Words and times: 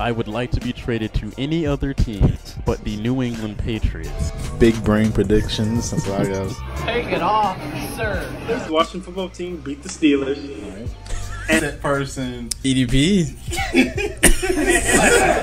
I 0.00 0.12
would 0.12 0.28
like 0.28 0.52
to 0.52 0.60
be 0.60 0.72
traded 0.72 1.12
to 1.14 1.32
any 1.38 1.66
other 1.66 1.92
team 1.92 2.38
but 2.64 2.84
the 2.84 2.96
New 2.98 3.22
England 3.22 3.58
Patriots. 3.58 4.30
Big 4.58 4.82
brain 4.84 5.10
predictions. 5.10 5.90
That's 5.90 6.06
what 6.06 6.20
I 6.20 6.26
got. 6.28 6.54
Take 6.84 7.06
it 7.06 7.22
off, 7.22 7.56
sir. 7.96 8.28
The 8.46 8.70
Washington 8.70 9.00
football 9.00 9.30
team 9.30 9.56
beat 9.56 9.82
the 9.82 9.88
Steelers. 9.88 10.38
And 11.48 11.64
that 11.64 11.80
person. 11.80 12.50
EDP. 12.62 13.34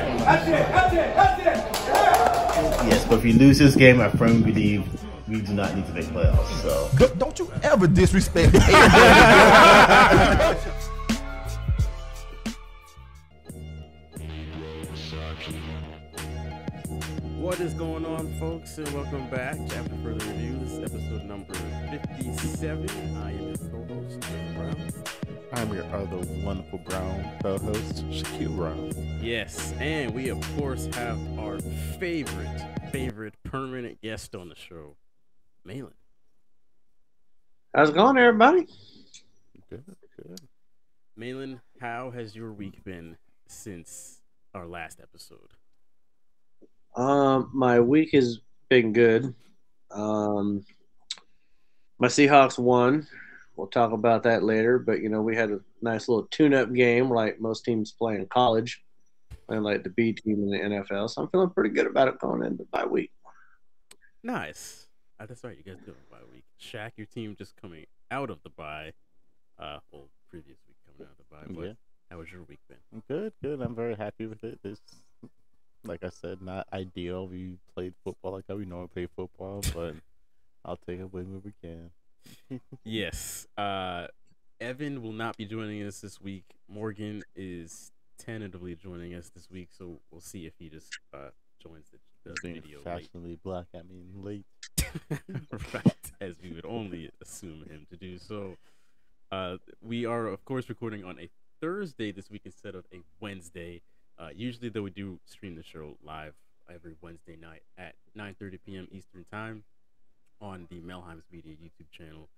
Yes, 2.85 3.03
but 3.05 3.17
if 3.17 3.25
you 3.25 3.33
lose 3.33 3.57
this 3.57 3.75
game, 3.75 3.99
I 3.99 4.09
firmly 4.09 4.51
believe 4.51 4.83
we 5.27 5.41
do 5.41 5.53
not 5.53 5.75
need 5.75 5.87
to 5.87 5.93
make 5.93 6.05
playoffs. 6.05 6.61
So 6.61 6.87
Don't 7.17 7.37
you 7.39 7.51
ever 7.63 7.87
disrespect 7.87 8.53
folks, 18.75 18.89
and 18.89 18.97
welcome 18.97 19.29
back 19.29 19.55
to 19.55 19.75
After 19.77 19.95
Further 20.03 20.25
Review. 20.25 20.57
This 20.59 20.71
is 20.71 20.79
episode 20.79 21.23
number 21.25 21.53
57. 21.53 22.89
I 23.17 23.31
am 23.31 23.47
your 23.47 23.57
co-host, 23.57 24.19
Jeff 24.21 24.55
Brown. 24.55 24.93
I'm 25.53 25.73
your 25.73 25.85
other 25.85 26.17
wonderful 26.43 26.79
brown 26.79 27.37
co-host, 27.41 28.07
Shaquille 28.09 28.55
Brown. 28.55 28.91
Yes, 29.21 29.73
and 29.79 30.13
we 30.13 30.29
of 30.29 30.41
course 30.57 30.87
have 30.93 31.19
our 31.39 31.59
favorite, 31.99 32.61
favorite 32.91 33.35
permanent 33.43 34.01
guest 34.01 34.35
on 34.35 34.49
the 34.49 34.55
show, 34.55 34.95
Malin. 35.63 35.93
How's 37.73 37.89
it 37.89 37.95
going, 37.95 38.17
everybody? 38.17 38.67
Good, 39.69 39.83
good. 40.17 40.41
Malin, 41.15 41.61
how 41.79 42.11
has 42.11 42.35
your 42.35 42.51
week 42.51 42.83
been 42.83 43.17
since 43.47 44.21
our 44.53 44.67
last 44.67 44.99
episode? 45.01 45.51
Um, 46.95 47.49
my 47.53 47.81
week 47.81 48.11
has 48.13 48.39
been 48.69 48.93
good. 48.93 49.33
Um, 49.91 50.65
my 51.99 52.07
Seahawks 52.07 52.57
won. 52.59 53.07
We'll 53.55 53.67
talk 53.67 53.91
about 53.93 54.23
that 54.23 54.43
later. 54.43 54.79
But 54.79 54.99
you 55.01 55.09
know, 55.09 55.21
we 55.21 55.35
had 55.35 55.51
a 55.51 55.59
nice 55.81 56.07
little 56.09 56.27
tune-up 56.31 56.73
game, 56.73 57.09
like 57.09 57.39
most 57.39 57.63
teams 57.63 57.91
play 57.93 58.15
in 58.15 58.25
college, 58.27 58.81
and 59.49 59.63
like 59.63 59.83
the 59.83 59.89
B 59.91 60.13
team 60.13 60.43
in 60.43 60.49
the 60.49 60.57
NFL. 60.57 61.09
So 61.09 61.21
I'm 61.21 61.29
feeling 61.29 61.49
pretty 61.51 61.69
good 61.69 61.87
about 61.87 62.07
it 62.09 62.19
going 62.19 62.43
into 62.43 62.65
bye 62.71 62.85
week. 62.85 63.11
Nice. 64.23 64.87
Uh, 65.19 65.25
that's 65.25 65.43
right, 65.43 65.55
you 65.57 65.63
guys 65.63 65.81
doing 65.85 65.97
a 66.09 66.11
bye 66.13 66.21
week. 66.33 66.43
Shaq, 66.61 66.91
your 66.97 67.07
team 67.07 67.35
just 67.37 67.55
coming 67.61 67.85
out 68.11 68.29
of 68.29 68.39
the 68.43 68.49
bye. 68.49 68.91
Uh, 69.57 69.77
well, 69.91 70.09
previous 70.29 70.57
week 70.67 70.75
coming 70.85 71.07
out 71.09 71.15
of 71.17 71.17
the 71.17 71.35
bye. 71.53 71.53
But 71.61 71.67
Yeah. 71.67 71.73
how 72.11 72.17
was 72.17 72.31
your 72.31 72.43
week 72.43 72.59
been? 72.67 73.01
Good, 73.07 73.31
good. 73.41 73.61
I'm 73.61 73.75
very 73.75 73.95
happy 73.95 74.25
with 74.25 74.43
it. 74.43 74.59
This, 74.63 74.81
like 75.85 76.03
I 76.03 76.09
said, 76.09 76.41
not 76.41 76.67
ideal. 76.73 77.27
We 77.27 77.57
played 77.73 77.93
football 78.03 78.33
like 78.33 78.45
how 78.47 78.55
we 78.55 78.65
normally 78.65 78.89
play 78.89 79.07
football, 79.15 79.61
but 79.73 79.95
I'll 80.65 80.77
take 80.77 80.99
a 80.99 81.07
win 81.07 81.31
when 81.31 81.41
we 81.43 81.53
can. 81.61 82.61
Yes. 82.83 83.47
Uh, 83.57 84.07
Evan 84.59 85.01
will 85.01 85.11
not 85.11 85.37
be 85.37 85.45
joining 85.45 85.83
us 85.83 85.99
this 85.99 86.19
week. 86.21 86.45
Morgan 86.67 87.23
is 87.35 87.91
tentatively 88.17 88.75
joining 88.75 89.13
us 89.13 89.29
this 89.35 89.49
week, 89.49 89.69
so 89.77 89.99
we'll 90.11 90.21
see 90.21 90.45
if 90.45 90.53
he 90.57 90.69
just 90.69 90.97
uh, 91.13 91.29
joins 91.61 91.89
the, 91.89 91.97
the 92.23 92.35
Being 92.41 92.55
video 92.55 92.77
late. 92.77 92.85
fashionably 92.85 93.39
black, 93.43 93.65
I 93.75 93.81
mean 93.83 94.11
late. 94.15 94.45
right, 95.73 96.11
as 96.21 96.35
we 96.41 96.51
would 96.51 96.65
only 96.65 97.11
assume 97.21 97.65
him 97.69 97.85
to 97.89 97.97
do 97.97 98.17
so. 98.17 98.57
Uh, 99.31 99.57
we 99.81 100.05
are, 100.05 100.27
of 100.27 100.45
course, 100.45 100.69
recording 100.69 101.03
on 101.03 101.19
a 101.19 101.29
Thursday 101.61 102.11
this 102.11 102.29
week 102.29 102.43
instead 102.45 102.75
of 102.75 102.85
a 102.93 102.99
Wednesday. 103.19 103.81
Uh, 104.17 104.29
usually, 104.35 104.69
though, 104.69 104.83
we 104.83 104.91
do 104.91 105.19
stream 105.25 105.55
the 105.55 105.63
show 105.63 105.97
live 106.03 106.33
every 106.73 106.95
Wednesday 107.01 107.35
night 107.35 107.63
at 107.77 107.95
9:30 108.17 108.59
p.m. 108.65 108.87
Eastern 108.91 109.25
Time 109.31 109.63
on 110.41 110.67
the 110.69 110.79
Melheims 110.79 111.23
Media 111.31 111.53
YouTube 111.53 111.91
channel. 111.91 112.29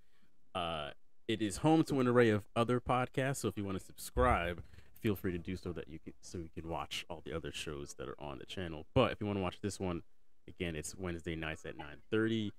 Uh, 0.55 0.91
it 1.27 1.41
is 1.41 1.57
home 1.57 1.83
to 1.83 1.99
an 1.99 2.07
array 2.07 2.29
of 2.29 2.43
other 2.55 2.79
podcasts, 2.79 3.37
so 3.37 3.47
if 3.47 3.57
you 3.57 3.63
want 3.63 3.77
to 3.77 3.83
subscribe, 3.83 4.63
feel 4.99 5.15
free 5.15 5.31
to 5.31 5.37
do 5.37 5.55
so 5.55 5.71
that 5.71 5.87
you 5.87 5.99
can 5.99 6.13
so 6.21 6.37
you 6.37 6.49
can 6.55 6.69
watch 6.69 7.05
all 7.09 7.21
the 7.25 7.33
other 7.33 7.51
shows 7.51 7.95
that 7.97 8.07
are 8.07 8.19
on 8.19 8.39
the 8.39 8.45
channel. 8.45 8.85
But 8.93 9.11
if 9.11 9.21
you 9.21 9.27
want 9.27 9.37
to 9.37 9.43
watch 9.43 9.59
this 9.61 9.79
one, 9.79 10.03
again, 10.47 10.75
it's 10.75 10.95
Wednesday 10.95 11.35
nights 11.35 11.65
at 11.65 11.77
9:30 11.77 12.51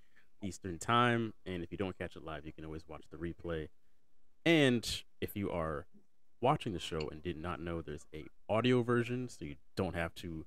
Eastern 0.43 0.79
Time, 0.79 1.35
and 1.45 1.63
if 1.63 1.73
you 1.73 1.79
don't 1.79 1.99
catch 1.99 2.15
it 2.15 2.25
live, 2.25 2.47
you 2.47 2.53
can 2.53 2.65
always 2.65 2.87
watch 2.87 3.05
the 3.11 3.17
replay. 3.17 3.69
And 4.45 5.03
if 5.21 5.37
you 5.37 5.51
are 5.51 5.87
watching 6.41 6.73
the 6.73 6.79
show 6.79 7.09
and 7.11 7.23
did 7.23 7.37
not 7.37 7.61
know 7.61 7.83
there's 7.83 8.07
a 8.15 8.25
audio 8.49 8.83
version, 8.83 9.29
so 9.29 9.45
you 9.45 9.57
don't 9.77 9.95
have 9.95 10.15
to 10.17 10.47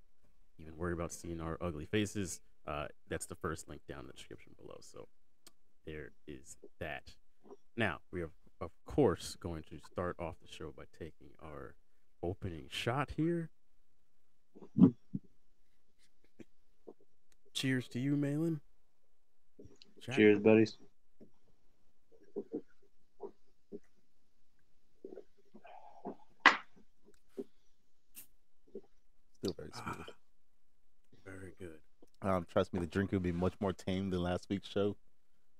even 0.59 0.77
worry 0.77 0.93
about 0.93 1.11
seeing 1.11 1.41
our 1.41 1.57
ugly 1.61 1.85
faces, 1.85 2.41
uh, 2.67 2.85
that's 3.09 3.25
the 3.25 3.35
first 3.35 3.67
link 3.67 3.81
down 3.87 4.01
in 4.01 4.07
the 4.07 4.13
description 4.13 4.53
below. 4.61 4.77
So 4.79 5.07
there 5.85 6.11
is 6.27 6.57
that. 6.79 7.03
Now 7.75 7.99
we 8.11 8.21
are 8.21 8.29
of 8.59 8.71
course 8.85 9.35
going 9.39 9.63
to 9.63 9.79
start 9.91 10.15
off 10.19 10.35
the 10.41 10.47
show 10.47 10.73
by 10.75 10.83
taking 10.97 11.29
our 11.43 11.73
opening 12.21 12.65
shot 12.69 13.11
here. 13.17 13.49
Cheers 17.53 17.87
to 17.89 17.99
you, 17.99 18.15
Malin. 18.15 18.61
Cheers, 20.13 20.39
buddies. 20.39 20.77
Still 29.41 29.55
very 29.57 29.71
smooth. 29.73 30.05
Very 31.25 31.53
good. 31.59 31.79
Um, 32.21 32.45
trust 32.51 32.73
me, 32.73 32.79
the 32.79 32.85
drink 32.85 33.11
will 33.11 33.19
be 33.19 33.31
much 33.31 33.53
more 33.59 33.73
tame 33.73 34.11
than 34.11 34.21
last 34.21 34.47
week's 34.49 34.67
show. 34.67 34.95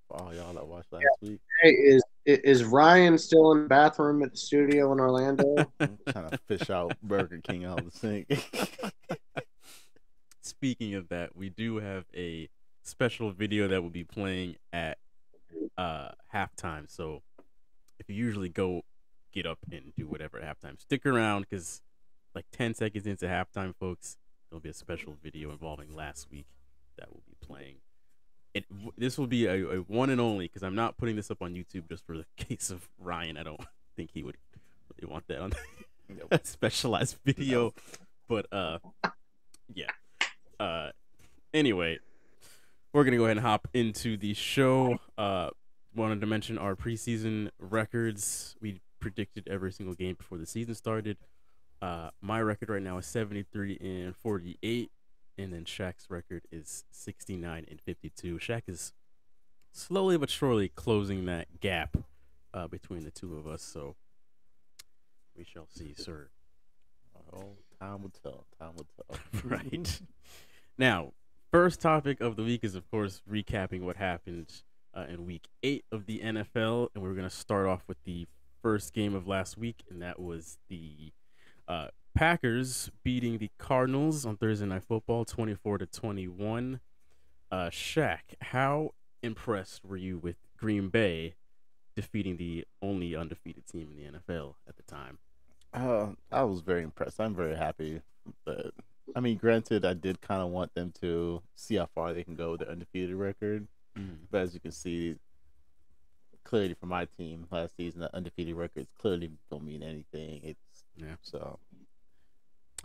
For 0.08 0.22
all 0.22 0.34
y'all 0.36 0.54
that 0.54 0.68
watched 0.68 0.92
last 0.92 1.06
week, 1.22 1.40
Hey, 1.62 1.72
is 1.72 2.04
is 2.26 2.64
Ryan 2.64 3.18
still 3.18 3.54
in 3.54 3.64
the 3.64 3.68
bathroom 3.68 4.22
at 4.22 4.32
the 4.32 4.38
studio 4.38 4.92
in 4.92 5.00
Orlando? 5.00 5.56
I'm 5.80 5.98
trying 6.10 6.30
to 6.30 6.38
fish 6.48 6.70
out 6.70 6.96
Burger 7.02 7.40
King 7.44 7.66
out 7.66 7.80
of 7.80 7.92
the 7.92 7.98
sink. 7.98 8.94
Speaking 10.42 10.94
of 10.96 11.10
that, 11.10 11.36
we 11.36 11.50
do 11.50 11.78
have 11.78 12.06
a 12.16 12.50
special 12.84 13.32
video 13.32 13.68
that 13.68 13.82
will 13.82 13.90
be 13.90 14.04
playing 14.04 14.58
at 14.74 14.98
uh 15.78 16.10
halftime. 16.34 16.88
So 16.88 17.24
if 18.00 18.10
you 18.10 18.16
usually 18.16 18.50
go 18.50 18.84
get 19.32 19.46
up 19.48 19.60
and 19.72 19.94
do 19.96 20.06
whatever 20.08 20.40
at 20.40 20.60
halftime, 20.60 20.80
stick 20.80 21.06
around 21.06 21.48
because 21.50 21.82
like 22.36 22.46
10 22.52 22.74
seconds 22.74 23.06
into 23.08 23.26
halftime, 23.26 23.76
folks, 23.76 24.18
there'll 24.50 24.62
be 24.62 24.70
a 24.70 24.74
special 24.74 25.18
video 25.22 25.52
involving 25.52 25.96
last 25.96 26.30
week 26.32 26.48
that 26.98 27.10
will 27.10 27.24
be 27.28 27.36
playing. 27.46 27.76
It 28.54 28.66
this 28.98 29.18
will 29.18 29.28
be 29.28 29.46
a, 29.46 29.66
a 29.66 29.78
one 29.78 30.10
and 30.10 30.20
only 30.20 30.46
because 30.46 30.62
I'm 30.62 30.76
not 30.76 30.98
putting 30.98 31.16
this 31.16 31.32
up 31.32 31.42
on 31.42 31.54
YouTube 31.54 31.88
just 31.88 32.06
for 32.06 32.18
the 32.18 32.26
case 32.38 32.70
of 32.70 32.90
Ryan. 33.00 33.38
I 33.38 33.44
don't 33.44 33.62
think 33.96 34.12
he 34.14 34.24
would 34.24 34.38
really 35.00 35.12
want 35.12 35.28
that 35.28 35.40
on 35.40 35.54
a 36.32 36.40
specialized 36.44 37.18
video, 37.26 37.74
but 38.28 38.46
uh, 38.52 38.80
yeah. 39.74 39.92
Uh, 40.60 40.90
anyway, 41.54 42.00
we're 42.94 43.06
gonna 43.06 43.18
go 43.18 43.26
ahead 43.26 43.38
and 43.38 43.46
hop 43.46 43.68
into 43.74 44.18
the 44.18 44.34
show. 44.34 44.98
Uh, 45.18 45.50
wanted 45.96 46.20
to 46.22 46.28
mention 46.28 46.58
our 46.58 46.76
preseason 46.76 47.50
records. 47.58 48.56
We 48.62 48.82
predicted 49.00 49.48
every 49.50 49.72
single 49.72 49.96
game 49.96 50.16
before 50.16 50.38
the 50.38 50.46
season 50.46 50.76
started. 50.76 51.18
Uh, 51.82 52.12
my 52.22 52.40
record 52.42 52.70
right 52.70 52.82
now 52.82 52.98
is 52.98 53.06
73 53.08 53.78
and 53.82 54.16
48, 54.16 54.92
and 55.38 55.52
then 55.52 55.66
Shaq's 55.66 56.10
record 56.10 56.44
is 56.52 56.86
69 56.92 57.66
and 57.70 57.82
52. 57.82 58.38
Shaq 58.38 58.64
is 58.68 58.94
slowly 59.72 60.18
but 60.18 60.30
surely 60.30 60.70
closing 60.70 61.26
that 61.26 61.60
gap 61.60 61.98
uh, 62.54 62.68
between 62.68 63.04
the 63.04 63.12
two 63.12 63.36
of 63.36 63.48
us. 63.48 63.64
So 63.64 63.96
we 65.36 65.44
shall 65.44 65.68
see, 65.68 65.94
sir. 65.98 66.30
oh, 67.34 67.58
time 67.80 68.04
will 68.04 68.14
tell. 68.24 68.46
Time 68.60 68.74
will 68.76 68.88
tell. 68.96 69.42
right. 69.44 70.02
Now, 70.78 71.14
first 71.52 71.82
topic 71.82 72.22
of 72.22 72.36
the 72.36 72.44
week 72.44 72.64
is, 72.64 72.76
of 72.76 72.90
course, 72.92 73.22
recapping 73.30 73.82
what 73.82 73.96
happened 73.96 74.52
uh, 74.94 75.06
in 75.10 75.26
week 75.26 75.48
eight 75.64 75.86
of 75.92 76.06
the 76.06 76.20
NFL. 76.20 76.90
And 76.94 77.04
we're 77.04 77.14
going 77.14 77.28
to 77.28 77.36
start 77.36 77.68
off 77.68 77.82
with 77.88 78.04
the 78.04 78.28
first 78.62 78.94
game 78.94 79.16
of 79.16 79.28
last 79.28 79.58
week, 79.58 79.84
and 79.90 80.02
that 80.02 80.20
was 80.20 80.58
the 80.70 81.12
uh, 81.72 81.88
Packers 82.14 82.92
beating 83.04 83.38
the 83.38 83.50
Cardinals 83.58 84.26
on 84.26 84.36
Thursday 84.36 84.66
Night 84.66 84.84
Football 84.84 85.24
24 85.24 85.78
to 85.80 85.86
21. 85.86 86.82
Uh, 87.50 87.56
Shaq, 87.70 88.20
how 88.42 88.92
impressed 89.24 89.86
were 89.86 89.98
you 89.98 90.18
with 90.18 90.36
Green 90.58 90.90
Bay 90.90 91.36
defeating 91.96 92.36
the 92.36 92.66
only 92.82 93.16
undefeated 93.16 93.66
team 93.66 93.90
in 93.92 94.04
the 94.04 94.20
NFL 94.20 94.56
at 94.68 94.76
the 94.76 94.84
time? 94.84 95.20
Uh, 95.74 96.08
I 96.30 96.44
was 96.44 96.60
very 96.60 96.84
impressed. 96.84 97.22
I'm 97.22 97.34
very 97.34 97.56
happy. 97.56 98.02
But 98.46 98.74
I 99.16 99.22
mean, 99.22 99.38
granted, 99.38 99.86
I 99.86 99.94
did 99.94 100.20
kind 100.20 100.42
of 100.42 100.50
want 100.50 100.74
them 100.76 100.94
to 101.00 101.42
see 101.56 101.76
how 101.76 101.88
far 101.96 102.14
they 102.14 102.24
can 102.24 102.36
go 102.36 102.52
with 102.52 102.60
their 102.60 102.70
undefeated 102.70 103.16
record. 103.16 103.68
But 104.30 104.42
as 104.42 104.54
you 104.54 104.60
can 104.60 104.72
see, 104.72 105.16
clearly 106.44 106.74
for 106.74 106.86
my 106.86 107.06
team 107.18 107.48
last 107.50 107.78
season, 107.78 108.02
the 108.02 108.14
undefeated 108.16 108.56
records 108.56 108.90
clearly 109.00 109.32
don't 109.50 109.64
mean 109.64 109.84
anything. 109.84 110.42
It's 110.44 110.60
Yeah. 110.98 111.16
So, 111.22 111.60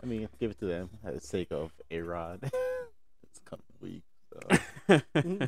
I 0.01 0.05
I 0.05 0.05
mean, 0.05 0.27
give 0.39 0.51
it 0.51 0.59
to 0.59 0.65
them 0.65 0.89
for 1.03 1.11
the 1.11 1.19
sake 1.19 1.51
of 1.51 1.71
A 1.91 2.01
Rod. 2.01 2.39
it's 3.23 3.41
coming 3.45 3.63
week. 3.81 4.03
So. 4.31 5.01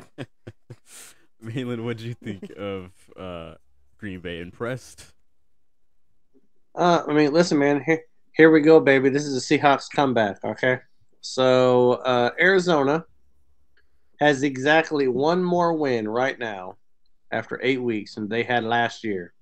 Malin, 1.40 1.84
what 1.84 1.96
do 1.96 2.04
you 2.04 2.14
think 2.14 2.50
of 2.56 2.90
uh, 3.18 3.54
Green 3.98 4.20
Bay? 4.20 4.40
Impressed? 4.40 5.12
Uh, 6.74 7.02
I 7.08 7.12
mean, 7.12 7.32
listen, 7.32 7.58
man. 7.58 7.82
Here, 7.84 8.02
here 8.32 8.50
we 8.50 8.60
go, 8.60 8.80
baby. 8.80 9.08
This 9.08 9.24
is 9.24 9.36
a 9.36 9.40
Seahawks 9.58 9.86
comeback. 9.90 10.44
Okay, 10.44 10.78
so 11.20 11.92
uh, 12.04 12.30
Arizona 12.38 13.04
has 14.20 14.42
exactly 14.42 15.08
one 15.08 15.42
more 15.42 15.72
win 15.74 16.06
right 16.06 16.38
now 16.38 16.76
after 17.32 17.58
eight 17.62 17.80
weeks 17.82 18.14
than 18.14 18.28
they 18.28 18.42
had 18.42 18.64
last 18.64 19.02
year, 19.02 19.32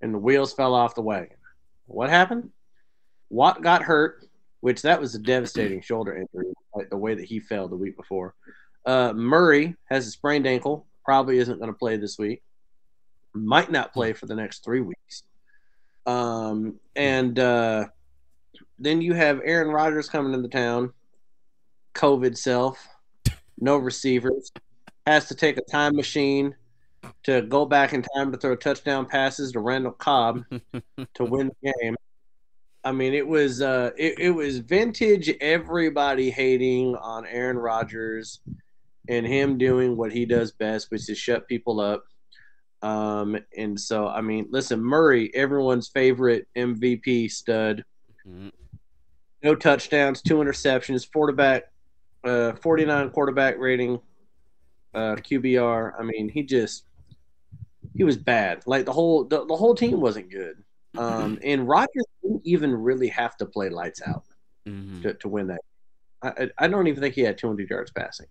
and 0.00 0.14
the 0.14 0.18
wheels 0.18 0.52
fell 0.52 0.74
off 0.74 0.94
the 0.94 1.02
wagon. 1.02 1.36
What 1.90 2.10
happened? 2.10 2.50
Watt 3.30 3.62
got 3.62 3.82
hurt, 3.82 4.24
which 4.60 4.82
that 4.82 5.00
was 5.00 5.14
a 5.14 5.18
devastating 5.18 5.80
shoulder 5.80 6.16
injury, 6.16 6.52
like 6.74 6.88
the 6.88 6.96
way 6.96 7.14
that 7.14 7.24
he 7.24 7.40
fell 7.40 7.68
the 7.68 7.76
week 7.76 7.96
before. 7.96 8.34
Uh, 8.86 9.12
Murray 9.12 9.76
has 9.90 10.06
a 10.06 10.10
sprained 10.10 10.46
ankle, 10.46 10.86
probably 11.04 11.38
isn't 11.38 11.58
going 11.58 11.70
to 11.70 11.78
play 11.78 11.96
this 11.96 12.18
week. 12.18 12.42
Might 13.34 13.70
not 13.70 13.92
play 13.92 14.12
for 14.12 14.26
the 14.26 14.34
next 14.34 14.64
three 14.64 14.80
weeks. 14.80 15.24
Um, 16.06 16.80
and 16.96 17.38
uh, 17.38 17.86
then 18.78 19.00
you 19.00 19.14
have 19.14 19.40
Aaron 19.44 19.68
Rodgers 19.68 20.08
coming 20.08 20.32
into 20.32 20.48
town, 20.48 20.92
COVID 21.94 22.36
self, 22.36 22.84
no 23.58 23.76
receivers, 23.76 24.50
has 25.06 25.26
to 25.26 25.34
take 25.34 25.58
a 25.58 25.62
time 25.62 25.94
machine 25.94 26.54
to 27.24 27.42
go 27.42 27.64
back 27.66 27.92
in 27.92 28.02
time 28.02 28.32
to 28.32 28.38
throw 28.38 28.56
touchdown 28.56 29.06
passes 29.06 29.52
to 29.52 29.60
Randall 29.60 29.92
Cobb 29.92 30.44
to 31.14 31.24
win 31.24 31.50
the 31.62 31.72
game. 31.72 31.96
I 32.82 32.92
mean, 32.92 33.12
it 33.12 33.26
was 33.26 33.60
uh, 33.60 33.90
it, 33.96 34.18
it 34.18 34.30
was 34.30 34.58
vintage. 34.58 35.30
Everybody 35.40 36.30
hating 36.30 36.96
on 36.96 37.26
Aaron 37.26 37.58
Rodgers 37.58 38.40
and 39.08 39.26
him 39.26 39.58
doing 39.58 39.96
what 39.96 40.12
he 40.12 40.24
does 40.24 40.52
best, 40.52 40.90
which 40.90 41.08
is 41.10 41.18
shut 41.18 41.46
people 41.48 41.80
up. 41.80 42.04
Um, 42.82 43.36
and 43.56 43.78
so, 43.78 44.06
I 44.06 44.20
mean, 44.22 44.46
listen, 44.50 44.80
Murray, 44.80 45.30
everyone's 45.34 45.88
favorite 45.88 46.48
MVP 46.56 47.30
stud. 47.30 47.84
Mm-hmm. 48.26 48.48
No 49.42 49.54
touchdowns, 49.54 50.22
two 50.22 50.36
interceptions, 50.36 51.10
quarterback, 51.10 51.64
uh, 52.24 52.52
49 52.54 53.10
quarterback 53.10 53.58
rating, 53.58 53.98
uh, 54.94 55.16
QBR. 55.16 55.92
I 55.98 56.02
mean, 56.02 56.28
he 56.28 56.42
just 56.42 56.84
he 58.00 58.04
was 58.04 58.16
bad. 58.16 58.62
Like 58.64 58.86
the 58.86 58.94
whole 58.94 59.24
the, 59.24 59.44
the 59.44 59.54
whole 59.54 59.74
team 59.74 60.00
wasn't 60.00 60.30
good. 60.30 60.64
Um, 60.96 61.38
and 61.44 61.68
Rodgers 61.68 62.06
didn't 62.22 62.40
even 62.46 62.74
really 62.74 63.08
have 63.08 63.36
to 63.36 63.44
play 63.44 63.68
lights 63.68 64.00
out 64.06 64.24
mm-hmm. 64.66 65.02
to, 65.02 65.12
to 65.12 65.28
win 65.28 65.48
that. 65.48 65.60
I, 66.22 66.48
I 66.56 66.66
don't 66.66 66.86
even 66.86 67.02
think 67.02 67.14
he 67.14 67.20
had 67.20 67.36
200 67.36 67.68
yards 67.68 67.90
passing. 67.90 68.24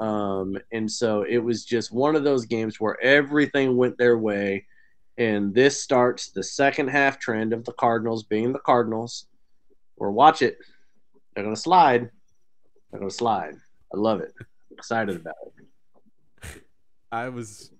Um, 0.00 0.58
and 0.72 0.90
so 0.90 1.22
it 1.22 1.38
was 1.38 1.64
just 1.64 1.92
one 1.92 2.16
of 2.16 2.24
those 2.24 2.44
games 2.44 2.80
where 2.80 3.00
everything 3.00 3.76
went 3.76 3.96
their 3.98 4.18
way. 4.18 4.66
And 5.16 5.54
this 5.54 5.80
starts 5.80 6.30
the 6.30 6.42
second 6.42 6.88
half 6.88 7.20
trend 7.20 7.52
of 7.52 7.64
the 7.64 7.74
Cardinals 7.74 8.24
being 8.24 8.52
the 8.52 8.58
Cardinals. 8.58 9.26
Or 9.96 10.10
watch 10.10 10.42
it. 10.42 10.58
They're 11.36 11.44
going 11.44 11.54
to 11.54 11.60
slide. 11.60 12.10
They're 12.90 12.98
going 12.98 13.10
to 13.10 13.16
slide. 13.16 13.54
I 13.94 13.96
love 13.96 14.18
it. 14.22 14.32
I'm 14.40 14.46
excited 14.72 15.14
about 15.14 15.36
it. 15.46 16.64
I 17.12 17.28
was 17.28 17.70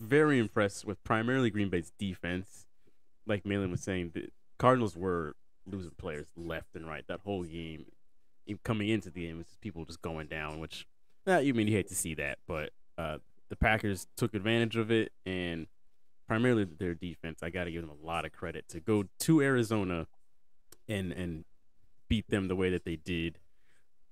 very 0.00 0.38
impressed 0.38 0.84
with 0.84 1.02
primarily 1.04 1.50
Green 1.50 1.68
Bay's 1.68 1.92
defense. 1.98 2.66
Like 3.26 3.44
Malin 3.44 3.70
was 3.70 3.82
saying, 3.82 4.12
the 4.14 4.28
Cardinals 4.58 4.96
were 4.96 5.36
losing 5.66 5.92
players 5.92 6.26
left 6.36 6.74
and 6.74 6.86
right 6.86 7.04
that 7.08 7.20
whole 7.20 7.44
game. 7.44 7.86
Coming 8.64 8.88
into 8.88 9.10
the 9.10 9.26
game, 9.26 9.38
was 9.38 9.46
just 9.46 9.60
people 9.60 9.84
just 9.84 10.02
going 10.02 10.26
down, 10.26 10.58
which 10.58 10.86
yeah, 11.24 11.38
you 11.38 11.54
mean 11.54 11.68
you 11.68 11.76
hate 11.76 11.86
to 11.88 11.94
see 11.94 12.14
that, 12.14 12.38
but 12.48 12.70
uh, 12.98 13.18
the 13.48 13.54
Packers 13.54 14.08
took 14.16 14.34
advantage 14.34 14.76
of 14.76 14.90
it, 14.90 15.12
and 15.24 15.68
primarily 16.26 16.64
their 16.64 16.94
defense. 16.94 17.44
I 17.44 17.50
got 17.50 17.64
to 17.64 17.70
give 17.70 17.82
them 17.82 17.90
a 17.90 18.06
lot 18.06 18.24
of 18.24 18.32
credit 18.32 18.68
to 18.70 18.80
go 18.80 19.04
to 19.20 19.40
Arizona 19.40 20.08
and 20.88 21.12
and 21.12 21.44
beat 22.08 22.28
them 22.28 22.48
the 22.48 22.56
way 22.56 22.70
that 22.70 22.84
they 22.84 22.96
did, 22.96 23.38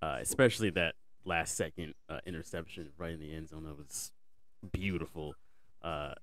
uh, 0.01 0.19
especially 0.21 0.71
that 0.71 0.95
last 1.25 1.57
second 1.57 1.95
uh, 2.09 2.21
interception 2.25 2.91
right 2.97 3.13
in 3.13 3.21
the 3.21 3.35
end 3.35 3.49
zone. 3.49 3.65
That 3.65 3.77
was 3.77 4.13
beautiful. 4.73 5.35
Uh, 5.83 6.15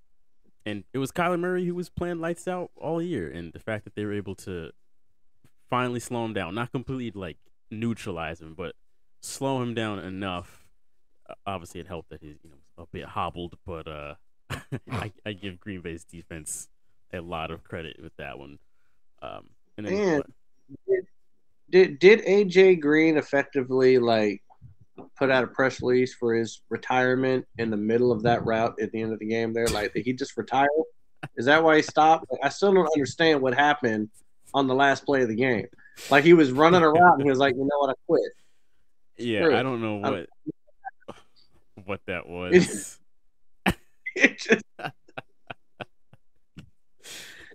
and 0.65 0.83
it 0.93 0.97
was 0.97 1.11
Kyler 1.11 1.39
Murray 1.39 1.65
who 1.65 1.75
was 1.75 1.89
playing 1.89 2.19
lights 2.19 2.47
out 2.47 2.71
all 2.75 3.01
year, 3.01 3.29
and 3.29 3.53
the 3.53 3.59
fact 3.59 3.83
that 3.85 3.95
they 3.95 4.05
were 4.05 4.13
able 4.13 4.35
to 4.35 4.71
finally 5.69 5.99
slow 5.99 6.25
him 6.25 6.33
down, 6.33 6.55
not 6.55 6.71
completely 6.71 7.11
like 7.19 7.37
neutralize 7.69 8.41
him, 8.41 8.53
but 8.55 8.73
slow 9.21 9.61
him 9.61 9.73
down 9.73 9.99
enough 9.99 10.65
obviously 11.45 11.81
it 11.81 11.87
helped 11.87 12.09
that 12.09 12.21
he's 12.21 12.37
you 12.43 12.49
know 12.49 12.83
a 12.83 12.85
bit 12.87 13.05
hobbled, 13.05 13.55
but 13.65 13.87
uh, 13.87 14.15
I, 14.91 15.11
I 15.25 15.33
give 15.33 15.59
Green 15.59 15.81
Bay's 15.81 16.03
defense 16.03 16.67
a 17.13 17.21
lot 17.21 17.51
of 17.51 17.63
credit 17.63 17.97
with 18.01 18.15
that 18.17 18.37
one. 18.37 18.59
Um, 19.21 19.49
and 19.77 19.87
then, 19.87 20.21
did, 20.87 21.05
did 21.69 21.99
did 21.99 22.25
AJ 22.25 22.81
Green 22.81 23.17
effectively 23.17 23.97
like 23.97 24.41
put 25.17 25.29
out 25.29 25.43
a 25.43 25.47
press 25.47 25.81
release 25.81 26.13
for 26.13 26.33
his 26.33 26.61
retirement 26.69 27.45
in 27.57 27.69
the 27.69 27.77
middle 27.77 28.11
of 28.11 28.23
that 28.23 28.45
route 28.45 28.75
at 28.81 28.91
the 28.91 29.01
end 29.01 29.13
of 29.13 29.19
the 29.19 29.27
game? 29.27 29.53
There, 29.53 29.67
like 29.67 29.93
did 29.93 30.05
he 30.05 30.13
just 30.13 30.37
retire? 30.37 30.67
Is 31.37 31.45
that 31.45 31.63
why 31.63 31.77
he 31.77 31.81
stopped? 31.81 32.25
Like, 32.31 32.41
I 32.43 32.49
still 32.49 32.73
don't 32.73 32.89
understand 32.95 33.41
what 33.41 33.53
happened 33.55 34.09
on 34.53 34.67
the 34.67 34.75
last 34.75 35.05
play 35.05 35.23
of 35.23 35.29
the 35.29 35.35
game. 35.35 35.67
Like 36.09 36.23
he 36.23 36.33
was 36.33 36.51
running 36.51 36.83
around 36.83 37.13
and 37.13 37.23
he 37.23 37.29
was 37.29 37.39
like, 37.39 37.55
you 37.55 37.61
know 37.61 37.79
what, 37.79 37.89
I 37.89 37.93
quit. 38.07 38.31
Yeah, 39.17 39.57
I 39.57 39.63
don't 39.63 39.81
know 39.81 39.95
what 39.95 40.27
what 41.85 42.01
that 42.07 42.27
was. 42.27 42.99
it 44.15 44.39
just 44.39 44.63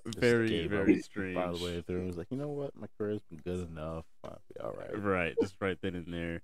very 0.04 0.66
very 0.66 1.00
strange. 1.02 1.34
By 1.34 1.52
the 1.52 1.64
way, 1.64 1.82
through, 1.82 2.06
was 2.06 2.16
like, 2.16 2.28
you 2.30 2.38
know 2.38 2.48
what, 2.48 2.76
my 2.76 2.86
career's 2.98 3.20
been 3.30 3.40
good 3.44 3.68
enough. 3.68 4.04
I'll 4.24 4.40
be 4.54 4.60
all 4.60 4.72
right. 4.72 4.98
Right, 4.98 5.34
just 5.40 5.56
right 5.60 5.78
then 5.82 5.94
and 5.94 6.12
there. 6.12 6.42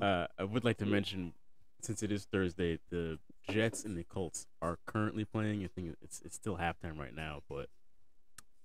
Uh, 0.00 0.26
I 0.38 0.44
would 0.44 0.64
like 0.64 0.78
to 0.78 0.86
mention, 0.86 1.32
since 1.80 2.02
it 2.02 2.10
is 2.10 2.24
Thursday, 2.24 2.78
the 2.90 3.18
Jets 3.48 3.84
and 3.84 3.96
the 3.96 4.04
Colts 4.04 4.46
are 4.60 4.78
currently 4.86 5.24
playing. 5.24 5.64
I 5.64 5.68
think 5.68 5.96
it's 6.02 6.20
it's 6.24 6.34
still 6.34 6.56
halftime 6.56 6.98
right 6.98 7.14
now, 7.14 7.42
but 7.48 7.68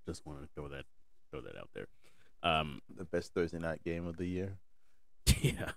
just 0.05 0.25
want 0.25 0.41
to 0.41 0.47
throw 0.55 0.67
that 0.69 0.85
throw 1.31 1.41
that 1.41 1.55
out 1.57 1.69
there. 1.73 1.87
Um, 2.41 2.81
the 2.95 3.03
best 3.03 3.33
Thursday 3.33 3.59
night 3.59 3.83
game 3.83 4.07
of 4.07 4.17
the 4.17 4.25
year. 4.25 4.57
Yeah, 5.41 5.71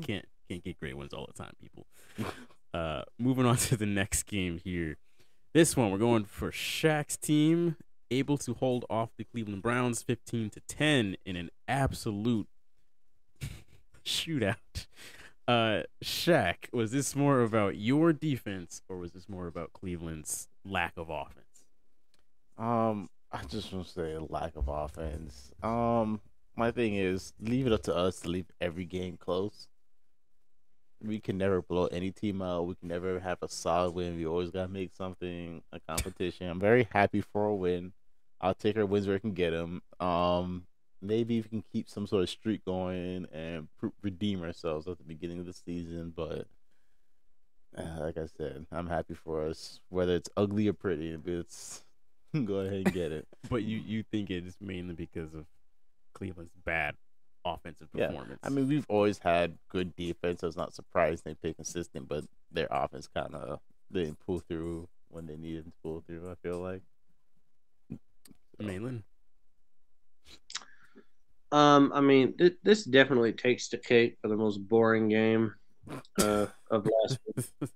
can't 0.00 0.26
can't 0.48 0.62
get 0.62 0.78
great 0.78 0.96
ones 0.96 1.12
all 1.12 1.26
the 1.26 1.32
time, 1.32 1.54
people. 1.60 1.86
uh, 2.74 3.02
moving 3.18 3.46
on 3.46 3.56
to 3.56 3.76
the 3.76 3.86
next 3.86 4.24
game 4.24 4.58
here. 4.62 4.96
This 5.54 5.76
one 5.76 5.90
we're 5.90 5.98
going 5.98 6.24
for 6.24 6.52
Shaq's 6.52 7.16
team, 7.16 7.76
able 8.10 8.38
to 8.38 8.54
hold 8.54 8.84
off 8.88 9.10
the 9.16 9.24
Cleveland 9.24 9.62
Browns 9.62 10.02
15 10.02 10.50
to 10.50 10.60
10 10.60 11.16
in 11.24 11.36
an 11.36 11.50
absolute 11.66 12.46
shootout. 14.08 14.86
Uh, 15.46 15.82
Shaq, 16.04 16.72
was 16.72 16.90
this 16.90 17.16
more 17.16 17.40
about 17.40 17.76
your 17.76 18.12
defense 18.12 18.82
or 18.88 18.98
was 18.98 19.12
this 19.12 19.28
more 19.28 19.46
about 19.46 19.72
Cleveland's 19.72 20.48
lack 20.64 20.92
of 20.96 21.08
offense? 21.08 21.64
Um, 22.58 23.08
I 23.32 23.42
just 23.44 23.72
want 23.72 23.86
to 23.86 23.92
say 23.92 24.18
lack 24.28 24.56
of 24.56 24.68
offense. 24.68 25.52
Um, 25.62 26.20
my 26.56 26.70
thing 26.70 26.96
is 26.96 27.32
leave 27.40 27.66
it 27.66 27.72
up 27.72 27.82
to 27.84 27.96
us 27.96 28.20
to 28.20 28.28
leave 28.28 28.50
every 28.60 28.84
game 28.84 29.16
close 29.16 29.68
we 31.02 31.20
can 31.20 31.38
never 31.38 31.62
blow 31.62 31.86
any 31.86 32.10
team 32.10 32.42
out. 32.42 32.66
We 32.66 32.74
can 32.74 32.88
never 32.88 33.20
have 33.20 33.38
a 33.42 33.48
solid 33.48 33.94
win. 33.94 34.16
We 34.16 34.26
always 34.26 34.50
gotta 34.50 34.68
make 34.68 34.94
something 34.94 35.62
a 35.72 35.80
competition. 35.80 36.48
I'm 36.48 36.60
very 36.60 36.88
happy 36.92 37.20
for 37.20 37.46
a 37.46 37.54
win. 37.54 37.92
I'll 38.40 38.54
take 38.54 38.76
our 38.76 38.86
wins 38.86 39.06
where 39.06 39.16
I 39.16 39.20
can 39.20 39.32
get 39.32 39.50
them. 39.50 39.82
Um, 40.00 40.64
maybe 41.00 41.40
we 41.40 41.48
can 41.48 41.64
keep 41.72 41.88
some 41.88 42.06
sort 42.06 42.22
of 42.22 42.30
streak 42.30 42.64
going 42.64 43.26
and 43.32 43.68
redeem 44.02 44.42
ourselves 44.42 44.86
at 44.88 44.98
the 44.98 45.04
beginning 45.04 45.38
of 45.40 45.46
the 45.46 45.52
season. 45.52 46.12
But 46.14 46.46
uh, 47.76 48.00
like 48.00 48.18
I 48.18 48.26
said, 48.36 48.66
I'm 48.72 48.88
happy 48.88 49.14
for 49.14 49.46
us, 49.46 49.80
whether 49.88 50.14
it's 50.14 50.30
ugly 50.36 50.68
or 50.68 50.72
pretty. 50.72 51.16
It's 51.26 51.84
go 52.44 52.56
ahead 52.56 52.86
and 52.86 52.92
get 52.92 53.12
it. 53.12 53.26
but 53.50 53.62
you 53.62 53.78
you 53.78 54.02
think 54.02 54.30
it's 54.30 54.56
mainly 54.60 54.94
because 54.94 55.34
of 55.34 55.46
Cleveland's 56.12 56.52
bad 56.64 56.94
offensive 57.44 57.90
performance. 57.92 58.40
Yeah. 58.42 58.46
I 58.46 58.50
mean, 58.50 58.68
we've 58.68 58.86
always 58.88 59.18
had 59.18 59.56
good 59.68 59.94
defense. 59.96 60.42
I 60.42 60.46
was 60.46 60.56
not 60.56 60.74
surprised 60.74 61.24
they 61.24 61.34
play 61.34 61.54
consistent, 61.54 62.08
but 62.08 62.24
their 62.50 62.68
offense 62.70 63.06
kind 63.06 63.34
of 63.34 63.60
didn't 63.92 64.18
pull 64.26 64.40
through 64.40 64.88
when 65.08 65.26
they 65.26 65.36
needed 65.36 65.64
to 65.66 65.72
pull 65.82 66.02
through. 66.06 66.30
I 66.30 66.34
feel 66.36 66.58
like. 66.58 66.82
So. 67.90 68.66
Malin. 68.66 69.04
Um, 71.50 71.92
I 71.94 72.00
mean, 72.00 72.36
th- 72.36 72.58
this 72.62 72.84
definitely 72.84 73.32
takes 73.32 73.68
the 73.68 73.78
cake 73.78 74.18
for 74.20 74.28
the 74.28 74.36
most 74.36 74.58
boring 74.58 75.08
game 75.08 75.54
uh, 76.20 76.46
of 76.70 76.86
last 77.02 77.18
week. 77.36 77.46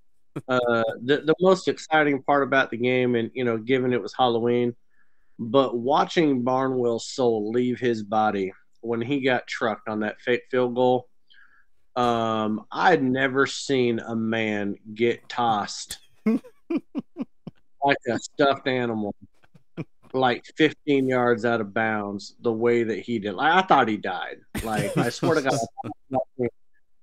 Uh, 0.48 0.82
the 1.02 1.18
the 1.26 1.34
most 1.42 1.68
exciting 1.68 2.22
part 2.22 2.42
about 2.42 2.70
the 2.70 2.76
game, 2.78 3.16
and 3.16 3.30
you 3.34 3.44
know, 3.44 3.58
given 3.58 3.92
it 3.92 4.00
was 4.00 4.14
Halloween, 4.16 4.74
but 5.38 5.76
watching 5.76 6.42
Boswell 6.42 6.98
Soul 6.98 7.50
leave 7.50 7.78
his 7.78 8.02
body 8.02 8.50
when 8.80 9.02
he 9.02 9.20
got 9.20 9.46
trucked 9.46 9.90
on 9.90 10.00
that 10.00 10.22
fake 10.22 10.44
field 10.50 10.74
goal. 10.74 11.06
Um, 11.96 12.64
I'd 12.72 13.02
never 13.02 13.46
seen 13.46 13.98
a 13.98 14.16
man 14.16 14.76
get 14.94 15.28
tossed 15.28 15.98
like 16.26 17.98
a 18.08 18.18
stuffed 18.18 18.66
animal, 18.66 19.14
like 20.14 20.44
15 20.56 21.08
yards 21.08 21.44
out 21.44 21.60
of 21.60 21.72
bounds, 21.72 22.34
the 22.40 22.52
way 22.52 22.82
that 22.84 22.98
he 23.00 23.18
did. 23.18 23.34
Like, 23.34 23.52
I 23.52 23.66
thought 23.66 23.88
he 23.88 23.96
died. 23.96 24.38
Like, 24.62 24.96
I 24.96 25.08
swear 25.10 25.34
to 25.34 25.42
God, 25.42 25.58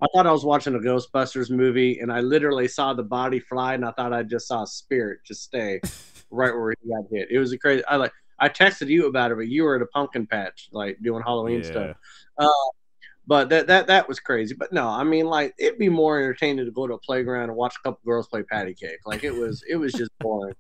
I 0.02 0.08
thought 0.14 0.28
I 0.28 0.32
was 0.32 0.46
watching 0.46 0.76
a 0.76 0.80
Ghostbusters 0.80 1.50
movie, 1.50 2.00
and 2.00 2.12
I 2.12 2.22
literally 2.22 2.68
saw 2.68 2.94
the 2.94 3.04
body 3.04 3.40
fly, 3.40 3.74
and 3.74 3.84
I 3.86 3.92
thought 3.92 4.14
I 4.14 4.24
just 4.24 4.48
saw 4.48 4.64
a 4.64 4.68
spirit 4.68 5.20
just 5.26 5.44
stay 5.44 5.82
right 6.32 6.54
where 6.54 6.74
he 6.82 6.90
got 6.90 7.04
hit. 7.12 7.30
It 7.32 7.40
was 7.40 7.52
a 7.52 7.58
crazy. 7.58 7.84
I 7.86 7.98
like. 7.98 8.14
I 8.42 8.48
texted 8.48 8.88
you 8.88 9.08
about 9.08 9.32
it, 9.32 9.36
but 9.36 9.50
you 9.50 9.64
were 9.64 9.76
at 9.76 9.82
a 9.82 9.88
pumpkin 9.88 10.26
patch, 10.26 10.70
like 10.72 10.98
doing 11.02 11.22
Halloween 11.22 11.62
Yeah. 11.62 11.70
stuff. 11.70 11.98
Uh, 12.38 12.48
but 13.28 13.50
that 13.50 13.68
that 13.68 13.88
that 13.88 14.08
was 14.08 14.22
crazy. 14.22 14.56
But 14.56 14.72
no, 14.72 14.88
I 14.88 15.04
mean, 15.04 15.26
like 15.26 15.54
it'd 15.60 15.78
be 15.78 15.90
more 15.90 16.18
entertaining 16.18 16.64
to 16.64 16.72
go 16.72 16.88
to 16.88 16.94
a 16.94 17.00
playground 17.00 17.50
and 17.50 17.56
watch 17.58 17.76
a 17.76 17.88
couple 17.88 18.00
girls 18.06 18.30
play 18.30 18.44
patty 18.44 18.74
cake. 18.74 19.00
Like 19.06 19.26
it 19.26 19.36
was, 19.36 19.62
it 19.70 19.76
was 19.76 19.92
just 19.92 20.10
boring. 20.22 20.56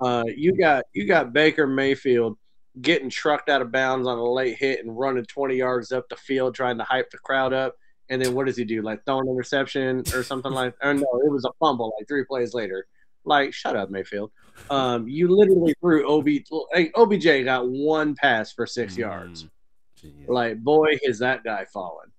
Uh, 0.00 0.24
you 0.34 0.56
got 0.56 0.84
you 0.92 1.06
got 1.06 1.32
Baker 1.32 1.66
Mayfield 1.66 2.36
getting 2.80 3.10
trucked 3.10 3.48
out 3.48 3.62
of 3.62 3.70
bounds 3.70 4.06
on 4.06 4.18
a 4.18 4.24
late 4.24 4.56
hit 4.58 4.84
and 4.84 4.98
running 4.98 5.24
20 5.24 5.56
yards 5.56 5.92
up 5.92 6.08
the 6.08 6.16
field 6.16 6.54
trying 6.54 6.78
to 6.78 6.84
hype 6.84 7.10
the 7.10 7.18
crowd 7.18 7.52
up. 7.52 7.76
And 8.10 8.22
then 8.22 8.34
what 8.34 8.46
does 8.46 8.56
he 8.56 8.64
do? 8.64 8.82
Like 8.82 9.04
throw 9.04 9.20
an 9.20 9.28
interception 9.28 10.02
or 10.12 10.22
something 10.22 10.52
like? 10.52 10.74
Or 10.82 10.92
no, 10.92 11.06
it 11.24 11.30
was 11.30 11.44
a 11.44 11.52
fumble. 11.58 11.94
Like 11.98 12.08
three 12.08 12.24
plays 12.24 12.52
later. 12.52 12.86
Like 13.24 13.54
shut 13.54 13.76
up, 13.76 13.90
Mayfield. 13.90 14.30
Um, 14.70 15.08
you 15.08 15.28
literally 15.28 15.74
threw 15.80 16.08
OB. 16.08 16.28
Like, 16.74 16.92
OBJ 16.94 17.44
got 17.44 17.68
one 17.68 18.14
pass 18.14 18.52
for 18.52 18.66
six 18.66 18.96
yards. 18.96 19.44
Mm, 19.44 19.50
geez. 19.96 20.28
Like, 20.28 20.58
boy, 20.58 20.98
is 21.02 21.18
that 21.20 21.42
guy 21.44 21.64
fallen. 21.72 22.10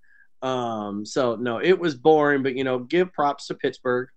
Um, 0.42 1.06
so 1.06 1.36
no, 1.36 1.60
it 1.60 1.78
was 1.78 1.96
boring, 1.96 2.44
but 2.44 2.56
you 2.56 2.64
know, 2.64 2.80
give 2.80 3.14
props 3.14 3.48
to 3.48 3.56
Pittsburgh. 3.56 4.10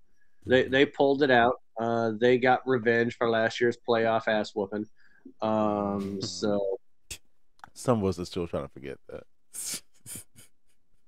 They 0.46 0.64
they 0.64 0.86
pulled 0.86 1.22
it 1.22 1.30
out. 1.30 1.56
Uh, 1.78 2.12
they 2.18 2.38
got 2.38 2.66
revenge 2.66 3.16
for 3.16 3.28
last 3.28 3.60
year's 3.60 3.76
playoff 3.88 4.26
ass 4.28 4.54
whooping. 4.54 4.86
Um, 5.42 6.20
so 6.22 6.78
Some 7.74 7.98
of 8.02 8.08
us 8.08 8.18
are 8.18 8.24
still 8.24 8.46
trying 8.48 8.64
to 8.64 8.68
forget 8.72 8.98
that. 9.08 9.24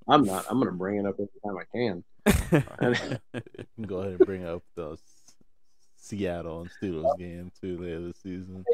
I'm 0.08 0.24
not. 0.24 0.44
I'm 0.50 0.58
gonna 0.58 0.72
bring 0.72 0.98
it 0.98 1.06
up 1.06 1.14
every 1.14 1.28
time 1.44 1.56
I 1.56 1.64
can. 1.72 2.04
Go 3.86 3.98
ahead 4.00 4.12
and 4.12 4.26
bring 4.26 4.44
up 4.44 4.62
the 4.74 4.98
Seattle 5.96 6.62
and 6.62 6.70
Steelers 6.70 7.18
game 7.18 7.50
too 7.60 7.78
later 7.78 8.00
this 8.08 8.16
season. 8.22 8.64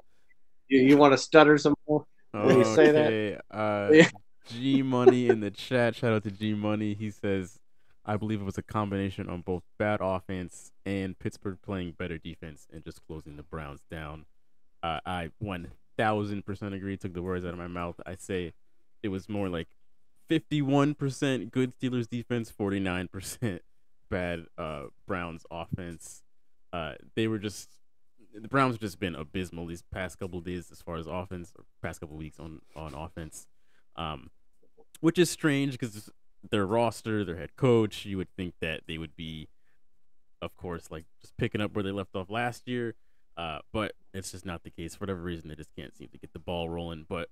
You, 0.69 0.81
you 0.81 0.97
want 0.97 1.13
to 1.13 1.19
stutter 1.19 1.59
some 1.59 1.75
more? 1.89 2.05
When 2.33 2.59
you 2.59 2.65
say 2.65 2.91
that- 2.93 3.45
Uh, 3.51 4.05
G 4.49 4.83
Money 4.83 5.29
in 5.29 5.41
the 5.41 5.51
chat. 5.51 5.97
Shout 5.97 6.13
out 6.13 6.23
to 6.25 6.31
G 6.31 6.55
Money. 6.55 6.95
He 6.95 7.11
says, 7.11 7.59
"I 8.07 8.17
believe 8.17 8.41
it 8.41 8.45
was 8.45 8.59
a 8.59 8.63
combination 8.63 9.29
on 9.29 9.43
both 9.43 9.65
bad 9.79 10.01
offense 10.01 10.73
and 10.85 11.19
Pittsburgh 11.19 11.59
playing 11.63 11.93
better 11.93 12.19
defense 12.19 12.67
and 12.73 12.85
just 12.85 13.05
closing 13.07 13.37
the 13.37 13.43
Browns 13.43 13.81
down." 13.91 14.27
Uh, 14.83 15.01
I 15.05 15.31
one 15.39 15.73
thousand 15.97 16.47
percent 16.47 16.75
agree. 16.75 16.97
Took 16.97 17.15
the 17.15 17.23
words 17.23 17.45
out 17.45 17.53
of 17.53 17.59
my 17.59 17.67
mouth. 17.67 18.01
I 18.07 18.17
say 18.17 18.53
it 19.03 19.09
was 19.09 19.29
more 19.29 19.49
like 19.49 19.69
fifty-one 20.29 20.95
percent 20.95 21.51
good 21.51 21.73
Steelers 21.79 22.09
defense, 22.09 22.51
forty-nine 22.51 23.09
percent 23.09 23.63
bad 24.11 24.47
uh, 24.57 24.85
Browns 25.07 25.45
offense. 25.51 26.23
Uh, 26.73 26.95
they 27.15 27.27
were 27.27 27.39
just 27.39 27.71
the 28.35 28.49
Browns 28.49 28.75
have 28.75 28.81
just 28.81 29.01
been 29.01 29.15
abysmal 29.15 29.67
these 29.67 29.83
past 29.83 30.19
couple 30.19 30.41
days 30.41 30.71
as 30.71 30.83
far 30.83 30.97
as 30.97 31.07
offense, 31.07 31.53
or 31.57 31.65
past 31.83 32.01
couple 32.01 32.17
weeks 32.17 32.39
on 32.39 32.61
on 32.75 32.95
offense, 32.95 33.47
um, 33.97 34.31
which 35.01 35.19
is 35.19 35.31
strange 35.31 35.73
because 35.73 36.11
their 36.51 36.67
roster, 36.67 37.25
their 37.25 37.37
head 37.37 37.57
coach, 37.57 38.05
you 38.05 38.17
would 38.17 38.35
think 38.37 38.55
that 38.61 38.83
they 38.87 38.99
would 38.99 39.17
be, 39.17 39.49
of 40.41 40.57
course, 40.57 40.91
like 40.91 41.05
just 41.21 41.37
picking 41.37 41.61
up 41.61 41.75
where 41.75 41.83
they 41.83 41.91
left 41.91 42.15
off 42.15 42.31
last 42.31 42.69
year, 42.69 42.95
uh, 43.37 43.59
but 43.73 43.93
it's 44.15 44.33
just 44.33 44.47
not 44.47 44.63
the 44.63 44.71
case 44.71 44.95
for 44.95 45.01
whatever 45.01 45.21
reason. 45.21 45.49
They 45.49 45.55
just 45.55 45.75
can't 45.77 45.97
seem 45.97 46.09
to 46.09 46.19
get 46.19 46.33
the 46.33 46.39
ball 46.39 46.69
rolling. 46.69 47.07
But 47.09 47.29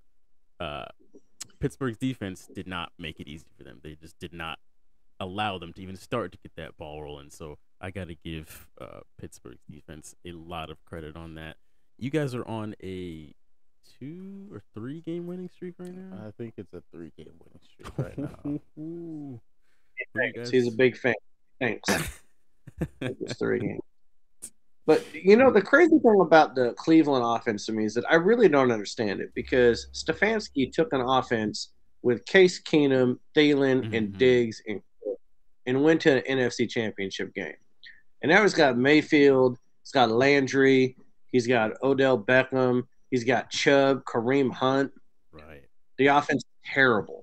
uh, 0.61 0.87
Pittsburgh's 1.61 1.99
defense 1.99 2.49
did 2.53 2.67
not 2.67 2.93
make 2.99 3.21
it 3.21 3.29
easy 3.29 3.47
for 3.57 3.65
them. 3.65 3.81
They 3.83 3.95
just 3.95 4.19
did 4.19 4.33
not 4.33 4.59
allow 5.21 5.59
them 5.59 5.73
to 5.73 5.83
even 5.83 5.97
start 5.97 6.33
to 6.33 6.39
get 6.39 6.57
that 6.57 6.77
ball 6.77 7.03
rolling. 7.03 7.31
So 7.31 7.59
I 7.81 7.91
got 7.91 8.09
to 8.09 8.15
give 8.15 8.69
uh, 8.81 9.01
Pittsburgh's 9.19 9.63
defense 9.71 10.15
a 10.25 10.33
lot 10.33 10.71
of 10.71 10.85
credit 10.85 11.17
on 11.17 11.35
that. 11.35 11.57
You 11.97 12.11
guys 12.11 12.35
are 12.35 12.47
on 12.47 12.75
a 12.83 13.35
two 13.99 14.49
or 14.53 14.62
three 14.75 15.00
game 15.03 15.26
winning 15.26 15.49
streak 15.55 15.75
right 15.79 15.95
now. 15.95 16.26
I 16.26 16.31
think 16.38 16.55
it's 16.57 16.73
a 16.73 16.83
three 16.93 17.12
game 17.17 17.33
winning 17.38 17.61
streak 17.62 17.99
right 17.99 18.19
now. 18.19 18.61
Ooh. 18.79 19.41
Where 20.12 20.26
you 20.26 20.33
Thanks. 20.33 20.38
guys- 20.38 20.50
He's 20.50 20.69
a 20.73 20.76
big 20.76 20.97
fan. 20.97 21.14
Thanks. 21.61 21.88
It 23.00 23.17
was 23.21 23.35
three 23.35 23.61
games. 23.61 23.81
But 24.87 25.05
you 25.14 25.37
know 25.37 25.50
the 25.50 25.62
crazy 25.62 25.99
thing 25.99 26.19
about 26.21 26.55
the 26.55 26.73
Cleveland 26.76 27.25
offense 27.25 27.67
to 27.67 27.73
me 27.73 27.85
is 27.85 27.95
that 27.95 28.05
I 28.11 28.17
really 28.17 28.49
don't 28.49 28.73
understand 28.73 29.21
it 29.21 29.31
because 29.35 29.87
Stefanski 29.93 30.73
took 30.73 30.93
an 30.93 31.00
offense 31.03 31.71
with 32.03 32.25
Case 32.26 32.61
Keenum, 32.62 33.19
Thielen, 33.37 33.95
and 33.97 34.12
Mhm. 34.14 34.19
Diggs 34.19 34.61
and 34.67 34.81
and 35.67 35.83
went 35.85 36.00
to 36.03 36.17
an 36.17 36.38
NFC 36.38 36.69
Championship 36.69 37.33
game. 37.35 37.55
And 38.23 38.31
now 38.31 38.43
he's 38.43 38.55
got 38.55 38.76
Mayfield, 38.76 39.57
he's 39.83 39.93
got 39.93 40.11
Landry, 40.11 40.97
he's 41.31 41.47
got 41.47 41.73
Odell 41.83 42.19
Beckham, 42.19 42.83
he's 43.14 43.23
got 43.23 43.49
Chubb, 43.49 44.02
Kareem 44.04 44.52
Hunt. 44.52 44.90
right. 45.30 45.62
The 45.99 46.09
offense 46.09 46.42
is 46.42 46.50
terrible. 46.64 47.23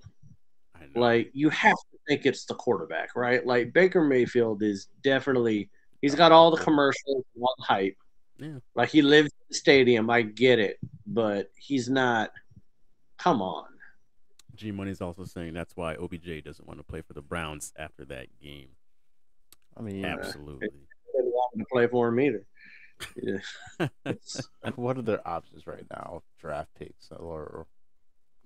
I 0.73 0.85
know. 0.85 1.01
Like 1.01 1.31
you 1.33 1.49
have 1.49 1.75
to 1.75 1.97
think 2.07 2.25
it's 2.25 2.45
the 2.45 2.53
quarterback, 2.53 3.09
right? 3.13 3.45
Like 3.45 3.73
Baker 3.73 4.01
Mayfield 4.01 4.63
is 4.63 4.87
definitely 5.03 5.69
he's 6.01 6.15
got 6.15 6.31
all 6.31 6.49
the 6.49 6.63
commercials, 6.63 7.25
all 7.37 7.53
the 7.57 7.65
hype. 7.65 7.97
Yeah. 8.37 8.59
Like 8.73 8.87
he 8.87 9.01
lives 9.01 9.27
in 9.27 9.45
the 9.49 9.55
stadium, 9.55 10.09
I 10.09 10.21
get 10.21 10.59
it, 10.59 10.77
but 11.05 11.51
he's 11.57 11.89
not. 11.89 12.31
Come 13.17 13.41
on. 13.41 13.65
G 14.55 14.71
Money's 14.71 15.01
also 15.01 15.25
saying 15.25 15.53
that's 15.53 15.75
why 15.75 15.95
OBJ 15.95 16.45
doesn't 16.45 16.65
want 16.65 16.79
to 16.79 16.83
play 16.83 17.01
for 17.01 17.11
the 17.11 17.21
Browns 17.21 17.73
after 17.77 18.05
that 18.05 18.27
game. 18.41 18.69
I 19.75 19.81
mean, 19.81 20.05
Absolutely. 20.05 20.69
They 20.69 21.19
didn't 21.19 21.33
want 21.33 21.59
to 21.59 21.65
play 21.69 21.87
for 21.87 22.07
him 22.07 22.19
either. 22.21 22.45
Yeah. 23.15 23.87
What 24.75 24.97
are 24.97 25.01
their 25.01 25.27
options 25.27 25.65
right 25.67 25.85
now? 25.89 26.23
Draft 26.39 26.69
picks 26.77 27.11
or 27.11 27.67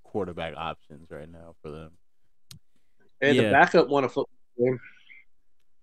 quarterback 0.04 0.54
options 0.56 1.12
right 1.12 1.30
now 1.30 1.56
for 1.62 1.72
them? 1.72 1.92
and 3.22 3.40
the 3.40 3.52
backup 3.52 3.90
won 3.90 4.04
a 4.04 4.10
football 4.10 4.28
game. 4.58 4.80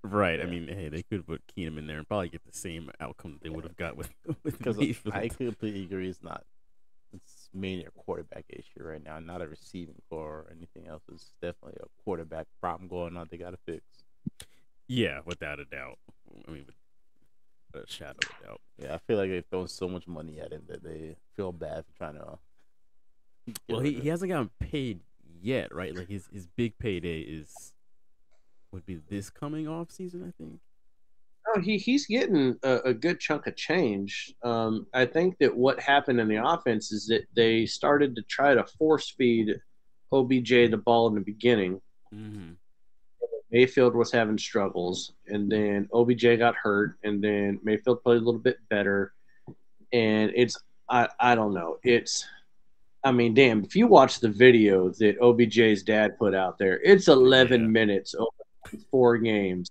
Right. 0.03 0.41
I 0.41 0.47
mean, 0.47 0.67
hey, 0.67 0.89
they 0.89 1.03
could 1.03 1.27
put 1.27 1.43
Keenum 1.57 1.79
in 1.79 1.87
there 1.87 1.99
and 1.99 2.09
probably 2.09 2.29
get 2.29 2.45
the 2.45 2.57
same 2.57 2.91
outcome 3.01 3.39
they 3.41 3.51
would 3.51 3.65
have 3.65 3.77
got 3.77 3.97
with 3.97 4.11
with 4.43 4.59
Because 4.59 4.79
I 5.13 5.29
completely 5.29 5.85
agree. 5.85 6.09
It's 6.09 6.23
not. 6.23 6.45
It's 7.15 7.51
mainly 7.53 7.85
a 7.85 7.91
quarterback 7.91 8.47
issue 8.49 8.83
right 8.83 9.03
now, 9.05 9.19
not 9.21 9.43
a 9.43 9.47
receiving 9.47 10.01
corps 10.09 10.47
or 10.49 10.53
anything 10.57 10.89
else. 10.89 11.03
It's 11.13 11.33
definitely 11.43 11.79
a 11.83 12.03
quarterback 12.03 12.47
problem 12.61 12.89
going 12.89 13.17
on. 13.17 13.29
They 13.31 13.37
got 13.37 13.51
to 13.51 13.59
fix. 13.67 13.85
Yeah, 14.89 15.21
without 15.25 15.61
a 15.61 15.67
doubt. 15.67 15.99
I 16.49 16.51
mean, 16.51 16.65
with 16.67 16.75
a 17.75 17.87
shadow 17.87 18.19
of 18.23 18.31
a 18.41 18.47
doubt. 18.47 18.61
Yeah, 18.79 18.95
I 18.95 18.99
feel 18.99 19.19
like 19.19 19.31
they've 19.31 19.45
thrown 19.51 19.69
so 19.69 19.89
much 19.89 20.07
money 20.07 20.41
at 20.41 20.53
him 20.53 20.63
that 20.69 20.83
they 20.83 21.17
feel 21.37 21.53
bad 21.53 21.85
for 21.87 21.97
trying 21.97 22.15
to. 22.15 22.39
get 23.47 23.59
Well, 23.69 23.81
he, 23.81 23.95
he 23.95 24.09
hasn't 24.09 24.31
gotten 24.31 24.51
paid 24.59 25.01
yet, 25.41 25.75
right? 25.75 25.95
Like 25.95 26.09
his 26.09 26.29
his 26.33 26.47
big 26.47 26.79
payday 26.79 27.21
is 27.21 27.73
would 28.73 28.87
be 28.87 29.01
this 29.09 29.31
coming 29.31 29.69
off 29.69 29.91
season, 29.91 30.23
I 30.27 30.33
think. 30.43 30.61
Oh, 31.49 31.61
he 31.61 31.77
he's 31.77 32.07
getting 32.07 32.57
a, 32.63 32.77
a 32.79 32.95
good 32.95 33.21
chunk 33.21 33.47
of 33.47 33.57
change. 33.57 34.33
Um, 34.43 34.87
I 34.95 35.07
think 35.07 35.39
that 35.39 35.55
what 35.55 35.81
happened 35.81 36.21
in 36.21 36.29
the 36.29 36.45
offense 36.45 36.93
is 36.93 37.07
that 37.09 37.25
they 37.35 37.67
started 37.67 38.15
to 38.17 38.23
try 38.23 38.55
to 38.55 38.65
force 38.79 39.15
feed 39.17 39.55
OBJ 40.13 40.71
the 40.71 40.81
ball 40.85 41.09
in 41.09 41.15
the 41.15 41.21
beginning. 41.21 41.81
Mm-hmm. 42.15 42.53
Mayfield 43.53 43.95
was 43.95 44.11
having 44.11 44.39
struggles, 44.39 45.13
and 45.27 45.51
then 45.53 45.89
OBJ 45.93 46.39
got 46.39 46.55
hurt, 46.57 46.97
and 47.05 47.23
then 47.23 47.61
Mayfield 47.63 48.03
played 48.03 48.17
a 48.23 48.25
little 48.25 48.41
bit 48.41 48.57
better. 48.71 49.13
And 49.93 50.33
it's 50.35 50.59
I 50.89 51.09
I 51.21 51.35
don't 51.35 51.53
know. 51.55 51.77
It's 51.85 52.27
I 53.05 53.13
mean, 53.13 53.35
damn, 53.35 53.65
if 53.65 53.77
you 53.77 53.87
watch 53.87 54.21
the 54.21 54.29
video 54.29 54.89
that 54.91 55.19
OBJ's 55.21 55.83
dad 55.83 56.17
put 56.19 56.35
out 56.35 56.57
there, 56.59 56.81
it's 56.83 57.09
11 57.09 57.61
Yeah. 57.63 57.67
minutes 57.67 58.15
over 58.15 58.29
four 58.91 59.19
games 59.19 59.69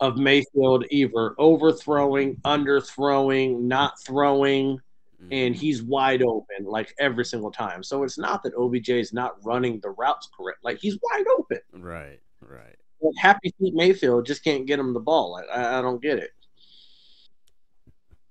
of 0.00 0.18
Mayfield 0.18 0.84
either 0.90 1.34
overthrowing, 1.38 2.36
underthrowing, 2.44 3.60
not 3.62 3.94
throwing, 4.04 4.78
Mm-hmm. 5.22 5.32
and 5.32 5.56
he's 5.56 5.80
wide 5.82 6.22
open 6.22 6.64
like 6.66 6.92
every 6.98 7.24
single 7.24 7.50
time. 7.52 7.82
So 7.84 8.02
it's 8.02 8.18
not 8.18 8.42
that 8.42 8.52
OBJ 8.58 8.90
is 8.90 9.12
not 9.14 9.36
running 9.44 9.78
the 9.80 9.90
routes 9.90 10.28
correct. 10.36 10.58
Like 10.64 10.78
he's 10.80 10.98
wide 11.02 11.24
open. 11.38 11.60
right, 11.72 12.20
right. 12.42 12.76
Like, 13.04 13.14
Happy 13.18 13.54
Feet 13.58 13.74
Mayfield 13.74 14.26
just 14.26 14.42
can't 14.42 14.66
get 14.66 14.78
him 14.78 14.94
the 14.94 15.00
ball. 15.00 15.32
Like, 15.32 15.46
I, 15.54 15.78
I 15.78 15.82
don't 15.82 16.00
get 16.00 16.18
it. 16.18 16.30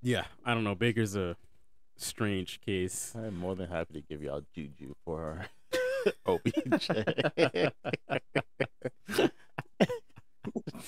Yeah, 0.01 0.25
I 0.43 0.53
don't 0.53 0.63
know. 0.63 0.75
Baker's 0.75 1.15
a 1.15 1.37
strange 1.95 2.59
case. 2.65 3.13
I'm 3.15 3.37
more 3.37 3.55
than 3.55 3.69
happy 3.69 3.93
to 3.93 4.01
give 4.01 4.23
y'all 4.23 4.43
Juju 4.53 4.95
for 5.05 5.21
our 5.21 5.45
OBJ. 6.25 6.87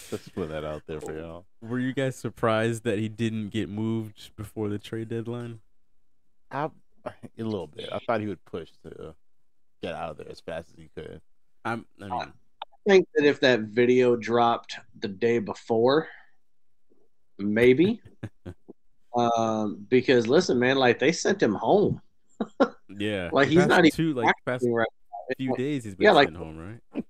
Just 0.09 0.35
put 0.35 0.49
that 0.49 0.65
out 0.65 0.83
there 0.87 0.99
for 0.99 1.17
y'all. 1.17 1.45
Were 1.61 1.79
you 1.79 1.93
guys 1.93 2.15
surprised 2.15 2.83
that 2.83 2.99
he 2.99 3.07
didn't 3.07 3.49
get 3.49 3.69
moved 3.69 4.35
before 4.35 4.67
the 4.67 4.79
trade 4.79 5.09
deadline? 5.09 5.59
I, 6.51 6.69
a 7.05 7.11
little 7.37 7.67
bit. 7.67 7.89
I 7.91 7.99
thought 7.99 8.19
he 8.19 8.27
would 8.27 8.43
push 8.45 8.69
to 8.83 9.15
get 9.81 9.93
out 9.93 10.11
of 10.11 10.17
there 10.17 10.29
as 10.29 10.41
fast 10.41 10.71
as 10.71 10.75
he 10.77 10.89
could. 10.95 11.21
I'm. 11.63 11.85
I 12.01 12.05
mean, 12.05 12.13
I 12.13 12.27
think 12.87 13.07
that 13.15 13.25
if 13.25 13.39
that 13.41 13.61
video 13.61 14.15
dropped 14.15 14.77
the 14.99 15.07
day 15.07 15.39
before, 15.39 16.07
maybe. 17.37 18.01
um, 19.15 19.85
because 19.89 20.27
listen, 20.27 20.59
man, 20.59 20.77
like 20.77 20.99
they 20.99 21.11
sent 21.11 21.41
him 21.41 21.53
home. 21.53 22.01
yeah. 22.97 23.29
Like, 23.31 23.47
he's 23.47 23.65
not 23.65 23.85
even 23.85 23.91
two 23.91 24.13
like 24.13 24.33
past 24.45 24.65
right. 24.69 24.87
few 25.37 25.55
days 25.55 25.83
he's 25.83 25.95
been 25.95 26.05
Yeah, 26.05 26.11
like- 26.11 26.33
home, 26.33 26.57
right? 26.57 27.03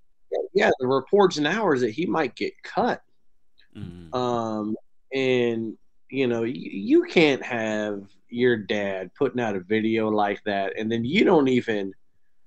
Yeah, 0.53 0.71
the 0.79 0.87
reports 0.87 1.37
now 1.37 1.69
is 1.73 1.81
that 1.81 1.91
he 1.91 2.05
might 2.05 2.33
get 2.35 2.53
cut. 2.63 3.01
Mhm. 3.75 4.13
Um, 4.15 4.75
and 5.13 5.77
you 6.09 6.27
know, 6.27 6.43
you, 6.43 6.69
you 6.71 7.03
can't 7.03 7.43
have 7.43 8.03
your 8.29 8.55
dad 8.55 9.11
putting 9.15 9.41
out 9.41 9.55
a 9.57 9.59
video 9.59 10.09
like 10.09 10.41
that, 10.45 10.73
and 10.77 10.89
then 10.89 11.03
you 11.03 11.25
don't 11.25 11.49
even 11.49 11.93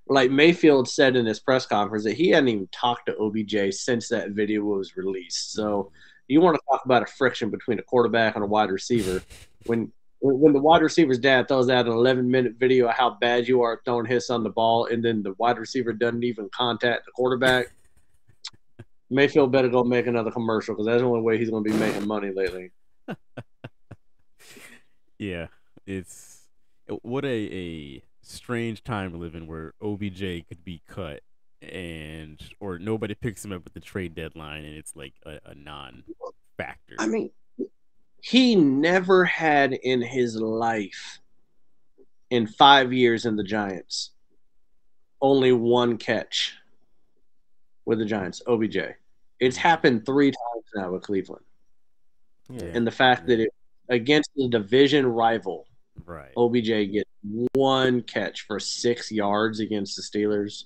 like 0.09 0.31
Mayfield 0.31 0.88
said 0.88 1.17
in 1.17 1.27
his 1.27 1.41
press 1.41 1.67
conference 1.67 2.05
that 2.05 2.15
he 2.15 2.31
hadn't 2.31 2.49
even 2.49 2.69
talked 2.73 3.07
to 3.07 3.17
OBJ 3.17 3.75
since 3.75 4.09
that 4.09 4.31
video 4.31 4.62
was 4.62 4.97
released. 4.97 5.53
So 5.53 5.91
you 6.29 6.41
want 6.41 6.57
to 6.57 6.62
talk 6.71 6.85
about 6.85 7.03
a 7.03 7.07
friction 7.07 7.50
between 7.50 7.79
a 7.79 7.83
quarterback 7.83 8.35
and 8.35 8.45
a 8.45 8.47
wide 8.47 8.71
receiver 8.71 9.23
when 9.67 9.93
when 10.21 10.53
the 10.53 10.61
wide 10.61 10.83
receiver's 10.83 11.21
dad 11.21 11.47
throws 11.47 11.71
out 11.71 11.87
an 11.87 11.93
11 11.93 12.29
minute 12.29 12.55
video 12.59 12.88
of 12.88 12.95
how 12.95 13.11
bad 13.21 13.47
you 13.47 13.62
are 13.62 13.81
throwing 13.85 14.05
hits 14.05 14.31
on 14.31 14.43
the 14.43 14.50
ball, 14.50 14.87
and 14.87 15.05
then 15.05 15.23
the 15.23 15.33
wide 15.38 15.59
receiver 15.59 15.93
doesn't 15.93 16.25
even 16.25 16.49
contact 16.53 17.07
the 17.07 17.12
quarterback. 17.12 17.67
Mayfield 19.11 19.53
better 19.53 19.69
go 19.69 19.85
make 19.85 20.09
another 20.09 20.33
commercial 20.33 20.75
because 20.75 20.87
that's 20.87 21.03
the 21.03 21.07
only 21.07 21.21
way 21.21 21.38
he's 21.38 21.50
going 21.50 21.62
to 21.62 21.71
be 21.71 21.79
making 21.79 22.07
money 22.07 22.33
lately. 22.33 22.73
Yeah, 25.19 25.49
it's 25.85 26.43
what 27.03 27.25
a 27.25 27.29
a 27.29 28.03
strange 28.30 28.85
time 28.85 29.12
to 29.12 29.18
live 29.18 29.35
in 29.35 29.47
where 29.47 29.75
OBJ 29.82 30.47
could 30.49 30.64
be 30.64 30.82
cut 30.88 31.20
and 31.62 32.40
or 32.61 32.78
nobody 32.78 33.14
picks 33.14 33.44
him 33.44 33.52
up 33.52 33.62
at 33.66 33.75
the 33.75 33.80
trade 33.80 34.14
deadline 34.14 34.64
and 34.64 34.76
it's 34.76 34.94
like 34.94 35.14
a, 35.26 35.38
a 35.47 35.54
non-factor. 35.54 36.94
I 36.99 37.06
mean, 37.06 37.30
he 38.20 38.54
never 38.54 39.25
had 39.25 39.73
in 39.73 40.02
his 40.02 40.37
life, 40.37 41.20
in 42.30 42.47
five 42.47 42.92
years 42.92 43.25
in 43.25 43.37
the 43.37 43.44
Giants, 43.44 44.11
only 45.20 45.52
one 45.52 45.97
catch 45.97 46.54
with 47.85 47.99
the 47.99 48.04
Giants, 48.04 48.42
OBJ. 48.47 48.76
It's 48.76 49.56
mm-hmm. 49.56 49.68
happened 49.68 50.06
three 50.06 50.30
times 50.30 50.64
now 50.75 50.92
with 50.92 51.02
Cleveland. 51.02 51.44
Yeah. 52.50 52.66
And 52.75 52.87
the 52.87 52.90
fact 52.90 53.26
that 53.26 53.40
it 53.40 53.50
against 53.88 54.30
the 54.37 54.49
division 54.49 55.06
rival, 55.06 55.66
right. 56.04 56.32
OBJ 56.37 56.92
gets 56.92 57.08
one 57.54 58.02
catch 58.02 58.42
for 58.47 58.58
six 58.61 59.11
yards 59.12 59.61
against 59.61 59.97
the 59.97 60.02
Steelers. 60.02 60.64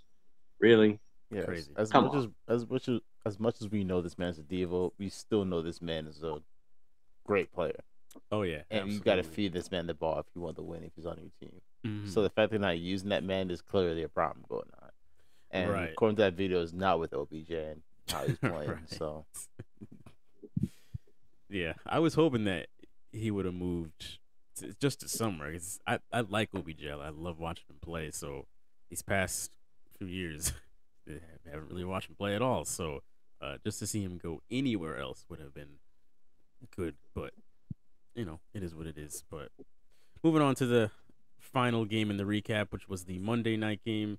Really? 0.61 1.01
Yeah. 1.31 1.43
Crazy. 1.45 1.73
As 1.77 1.91
Come 1.91 2.05
much 2.07 2.15
as 2.17 2.29
as 2.49 2.69
much 2.69 2.89
as 2.89 3.01
as 3.25 3.39
much 3.41 3.61
as 3.61 3.69
we 3.71 3.85
know 3.85 4.01
this 4.01 4.19
man's 4.19 4.39
a 4.39 4.43
diva, 4.43 4.89
we 4.99 5.09
still 5.09 5.45
know 5.45 5.63
this 5.63 5.81
man 5.81 6.07
is 6.07 6.23
a 6.23 6.39
great 7.25 7.53
player, 7.53 7.81
Oh 8.33 8.43
yeah. 8.43 8.63
and 8.71 8.91
you 8.93 8.99
got 9.01 9.15
to 9.17 9.23
feed 9.23 9.53
this 9.53 9.71
man 9.71 9.87
the 9.87 9.95
ball 9.95 10.19
if 10.19 10.27
you 10.35 10.41
want 10.43 10.57
to 10.57 10.63
win. 10.63 10.83
If 10.83 10.93
he's 10.97 11.07
on 11.07 11.19
your 11.21 11.31
team, 11.41 11.61
Mhm. 11.87 12.09
so 12.09 12.23
the 12.23 12.31
fact 12.31 12.51
they're 12.51 12.59
not 12.59 12.79
using 12.79 13.11
that 13.11 13.23
man 13.25 13.51
is 13.51 13.63
clearly 13.63 14.03
a 14.03 14.09
problem 14.09 14.45
going 14.49 14.69
on. 14.83 14.91
And 15.53 15.71
Right. 15.71 15.91
according 15.93 16.17
to 16.17 16.23
that 16.23 16.35
video, 16.35 16.61
is 16.63 16.73
not 16.73 16.99
with 16.99 17.13
OBJ 17.15 17.51
and 17.53 17.83
how 18.09 18.27
he's 18.27 18.39
playing. 18.41 18.71
Right. 18.71 18.91
So 18.91 19.25
Yeah, 21.49 21.75
I 21.87 21.99
was 21.99 22.15
hoping 22.15 22.45
that 22.45 22.69
he 23.13 23.31
would 23.31 23.45
have 23.45 23.55
moved 23.55 24.19
to, 24.57 24.75
just 24.81 25.01
to. 25.01 25.09
'cause 25.53 25.81
I 25.87 25.99
I 26.13 26.21
like 26.21 26.51
OBJ. 26.55 26.87
I 26.87 27.09
love 27.11 27.39
watching 27.39 27.65
him 27.69 27.77
play. 27.81 28.11
So 28.11 28.47
these 28.91 29.03
past 29.03 29.57
few 29.99 30.07
years, 30.07 30.53
I 31.09 31.21
haven't 31.51 31.69
really 31.69 31.85
watched 31.85 32.09
him 32.09 32.17
play 32.17 32.35
at 32.35 32.43
all. 32.43 32.65
So 32.65 33.03
uh, 33.41 33.59
just 33.65 33.79
to 33.81 33.87
see 33.87 34.03
him 34.03 34.19
go 34.23 34.41
anywhere 34.51 34.99
else 34.99 35.25
would 35.29 35.41
have 35.41 35.55
been 35.55 35.79
good. 36.77 36.95
But 37.15 37.33
you 38.15 38.25
know, 38.25 38.41
it 38.55 38.63
is 38.63 38.75
what 38.75 38.87
it 38.87 38.99
is. 38.99 39.25
But 39.31 39.51
moving 40.23 40.43
on 40.43 40.55
to 40.57 40.67
the 40.67 40.91
final 41.39 41.85
game 41.85 42.11
in 42.11 42.17
the 42.17 42.25
recap, 42.25 42.71
which 42.71 42.89
was 42.89 43.05
the 43.05 43.19
Monday 43.19 43.57
night 43.57 43.81
game. 43.85 44.19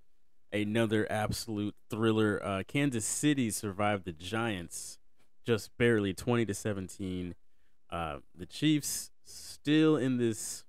Another 0.52 1.12
absolute 1.12 1.74
thriller. 1.90 2.40
Uh, 2.44 2.62
Kansas 2.68 3.06
City 3.06 3.50
survived 3.50 4.06
the 4.06 4.12
Giants 4.14 5.00
just 5.46 5.76
barely 5.78 6.14
20 6.14 6.46
to 6.46 6.54
17 6.54 7.36
uh 7.90 8.18
the 8.34 8.46
chiefs 8.46 9.12
still 9.34 9.98
in 9.98 10.18
this 10.18 10.64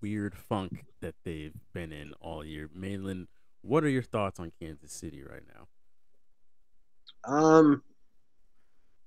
weird 0.00 0.34
funk 0.36 0.84
that 1.00 1.14
they've 1.24 1.54
been 1.72 1.92
in 1.92 2.12
all 2.20 2.44
year 2.44 2.68
Malin, 2.74 3.28
what 3.62 3.84
are 3.84 3.88
your 3.88 4.02
thoughts 4.02 4.38
on 4.38 4.52
kansas 4.60 4.92
city 4.92 5.22
right 5.22 5.42
now 5.54 7.32
Um, 7.32 7.82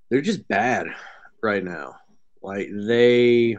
they're 0.10 0.22
just 0.22 0.48
bad 0.48 0.88
right 1.44 1.64
now. 1.64 1.96
Like 2.42 2.70
they 2.72 3.58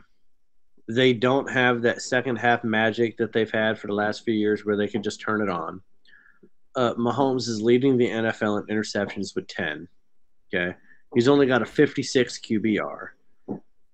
they 0.89 1.13
don't 1.13 1.51
have 1.51 1.83
that 1.83 2.01
second 2.01 2.37
half 2.37 2.65
magic 2.65 3.19
that 3.19 3.33
they've 3.33 3.51
had 3.51 3.79
for 3.79 3.89
the 3.89 3.93
last 3.95 4.25
few 4.25 4.33
years 4.35 4.65
where 4.65 4.77
they 4.77 4.89
can 4.89 5.03
just 5.03 5.21
turn 5.21 5.43
it 5.43 5.51
on. 5.51 5.83
Uh, 6.75 6.95
Mahomes 6.95 7.47
is 7.49 7.61
leading 7.61 7.99
the 7.99 8.09
NFL 8.09 8.63
in 8.63 8.75
interceptions 8.75 9.35
with 9.35 9.47
10. 9.49 9.87
Okay. 10.55 10.75
He's 11.15 11.29
only 11.29 11.47
got 11.47 11.61
a 11.61 11.67
56 11.67 12.39
QBR. 12.41 13.09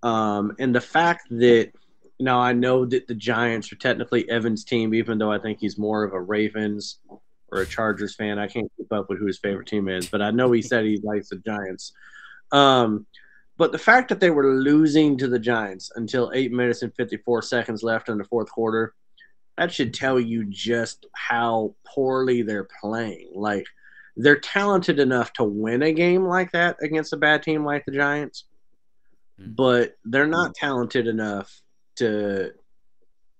Um, 0.04 0.54
and 0.58 0.74
the 0.74 0.80
fact 0.80 1.28
that 1.30 1.72
now 2.20 2.38
I 2.38 2.52
know 2.52 2.84
that 2.84 3.08
the 3.08 3.14
Giants 3.14 3.72
are 3.72 3.76
technically 3.76 4.28
Evans' 4.30 4.64
team, 4.64 4.94
even 4.94 5.18
though 5.18 5.32
I 5.32 5.38
think 5.38 5.58
he's 5.58 5.78
more 5.78 6.04
of 6.04 6.12
a 6.12 6.20
Ravens 6.20 6.98
or 7.50 7.62
a 7.62 7.66
Chargers 7.66 8.14
fan. 8.14 8.38
I 8.38 8.46
can't 8.46 8.70
keep 8.76 8.92
up 8.92 9.08
with 9.08 9.18
who 9.18 9.26
his 9.26 9.38
favorite 9.38 9.68
team 9.68 9.88
is, 9.88 10.08
but 10.08 10.20
I 10.20 10.30
know 10.30 10.52
he 10.52 10.62
said 10.62 10.84
he 10.84 11.00
likes 11.02 11.28
the 11.28 11.36
Giants. 11.36 11.92
Um, 12.52 13.06
but 13.56 13.72
the 13.72 13.78
fact 13.78 14.08
that 14.08 14.20
they 14.20 14.30
were 14.30 14.54
losing 14.54 15.16
to 15.18 15.28
the 15.28 15.38
Giants 15.38 15.90
until 15.94 16.32
eight 16.34 16.52
minutes 16.52 16.82
and 16.82 16.94
54 16.94 17.42
seconds 17.42 17.82
left 17.82 18.08
in 18.08 18.18
the 18.18 18.24
fourth 18.24 18.50
quarter, 18.50 18.94
that 19.56 19.72
should 19.72 19.94
tell 19.94 20.18
you 20.18 20.44
just 20.46 21.06
how 21.14 21.74
poorly 21.86 22.42
they're 22.42 22.68
playing. 22.80 23.30
Like, 23.34 23.66
they're 24.16 24.40
talented 24.40 24.98
enough 24.98 25.32
to 25.34 25.44
win 25.44 25.82
a 25.82 25.92
game 25.92 26.24
like 26.24 26.50
that 26.52 26.76
against 26.82 27.12
a 27.12 27.16
bad 27.16 27.42
team 27.42 27.64
like 27.64 27.84
the 27.84 27.92
Giants, 27.92 28.44
Mhm. 29.40 29.56
but 29.56 29.96
they're 30.04 30.26
not 30.26 30.54
talented 30.54 31.06
enough 31.06 31.60
to 31.96 32.52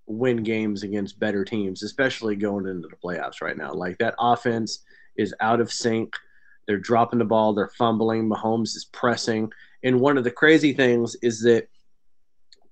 win 0.07 0.43
games 0.43 0.83
against 0.83 1.19
better 1.19 1.45
teams, 1.45 1.83
especially 1.83 2.37
going 2.37 2.67
into 2.67 2.89
the 2.89 2.97
playoffs 2.97 3.41
right 3.41 3.57
now. 3.57 3.73
Like, 3.73 3.99
that 3.99 4.15
offense 4.19 4.85
is 5.17 5.35
out 5.41 5.61
of 5.61 5.73
sync. 5.73 6.15
They're 6.67 6.79
dropping 6.79 7.19
the 7.21 7.25
ball, 7.25 7.55
they're 7.55 7.69
fumbling. 7.69 8.29
Mahomes 8.29 8.75
is 8.77 8.87
pressing. 8.93 9.51
And 9.83 10.01
one 10.01 10.19
of 10.19 10.25
the 10.25 10.31
crazy 10.31 10.73
things 10.73 11.15
is 11.23 11.41
that 11.43 11.69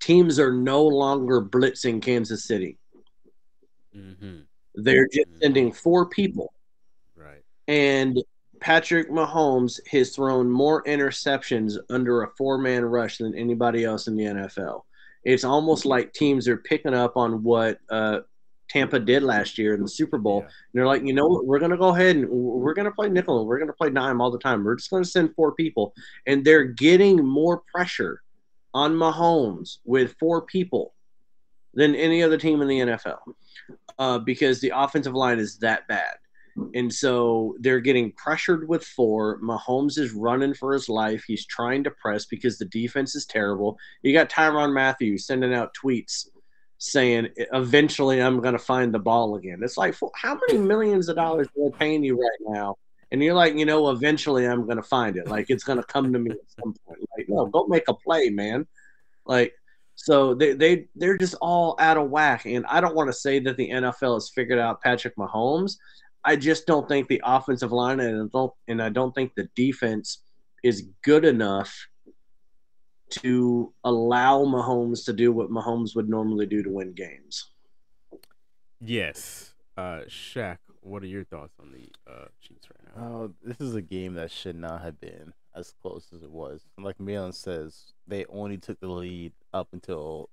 teams 0.01 0.39
are 0.41 0.53
no 0.53 0.83
longer 0.85 1.41
blitzing 1.43 2.03
Kansas 2.03 2.45
City. 2.45 2.79
mm-hmm. 3.95 4.41
They're 4.75 5.07
just 5.07 5.29
sending 5.41 5.71
four 5.71 6.07
people. 6.09 6.53
right 7.15 7.43
And 7.69 8.23
Patrick 8.63 9.11
Mahomes 9.11 9.81
has 9.91 10.15
thrown 10.15 10.49
more 10.49 10.85
interceptions 10.85 11.77
under 11.91 12.23
a 12.23 12.31
four 12.39 12.59
man 12.59 12.85
rush 12.85 13.19
than 13.19 13.35
anybody 13.35 13.85
else 13.85 14.07
in 14.07 14.17
the 14.17 14.25
NFL. 14.25 14.83
It's 15.25 15.43
almost 15.43 15.85
like 15.85 16.13
teams 16.13 16.47
are 16.47 16.59
picking 16.59 16.95
up 16.95 17.17
on 17.17 17.43
what 17.43 17.79
uh, 17.91 18.21
Tampa 18.71 19.01
did 19.01 19.25
last 19.25 19.59
year 19.59 19.75
in 19.75 19.83
the 19.83 19.89
Super 19.89 20.17
Bowl. 20.17 20.41
Yeah. 20.41 20.45
And 20.45 20.53
they're 20.75 20.87
like, 20.87 21.05
you 21.05 21.13
know 21.13 21.27
what? 21.27 21.45
We're 21.45 21.59
going 21.59 21.73
to 21.73 21.77
go 21.77 21.89
ahead 21.89 22.15
and 22.15 22.29
we're 22.31 22.75
going 22.75 22.85
to 22.87 22.93
play 22.93 23.09
nickel 23.09 23.41
and 23.41 23.49
we're 23.49 23.59
going 23.59 23.69
to 23.69 23.75
play 23.75 23.91
dime 23.91 24.21
all 24.21 24.31
the 24.31 24.39
time. 24.39 24.63
We're 24.63 24.77
just 24.77 24.91
going 24.91 25.03
to 25.03 25.09
send 25.09 25.35
four 25.35 25.53
people. 25.53 25.93
And 26.27 26.45
they're 26.45 26.65
getting 26.65 27.27
more 27.27 27.63
pressure 27.75 28.23
on 28.75 28.95
Mahomes 28.95 29.79
with 29.85 30.15
four 30.21 30.43
people 30.43 30.95
than 31.75 31.97
any 31.97 32.23
other 32.23 32.39
team 32.39 32.63
in 32.63 32.69
the 32.69 32.79
NFL 32.81 33.19
uh, 33.99 34.19
because 34.19 34.61
the 34.61 34.73
offensive 34.73 35.15
line 35.15 35.41
is 35.41 35.59
that 35.59 35.89
bad. 35.89 36.15
And 36.75 36.93
so 36.93 37.57
they're 37.61 37.81
getting 37.81 38.13
pressured 38.13 38.69
with 38.69 38.85
four. 38.85 39.41
Mahomes 39.41 39.99
is 39.99 40.13
running 40.13 40.55
for 40.55 40.73
his 40.73 40.89
life. 40.89 41.25
He's 41.27 41.47
trying 41.47 41.85
to 41.85 41.91
press 41.91 42.27
because 42.27 42.59
the 42.59 42.67
defense 42.67 43.15
is 43.15 43.25
terrible. 43.25 43.79
You 44.03 44.13
got 44.13 44.29
Tyrann 44.29 44.75
Mathieu 44.75 45.17
sending 45.17 45.55
out 45.55 45.75
tweets 45.75 46.27
saying, 46.79 47.29
eventually 47.53 48.21
I'm 48.21 48.41
going 48.41 48.55
to 48.55 48.59
find 48.59 48.93
the 48.93 48.99
ball 48.99 49.37
again. 49.37 49.61
It's 49.63 49.79
like, 49.79 49.95
how 50.15 50.39
many 50.49 50.59
millions 50.59 51.09
of 51.09 51.17
dollars 51.17 51.47
are 51.47 51.71
they 51.71 51.79
paying 51.79 52.03
you 52.03 52.21
right 52.21 52.55
now? 52.55 52.77
And 53.13 53.23
you're 53.23 53.35
like, 53.35 53.55
you 53.55 53.65
know, 53.65 53.91
eventually 53.91 54.47
I'm 54.47 54.65
going 54.65 54.79
to 54.79 54.83
find 54.83 55.17
it. 55.17 55.29
Like, 55.29 55.49
it's 55.49 55.65
going 55.65 55.79
to 55.79 55.85
come 55.85 56.13
to 56.13 56.19
me 56.19 56.33
at 56.33 56.39
some 56.59 56.75
point. 56.87 56.99
Like, 57.17 57.29
no, 57.29 57.47
go 57.47 57.67
make 57.67 57.85
a 57.89 57.95
play, 57.95 58.31
man. 58.31 58.67
Like, 59.27 59.55
so 59.95 60.35
they, 60.35 60.55
they, 60.55 60.89
they're 60.97 61.19
just 61.19 61.35
all 61.41 61.77
out 61.79 61.99
of 61.99 62.11
whack. 62.11 62.47
And 62.47 62.67
I 62.67 62.81
don't 62.81 62.97
want 62.97 63.09
to 63.09 63.13
say 63.13 63.39
that 63.41 63.57
the 63.57 63.71
NFL 63.71 64.15
has 64.15 64.31
figured 64.35 64.59
out 64.59 64.83
Patrick 64.83 65.15
Mahomes. 65.17 65.77
I 66.25 66.37
just 66.37 66.67
don't 66.67 66.89
think 66.89 67.09
the 67.09 67.21
offensive 67.25 67.73
line 67.73 68.01
and 68.01 68.23
I 68.23 68.27
don't 68.33 68.53
and 68.69 68.83
I 68.83 68.89
don't 68.89 69.15
think 69.15 69.35
the 69.35 69.49
defense 69.57 70.23
is 70.63 70.89
good 71.03 71.25
enough 71.25 71.75
to 73.11 73.73
allow 73.85 74.45
Mahomes 74.45 75.05
to 75.07 75.13
do 75.13 75.33
what 75.33 75.51
Mahomes 75.51 75.95
would 75.97 76.09
normally 76.09 76.47
do 76.47 76.63
to 76.63 76.71
win 76.71 76.93
games. 76.93 77.51
Yes. 78.81 79.55
Uh 79.77 80.03
Shaq, 80.09 80.59
what 80.81 81.03
are 81.03 81.07
your 81.07 81.25
thoughts 81.25 81.55
on 81.61 81.73
the 81.73 81.89
uh 82.11 82.27
Chiefs 82.41 82.69
right 82.71 82.97
now? 82.97 83.03
Oh, 83.05 83.35
this 83.43 83.61
is 83.61 83.75
a 83.75 83.83
game 83.83 84.15
that 84.15 84.31
should 84.31 84.57
not 84.57 84.83
have 84.83 85.01
been 85.01 85.33
as 85.55 85.75
close 85.83 86.09
as 86.15 86.23
it 86.23 86.31
was. 86.31 86.63
Like 86.79 87.01
Malin 87.01 87.33
says, 87.33 87.93
they 88.07 88.25
only 88.27 88.59
took 88.59 88.81
the 88.81 88.89
lead 88.89 89.33
up 89.53 89.69
until 89.73 90.31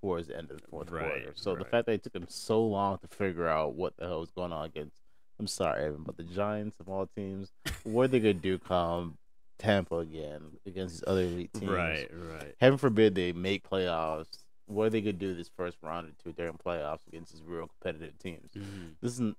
towards 0.00 0.28
the 0.28 0.36
end 0.36 0.50
of 0.50 0.60
the 0.60 0.66
fourth 0.68 0.90
Right, 0.90 1.04
quarter. 1.04 1.32
So 1.34 1.54
the 1.54 1.64
fact 1.64 1.86
that 1.86 1.92
it 1.92 2.02
took 2.02 2.12
them 2.12 2.26
so 2.28 2.64
long 2.64 2.98
to 2.98 3.08
figure 3.08 3.46
out 3.48 3.74
what 3.74 3.96
the 3.96 4.06
hell 4.06 4.20
was 4.20 4.30
going 4.30 4.52
on 4.52 4.64
against, 4.64 4.99
I'm 5.40 5.46
sorry, 5.46 5.84
Evan, 5.86 6.02
but 6.04 6.16
the 6.16 6.22
Giants 6.22 6.78
of 6.78 6.88
all 6.88 7.08
teams, 7.16 7.50
what 7.82 8.04
are 8.04 8.08
they 8.08 8.20
gonna 8.20 8.34
do 8.34 8.58
come 8.58 9.16
Tampa 9.58 9.96
again 9.98 10.42
against 10.66 10.94
these 10.96 11.04
other 11.06 11.22
elite 11.22 11.52
teams? 11.54 11.70
Right, 11.72 12.08
right. 12.12 12.54
Heaven 12.60 12.78
forbid 12.78 13.14
they 13.14 13.32
make 13.32 13.68
playoffs. 13.68 14.26
What 14.66 14.84
are 14.84 14.90
they 14.90 15.00
gonna 15.00 15.14
do 15.14 15.34
this 15.34 15.50
first 15.56 15.78
round 15.82 16.08
or 16.08 16.12
two 16.22 16.32
during 16.32 16.52
playoffs 16.54 17.06
against 17.08 17.32
these 17.32 17.42
real 17.42 17.68
competitive 17.68 18.18
teams? 18.18 18.50
Mhm. 18.54 18.94
This 19.00 19.12
isn't 19.12 19.36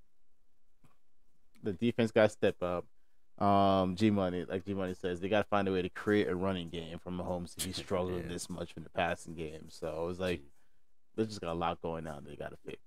the 1.63 1.73
defense 1.73 2.11
got 2.11 2.23
to 2.23 2.29
step 2.29 2.55
up. 2.63 2.85
Um, 3.43 3.95
G 3.95 4.09
Money, 4.09 4.45
like 4.45 4.65
G 4.65 4.73
Money 4.73 4.93
says, 4.95 5.21
they 5.21 5.29
got 5.29 5.43
to 5.43 5.47
find 5.47 5.67
a 5.67 5.71
way 5.71 5.81
to 5.83 5.89
create 5.89 6.27
a 6.27 6.35
running 6.35 6.69
game 6.69 6.97
from 6.99 7.17
Mahomes 7.19 7.59
he's 7.61 7.75
struggling 7.85 8.23
Yeah. 8.23 8.29
this 8.29 8.49
much 8.49 8.73
in 8.75 8.83
the 8.83 8.89
passing 8.89 9.35
game. 9.35 9.65
So 9.69 10.03
it 10.03 10.07
was 10.07 10.19
like 10.19 10.41
they 11.15 11.25
just 11.25 11.41
got 11.41 11.51
a 11.51 11.53
lot 11.53 11.81
going 11.81 12.07
on 12.07 12.23
they 12.25 12.35
got 12.35 12.49
to 12.51 12.57
fix. 12.65 12.79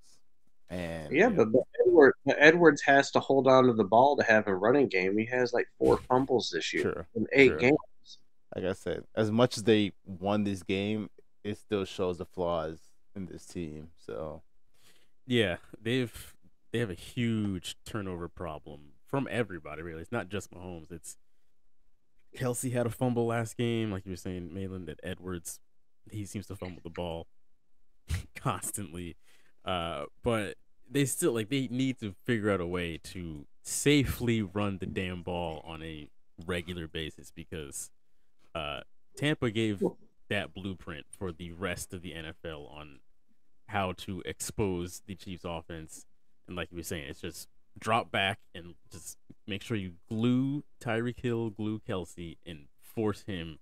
And 0.71 1.13
Yeah, 1.13 1.29
but, 1.29 1.53
but 1.53 1.63
Edward, 1.87 2.15
Edwards 2.27 2.83
has 2.83 3.11
to 3.13 3.21
hold 3.21 3.47
on 3.47 3.67
to 3.67 3.73
the 3.73 3.85
ball 3.85 4.17
to 4.17 4.25
have 4.25 4.47
a 4.47 4.55
running 4.55 4.89
game. 4.89 5.17
He 5.19 5.27
has 5.27 5.53
like 5.53 5.69
four 5.79 5.99
fumbles 6.09 6.51
this 6.51 6.73
year 6.73 6.83
sure, 6.83 7.07
in 7.15 7.27
eight 7.33 7.49
sure. 7.49 7.59
games. 7.59 8.19
like 8.57 8.65
I 8.65 8.73
said, 8.73 9.05
as 9.15 9.31
much 9.31 9.57
as 9.57 9.65
they 9.65 9.93
won 10.05 10.45
this 10.45 10.63
game, 10.63 11.11
it 11.43 11.59
still 11.59 11.85
shows 11.85 12.19
the 12.19 12.27
flaws 12.27 12.79
in 13.15 13.27
this 13.27 13.45
team. 13.45 13.89
So 14.07 14.43
Yeah, 15.27 15.57
they've 15.81 16.35
they 16.73 16.81
have 16.81 16.91
a 16.91 16.95
huge 16.95 17.77
turnover 17.85 18.29
problem 18.29 18.93
from 19.07 19.29
everybody. 19.31 19.83
Really, 19.83 20.03
it's 20.03 20.11
not 20.13 20.29
just 20.29 20.51
Mahomes. 20.51 20.91
It's 20.91 21.17
Kelce 22.37 22.73
had 22.73 22.87
a 22.87 22.91
fumble 22.91 23.27
last 23.27 23.57
game, 23.57 23.93
like 23.93 24.05
you 24.05 24.13
were 24.13 24.17
saying, 24.17 24.53
Malin. 24.53 24.87
That 24.87 24.99
Edwards, 25.03 25.61
he 26.11 26.25
seems 26.27 26.49
to 26.49 26.57
fumble 26.57 26.81
the 26.83 26.91
ball 26.91 27.29
constantly. 28.35 29.17
Uh, 29.65 30.05
but 30.23 30.57
they 30.91 31.05
still 31.05 31.33
like 31.33 31.49
they 31.49 31.69
need 31.71 31.99
to 32.01 32.15
figure 32.25 32.51
out 32.51 32.61
a 32.61 32.67
way 32.67 32.99
to 33.03 33.47
safely 33.63 34.43
run 34.43 34.79
the 34.79 34.87
damn 34.87 35.23
ball 35.23 35.63
on 35.65 35.83
a 35.83 36.09
regular 36.47 36.87
basis 36.87 37.33
because 37.35 37.91
uh, 38.55 38.81
Tampa 39.17 39.51
gave 39.51 39.83
that 40.29 40.55
blueprint 40.55 41.07
for 41.11 41.33
the 41.33 41.53
rest 41.53 41.93
of 41.93 42.03
the 42.03 42.13
NFL 42.13 42.71
on 42.71 43.01
how 43.67 43.93
to 43.93 44.23
expose 44.27 45.03
the 45.07 45.15
Chiefs 45.15 45.45
offense. 45.45 46.07
And 46.47 46.57
like 46.57 46.71
you 46.71 46.77
were 46.77 46.83
saying, 46.83 47.07
it's 47.09 47.21
just 47.21 47.49
drop 47.79 48.11
back 48.11 48.39
and 48.55 48.75
just 48.93 49.17
make 49.47 49.63
sure 49.63 49.77
you 49.77 49.93
glue 50.09 50.65
Tyreek 50.81 51.21
Hill, 51.21 51.51
glue 51.51 51.81
Kelce, 51.89 52.37
and 52.47 52.67
force 52.83 53.25
him 53.27 53.59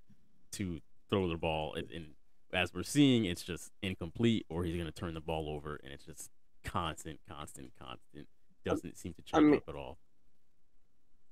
to 0.53 0.81
throw 1.09 1.29
the 1.29 1.37
ball. 1.37 1.75
And, 1.75 1.91
and 1.91 2.07
as 2.53 2.73
we're 2.75 2.83
seeing, 2.83 3.25
it's 3.25 3.43
just 3.43 3.71
incomplete, 3.83 4.47
or 4.49 4.65
he's 4.65 4.75
going 4.75 4.87
to 4.87 4.93
turn 4.93 5.15
the 5.15 5.21
ball 5.21 5.49
over, 5.49 5.81
and 5.83 5.93
it's 5.93 6.05
just 6.05 6.31
constant, 6.65 7.19
constant, 7.29 7.73
constant. 7.79 8.27
Doesn't 8.65 8.97
seem 8.97 9.15
to 9.15 9.23
I 9.33 9.41
mean- 9.41 9.57
up 9.57 9.69
at 9.69 9.75
all. 9.75 9.99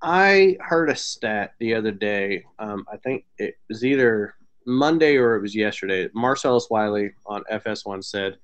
I 0.02 0.56
heard 0.60 0.88
a 0.88 0.96
stat 0.96 1.54
the 1.58 1.74
other 1.74 1.90
day. 1.92 2.44
Um, 2.58 2.86
I 2.90 2.96
think 2.96 3.26
it 3.36 3.58
was 3.68 3.84
either 3.84 4.34
Monday 4.66 5.16
or 5.16 5.36
it 5.36 5.42
was 5.42 5.54
yesterday. 5.54 6.08
Marcellus 6.14 6.68
Wiley 6.70 7.10
on 7.26 7.44
FS1 7.52 8.02
said 8.02 8.38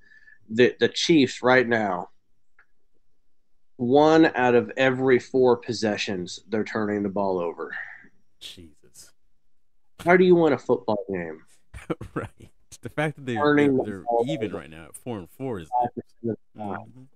that 0.51 0.77
the 0.77 0.87
Chiefs 0.87 1.41
right 1.41 1.67
now, 1.67 2.09
one 3.77 4.27
out 4.35 4.53
of 4.53 4.71
every 4.77 5.17
four 5.17 5.57
possessions, 5.57 6.41
they're 6.47 6.63
turning 6.63 7.01
the 7.01 7.09
ball 7.09 7.39
over. 7.39 7.75
Jesus. 8.39 9.11
How 10.05 10.15
do 10.15 10.23
you 10.25 10.35
win 10.35 10.53
a 10.53 10.57
football 10.59 11.03
game? 11.11 11.41
right. 12.13 12.51
The 12.81 12.89
fact 12.89 13.15
that 13.15 13.25
they're, 13.25 13.55
they're, 13.55 13.71
they're 13.85 14.03
even 14.27 14.51
right 14.53 14.69
now 14.69 14.85
at 14.85 14.95
four 14.95 15.17
and 15.17 15.29
four 15.29 15.59
is 15.59 15.67
5% 15.69 15.85
of 15.85 16.03
the 16.23 16.37
time. 16.59 16.77
Mhm. 16.97 17.07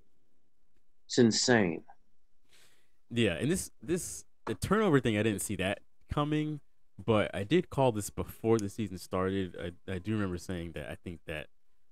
It's 1.06 1.18
insane. 1.18 1.84
Yeah, 3.10 3.34
and 3.34 3.52
this 3.52 3.72
this 3.82 4.24
the 4.46 4.56
turnover 4.56 5.00
thing 5.00 5.18
I 5.18 5.24
didn't 5.24 5.42
see 5.42 5.56
that 5.58 5.80
coming, 6.10 6.62
but 7.04 7.30
I 7.34 7.44
did 7.44 7.70
call 7.70 7.92
this 7.92 8.10
before 8.10 8.58
the 8.58 8.70
season 8.70 8.98
started. 8.98 9.56
I 9.88 9.92
I 9.92 10.00
do 10.00 10.14
remember 10.14 10.38
saying 10.38 10.72
that 10.74 10.90
I 10.90 10.96
think 10.96 11.20
that 11.28 11.48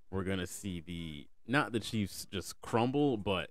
we're 0.09 0.23
gonna 0.23 0.47
see 0.47 0.79
the 0.79 1.27
not 1.47 1.71
the 1.73 1.79
Chiefs 1.79 2.25
just 2.31 2.59
crumble, 2.61 3.17
but 3.17 3.49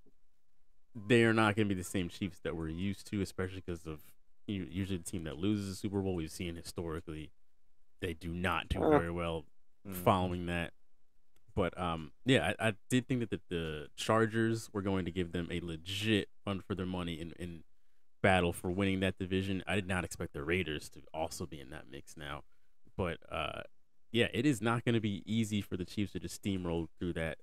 they 0.97 1.25
are 1.25 1.35
not 1.35 1.55
gonna 1.57 1.69
be 1.69 1.75
the 1.75 1.85
same 1.85 2.09
Chiefs 2.09 2.41
that 2.41 2.57
we're 2.57 2.69
used 2.71 3.07
to, 3.11 3.21
especially 3.21 3.63
because 3.65 3.87
of 3.87 4.01
usually 4.47 4.97
the 4.97 5.05
team 5.05 5.25
that 5.25 5.37
loses 5.37 5.69
the 5.69 5.75
Super 5.77 6.01
Bowl 6.01 6.15
we've 6.15 6.31
seen 6.31 6.57
historically, 6.57 7.31
they 8.01 8.15
do 8.15 8.33
not 8.33 8.69
do 8.71 8.83
Uh. 8.83 8.89
very 8.89 9.11
well 9.11 9.45
mm, 9.87 9.95
following 9.95 10.47
that. 10.47 10.73
But 11.55 11.79
um, 11.79 12.13
yeah, 12.25 12.53
I, 12.59 12.69
I 12.69 12.73
did 12.89 13.09
think 13.09 13.21
that 13.21 13.31
the, 13.31 13.41
the 13.49 13.89
Chargers 13.97 14.71
were 14.73 14.83
going 14.83 15.05
to 15.07 15.11
give 15.11 15.33
them 15.33 15.49
a 15.51 15.61
legit 15.61 16.29
run 16.47 16.61
for 16.61 16.75
their 16.75 16.87
money 16.87 17.21
in, 17.21 17.33
in 17.39 17.65
battle 18.23 18.53
for 18.53 18.71
winning 18.71 19.01
that 19.01 19.19
division. 19.19 19.65
I 19.67 19.75
did 19.75 19.89
not 19.89 20.05
expect 20.05 20.35
the 20.35 20.43
Raiders 20.43 20.89
to 20.91 21.01
also 21.13 21.47
be 21.47 21.61
in 21.61 21.71
that 21.71 21.85
mix 21.91 22.17
now. 22.17 22.45
But 22.97 23.19
uh, 23.31 23.63
yeah, 24.13 24.29
it 24.33 24.47
is 24.47 24.63
not 24.63 24.85
going 24.85 24.95
to 24.95 25.01
be 25.01 25.23
easy 25.27 25.61
for 25.61 25.77
the 25.77 25.85
Chiefs 25.85 26.13
to 26.13 26.21
just 26.21 26.43
steamroll 26.43 26.89
through 26.99 27.15
that 27.15 27.39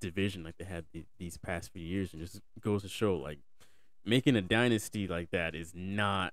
division 0.00 0.42
like 0.42 0.56
they 0.58 0.64
had 0.64 0.86
the, 0.92 1.04
these 1.18 1.36
past 1.36 1.72
few 1.72 1.82
years, 1.82 2.12
and 2.12 2.22
just 2.22 2.40
goes 2.60 2.82
to 2.82 2.88
show 2.88 3.16
like 3.16 3.38
making 4.04 4.36
a 4.36 4.42
dynasty 4.42 5.06
like 5.06 5.30
that 5.30 5.54
is 5.54 5.72
not 5.74 6.32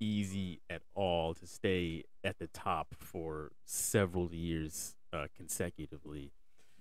easy 0.00 0.60
at 0.68 0.82
all 0.94 1.34
to 1.34 1.46
stay 1.46 2.04
at 2.24 2.38
the 2.38 2.48
top 2.48 2.94
for 2.98 3.52
several 3.64 4.32
years 4.32 4.96
uh, 5.12 5.26
consecutively. 5.36 6.32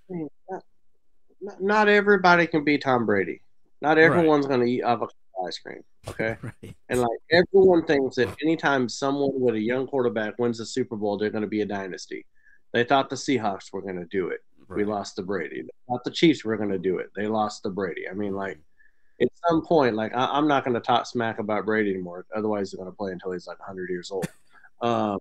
Not, 0.10 1.62
not 1.62 1.90
everybody 1.90 2.48
can 2.48 2.64
be 2.64 2.78
Tom 2.78 3.06
Brady. 3.06 3.42
Not 3.82 3.98
everyone's 3.98 4.48
going 4.48 4.62
to 4.62 4.66
eat 4.66 4.84
avocado 4.84 5.14
ice 5.48 5.60
cream. 5.60 5.84
Okay. 6.08 6.36
right. 6.42 6.76
And 6.90 7.02
like 7.02 7.20
everyone 7.32 7.86
thinks 7.86 8.16
that 8.16 8.36
anytime 8.44 8.90
someone 8.90 9.32
with 9.34 9.56
a 9.56 9.60
young 9.60 9.88
quarterback 9.88 10.38
wins 10.40 10.58
the 10.58 10.66
Super 10.66 10.96
Bowl, 10.96 11.18
they're 11.18 11.30
going 11.30 11.44
to 11.44 11.48
be 11.48 11.62
a 11.62 11.66
dynasty. 11.66 12.26
They 12.74 12.84
thought 12.84 13.10
the 13.10 13.16
Seahawks 13.16 13.72
were 13.74 13.82
going 13.82 14.00
to 14.00 14.06
do 14.06 14.30
it. 14.30 14.42
We 14.68 14.86
lost 14.86 15.16
to 15.16 15.24
Brady. 15.24 15.64
They 15.64 15.70
thought 15.88 16.04
the 16.04 16.12
Chiefs 16.12 16.46
were 16.46 16.56
going 16.56 16.70
to 16.70 16.78
do 16.78 17.00
it. 17.00 17.10
They 17.16 17.26
lost 17.26 17.64
to 17.64 17.70
Brady. 17.70 18.08
I 18.08 18.14
mean, 18.14 18.36
like 18.36 18.60
at 19.22 19.30
some 19.48 19.62
point, 19.66 19.96
like 19.96 20.14
I, 20.16 20.26
I'm 20.26 20.48
not 20.48 20.64
going 20.64 20.74
to 20.76 20.80
talk 20.80 21.06
smack 21.06 21.40
about 21.40 21.66
Brady 21.66 21.92
anymore. 21.92 22.26
Otherwise, 22.36 22.72
they're 22.72 22.78
going 22.84 22.92
to 22.92 22.96
play 22.96 23.12
until 23.12 23.32
he's 23.32 23.48
like 23.48 23.60
100 23.60 23.90
years 23.90 24.12
old. 24.12 24.28
Um, 24.82 25.20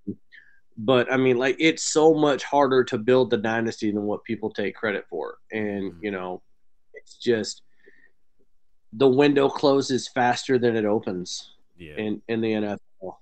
but 0.77 1.13
I 1.13 1.17
mean, 1.17 1.37
like 1.37 1.57
it's 1.59 1.83
so 1.83 2.15
much 2.15 2.45
harder 2.45 2.85
to 2.85 2.99
build 2.99 3.31
the 3.31 3.37
dynasty 3.39 3.91
than 3.91 4.03
what 4.05 4.23
people 4.25 4.51
take 4.51 4.77
credit 4.77 5.07
for, 5.11 5.39
and 5.51 5.93
Mhm. 5.93 6.03
you 6.03 6.11
know, 6.13 6.43
it's 6.95 7.17
just 7.17 7.63
the 8.93 9.09
window 9.09 9.49
closes 9.49 10.09
faster 10.09 10.59
than 10.59 10.77
it 10.77 10.85
opens 10.85 11.55
Yeah. 11.77 11.97
in, 11.97 12.23
in 12.29 12.41
the 12.41 12.53
NFL. 12.53 13.19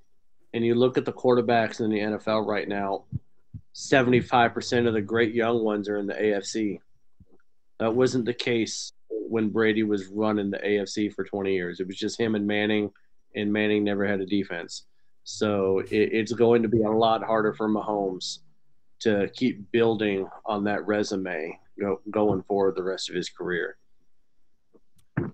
And 0.55 0.65
you 0.65 0.75
look 0.75 0.97
at 0.97 1.05
the 1.05 1.13
quarterbacks 1.13 1.81
in 1.81 1.91
the 1.91 1.99
NFL 2.01 2.47
right 2.47 2.69
now, 2.69 3.05
75% 3.75 4.87
of 4.87 4.95
the 4.95 5.01
great 5.01 5.35
young 5.35 5.65
ones 5.65 5.89
are 5.89 5.99
in 5.99 6.07
the 6.07 6.15
AFC. 6.15 6.81
That 7.79 7.95
wasn't 7.95 8.25
the 8.27 8.33
case 8.35 8.93
when 9.09 9.49
Brady 9.51 9.83
was 9.83 10.07
running 10.07 10.51
the 10.51 10.59
AFC 10.59 11.13
for 11.13 11.25
20 11.25 11.53
years. 11.53 11.81
It 11.81 11.87
was 11.87 11.97
just 11.97 12.19
him 12.19 12.35
and 12.35 12.47
Manning, 12.47 12.91
and 13.35 13.53
Manning 13.53 13.85
never 13.85 14.07
had 14.07 14.21
a 14.21 14.27
defense. 14.27 14.85
So 15.25 15.81
it, 15.81 15.91
it's 15.91 16.33
going 16.33 16.63
to 16.63 16.69
be 16.69 16.83
a 16.83 16.91
lot 16.91 17.23
harder 17.25 17.53
for 17.53 17.69
Mahomes 17.69 18.39
to 19.01 19.29
keep 19.35 19.71
building 19.73 20.29
on 20.45 20.65
that 20.65 20.87
resume 20.87 21.59
go, 21.79 22.01
going 22.11 22.43
forward 22.43 22.77
the 22.77 22.83
rest 22.83 23.11
of 23.11 23.17
his 23.17 23.29
career. 23.29 23.77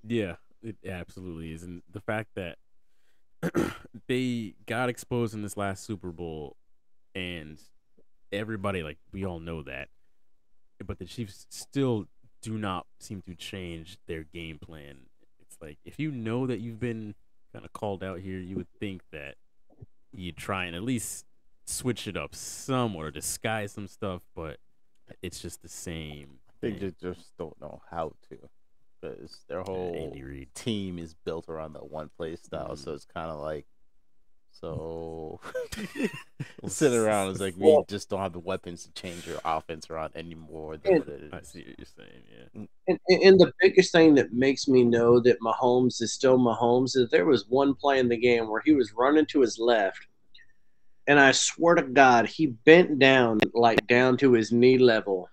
Yeah, 0.07 0.37
it 0.63 0.77
absolutely 0.87 1.53
is, 1.53 1.63
and 1.63 1.83
the 1.91 2.01
fact 2.01 2.31
that 2.37 2.59
they 4.09 4.55
got 4.67 4.89
exposed 4.89 5.35
in 5.35 5.43
this 5.43 5.57
last 5.57 5.85
Super 5.85 6.11
Bowl, 6.11 6.57
and 7.15 7.61
everybody 8.33 8.83
like 8.83 8.99
we 9.13 9.25
all 9.25 9.41
know 9.41 9.63
that, 9.63 9.89
but 10.85 10.99
the 10.99 11.05
Chiefs 11.05 11.47
still 11.51 12.07
do 12.43 12.59
not 12.59 12.87
seem 12.99 13.23
to 13.23 13.35
change 13.35 13.97
their 14.07 14.25
game 14.25 14.59
plan. 14.59 15.07
It's 15.41 15.57
like 15.61 15.79
if 15.85 15.99
you 15.99 16.11
know 16.11 16.47
that 16.47 16.61
you've 16.61 16.81
been 16.81 17.15
kind 17.53 17.65
of 17.65 17.73
called 17.73 18.03
out 18.03 18.21
here, 18.21 18.39
you 18.39 18.57
would 18.57 18.71
think 18.81 19.03
that 19.13 19.37
you'd 20.13 20.37
try 20.37 20.65
and 20.65 20.77
at 20.77 20.83
least 20.83 21.25
switch 21.65 22.07
it 22.09 22.17
up 22.17 22.35
somewhat 22.35 23.05
or 23.07 23.11
disguise 23.11 23.73
some 23.73 23.87
stuff, 23.87 24.23
but 24.35 24.59
it's 25.23 25.41
just 25.41 25.63
the 25.63 25.69
same. 25.69 26.39
They 26.61 26.71
thing. 26.73 26.81
just, 26.81 27.01
just 27.01 27.37
don't 27.39 27.59
know 27.61 27.81
how 27.91 28.13
to. 28.31 28.39
because 29.01 29.45
their 29.49 29.63
whole 29.63 30.15
team 30.55 30.99
is 30.99 31.15
built 31.25 31.49
around 31.49 31.73
that 31.73 31.91
one 31.91 32.09
play 32.17 32.37
style. 32.37 32.71
Mhm. 32.75 32.79
So 32.79 32.93
it's 32.93 33.05
kind 33.05 33.31
of 33.31 33.41
like, 33.41 33.67
so 34.53 35.41
sitting 36.69 36.99
around 36.99 37.31
is 37.31 37.41
like 37.41 37.55
we 37.57 37.83
just 37.89 38.11
don't 38.11 38.21
have 38.21 38.35
the 38.35 38.39
weapons 38.39 38.85
to 38.85 38.93
change 38.93 39.27
your 39.27 39.41
offense 39.45 39.89
around 39.89 40.13
anymore. 40.15 40.77
Than 40.77 40.99
what 40.99 41.09
it 41.09 41.31
I 41.33 41.41
see 41.43 41.65
what 41.67 41.79
you're 41.79 41.87
saying. 41.97 42.23
Yeah. 42.31 42.61
Mm. 42.61 42.69
And, 42.87 43.23
and 43.23 43.41
the 43.41 43.53
biggest 43.61 43.93
thing 43.93 44.15
that 44.17 44.33
makes 44.33 44.69
me 44.69 44.85
know 44.85 45.21
that 45.21 45.41
Mahomes 45.41 46.03
is 46.03 46.13
still 46.13 46.39
Mahomes 46.39 46.97
is 46.97 47.09
there 47.11 47.25
was 47.25 47.49
one 47.49 47.75
play 47.75 47.99
in 47.99 48.09
the 48.09 48.17
game 48.17 48.49
where 48.49 48.63
he 48.65 48.73
was 48.73 48.93
running 48.93 49.27
to 49.27 49.41
his 49.41 49.59
left, 49.59 50.07
and 51.07 51.19
I 51.19 51.33
swear 51.33 51.77
to 51.77 51.83
God, 51.83 52.27
he 52.27 52.47
bent 52.47 52.99
down 52.99 53.41
like 53.55 53.87
down 53.87 54.19
to 54.19 54.33
his 54.33 54.53
knee 54.53 54.79
level, 54.79 55.31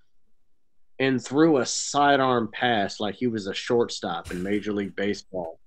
and 0.97 1.23
threw 1.23 1.57
a 1.57 1.65
sidearm 1.65 2.49
pass 2.53 2.99
like 2.99 3.15
he 3.15 3.27
was 3.27 3.47
a 3.47 3.53
shortstop 3.53 4.31
in 4.31 4.41
Major 4.41 4.71
League 4.71 4.95
Baseball, 4.95 5.59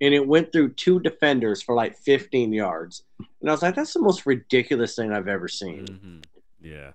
and 0.00 0.14
it 0.14 0.26
went 0.26 0.52
through 0.52 0.72
two 0.74 1.00
defenders 1.00 1.62
for 1.62 1.74
like 1.74 1.96
15 1.96 2.52
yards, 2.52 3.04
and 3.40 3.48
I 3.48 3.52
was 3.52 3.62
like, 3.62 3.74
that's 3.74 3.94
the 3.94 4.00
most 4.00 4.26
ridiculous 4.26 4.94
thing 4.94 5.12
I've 5.12 5.28
ever 5.28 5.48
seen. 5.48 5.86
hmm 5.86 6.66
Yeah. 6.66 6.92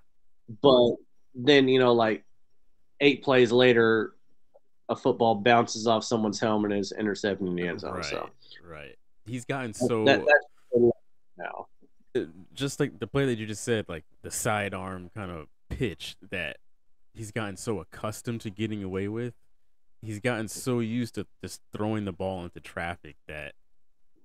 But 0.62 0.94
then, 1.34 1.68
you 1.68 1.78
know, 1.78 1.92
like 1.92 2.24
eight 3.00 3.22
plays 3.22 3.52
later, 3.52 4.14
a 4.88 4.96
football 4.96 5.34
bounces 5.34 5.86
off 5.86 6.04
someone's 6.04 6.38
helmet 6.40 6.72
and 6.72 6.80
is 6.80 6.92
intercepted 6.92 7.46
in 7.46 7.54
the 7.54 7.66
end 7.66 7.80
zone. 7.80 7.94
Right. 7.94 8.04
So 8.04 8.30
Right. 8.64 8.96
He's 9.26 9.44
gotten 9.44 9.74
so 9.74 10.04
that, 10.04 10.20
that's 10.20 10.92
now. 11.36 11.66
just 12.54 12.78
like 12.78 12.98
the 12.98 13.06
play 13.06 13.26
that 13.26 13.38
you 13.38 13.46
just 13.46 13.64
said, 13.64 13.88
like 13.88 14.04
the 14.22 14.30
sidearm 14.30 15.10
kind 15.14 15.30
of 15.30 15.48
pitch 15.68 16.16
that 16.30 16.58
he's 17.12 17.32
gotten 17.32 17.56
so 17.56 17.80
accustomed 17.80 18.40
to 18.42 18.50
getting 18.50 18.84
away 18.84 19.08
with. 19.08 19.34
He's 20.02 20.20
gotten 20.20 20.48
so 20.48 20.80
used 20.80 21.14
to 21.16 21.26
just 21.42 21.60
throwing 21.72 22.04
the 22.04 22.12
ball 22.12 22.44
into 22.44 22.60
traffic 22.60 23.16
that, 23.26 23.54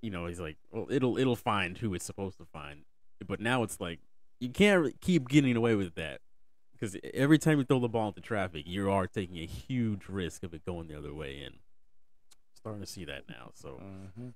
you 0.02 0.12
know, 0.12 0.28
he's 0.28 0.40
like, 0.40 0.58
well, 0.72 0.88
it'll 0.90 1.18
it'll 1.18 1.36
find 1.36 1.78
who 1.78 1.94
it's 1.94 2.06
supposed 2.06 2.38
to 2.38 2.46
find. 2.46 2.82
But 3.26 3.40
now 3.40 3.64
it's 3.64 3.80
like 3.80 4.00
you 4.40 4.50
can't 4.50 5.00
keep 5.02 5.28
getting 5.28 5.56
away 5.56 5.76
with 5.76 5.96
that 5.96 6.22
because 6.74 6.98
every 7.14 7.38
time 7.38 7.60
you 7.60 7.64
throw 7.64 7.80
the 7.80 7.88
ball 7.90 8.10
into 8.10 8.22
traffic, 8.22 8.64
you 8.68 8.92
are 8.92 9.08
taking 9.08 9.38
a 9.38 9.46
huge 9.46 10.08
risk 10.08 10.44
of 10.44 10.54
it 10.54 10.66
going 10.66 10.88
the 10.88 10.98
other 10.98 11.14
way. 11.14 11.42
And 11.42 11.56
starting 12.54 12.82
to 12.82 12.88
see 12.88 13.06
that 13.06 13.30
now. 13.30 13.52
So 13.54 13.82
Mhm. 14.20 14.34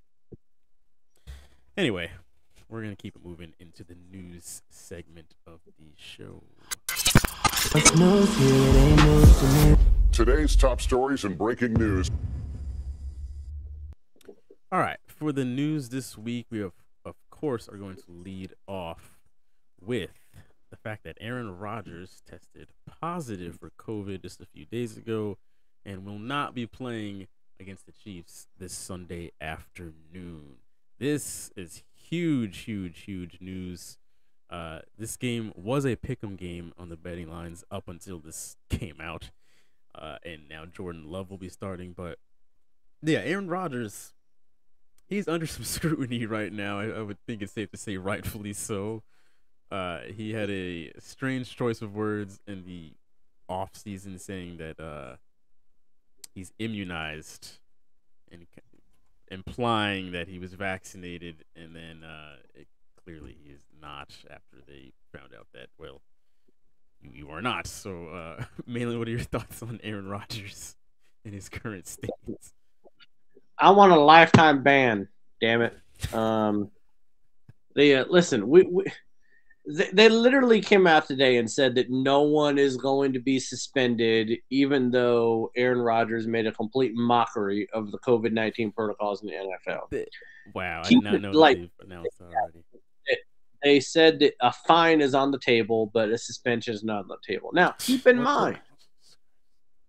Anyway, 1.77 2.11
we're 2.69 2.81
gonna 2.81 2.95
keep 2.95 3.15
it 3.15 3.25
moving 3.25 3.53
into 3.59 3.83
the 3.83 3.95
news 3.95 4.63
segment 4.69 5.35
of 5.45 5.59
the 5.77 5.93
show. 5.97 6.43
Today's 10.15 10.55
top 10.55 10.79
stories 10.79 11.25
and 11.25 11.37
breaking 11.37 11.73
news. 11.73 12.09
All 14.71 14.79
right, 14.79 14.95
for 15.07 15.33
the 15.33 15.43
news 15.43 15.89
this 15.89 16.17
week, 16.17 16.45
we 16.49 16.59
have, 16.59 16.71
of 17.03 17.15
course 17.29 17.67
are 17.67 17.75
going 17.75 17.97
to 17.97 18.03
lead 18.07 18.53
off 18.65 19.19
with 19.81 20.11
the 20.71 20.77
fact 20.77 21.03
that 21.03 21.17
Aaron 21.19 21.59
Rodgers 21.59 22.21
tested 22.25 22.69
positive 23.01 23.59
for 23.59 23.71
COVID 23.77 24.21
just 24.21 24.39
a 24.39 24.45
few 24.45 24.63
days 24.63 24.95
ago 24.95 25.37
and 25.85 26.05
will 26.05 26.17
not 26.17 26.55
be 26.55 26.65
playing 26.65 27.27
against 27.59 27.85
the 27.85 27.91
Chiefs 27.91 28.47
this 28.57 28.71
Sunday 28.71 29.33
afternoon. 29.41 30.59
This 30.97 31.51
is 31.57 31.83
huge, 31.93 32.59
huge, 32.59 33.01
huge 33.01 33.39
news. 33.41 33.97
Uh, 34.49 34.79
this 34.97 35.17
game 35.17 35.51
was 35.57 35.83
a 35.83 35.97
pick'em 35.97 36.37
game 36.37 36.71
on 36.77 36.87
the 36.87 36.95
betting 36.95 37.29
lines 37.29 37.65
up 37.69 37.89
until 37.89 38.19
this 38.19 38.55
came 38.69 39.01
out, 39.01 39.31
uh, 39.97 40.17
and 40.23 40.47
now 40.49 40.65
Jordan 40.65 41.09
Love 41.09 41.29
will 41.29 41.37
be 41.37 41.49
starting. 41.49 41.93
But 41.93 42.19
yeah, 43.01 43.19
Aaron 43.19 43.47
Rodgers, 43.47 44.13
he's 45.07 45.27
under 45.27 45.47
some 45.47 45.63
scrutiny 45.63 46.25
right 46.25 46.51
now. 46.51 46.79
I, 46.79 46.87
I 46.87 47.01
would 47.01 47.19
think 47.25 47.41
it's 47.41 47.53
safe 47.53 47.71
to 47.71 47.77
say, 47.77 47.97
rightfully 47.97 48.53
so. 48.53 49.03
Uh, 49.71 49.99
he 50.15 50.33
had 50.33 50.49
a 50.49 50.91
strange 50.99 51.55
choice 51.55 51.81
of 51.81 51.95
words 51.95 52.39
in 52.47 52.65
the 52.65 52.93
off 53.49 53.75
season, 53.75 54.19
saying 54.19 54.57
that 54.57 54.79
uh, 54.79 55.15
he's 56.33 56.53
immunized 56.59 57.59
and 58.31 58.45
implying 59.29 60.11
that 60.11 60.27
he 60.27 60.39
was 60.39 60.53
vaccinated, 60.53 61.43
and 61.55 61.75
then 61.75 62.03
uh, 62.03 62.35
it, 62.53 62.67
clearly 63.03 63.35
he 63.43 63.49
is 63.49 63.61
not. 63.81 64.13
After 64.29 64.57
they 64.67 64.93
found 65.13 65.33
out 65.37 65.47
that 65.53 65.67
well, 65.79 66.01
you, 67.13 67.25
you 67.25 67.29
are 67.29 67.41
not. 67.41 67.67
So, 67.67 68.07
uh, 68.07 68.43
Malin, 68.65 68.99
what 68.99 69.07
are 69.07 69.11
your 69.11 69.19
thoughts 69.19 69.61
on 69.61 69.79
Aaron 69.83 70.07
Rodgers 70.07 70.75
in 71.23 71.33
his 71.33 71.49
current 71.49 71.87
state? 71.87 72.09
I 73.57 73.71
want 73.71 73.91
a 73.91 73.99
lifetime 73.99 74.63
ban. 74.63 75.07
Damn 75.41 75.61
it. 75.61 76.13
Um, 76.13 76.71
they 77.75 77.95
uh, 77.95 78.05
listen. 78.09 78.47
We, 78.47 78.63
we 78.63 78.85
they, 79.67 79.89
they 79.91 80.09
literally 80.09 80.61
came 80.61 80.87
out 80.87 81.07
today 81.07 81.37
and 81.37 81.49
said 81.49 81.75
that 81.75 81.89
no 81.89 82.21
one 82.21 82.57
is 82.57 82.77
going 82.77 83.13
to 83.13 83.19
be 83.19 83.39
suspended, 83.39 84.37
even 84.49 84.91
though 84.91 85.51
Aaron 85.55 85.79
Rodgers 85.79 86.27
made 86.27 86.47
a 86.47 86.51
complete 86.51 86.93
mockery 86.93 87.67
of 87.73 87.91
the 87.91 87.99
COVID 87.99 88.31
nineteen 88.31 88.71
protocols 88.71 89.21
in 89.23 89.27
the 89.27 89.33
NFL. 89.33 90.05
Wow, 90.53 90.81
I 90.83 90.87
Keep 90.87 91.03
did 91.03 91.05
not 91.05 91.15
it 91.15 91.21
know 91.21 91.31
light. 91.31 91.57
that 91.61 91.71
they've 91.79 91.87
announced 91.87 92.21
already. 92.21 92.63
They 93.65 93.79
said 93.79 94.19
that 94.19 94.35
a 94.41 94.53
fine 94.53 95.01
is 95.01 95.15
on 95.15 95.31
the 95.31 95.39
table, 95.39 95.89
but 95.91 96.09
a 96.09 96.19
suspension 96.19 96.75
is 96.75 96.83
not 96.83 96.99
on 96.99 97.07
the 97.07 97.17
table. 97.27 97.49
Now, 97.51 97.73
keep 97.79 98.05
in 98.05 98.21
mind, 98.21 98.59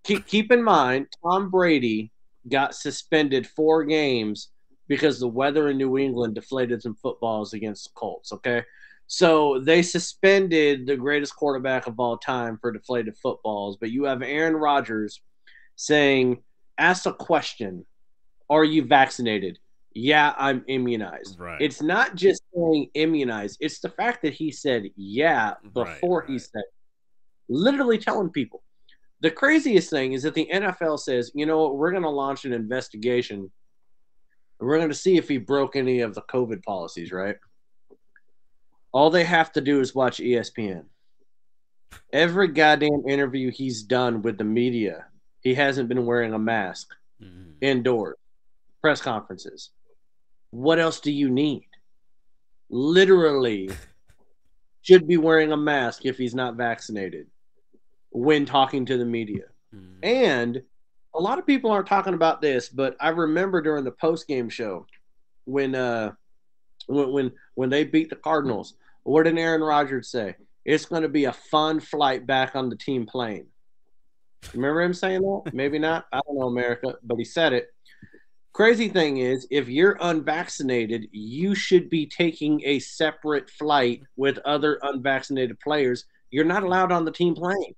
keep, 0.02 0.26
keep 0.26 0.50
in 0.50 0.64
mind, 0.64 1.08
Tom 1.22 1.50
Brady 1.50 2.10
got 2.48 2.74
suspended 2.74 3.46
four 3.46 3.84
games 3.84 4.48
because 4.88 5.20
the 5.20 5.28
weather 5.28 5.68
in 5.68 5.76
New 5.76 5.98
England 5.98 6.36
deflated 6.36 6.80
some 6.80 6.94
footballs 6.94 7.52
against 7.52 7.84
the 7.84 7.90
Colts. 7.94 8.32
Okay. 8.32 8.62
So 9.08 9.60
they 9.60 9.82
suspended 9.82 10.86
the 10.86 10.96
greatest 10.96 11.36
quarterback 11.36 11.86
of 11.86 12.00
all 12.00 12.16
time 12.16 12.56
for 12.58 12.72
deflated 12.72 13.14
footballs. 13.18 13.76
But 13.76 13.90
you 13.90 14.04
have 14.04 14.22
Aaron 14.22 14.56
Rodgers 14.56 15.20
saying, 15.76 16.42
ask 16.78 17.04
a 17.04 17.12
question 17.12 17.84
Are 18.48 18.64
you 18.64 18.86
vaccinated? 18.86 19.58
Yeah, 19.98 20.34
I'm 20.36 20.62
immunized. 20.68 21.40
Right. 21.40 21.58
It's 21.58 21.80
not 21.80 22.16
just 22.16 22.42
saying 22.54 22.90
immunized, 22.92 23.56
it's 23.60 23.80
the 23.80 23.88
fact 23.88 24.20
that 24.22 24.34
he 24.34 24.52
said 24.52 24.90
yeah 24.94 25.54
before 25.72 26.26
he 26.26 26.34
right. 26.34 26.42
said, 26.42 26.64
literally 27.48 27.96
telling 27.96 28.28
people. 28.28 28.62
The 29.22 29.30
craziest 29.30 29.88
thing 29.88 30.12
is 30.12 30.24
that 30.24 30.34
the 30.34 30.50
NFL 30.52 30.98
says, 30.98 31.32
you 31.34 31.46
know 31.46 31.62
what, 31.62 31.78
we're 31.78 31.92
going 31.92 32.02
to 32.02 32.10
launch 32.10 32.44
an 32.44 32.52
investigation. 32.52 33.50
And 34.60 34.68
we're 34.68 34.76
going 34.76 34.90
to 34.90 34.94
see 34.94 35.16
if 35.16 35.30
he 35.30 35.38
broke 35.38 35.76
any 35.76 36.00
of 36.00 36.14
the 36.14 36.20
COVID 36.22 36.62
policies, 36.62 37.10
right? 37.10 37.36
All 38.92 39.08
they 39.08 39.24
have 39.24 39.50
to 39.52 39.62
do 39.62 39.80
is 39.80 39.94
watch 39.94 40.18
ESPN. 40.18 40.84
Every 42.12 42.48
goddamn 42.48 43.08
interview 43.08 43.50
he's 43.50 43.82
done 43.82 44.20
with 44.20 44.36
the 44.36 44.44
media, 44.44 45.06
he 45.40 45.54
hasn't 45.54 45.88
been 45.88 46.04
wearing 46.04 46.34
a 46.34 46.38
mask 46.38 46.94
Mhm. 47.22 47.54
indoors, 47.62 48.18
press 48.82 49.00
conferences. 49.00 49.70
What 50.56 50.78
else 50.78 51.00
do 51.00 51.12
you 51.12 51.28
need? 51.28 51.68
Literally, 52.70 53.68
should 54.80 55.06
be 55.06 55.18
wearing 55.18 55.52
a 55.52 55.56
mask 55.56 56.06
if 56.06 56.16
he's 56.16 56.34
not 56.34 56.54
vaccinated 56.54 57.26
when 58.08 58.46
talking 58.46 58.86
to 58.86 58.96
the 58.96 59.04
media. 59.04 59.44
Mhm. 59.74 59.98
And 60.02 60.62
a 61.14 61.20
lot 61.20 61.38
of 61.38 61.46
people 61.46 61.70
aren't 61.70 61.86
talking 61.86 62.14
about 62.14 62.40
this, 62.40 62.70
but 62.70 62.96
I 63.00 63.10
remember 63.10 63.60
during 63.60 63.84
the 63.84 63.92
post 63.92 64.26
game 64.26 64.48
show 64.48 64.86
when 65.44 65.74
uh 65.74 66.12
when 66.86 67.12
when 67.12 67.32
when 67.54 67.68
they 67.68 67.84
beat 67.84 68.08
the 68.08 68.16
Cardinals, 68.16 68.78
what 69.02 69.24
did 69.24 69.36
Aaron 69.36 69.62
Rodgers 69.62 70.08
say? 70.08 70.36
It's 70.64 70.86
going 70.86 71.02
to 71.02 71.08
be 71.08 71.26
a 71.26 71.34
fun 71.34 71.80
flight 71.80 72.26
back 72.26 72.56
on 72.56 72.70
the 72.70 72.76
team 72.76 73.04
plane. 73.04 73.46
Remember 74.54 74.80
him 74.80 74.94
saying 74.94 75.20
that? 75.20 75.52
Maybe 75.52 75.78
not. 75.78 76.06
I 76.10 76.22
don't 76.26 76.38
know 76.38 76.46
America, 76.46 76.96
but 77.02 77.18
he 77.18 77.24
said 77.24 77.52
it. 77.52 77.74
Crazy 78.56 78.88
thing 78.88 79.18
is, 79.18 79.46
if 79.50 79.68
you're 79.68 79.98
unvaccinated, 80.00 81.08
you 81.12 81.54
should 81.54 81.90
be 81.90 82.06
taking 82.06 82.62
a 82.64 82.78
separate 82.78 83.50
flight 83.50 84.00
with 84.16 84.38
other 84.46 84.78
unvaccinated 84.82 85.60
players. 85.60 86.06
You're 86.30 86.46
not 86.46 86.62
allowed 86.62 86.90
on 86.90 87.04
the 87.04 87.10
team 87.10 87.34
plane. 87.34 87.74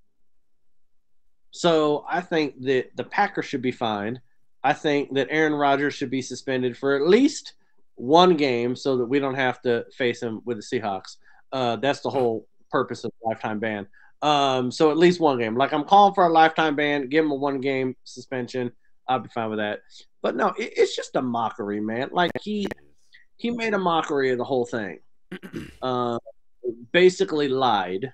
So 1.51 2.05
I 2.09 2.21
think 2.21 2.63
that 2.63 2.91
the 2.95 3.03
Packers 3.03 3.47
should 3.47 3.61
be 3.61 3.73
fined. 3.73 4.21
I 4.63 4.73
think 4.73 5.15
that 5.15 5.27
Aaron 5.31 5.55
Rodgers 5.55 5.95
should 5.95 6.11
be 6.11 6.23
suspended 6.23 6.77
for 6.77 6.95
at 6.95 7.09
least 7.09 7.55
one 7.97 8.37
game 8.37 8.77
so 8.77 8.99
that 8.99 9.07
we 9.07 9.19
don't 9.19 9.35
have 9.35 9.61
to 9.63 9.85
face 9.97 10.23
him 10.23 10.43
with 10.45 10.59
the 10.59 10.79
Seahawks. 10.79 11.17
Uh, 11.51 11.75
that's 11.75 12.03
the 12.03 12.11
whole 12.11 12.47
purpose 12.71 13.03
of 13.03 13.11
lifetime 13.25 13.59
ban. 13.59 13.89
Um, 14.23 14.71
so 14.71 14.93
at 14.93 14.97
least 14.97 15.19
one 15.19 15.41
game. 15.41 15.57
Like 15.57 15.73
I'm 15.73 15.83
calling 15.83 16.15
for 16.15 16.25
a 16.27 16.33
lifetime 16.33 16.77
ban. 16.77 17.09
Give 17.09 17.25
him 17.25 17.33
a 17.33 17.35
one 17.35 17.61
game 17.61 17.97
suspension. 18.05 18.71
I'll 19.09 19.21
be 19.21 19.29
fine 19.31 19.51
with 19.51 19.59
that. 19.59 19.81
But 20.23 20.37
no, 20.37 20.49
it, 20.59 20.73
it's 20.77 20.95
just 20.95 21.17
a 21.17 21.23
mockery, 21.23 21.81
man. 21.81 22.11
Like 22.13 22.31
he 22.43 22.67
he 23.37 23.51
made 23.51 23.75
a 23.75 23.79
mockery 23.79 24.31
of 24.31 24.39
the 24.39 24.45
whole 24.45 24.67
thing. 24.67 24.99
Uh, 25.83 26.19
basically 26.93 27.49
lied, 27.49 28.13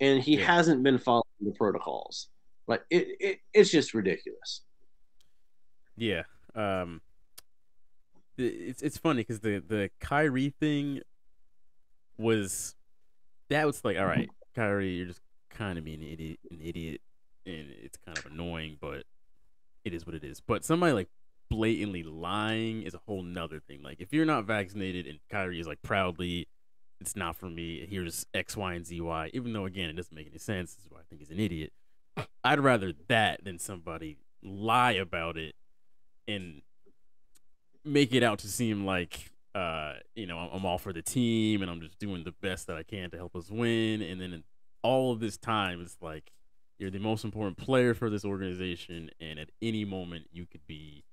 and 0.00 0.20
he 0.22 0.36
Yeah. 0.38 0.44
hasn't 0.46 0.82
been 0.82 0.98
following 0.98 1.22
the 1.40 1.52
protocols. 1.52 2.28
Like 2.66 2.82
it, 2.90 3.06
it 3.20 3.38
it's 3.54 3.70
just 3.70 3.94
ridiculous. 3.94 4.62
Yeah. 5.96 6.24
Um. 6.54 7.00
It's 8.36 8.82
it's 8.82 8.98
funny 8.98 9.20
because 9.22 9.40
the 9.40 9.58
the 9.66 9.90
Kyrie 10.00 10.54
thing 10.60 11.00
was 12.18 12.74
that 13.48 13.66
was 13.66 13.84
like 13.84 13.98
all 13.98 14.06
right, 14.06 14.28
Kyrie, 14.54 14.96
you're 14.96 15.06
just 15.06 15.20
kind 15.50 15.78
of 15.78 15.84
being 15.84 16.02
an 16.02 16.08
idiot, 16.08 16.38
an 16.50 16.60
idiot, 16.62 17.00
and 17.46 17.66
it's 17.82 17.96
kind 18.04 18.16
of 18.18 18.26
annoying, 18.26 18.76
but 18.80 19.04
it 19.84 19.94
is 19.94 20.06
what 20.06 20.14
it 20.14 20.24
is. 20.24 20.40
But 20.40 20.64
somebody 20.64 20.92
like 20.92 21.08
blatantly 21.50 22.02
lying 22.02 22.82
is 22.82 22.94
a 22.94 23.00
whole 23.06 23.22
nother 23.22 23.60
thing. 23.60 23.82
Like 23.82 24.00
if 24.00 24.12
you're 24.12 24.26
not 24.26 24.44
vaccinated 24.44 25.06
and 25.06 25.18
Kyrie 25.30 25.60
is 25.60 25.66
like 25.66 25.82
proudly, 25.82 26.48
it's 27.00 27.16
not 27.16 27.36
for 27.36 27.46
me. 27.46 27.86
Here's 27.88 28.26
X, 28.34 28.56
Y, 28.56 28.74
and 28.74 28.86
Z, 28.86 29.00
Y. 29.00 29.30
Even 29.32 29.52
though 29.52 29.64
again 29.64 29.88
it 29.88 29.96
doesn't 29.96 30.14
make 30.14 30.28
any 30.28 30.38
sense. 30.38 30.74
This 30.74 30.84
is 30.84 30.90
why 30.90 30.98
I 30.98 31.02
think 31.08 31.20
he's 31.20 31.30
an 31.30 31.40
idiot. 31.40 31.72
I'd 32.44 32.60
rather 32.60 32.92
that 33.08 33.44
than 33.44 33.58
somebody 33.58 34.18
lie 34.42 34.92
about 34.92 35.36
it 35.36 35.54
and 36.26 36.62
make 37.84 38.12
it 38.12 38.22
out 38.22 38.38
to 38.40 38.48
seem 38.48 38.84
like 38.84 39.30
uh 39.54 39.94
you 40.14 40.26
know 40.26 40.38
I'm, 40.38 40.64
all 40.64 40.78
for 40.78 40.92
the 40.92 41.02
team 41.02 41.62
and 41.62 41.70
I'm 41.70 41.80
just 41.80 41.98
doing 41.98 42.22
the 42.22 42.32
best 42.32 42.66
that 42.66 42.76
I 42.76 42.82
can 42.82 43.10
to 43.10 43.16
help 43.16 43.34
us 43.34 43.50
win 43.50 44.02
and 44.02 44.20
then 44.20 44.44
all 44.82 45.12
of 45.12 45.20
this 45.20 45.36
time 45.36 45.80
it's 45.80 45.96
like 46.00 46.30
you're 46.78 46.90
the 46.90 46.98
most 46.98 47.24
important 47.24 47.56
player 47.56 47.92
for 47.94 48.08
this 48.10 48.24
organization 48.24 49.10
and 49.20 49.38
at 49.38 49.48
any 49.62 49.84
moment 49.84 50.26
you 50.32 50.46
could 50.46 50.66
be 50.66 51.04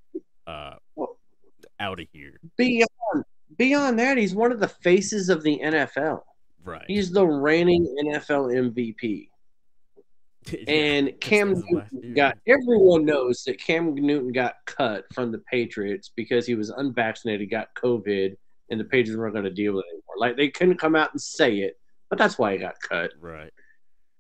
uh 0.48 0.76
Well- 0.96 1.18
out 1.80 2.00
of 2.00 2.08
here 2.14 2.40
Beyond 2.58 2.88
beyond 3.58 4.00
that, 4.00 4.18
he's 4.18 4.34
one 4.36 4.52
of 4.52 4.60
the 4.60 4.68
faces 4.68 5.30
of 5.30 5.44
the 5.44 5.60
NFL. 5.64 6.22
right 6.64 6.84
He's 6.88 7.12
the 7.12 7.26
reigning 7.26 7.86
NFL 8.06 8.54
MVP. 8.74 9.30
Yeah, 10.52 10.60
And 10.68 11.20
Cam 11.22 11.56
that's 11.56 11.66
the 11.68 11.76
last 11.78 11.94
Newton 11.94 12.14
got 12.14 12.38
everyone 12.48 13.04
knows 13.04 13.44
that 13.48 13.60
Cam 13.60 13.96
Newton 13.96 14.32
got 14.32 14.54
cut 14.68 15.06
from 15.12 15.32
the 15.32 15.40
Patriots 15.40 16.12
because 16.16 16.46
he 16.46 16.54
was 16.54 16.70
unvaccinated, 16.70 17.50
got 17.50 17.70
COVID, 17.74 18.36
and 18.70 18.80
the 18.80 18.84
Patriots 18.84 19.18
weren't 19.18 19.34
going 19.34 19.46
to 19.46 19.50
deal 19.52 19.74
with 19.74 19.86
it 19.86 19.90
anymore. 19.90 20.16
Like 20.20 20.38
they 20.38 20.50
couldn't 20.50 20.78
come 20.78 20.96
out 20.96 21.12
and 21.14 21.20
say 21.20 21.58
it, 21.62 21.80
but 22.12 22.20
that's 22.20 22.38
why 22.38 22.52
he 22.54 22.60
got 22.60 22.76
cut. 22.80 23.10
right 23.20 23.52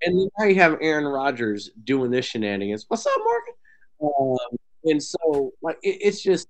And 0.03 0.19
then 0.19 0.29
now 0.37 0.45
you 0.45 0.55
have 0.55 0.77
Aaron 0.81 1.05
Rodgers 1.05 1.71
doing 1.83 2.11
this 2.11 2.25
shenanigans. 2.25 2.85
What's 2.87 3.05
up, 3.05 3.13
Morgan? 3.23 3.53
Um, 4.19 4.57
and 4.85 5.01
so, 5.01 5.51
like, 5.61 5.77
it, 5.81 5.97
it's 6.01 6.21
just, 6.21 6.47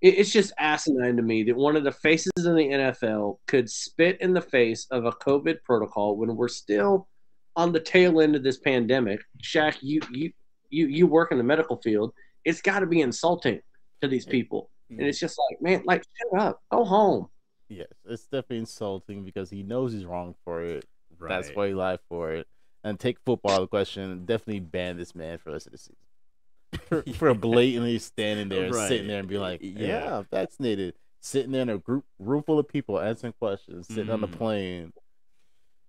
it's 0.00 0.30
just 0.32 0.52
asinine 0.58 1.16
to 1.16 1.22
me 1.22 1.42
that 1.44 1.56
one 1.56 1.76
of 1.76 1.84
the 1.84 1.92
faces 1.92 2.32
in 2.38 2.54
the 2.54 2.68
NFL 2.68 3.38
could 3.46 3.68
spit 3.68 4.20
in 4.20 4.32
the 4.32 4.40
face 4.40 4.86
of 4.90 5.04
a 5.04 5.12
COVID 5.12 5.62
protocol 5.64 6.16
when 6.16 6.36
we're 6.36 6.48
still 6.48 7.08
on 7.56 7.72
the 7.72 7.80
tail 7.80 8.20
end 8.20 8.36
of 8.36 8.44
this 8.44 8.58
pandemic. 8.58 9.20
Shaq, 9.42 9.78
you 9.82 10.00
you 10.12 10.32
you 10.70 10.86
you 10.86 11.06
work 11.06 11.32
in 11.32 11.38
the 11.38 11.44
medical 11.44 11.76
field. 11.76 12.12
It's 12.44 12.62
got 12.62 12.80
to 12.80 12.86
be 12.86 13.00
insulting 13.00 13.60
to 14.00 14.08
these 14.08 14.24
people, 14.24 14.70
and 14.88 15.02
it's 15.02 15.18
just 15.18 15.38
like, 15.50 15.60
man, 15.60 15.82
like, 15.84 16.04
shut 16.16 16.40
up, 16.40 16.62
go 16.70 16.84
home. 16.84 17.28
Yes, 17.68 17.88
it's 18.06 18.24
definitely 18.24 18.58
insulting 18.58 19.24
because 19.24 19.50
he 19.50 19.62
knows 19.62 19.92
he's 19.92 20.06
wrong 20.06 20.34
for 20.44 20.62
it. 20.62 20.86
right 21.18 21.28
That's 21.28 21.50
why 21.54 21.68
he 21.68 21.74
lied 21.74 21.98
for 22.08 22.32
it. 22.32 22.46
And 22.88 22.98
take 22.98 23.18
football 23.20 23.52
out 23.52 23.56
of 23.56 23.64
the 23.64 23.68
question. 23.68 24.24
Definitely 24.24 24.60
ban 24.60 24.96
this 24.96 25.14
man 25.14 25.38
for 25.38 25.50
the 25.50 25.52
rest 25.54 25.66
of 25.66 25.72
the 25.72 25.78
season. 25.78 25.96
For, 26.86 27.02
for 27.14 27.34
blatantly 27.34 27.98
standing 27.98 28.48
there, 28.48 28.70
Right. 28.70 28.88
sitting 28.88 29.06
there, 29.08 29.20
and 29.20 29.28
be 29.28 29.38
like, 29.38 29.60
Yeah. 29.62 29.86
"Yeah, 29.86 30.18
I'm 30.18 30.24
vaccinated." 30.24 30.94
Sitting 31.20 31.50
there 31.52 31.62
in 31.62 31.68
a 31.68 31.78
group 31.78 32.04
room 32.18 32.42
full 32.42 32.58
of 32.58 32.68
people 32.68 33.00
answering 33.00 33.32
questions, 33.34 33.88
sitting 33.88 34.10
on 34.10 34.20
the 34.20 34.28
Mm. 34.28 34.32
plane, 34.38 34.92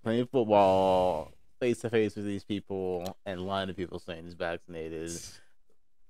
playing 0.04 0.26
football 0.28 1.32
face 1.60 1.80
to 1.82 1.90
face 1.90 2.16
with 2.16 2.26
these 2.26 2.44
people, 2.44 3.18
and 3.26 3.46
lying 3.46 3.68
to 3.68 3.74
people 3.74 4.00
saying 4.00 4.24
he's 4.24 4.34
vaccinated. 4.34 5.12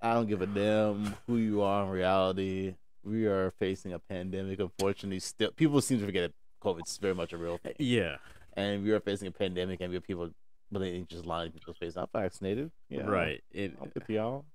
I 0.01 0.13
don't 0.13 0.27
give 0.27 0.41
a 0.41 0.47
damn 0.47 1.15
who 1.27 1.37
you 1.37 1.61
are 1.61 1.83
in 1.83 1.89
reality. 1.89 2.75
We 3.03 3.25
are 3.25 3.51
facing 3.51 3.91
a 3.93 3.99
pandemic. 3.99 4.59
Unfortunately, 4.59 5.19
still 5.19 5.51
people 5.51 5.81
seem 5.81 5.99
to 5.99 6.05
forget 6.05 6.31
that 6.31 6.33
COVID's 6.65 6.97
very 6.97 7.15
much 7.15 7.31
a 7.33 7.37
real 7.37 7.57
thing 7.57 7.73
yeah 7.79 8.17
and 8.53 8.83
we 8.83 8.91
are 8.91 8.99
facing 8.99 9.27
a 9.27 9.31
pandemic, 9.31 9.79
and 9.79 9.89
we 9.89 9.95
have 9.95 10.03
people 10.03 10.29
blatantly 10.71 11.05
just 11.09 11.25
lying 11.25 11.51
to 11.51 11.57
people's 11.57 11.77
face. 11.77 11.95
I'm 11.97 12.07
vaccinated. 12.13 12.71
Yeah, 12.89 13.01
right 13.03 13.41
it, 13.51 13.73
I'm 13.81 13.89
good 13.89 14.05
to 14.05 14.13
y'all. 14.13 14.45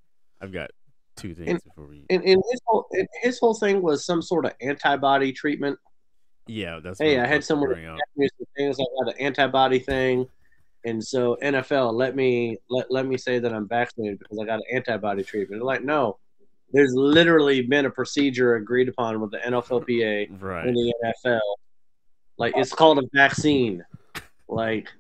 I've 0.41 0.53
got 0.53 0.71
two 1.17 1.35
things 1.35 1.63
before 1.63 1.87
we 1.87 2.05
And, 2.11 2.23
and 2.25 2.43
his 2.51 2.61
whole 2.67 2.87
and 2.93 3.07
his 3.23 3.39
whole 3.39 3.55
thing 3.55 3.83
was 3.83 4.05
some 4.05 4.21
sort 4.21 4.47
of 4.47 4.53
antibody 4.61 5.33
treatment. 5.33 5.79
yeah 6.47 6.81
that's 6.83 6.99
Hey, 7.01 7.17
what 7.17 7.25
I 7.27 7.29
had 7.29 7.45
someone 7.45 7.71
bring 7.71 7.87
up. 7.87 7.95
ask 7.95 8.17
me 8.17 8.29
some 8.37 8.47
things. 8.57 8.79
I 8.81 8.85
got 9.05 9.15
an 9.15 9.21
antibody 9.21 9.79
thing, 9.79 10.27
and 10.85 11.03
so 11.03 11.37
NFL 11.43 11.93
let 11.95 12.17
me 12.17 12.59
let, 12.69 12.91
let 12.91 13.07
me 13.07 13.17
say 13.17 13.39
that 13.39 13.53
I'm 13.53 13.69
vaccinated 13.69 14.19
because 14.19 14.39
I 14.41 14.45
got 14.45 14.57
an 14.59 14.65
antibody 14.75 15.23
treatment. 15.23 15.61
They're 15.61 15.65
like, 15.67 15.85
no, 15.85 16.19
there's 16.73 16.93
literally 16.95 17.63
been 17.63 17.87
a 17.87 17.91
procedure 17.91 18.57
agreed 18.57 18.89
upon 18.89 19.21
with 19.21 19.31
the 19.31 19.39
NFLPA 19.39 20.41
right 20.41 20.67
and 20.67 20.77
the 20.77 20.93
NFL. 21.25 21.41
Like 22.37 22.55
it's 22.57 22.73
called 22.73 22.99
a 22.99 23.03
vaccine. 23.15 23.85
Like, 24.49 24.93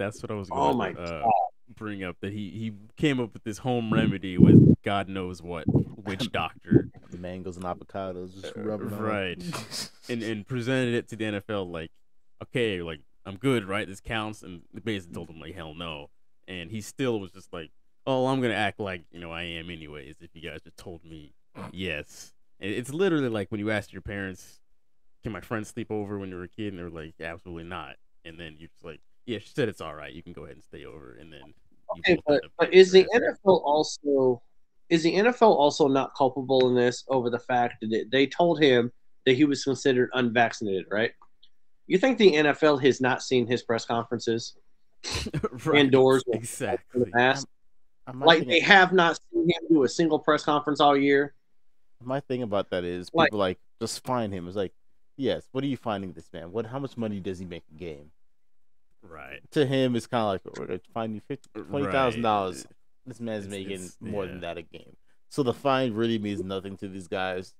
That's 0.00 0.22
what 0.22 0.30
I 0.30 0.34
was 0.34 0.48
oh 0.50 0.72
going 0.72 0.78
my 0.78 0.92
to 0.92 1.00
uh, 1.00 1.22
god, 1.22 1.32
bring 1.76 2.02
up. 2.02 2.16
That 2.20 2.32
he 2.32 2.50
he 2.50 2.72
came 2.96 3.20
up 3.20 3.32
with 3.34 3.44
this 3.44 3.58
home 3.58 3.92
remedy 3.92 4.38
with 4.38 4.82
God 4.82 5.08
knows 5.08 5.42
what 5.42 5.64
witch 5.68 6.32
doctor, 6.32 6.88
Mangoes 7.16 7.56
and 7.56 7.66
avocados, 7.66 8.40
just 8.40 8.56
Uh, 8.56 8.62
rubbing 8.62 8.98
right. 8.98 9.90
and 10.08 10.22
and 10.22 10.46
presented 10.46 10.94
it 10.94 11.08
to 11.08 11.16
the 11.16 11.24
NFL 11.24 11.70
like, 11.70 11.90
okay, 12.42 12.80
like 12.82 13.00
I'm 13.26 13.36
good, 13.36 13.66
right? 13.66 13.86
This 13.86 14.00
counts, 14.00 14.42
and 14.42 14.62
the 14.72 14.80
basically 14.80 15.14
told 15.14 15.28
him 15.28 15.38
like, 15.38 15.54
hell 15.54 15.74
no, 15.74 16.08
and 16.48 16.70
he 16.70 16.80
still 16.80 17.20
was 17.20 17.32
just 17.32 17.52
like, 17.52 17.70
oh, 18.06 18.26
I'm 18.26 18.40
gonna 18.40 18.54
act 18.54 18.80
like 18.80 19.02
you 19.12 19.20
know 19.20 19.30
I 19.30 19.42
am 19.42 19.68
anyways. 19.70 20.16
If 20.20 20.30
you 20.32 20.48
guys 20.48 20.62
just 20.62 20.78
told 20.78 21.04
me 21.04 21.34
yes, 21.72 22.32
and 22.58 22.72
it's 22.72 22.92
literally 22.92 23.28
like 23.28 23.50
when 23.50 23.60
you 23.60 23.70
ask 23.70 23.92
your 23.92 24.00
parents, 24.02 24.60
can 25.22 25.32
my 25.32 25.42
friend 25.42 25.66
sleep 25.66 25.90
over 25.90 26.18
when 26.18 26.30
you 26.30 26.36
were 26.36 26.44
a 26.44 26.48
kid, 26.48 26.72
and 26.72 26.78
they're 26.78 26.88
like, 26.88 27.14
absolutely 27.20 27.64
not, 27.64 27.96
and 28.24 28.40
then 28.40 28.56
you're 28.58 28.68
just 28.70 28.84
like, 28.84 29.00
yeah, 29.30 29.38
she 29.38 29.48
said 29.54 29.68
it's 29.68 29.80
all 29.80 29.94
right, 29.94 30.12
you 30.12 30.22
can 30.22 30.32
go 30.32 30.44
ahead 30.44 30.56
and 30.56 30.64
stay 30.64 30.84
over, 30.84 31.16
and 31.20 31.32
then. 31.32 31.42
Okay, 31.98 32.18
but 32.26 32.42
but 32.58 32.72
is 32.72 32.92
the 32.92 33.04
NFL 33.14 33.62
also 33.64 34.42
is 34.88 35.02
the 35.02 35.14
NFL 35.14 35.50
also 35.56 35.86
not 35.88 36.14
culpable 36.16 36.68
in 36.68 36.74
this 36.74 37.04
over 37.08 37.30
the 37.30 37.38
fact 37.38 37.74
that 37.80 38.06
they 38.10 38.26
told 38.26 38.60
him 38.60 38.90
that 39.26 39.34
he 39.34 39.44
was 39.44 39.62
considered 39.64 40.10
unvaccinated, 40.14 40.86
right? 40.90 41.12
You 41.86 41.98
think 41.98 42.18
the 42.18 42.32
NFL 42.32 42.82
has 42.82 43.00
not 43.00 43.22
seen 43.22 43.46
his 43.46 43.62
press 43.62 43.84
conferences 43.84 44.54
Right, 45.64 45.80
indoors 45.80 46.22
with 46.26 46.36
Exactly. 46.36 47.02
the 47.04 47.10
mask? 47.14 47.46
My 48.12 48.26
Like 48.26 48.46
they 48.46 48.60
have 48.60 48.92
not 48.92 49.18
seen 49.32 49.44
him 49.48 49.62
do 49.68 49.84
a 49.84 49.88
single 49.88 50.18
press 50.18 50.42
conference 50.44 50.80
all 50.80 50.96
year. 50.96 51.34
my 52.02 52.20
thing 52.20 52.42
about 52.42 52.70
that 52.70 52.84
is 52.84 53.10
Like- 53.12 53.32
like 53.32 53.58
just 53.80 54.04
find 54.04 54.32
him. 54.32 54.46
It's 54.46 54.56
like, 54.56 54.72
yes, 55.16 55.48
what 55.52 55.64
are 55.64 55.68
you 55.68 55.76
finding 55.76 56.12
this 56.12 56.28
man? 56.32 56.52
What? 56.52 56.66
How 56.66 56.78
much 56.78 56.96
money 56.96 57.18
does 57.20 57.38
he 57.38 57.44
make 57.46 57.64
a 57.74 57.78
game? 57.78 58.10
Right. 59.02 59.40
To 59.52 59.64
him, 59.66 59.96
it's 59.96 60.06
kind 60.06 60.22
of 60.22 60.28
like 60.28 60.58
we're 60.58 60.66
gonna 60.66 60.80
find 60.94 61.14
you 61.14 61.20
fifty 61.26 61.48
twenty 61.54 61.90
thousand 61.90 62.22
dollars. 62.22 62.64
Right. 62.66 62.74
This 63.06 63.20
man's 63.20 63.46
It's- 63.46 63.58
making 63.58 63.72
it's- 63.74 63.96
more 64.00 64.24
yeah. 64.24 64.30
than 64.32 64.40
that 64.40 64.58
a 64.58 64.62
game. 64.62 64.96
So 65.28 65.42
the 65.42 65.54
fine 65.54 65.94
really 65.94 66.18
means 66.18 66.42
nothing 66.42 66.76
to 66.78 66.88
these 66.88 67.08
guys. 67.08 67.54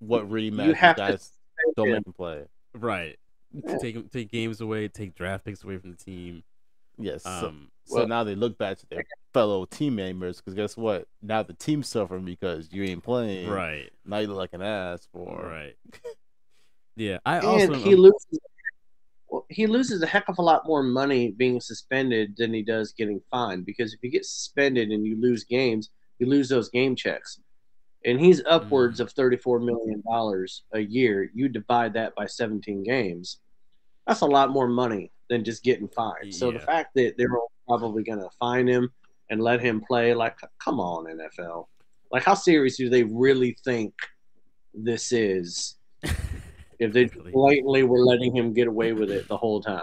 What 0.00 0.28
really 0.30 0.50
matters, 0.50 0.76
have 0.76 0.96
is 0.98 1.06
to 1.06 1.12
guys 1.12 1.32
don't 1.76 1.86
him. 1.88 1.94
make 1.94 2.06
him 2.06 2.12
play. 2.12 2.44
Right. 2.74 3.18
Yeah. 3.52 3.78
Take 3.78 4.10
take 4.10 4.30
games 4.30 4.60
away, 4.60 4.88
take 4.88 5.14
draft 5.14 5.44
picks 5.44 5.64
away 5.64 5.78
from 5.78 5.90
the 5.92 5.96
team. 5.96 6.42
Yes. 6.98 7.22
so, 7.22 7.30
Um, 7.30 7.70
so 7.84 7.96
well- 7.98 8.08
now 8.08 8.24
they 8.24 8.34
look 8.34 8.58
back 8.58 8.76
to 8.78 8.86
their 8.88 9.04
fellow 9.32 9.64
team 9.64 9.94
members 9.96 10.36
because 10.38 10.54
guess 10.54 10.76
what? 10.76 11.08
Now 11.22 11.42
the 11.44 11.54
team's 11.54 11.88
suffering 11.88 12.24
because 12.24 12.68
you 12.72 12.82
ain't 12.84 13.02
playing. 13.02 13.48
right. 13.48 13.90
Now 14.04 14.18
you 14.18 14.26
look 14.26 14.36
like 14.36 14.52
an 14.52 14.62
ass 14.62 15.08
for. 15.12 15.42
Right. 15.46 15.76
Yeah, 16.96 17.18
I 17.24 17.38
also 17.38 17.74
he 17.74 17.90
I'm- 17.90 17.98
loses 18.00 18.26
well, 18.32 18.40
he 19.48 19.66
loses 19.66 20.02
a 20.02 20.06
heck 20.06 20.28
of 20.28 20.38
a 20.38 20.42
lot 20.42 20.66
more 20.66 20.82
money 20.82 21.30
being 21.30 21.60
suspended 21.60 22.34
than 22.36 22.52
he 22.52 22.62
does 22.62 22.92
getting 22.92 23.20
fined 23.30 23.64
because 23.64 23.94
if 23.94 24.00
you 24.02 24.10
get 24.10 24.26
suspended 24.26 24.90
and 24.90 25.06
you 25.06 25.20
lose 25.20 25.44
games, 25.44 25.90
you 26.18 26.26
lose 26.26 26.48
those 26.48 26.68
game 26.68 26.94
checks. 26.94 27.40
And 28.04 28.20
he's 28.20 28.42
upwards 28.46 29.00
mm. 29.00 29.04
of 29.04 29.14
$34 29.14 29.64
million 29.64 30.02
a 30.74 30.80
year. 30.80 31.30
You 31.34 31.48
divide 31.48 31.94
that 31.94 32.14
by 32.14 32.26
17 32.26 32.82
games. 32.82 33.38
That's 34.06 34.20
a 34.20 34.26
lot 34.26 34.50
more 34.50 34.68
money 34.68 35.10
than 35.28 35.44
just 35.44 35.64
getting 35.64 35.88
fined. 35.88 36.34
So 36.34 36.50
the 36.50 36.60
fact 36.60 36.94
that 36.94 37.14
they're 37.18 37.28
probably 37.66 38.02
going 38.02 38.20
to 38.20 38.30
fine 38.38 38.66
him 38.66 38.90
and 39.30 39.42
let 39.42 39.60
him 39.60 39.82
play, 39.86 40.14
like, 40.14 40.38
come 40.62 40.80
on, 40.80 41.06
NFL. 41.06 41.66
Like, 42.10 42.22
how 42.22 42.34
serious 42.34 42.76
do 42.76 42.88
they 42.88 43.02
really 43.02 43.56
think 43.64 43.92
this 44.72 45.12
is? 45.12 45.76
If 46.78 46.92
they 46.92 47.06
blatantly 47.06 47.82
were 47.82 48.04
letting 48.04 48.34
him 48.34 48.52
get 48.52 48.68
away 48.68 48.92
with 48.92 49.10
it 49.10 49.28
the 49.28 49.36
whole 49.36 49.60
time. 49.60 49.82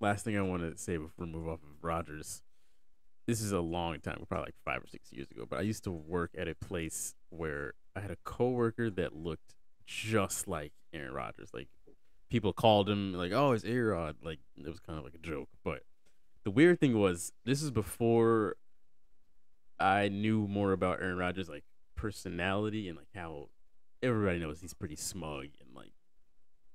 last 0.00 0.24
thing 0.24 0.36
I 0.36 0.42
want 0.42 0.62
to 0.62 0.76
say 0.76 0.96
before 0.96 1.26
we 1.26 1.32
move 1.32 1.48
off 1.48 1.60
of 1.62 1.82
Rodgers. 1.82 2.42
This 3.26 3.40
is 3.40 3.52
a 3.52 3.60
long 3.60 4.00
time, 4.00 4.22
probably 4.28 4.46
like 4.46 4.56
five 4.64 4.82
or 4.82 4.86
six 4.86 5.12
years 5.12 5.30
ago. 5.30 5.46
But 5.48 5.60
I 5.60 5.62
used 5.62 5.84
to 5.84 5.90
work 5.90 6.32
at 6.36 6.46
a 6.46 6.54
place 6.54 7.14
where 7.30 7.74
I 7.96 8.00
had 8.00 8.10
a 8.10 8.16
coworker 8.24 8.90
that 8.90 9.14
looked 9.16 9.54
just 9.86 10.46
like 10.48 10.72
Aaron 10.92 11.14
Rodgers. 11.14 11.50
Like 11.54 11.68
people 12.28 12.52
called 12.52 12.90
him 12.90 13.14
like, 13.14 13.32
"Oh, 13.32 13.52
it's 13.52 13.64
Aaron." 13.64 14.16
Like 14.22 14.40
it 14.56 14.68
was 14.68 14.80
kind 14.80 14.98
of 14.98 15.04
like 15.04 15.14
a 15.14 15.26
joke. 15.26 15.48
But 15.62 15.84
the 16.42 16.50
weird 16.50 16.80
thing 16.80 16.98
was, 16.98 17.32
this 17.44 17.62
is 17.62 17.70
before 17.70 18.56
I 19.80 20.08
knew 20.08 20.46
more 20.46 20.72
about 20.72 21.00
Aaron 21.00 21.16
Rodgers, 21.16 21.48
like 21.48 21.64
personality 21.96 22.88
and 22.88 22.98
like 22.98 23.08
how 23.14 23.48
everybody 24.02 24.38
knows 24.38 24.60
he's 24.60 24.74
pretty 24.74 24.96
smug 24.96 25.46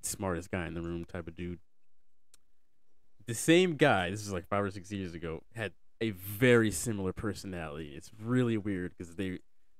smartest 0.01 0.51
guy 0.51 0.67
in 0.67 0.73
the 0.73 0.81
room 0.81 1.05
type 1.05 1.27
of 1.27 1.35
dude. 1.35 1.59
The 3.25 3.33
same 3.33 3.75
guy, 3.75 4.09
this 4.09 4.21
is 4.21 4.33
like 4.33 4.47
five 4.47 4.63
or 4.63 4.71
six 4.71 4.91
years 4.91 5.13
ago, 5.13 5.43
had 5.55 5.73
a 6.01 6.11
very 6.11 6.71
similar 6.71 7.13
personality. 7.13 7.93
It's 7.95 8.11
really 8.21 8.57
weird 8.57 8.93
because 8.97 9.15
they 9.15 9.39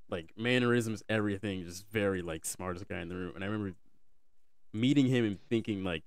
like 0.09 0.31
mannerisms, 0.37 1.03
everything, 1.09 1.63
just 1.63 1.89
very 1.89 2.21
like 2.21 2.45
smartest 2.45 2.87
guy 2.87 2.99
in 2.99 3.09
the 3.09 3.15
room. 3.15 3.33
And 3.35 3.43
I 3.43 3.47
remember 3.47 3.75
meeting 4.73 5.07
him 5.07 5.25
and 5.25 5.39
thinking 5.49 5.83
like 5.83 6.03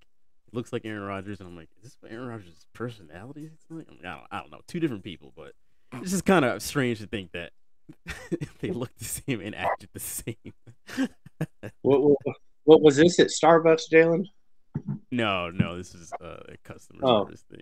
looks 0.53 0.73
like 0.73 0.85
Aaron 0.85 1.03
Rodgers, 1.03 1.41
and 1.41 1.49
I'm 1.49 1.57
like, 1.57 1.69
is 1.79 1.85
this 1.85 2.11
Aaron 2.11 2.29
Rodgers' 2.29 2.67
personality? 2.73 3.51
I, 3.71 3.75
mean, 3.75 3.87
I, 4.05 4.15
don't, 4.15 4.27
I 4.31 4.41
don't 4.41 4.51
know, 4.51 4.61
two 4.67 4.81
different 4.81 5.03
people, 5.03 5.33
but 5.35 5.53
it's 5.95 6.11
just 6.11 6.25
kind 6.25 6.45
of 6.45 6.63
strange 6.63 7.01
to 7.01 7.07
think 7.07 7.33
that 7.33 7.53
they 8.61 8.71
look 8.71 8.95
the 8.99 9.05
same 9.05 9.41
and 9.41 9.55
acted 9.55 9.89
the 9.93 10.01
same. 10.01 10.53
what, 11.83 12.03
what, 12.03 12.17
what 12.65 12.81
was 12.83 12.97
this 12.97 13.19
at 13.19 13.29
Starbucks, 13.29 13.91
Jalen? 13.93 14.25
No, 15.11 15.51
no, 15.51 15.77
this 15.77 15.95
is 15.95 16.13
uh, 16.23 16.41
a 16.49 16.57
customer 16.65 17.01
Oh. 17.03 17.25
service 17.25 17.45
thing. 17.51 17.61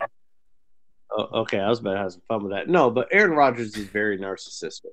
Oh, 1.11 1.41
okay, 1.41 1.59
I 1.59 1.67
was 1.67 1.79
about 1.79 1.93
to 1.93 1.99
have 1.99 2.11
some 2.13 2.21
fun 2.27 2.43
with 2.43 2.53
that. 2.53 2.69
No, 2.69 2.89
but 2.89 3.09
Aaron 3.11 3.31
Rodgers 3.31 3.75
is 3.75 3.85
very 3.87 4.17
narcissistic. 4.17 4.91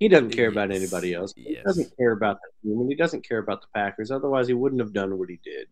He 0.00 0.08
doesn't 0.08 0.30
care 0.30 0.48
about 0.48 0.72
anybody 0.72 1.14
else. 1.14 1.32
He 1.36 1.52
yes. 1.52 1.62
doesn't 1.64 1.96
care 1.96 2.10
about 2.10 2.38
the 2.42 2.68
team, 2.68 2.80
and 2.80 2.88
he 2.90 2.96
doesn't 2.96 3.26
care 3.26 3.38
about 3.38 3.60
the 3.62 3.68
Packers. 3.72 4.10
Otherwise, 4.10 4.48
he 4.48 4.54
wouldn't 4.54 4.80
have 4.80 4.92
done 4.92 5.16
what 5.16 5.28
he 5.30 5.38
did. 5.44 5.68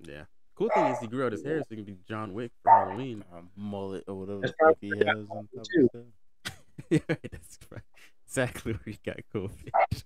Yeah. 0.00 0.24
Cool 0.56 0.68
thing 0.74 0.86
is 0.86 0.98
he 0.98 1.06
grew 1.06 1.24
out 1.24 1.30
his 1.32 1.44
hair 1.44 1.60
so 1.60 1.66
he 1.70 1.76
can 1.76 1.84
be 1.84 1.96
John 2.08 2.34
Wick 2.34 2.50
for 2.64 2.72
Halloween. 2.72 3.24
Um, 3.32 3.48
mullet 3.56 4.04
or 4.08 4.16
whatever 4.16 4.40
That's 4.40 4.52
the 4.58 4.66
fuck 4.66 4.76
he 4.80 4.88
has 4.98 5.28
on 5.30 5.48
top 5.54 5.66
too. 5.72 5.88
of 5.94 6.00
that. 6.44 6.52
yeah, 7.08 7.16
that's 7.30 7.58
right. 7.70 7.80
exactly 8.26 8.72
where 8.72 8.82
he 8.84 8.98
got 9.06 9.20
COVID. 9.32 10.02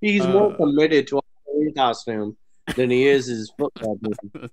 He's 0.00 0.26
more 0.26 0.52
Uh, 0.52 0.56
committed 0.56 1.06
to 1.08 1.18
a 1.18 1.22
Halloween 1.62 1.74
costume 1.74 2.36
than 2.76 2.90
he 2.90 3.06
is 3.06 3.26
his 3.26 3.52
football 3.56 3.98
team. 4.32 4.50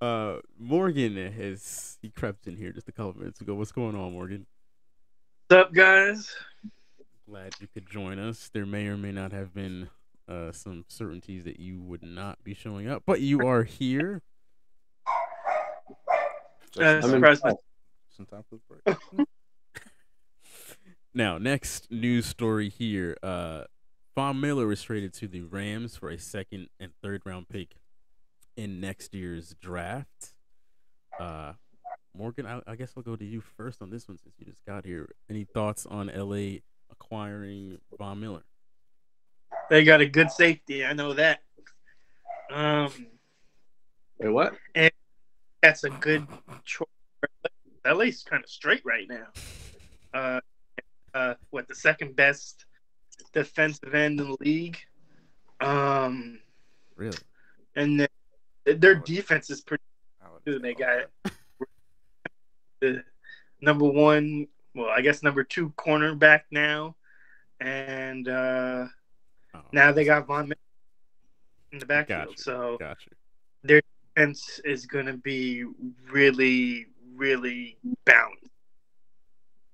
Uh, 0.00 0.36
Morgan 0.58 1.16
has 1.32 1.98
he 2.02 2.10
crept 2.10 2.46
in 2.46 2.56
here 2.56 2.72
just 2.72 2.88
a 2.88 2.92
couple 2.92 3.14
minutes 3.18 3.40
ago. 3.40 3.54
What's 3.54 3.72
going 3.72 3.96
on, 3.96 4.12
Morgan? 4.12 4.46
What's 5.48 5.66
up, 5.66 5.72
guys? 5.72 6.34
Glad 7.28 7.54
you 7.60 7.68
could 7.72 7.88
join 7.88 8.18
us. 8.18 8.50
There 8.52 8.66
may 8.66 8.86
or 8.86 8.96
may 8.96 9.12
not 9.12 9.32
have 9.32 9.54
been 9.54 9.88
uh, 10.28 10.52
some 10.52 10.84
certainties 10.88 11.44
that 11.44 11.58
you 11.58 11.80
would 11.80 12.02
not 12.02 12.42
be 12.44 12.54
showing 12.54 12.88
up, 12.88 13.02
but 13.06 13.20
you 13.20 13.46
are 13.46 13.62
here. 13.64 14.22
Uh, 16.76 17.00
Some- 17.02 17.14
I'm 17.14 17.34
surprised. 17.34 17.44
some 18.16 18.26
time 18.26 18.42
for 18.50 18.58
the. 18.84 19.26
Now, 21.14 21.38
next 21.38 21.88
news 21.88 22.26
story 22.26 22.68
here. 22.68 23.16
Uh, 23.22 23.62
Von 24.14 24.40
Miller 24.40 24.66
was 24.66 24.82
traded 24.82 25.12
to 25.14 25.28
the 25.28 25.42
Rams 25.42 25.96
for 25.96 26.08
a 26.08 26.18
second 26.18 26.68
and 26.78 26.92
third 27.02 27.22
round 27.24 27.48
pick 27.48 27.76
in 28.56 28.80
next 28.80 29.14
year's 29.14 29.54
draft. 29.60 30.34
Uh, 31.18 31.54
Morgan, 32.16 32.46
I, 32.46 32.60
I 32.66 32.76
guess 32.76 32.92
I'll 32.96 33.02
go 33.02 33.16
to 33.16 33.24
you 33.24 33.40
first 33.40 33.82
on 33.82 33.90
this 33.90 34.06
one 34.06 34.18
since 34.18 34.34
you 34.38 34.46
just 34.46 34.64
got 34.64 34.84
here. 34.84 35.10
Any 35.28 35.44
thoughts 35.44 35.84
on 35.84 36.12
LA 36.14 36.58
acquiring 36.90 37.78
Von 37.98 38.20
Miller? 38.20 38.44
They 39.68 39.82
got 39.82 40.00
a 40.00 40.06
good 40.06 40.30
safety. 40.30 40.84
I 40.84 40.92
know 40.92 41.12
that. 41.14 41.40
Um, 42.52 42.90
Wait, 44.18 44.28
what? 44.28 44.54
And 44.76 44.92
that's 45.60 45.82
a 45.82 45.90
good 45.90 46.26
choice. 46.64 46.86
LA's 47.84 48.22
kind 48.22 48.44
of 48.44 48.48
straight 48.48 48.82
right 48.84 49.08
now. 49.08 49.26
Uh, 50.12 50.40
uh, 51.14 51.34
what 51.50 51.66
the 51.66 51.74
second 51.74 52.14
best 52.14 52.64
defensive 53.32 53.94
end 53.94 54.20
in 54.20 54.28
the 54.28 54.36
league. 54.40 54.78
Um, 55.60 56.40
Really? 56.96 57.16
and 57.76 58.00
then 58.00 58.08
their 58.64 58.94
defense 58.94 59.50
is 59.50 59.60
pretty 59.60 59.82
good. 60.44 60.62
They 60.62 60.74
got 60.74 61.06
the 62.80 63.02
number 63.60 63.84
one, 63.86 64.46
well, 64.74 64.88
I 64.90 65.00
guess 65.00 65.22
number 65.22 65.44
two 65.44 65.70
cornerback 65.70 66.42
now, 66.50 66.96
and 67.60 68.28
uh, 68.28 68.86
Oh, 69.54 69.60
now 69.72 69.92
they 69.92 70.04
got 70.04 70.26
Von 70.26 70.48
Miller 70.48 70.56
in 71.72 71.78
the 71.78 71.86
backfield. 71.86 72.26
Gotcha. 72.28 72.42
So 72.42 72.76
Gotcha. 72.78 73.10
defense 73.64 74.60
is 74.64 74.86
going 74.86 75.06
to 75.06 75.16
be 75.16 75.64
really, 76.10 76.86
really 77.14 77.78
balanced. 78.04 78.50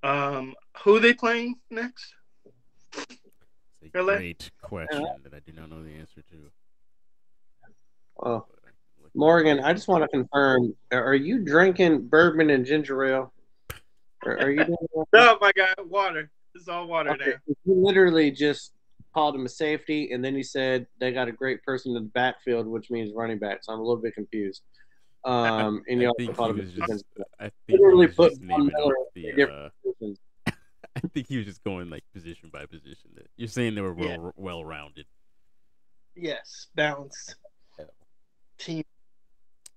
Um, 0.02 0.54
who 0.82 0.96
are 0.96 1.00
they 1.00 1.14
playing 1.14 1.56
next? 1.70 2.14
It's 3.82 3.94
a 3.94 4.02
LA? 4.02 4.16
great 4.16 4.50
question 4.62 5.06
that 5.24 5.34
I 5.34 5.38
do 5.40 5.52
not 5.52 5.70
know 5.70 5.82
the 5.82 5.90
answer 5.90 6.22
to. 6.30 6.36
Oh, 8.22 8.44
but 8.48 8.58
I 8.62 8.66
can 8.66 9.02
look- 9.02 9.14
Morgan, 9.14 9.60
I 9.60 9.72
just 9.72 9.88
want 9.88 10.02
to 10.04 10.08
confirm: 10.08 10.74
Are 10.92 11.14
you 11.14 11.44
drinking 11.44 12.08
bourbon 12.08 12.50
and 12.50 12.64
ginger 12.66 13.04
ale? 13.04 13.32
Or 14.24 14.38
are 14.38 14.50
you? 14.50 14.64
Doing 14.64 14.76
No, 15.14 15.38
my 15.40 15.52
God, 15.56 15.74
water. 15.86 16.30
It's 16.54 16.68
all 16.68 16.86
water 16.86 17.10
Okay, 17.12 17.30
now. 17.30 17.54
You 17.64 17.74
literally 17.74 18.30
just 18.30 18.72
called 19.14 19.34
him 19.34 19.46
a 19.46 19.48
safety, 19.48 20.12
and 20.12 20.22
then 20.24 20.34
you 20.34 20.42
said 20.42 20.86
they 20.98 21.12
got 21.12 21.28
a 21.28 21.32
great 21.32 21.62
person 21.64 21.96
in 21.96 22.02
the 22.02 22.08
backfield, 22.10 22.66
which 22.66 22.90
means 22.90 23.12
running 23.14 23.38
back. 23.38 23.60
So 23.62 23.72
I'm 23.72 23.78
a 23.78 23.82
little 23.82 24.02
bit 24.02 24.14
confused. 24.14 24.62
Um, 25.22 25.82
and 25.86 26.00
you 26.00 26.06
I 26.06 26.08
also 26.08 26.16
think 26.16 26.34
called 26.34 26.58
him 26.58 26.60
a 26.60 26.86
just. 26.86 27.04
I 27.38 27.50
think 27.66 27.78
Literally 27.78 28.06
he 28.06 28.06
was 28.06 28.16
put 28.16 28.30
just 28.30 28.40
Von 28.40 28.48
naming 28.48 28.72
Miller 28.74 28.94
the. 29.14 29.30
Uh, 29.30 29.34
positions. 29.36 29.72
I 31.04 31.08
think 31.08 31.26
he 31.28 31.36
was 31.36 31.46
just 31.46 31.62
going 31.64 31.90
like 31.90 32.04
position 32.12 32.50
by 32.52 32.66
position. 32.66 33.10
That 33.14 33.26
you're 33.36 33.48
saying 33.48 33.74
they 33.74 33.80
were 33.80 33.96
Yeah. 33.98 34.16
well 34.18 34.32
well 34.36 34.64
rounded. 34.64 35.06
Yes, 36.14 36.66
balanced 36.74 37.36
team. 38.58 38.84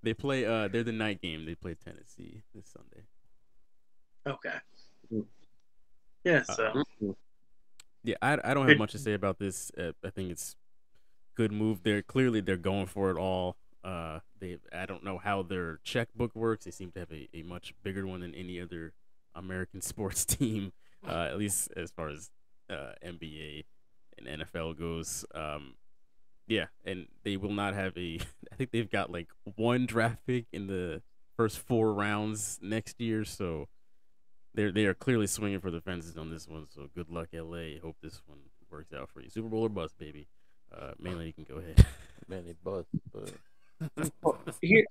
They 0.01 0.13
play. 0.13 0.45
Uh, 0.45 0.67
they're 0.67 0.83
the 0.83 0.91
night 0.91 1.21
game. 1.21 1.45
They 1.45 1.55
play 1.55 1.75
Tennessee 1.75 2.43
this 2.53 2.65
Sunday. 2.67 3.05
Okay. 4.25 4.57
Mm. 5.13 5.25
Yeah, 6.23 6.43
so 6.43 6.83
Mhm. 7.01 7.15
Yeah, 8.03 8.15
I, 8.21 8.37
I 8.43 8.53
don't 8.53 8.67
have 8.67 8.77
much 8.77 8.91
to 8.93 8.99
say 8.99 9.13
about 9.13 9.39
this. 9.39 9.71
Uh, 9.77 9.93
I 10.03 10.09
think 10.09 10.31
it's 10.31 10.55
good 11.35 11.51
move. 11.53 11.83
They're 11.83 12.01
clearly 12.01 12.41
they're 12.41 12.57
going 12.57 12.87
for 12.87 13.09
it 13.11 13.17
all. 13.17 13.55
Uh, 13.83 14.19
they 14.39 14.57
I 14.73 14.85
don't 14.85 15.03
know 15.03 15.17
how 15.17 15.41
their 15.43 15.79
checkbook 15.83 16.35
works. 16.35 16.65
They 16.65 16.71
seem 16.71 16.91
to 16.93 16.99
have 16.99 17.11
a, 17.11 17.29
a 17.33 17.43
much 17.43 17.73
bigger 17.83 18.05
one 18.07 18.21
than 18.21 18.33
any 18.35 18.59
other 18.59 18.93
American 19.35 19.81
sports 19.91 20.25
team, 20.25 20.73
uh, 21.07 21.27
at 21.29 21.37
least 21.37 21.69
as 21.75 21.91
far 21.91 22.09
as 22.09 22.29
uh, 22.69 22.93
NBA 23.05 23.65
and 24.17 24.41
NFL 24.41 24.77
goes. 24.77 25.25
Um, 25.33 25.75
yeah, 26.47 26.65
and 26.85 27.07
they 27.23 27.37
will 27.37 27.53
not 27.53 27.73
have 27.73 27.97
a. 27.97 28.19
I 28.51 28.55
think 28.55 28.71
they've 28.71 28.89
got 28.89 29.11
like 29.11 29.29
one 29.55 29.85
draft 29.85 30.25
pick 30.25 30.45
in 30.51 30.67
the 30.67 31.01
first 31.37 31.59
four 31.59 31.93
rounds 31.93 32.59
next 32.61 32.99
year, 32.99 33.23
so 33.25 33.67
they're 34.53 34.71
they 34.71 34.85
are 34.85 34.93
clearly 34.93 35.27
swinging 35.27 35.59
for 35.59 35.71
the 35.71 35.81
fences 35.81 36.17
on 36.17 36.29
this 36.29 36.47
one. 36.47 36.67
So 36.69 36.89
good 36.95 37.09
luck, 37.09 37.29
LA. 37.33 37.79
Hope 37.81 37.97
this 38.01 38.21
one 38.25 38.39
works 38.69 38.93
out 38.93 39.09
for 39.09 39.21
you. 39.21 39.29
Super 39.29 39.47
Bowl 39.49 39.61
or 39.61 39.69
bust, 39.69 39.97
baby. 39.97 40.27
Uh, 40.75 40.91
mainly 40.99 41.27
you 41.27 41.33
can 41.33 41.43
go 41.43 41.57
ahead. 41.57 41.85
mainly 42.27 42.55
bust, 42.63 42.87
but 43.13 43.31
Here, 44.61 44.85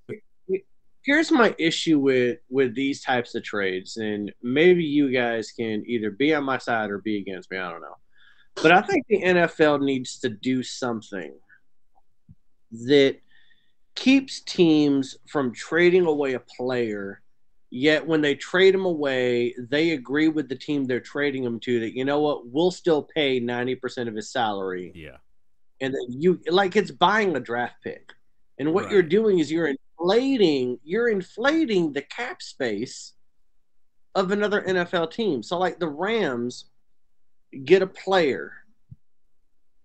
here's 1.04 1.30
my 1.30 1.54
issue 1.58 1.98
with 1.98 2.38
with 2.48 2.74
these 2.74 3.02
types 3.02 3.34
of 3.34 3.42
trades, 3.42 3.96
and 3.96 4.32
maybe 4.42 4.84
you 4.84 5.12
guys 5.12 5.50
can 5.50 5.84
either 5.86 6.10
be 6.10 6.34
on 6.34 6.44
my 6.44 6.58
side 6.58 6.90
or 6.90 6.98
be 6.98 7.18
against 7.18 7.50
me. 7.50 7.58
I 7.58 7.70
don't 7.70 7.82
know, 7.82 7.96
but 8.62 8.72
I 8.72 8.82
think 8.82 9.06
the 9.08 9.22
NFL 9.22 9.82
needs 9.82 10.18
to 10.20 10.28
do 10.28 10.62
something 10.62 11.34
that 12.86 13.16
keeps 13.94 14.40
teams 14.40 15.16
from 15.28 15.52
trading 15.52 16.06
away 16.06 16.34
a 16.34 16.40
player. 16.40 17.20
Yet 17.74 18.06
when 18.06 18.20
they 18.20 18.34
trade 18.34 18.74
him 18.74 18.84
away, 18.84 19.54
they 19.58 19.92
agree 19.92 20.28
with 20.28 20.50
the 20.50 20.56
team 20.56 20.84
they're 20.84 21.00
trading 21.00 21.42
him 21.42 21.58
to 21.60 21.80
that 21.80 21.96
you 21.96 22.04
know 22.04 22.20
what, 22.20 22.46
we'll 22.46 22.70
still 22.70 23.02
pay 23.02 23.40
ninety 23.40 23.74
percent 23.74 24.08
of 24.08 24.14
his 24.14 24.30
salary 24.30 24.92
yeah, 24.94 25.16
and 25.80 25.94
then 25.94 26.02
you 26.10 26.38
like 26.50 26.76
it's 26.76 26.90
buying 26.90 27.34
a 27.34 27.40
draft 27.40 27.76
pick. 27.82 28.12
And 28.58 28.74
what 28.74 28.90
you're 28.90 29.02
doing 29.02 29.38
is 29.38 29.50
you're 29.50 29.74
inflating 30.02 30.78
you're 30.84 31.08
inflating 31.08 31.92
the 31.92 32.02
cap 32.02 32.42
space 32.42 33.12
of 34.14 34.30
another 34.30 34.62
NFL 34.62 35.10
team. 35.10 35.42
So 35.42 35.58
like 35.58 35.78
the 35.78 35.88
Rams 35.88 36.66
get 37.64 37.82
a 37.82 37.86
player 37.86 38.52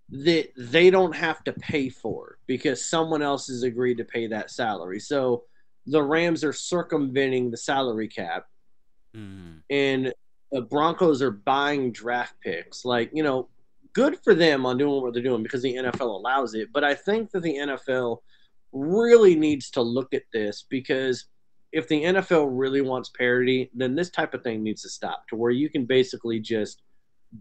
that 0.10 0.50
they 0.58 0.90
don't 0.90 1.16
have 1.16 1.44
to 1.44 1.54
pay 1.54 1.90
for 1.90 2.38
because 2.48 2.84
someone 2.84 3.22
else 3.22 3.48
has 3.48 3.64
agreed 3.64 3.98
to 3.98 4.06
pay 4.06 4.28
that 4.28 4.52
salary. 4.52 5.00
So 5.00 5.44
the 5.86 6.02
Rams 6.02 6.44
are 6.44 6.54
circumventing 6.54 7.52
the 7.52 7.58
salary 7.58 8.08
cap 8.08 8.48
Mhm. 9.16 9.64
and 9.70 10.14
the 10.52 10.62
Broncos 10.62 11.22
are 11.22 11.32
buying 11.32 11.92
draft 11.92 12.40
picks. 12.40 12.86
Like, 12.86 13.12
you 13.14 13.24
know, 13.24 13.50
good 13.94 14.18
for 14.24 14.34
them 14.34 14.66
on 14.66 14.78
doing 14.78 15.02
what 15.02 15.14
they're 15.14 15.24
doing 15.24 15.44
because 15.44 15.62
the 15.62 15.76
NFL 15.76 16.16
allows 16.16 16.54
it. 16.54 16.72
But 16.72 16.84
I 16.84 16.94
think 16.96 17.32
that 17.32 17.42
the 17.42 17.58
NFL 17.58 18.24
really 18.72 19.36
needs 19.36 19.70
to 19.72 19.82
look 19.82 20.14
at 20.14 20.24
this 20.34 20.66
because 20.70 21.26
if 21.72 21.88
the 21.88 22.04
NFL 22.04 22.48
really 22.52 22.82
wants 22.82 23.10
parity, 23.10 23.70
then 23.74 23.96
this 23.96 24.10
type 24.10 24.34
of 24.34 24.42
thing 24.44 24.64
needs 24.64 24.82
to 24.84 24.90
stop 24.90 25.28
to 25.28 25.36
where 25.36 25.52
you 25.52 25.70
can 25.70 25.86
basically 25.86 26.40
just 26.40 26.82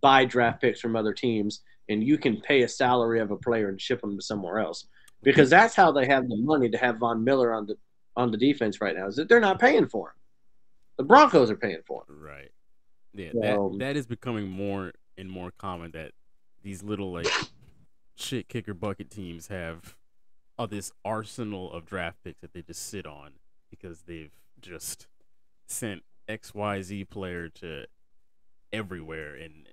buy 0.00 0.24
draft 0.24 0.60
picks 0.60 0.80
from 0.80 0.96
other 0.96 1.12
teams, 1.12 1.60
and 1.88 2.02
you 2.02 2.18
can 2.18 2.40
pay 2.40 2.62
a 2.62 2.68
salary 2.68 3.20
of 3.20 3.30
a 3.30 3.36
player 3.36 3.68
and 3.68 3.80
ship 3.80 4.00
them 4.00 4.16
to 4.16 4.22
somewhere 4.22 4.58
else 4.58 4.86
because 5.22 5.48
that's 5.48 5.74
how 5.76 5.92
they 5.92 6.06
have 6.06 6.28
the 6.28 6.36
money 6.36 6.68
to 6.68 6.76
have 6.76 6.98
Von 6.98 7.22
Miller 7.22 7.54
on 7.54 7.66
the 7.66 7.76
on 8.16 8.30
the 8.30 8.36
defense 8.36 8.80
right 8.80 8.96
now. 8.96 9.06
Is 9.06 9.16
that 9.16 9.28
they're 9.28 9.40
not 9.40 9.60
paying 9.60 9.86
for 9.86 10.08
him? 10.08 10.14
The 10.98 11.04
Broncos 11.04 11.50
are 11.50 11.56
paying 11.56 11.82
for 11.86 12.04
him. 12.08 12.20
Right. 12.20 12.50
Yeah, 13.14 13.30
So- 13.32 13.70
that 13.72 13.78
that 13.78 13.96
is 13.96 14.06
becoming 14.06 14.48
more 14.48 14.92
and 15.16 15.30
more 15.30 15.52
common 15.56 15.92
that 15.92 16.12
these 16.62 16.82
little 16.82 17.12
like 17.12 17.28
shit 18.16 18.48
kicker 18.48 18.74
bucket 18.74 19.10
teams 19.10 19.46
have 19.48 19.96
all 20.58 20.66
this 20.66 20.92
arsenal 21.04 21.72
of 21.72 21.84
draft 21.84 22.18
picks 22.24 22.40
that 22.40 22.52
they 22.52 22.62
just 22.62 22.86
sit 22.88 23.06
on 23.06 23.32
because 23.70 24.02
they've 24.02 24.32
just 24.60 25.06
sent 25.66 26.02
XYZ 26.28 27.08
player 27.08 27.48
to 27.48 27.86
everywhere 28.72 29.34
and 29.34 29.68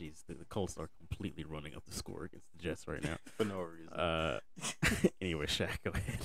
jeez, 0.00 0.24
the, 0.26 0.34
the 0.34 0.44
Colts 0.44 0.76
are 0.78 0.88
completely 0.98 1.44
running 1.44 1.74
up 1.74 1.84
the 1.86 1.94
score 1.94 2.24
against 2.24 2.46
the 2.52 2.62
Jets 2.62 2.88
right 2.88 3.02
now. 3.02 3.16
for 3.36 3.44
no 3.44 3.60
reason. 3.60 3.92
Uh 3.92 4.40
anyway, 5.20 5.46
Shaq, 5.46 5.78
go 5.84 5.90
ahead. 5.92 6.20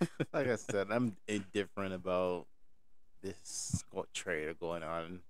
like 0.32 0.48
I 0.48 0.56
said, 0.56 0.88
I'm 0.90 1.16
indifferent 1.28 1.94
about 1.94 2.46
this 3.22 3.84
trade 4.14 4.58
going 4.58 4.82
on. 4.82 5.20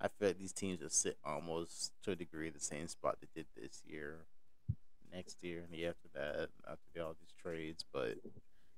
I 0.00 0.08
feel 0.08 0.28
like 0.28 0.38
these 0.38 0.52
teams 0.52 0.80
will 0.80 0.90
sit 0.90 1.16
almost 1.24 1.92
to 2.04 2.12
a 2.12 2.16
degree 2.16 2.50
the 2.50 2.60
same 2.60 2.88
spot 2.88 3.18
they 3.20 3.28
did 3.34 3.46
this 3.56 3.82
year, 3.86 4.26
next 5.12 5.42
year, 5.42 5.60
and 5.62 5.70
the 5.72 5.86
after 5.86 6.08
that, 6.14 6.48
after 6.70 7.02
all 7.02 7.14
these 7.20 7.32
trades. 7.42 7.84
But 7.92 8.16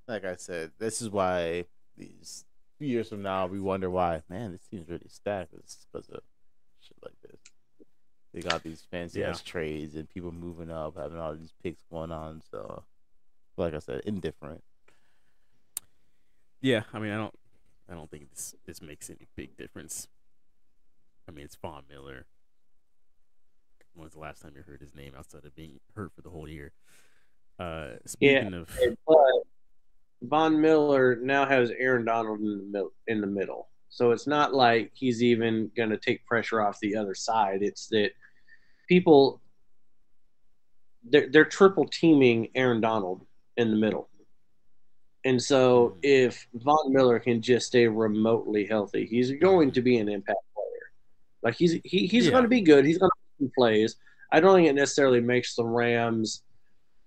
like 0.08 0.24
I 0.24 0.36
said, 0.36 0.72
this 0.78 1.00
is 1.00 1.10
why 1.10 1.66
these 1.96 2.44
few 2.78 2.88
years 2.88 3.08
from 3.08 3.22
now 3.22 3.46
we 3.46 3.60
wonder 3.60 3.88
why, 3.88 4.22
man, 4.28 4.52
this 4.52 4.66
team's 4.70 4.88
really 4.88 5.08
stacked. 5.08 5.54
It's 5.54 5.86
because 5.92 6.08
of 6.08 6.22
shit 6.80 6.96
like 7.02 7.14
this. 7.22 7.38
They 8.32 8.40
got 8.40 8.62
these 8.64 8.82
fancy 8.90 9.20
Yeah. 9.20 9.30
ass 9.30 9.42
trades 9.42 9.94
and 9.94 10.08
people 10.08 10.32
moving 10.32 10.70
up, 10.70 10.96
having 10.96 11.18
all 11.18 11.36
these 11.36 11.52
picks 11.62 11.80
going 11.90 12.10
on. 12.10 12.42
So, 12.50 12.82
like 13.56 13.74
I 13.74 13.78
said, 13.78 14.00
indifferent. 14.04 14.64
Yeah, 16.60 16.82
I 16.92 16.98
mean, 16.98 17.12
I 17.12 17.16
don't, 17.16 17.34
I 17.88 17.94
don't 17.94 18.10
think 18.10 18.30
this 18.30 18.54
this 18.64 18.80
makes 18.82 19.08
any 19.10 19.28
big 19.36 19.56
difference. 19.56 20.08
I 21.28 21.32
mean, 21.32 21.44
it's 21.44 21.56
Von 21.56 21.84
Miller. 21.88 22.26
When 23.94 24.04
was 24.04 24.12
the 24.12 24.18
last 24.20 24.42
time 24.42 24.52
you 24.56 24.62
heard 24.62 24.80
his 24.80 24.94
name 24.94 25.14
outside 25.16 25.44
of 25.44 25.54
being 25.54 25.78
hurt 25.94 26.12
for 26.14 26.22
the 26.22 26.30
whole 26.30 26.48
year? 26.48 26.72
Uh, 27.58 27.90
speaking 28.06 28.52
of, 28.54 28.68
But 29.06 29.16
Von 30.22 30.60
Miller 30.60 31.16
now 31.22 31.46
has 31.46 31.70
Aaron 31.78 32.04
Donald 32.04 32.40
in 32.40 32.58
the 32.58 32.64
middle. 32.64 32.92
In 33.06 33.20
the 33.20 33.26
middle, 33.26 33.68
so 33.88 34.10
it's 34.10 34.26
not 34.26 34.52
like 34.52 34.90
he's 34.94 35.22
even 35.22 35.70
going 35.76 35.90
to 35.90 35.96
take 35.98 36.26
pressure 36.26 36.60
off 36.60 36.80
the 36.80 36.96
other 36.96 37.14
side. 37.14 37.62
It's 37.62 37.86
that 37.88 38.10
people 38.88 39.40
they're, 41.08 41.28
they're 41.30 41.44
triple 41.44 41.86
teaming 41.86 42.48
Aaron 42.54 42.80
Donald 42.80 43.24
in 43.56 43.70
the 43.70 43.76
middle. 43.76 44.08
And 45.26 45.40
so 45.40 45.96
if 46.02 46.46
Von 46.54 46.92
Miller 46.92 47.18
can 47.20 47.40
just 47.40 47.66
stay 47.68 47.86
remotely 47.86 48.66
healthy, 48.66 49.06
he's 49.06 49.30
going 49.32 49.70
to 49.72 49.82
be 49.82 49.98
an 49.98 50.08
impact 50.08 50.40
player. 50.54 50.90
Like 51.42 51.54
he's 51.54 51.78
he, 51.84 52.06
he's 52.06 52.24
Yeah. 52.26 52.32
going 52.32 52.42
to 52.42 52.48
be 52.48 52.62
good. 52.62 52.84
He's 52.84 52.98
going 52.98 53.10
plays. 53.50 53.96
I 54.32 54.40
don't 54.40 54.56
think 54.56 54.68
it 54.68 54.74
necessarily 54.74 55.20
makes 55.20 55.54
the 55.54 55.64
Rams 55.64 56.42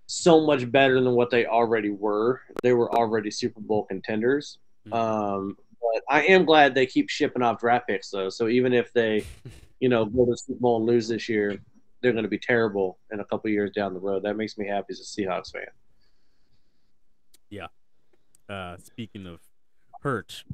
so 0.06 0.46
much 0.46 0.70
better 0.70 0.94
than 0.94 1.12
what 1.12 1.30
they 1.30 1.46
already 1.46 1.90
were. 1.90 2.40
They 2.62 2.72
were 2.72 2.92
already 2.94 3.30
Super 3.30 3.60
Bowl 3.60 3.84
contenders. 3.84 4.58
Mhm. 4.86 4.94
Um, 4.94 5.58
but 5.80 6.02
I 6.08 6.22
am 6.22 6.44
glad 6.44 6.74
they 6.74 6.86
keep 6.86 7.10
shipping 7.10 7.42
off 7.42 7.60
draft 7.60 7.86
picks 7.86 8.10
though. 8.10 8.30
So 8.30 8.48
even 8.48 8.72
if 8.72 8.92
they, 8.92 9.24
you 9.80 9.88
know, 9.88 10.04
go 10.06 10.24
to 10.24 10.30
the 10.30 10.36
Super 10.36 10.60
Bowl 10.60 10.76
and 10.78 10.86
lose 10.86 11.08
this 11.08 11.28
year, 11.28 11.58
they're 12.00 12.12
going 12.12 12.24
to 12.24 12.28
be 12.30 12.38
terrible 12.38 12.98
in 13.12 13.20
a 13.20 13.24
couple 13.24 13.50
years 13.50 13.70
down 13.72 13.92
the 13.92 14.00
road. 14.00 14.22
That 14.22 14.36
makes 14.36 14.56
me 14.56 14.66
happy 14.66 14.86
as 14.92 15.00
a 15.00 15.02
Seahawks 15.02 15.52
fan. 15.52 15.66
Yeah. 17.50 17.66
Uh, 18.48 18.76
speaking 18.78 19.26
of 19.26 19.40
hurt, 20.02 20.44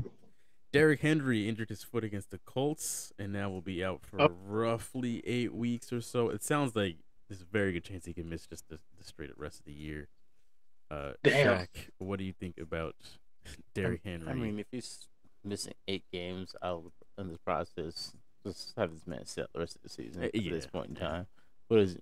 Derrick 0.74 1.02
Henry 1.02 1.48
injured 1.48 1.68
his 1.68 1.84
foot 1.84 2.02
against 2.02 2.32
the 2.32 2.38
Colts 2.38 3.12
and 3.16 3.32
now 3.32 3.48
will 3.48 3.60
be 3.60 3.84
out 3.84 4.00
for 4.04 4.20
Oh. 4.20 4.36
roughly 4.44 5.22
eight 5.24 5.54
weeks 5.54 5.92
or 5.92 6.00
so. 6.00 6.30
It 6.30 6.42
sounds 6.42 6.74
like 6.74 6.96
there's 7.28 7.42
a 7.42 7.44
very 7.44 7.72
good 7.72 7.84
chance 7.84 8.06
he 8.06 8.12
can 8.12 8.28
miss 8.28 8.44
just 8.48 8.68
the, 8.68 8.80
the 8.98 9.04
straight 9.04 9.30
up 9.30 9.36
rest 9.38 9.60
of 9.60 9.66
the 9.66 9.72
year. 9.72 10.08
Uh, 10.90 11.12
Damn. 11.22 11.58
Shaq, 11.58 11.68
what 11.98 12.18
do 12.18 12.24
you 12.24 12.32
think 12.32 12.58
about 12.58 12.96
Derrick 13.74 14.00
Henry? 14.04 14.28
I 14.28 14.34
mean, 14.34 14.58
if 14.58 14.66
he's 14.72 15.06
missing 15.44 15.74
eight 15.86 16.04
games 16.12 16.56
out 16.60 16.90
in 17.18 17.28
this 17.28 17.38
process, 17.38 18.12
just 18.44 18.74
have 18.76 18.90
this 18.92 19.06
man 19.06 19.24
sit 19.26 19.42
out 19.44 19.50
the 19.54 19.60
rest 19.60 19.76
of 19.76 19.82
the 19.82 19.88
season 19.88 20.24
Uh, 20.24 20.26
at 20.26 20.32
this 20.32 20.66
point 20.66 20.88
in 20.88 20.96
time. 20.96 21.28
What 21.68 21.78
is 21.78 21.96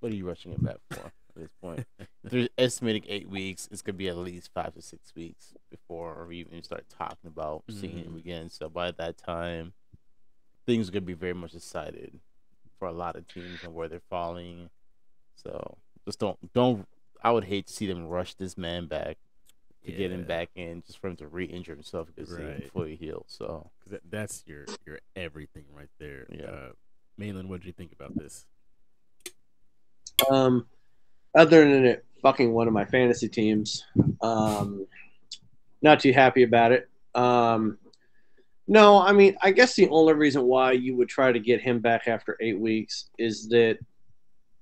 what 0.00 0.12
are 0.12 0.16
you 0.16 0.26
rushing 0.26 0.52
him 0.52 0.62
back 0.62 0.76
for 0.90 1.12
at 1.36 1.42
this 1.42 1.50
point? 1.60 1.86
if 2.24 2.30
they're 2.30 2.48
estimating 2.58 3.04
eight 3.08 3.28
weeks, 3.28 3.68
it's 3.70 3.82
gonna 3.82 3.96
be 3.96 4.08
at 4.08 4.16
least 4.16 4.50
five 4.54 4.74
to 4.74 4.82
six 4.82 5.14
weeks 5.14 5.54
before 5.70 6.26
we 6.26 6.38
even 6.38 6.62
start 6.62 6.84
talking 6.88 7.28
about 7.28 7.64
seeing 7.70 7.98
him 7.98 8.14
Mhm. 8.14 8.18
again. 8.18 8.50
So 8.50 8.68
by 8.68 8.90
that 8.92 9.16
time, 9.18 9.72
things 10.66 10.88
are 10.88 10.92
gonna 10.92 11.02
be 11.06 11.12
very 11.14 11.34
much 11.34 11.52
decided 11.52 12.18
for 12.78 12.88
a 12.88 12.92
lot 12.92 13.16
of 13.16 13.26
teams 13.28 13.62
and 13.62 13.74
where 13.74 13.88
they're 13.88 14.00
falling. 14.10 14.70
So 15.36 15.78
just 16.04 16.18
don't 16.18 16.52
don't. 16.52 16.88
I 17.22 17.30
would 17.32 17.44
hate 17.44 17.66
to 17.68 17.72
see 17.72 17.86
them 17.86 18.06
rush 18.06 18.34
this 18.34 18.56
man 18.58 18.86
back 18.86 19.16
to 19.84 19.92
get 19.92 20.10
him 20.10 20.24
back 20.24 20.50
in 20.56 20.82
just 20.82 20.98
for 20.98 21.08
him 21.08 21.16
to 21.16 21.28
re-injure 21.28 21.72
himself 21.74 22.08
because 22.08 22.28
he 22.36 22.42
Right. 22.44 22.62
ain't 22.62 22.72
fully 22.72 22.96
healed. 22.96 23.24
So 23.28 23.70
'Cause 23.80 23.92
that, 23.92 24.10
that's 24.10 24.44
your 24.46 24.66
your 24.84 24.98
everything 25.14 25.64
right 25.72 25.88
there. 25.98 26.26
Yeah. 26.30 26.44
Uh, 26.46 26.72
Malin, 27.16 27.48
what 27.48 27.60
do 27.60 27.66
you 27.68 27.72
think 27.72 27.92
about 27.92 28.16
this? 28.16 28.46
Um, 30.30 30.68
other 31.36 31.68
than 31.68 31.84
it 31.84 32.04
fucking 32.22 32.52
one 32.52 32.66
of 32.66 32.72
my 32.72 32.84
fantasy 32.84 33.28
teams, 33.28 33.84
um, 34.22 34.86
not 35.82 36.00
too 36.00 36.12
happy 36.12 36.42
about 36.42 36.72
it. 36.72 36.88
Um, 37.14 37.78
no, 38.68 39.00
I 39.00 39.12
mean, 39.12 39.36
I 39.42 39.52
guess 39.52 39.74
the 39.74 39.88
only 39.90 40.14
reason 40.14 40.42
why 40.42 40.72
you 40.72 40.96
would 40.96 41.08
try 41.08 41.30
to 41.30 41.38
get 41.38 41.60
him 41.60 41.78
back 41.78 42.08
after 42.08 42.36
eight 42.40 42.58
weeks 42.58 43.10
is 43.18 43.48
that 43.50 43.78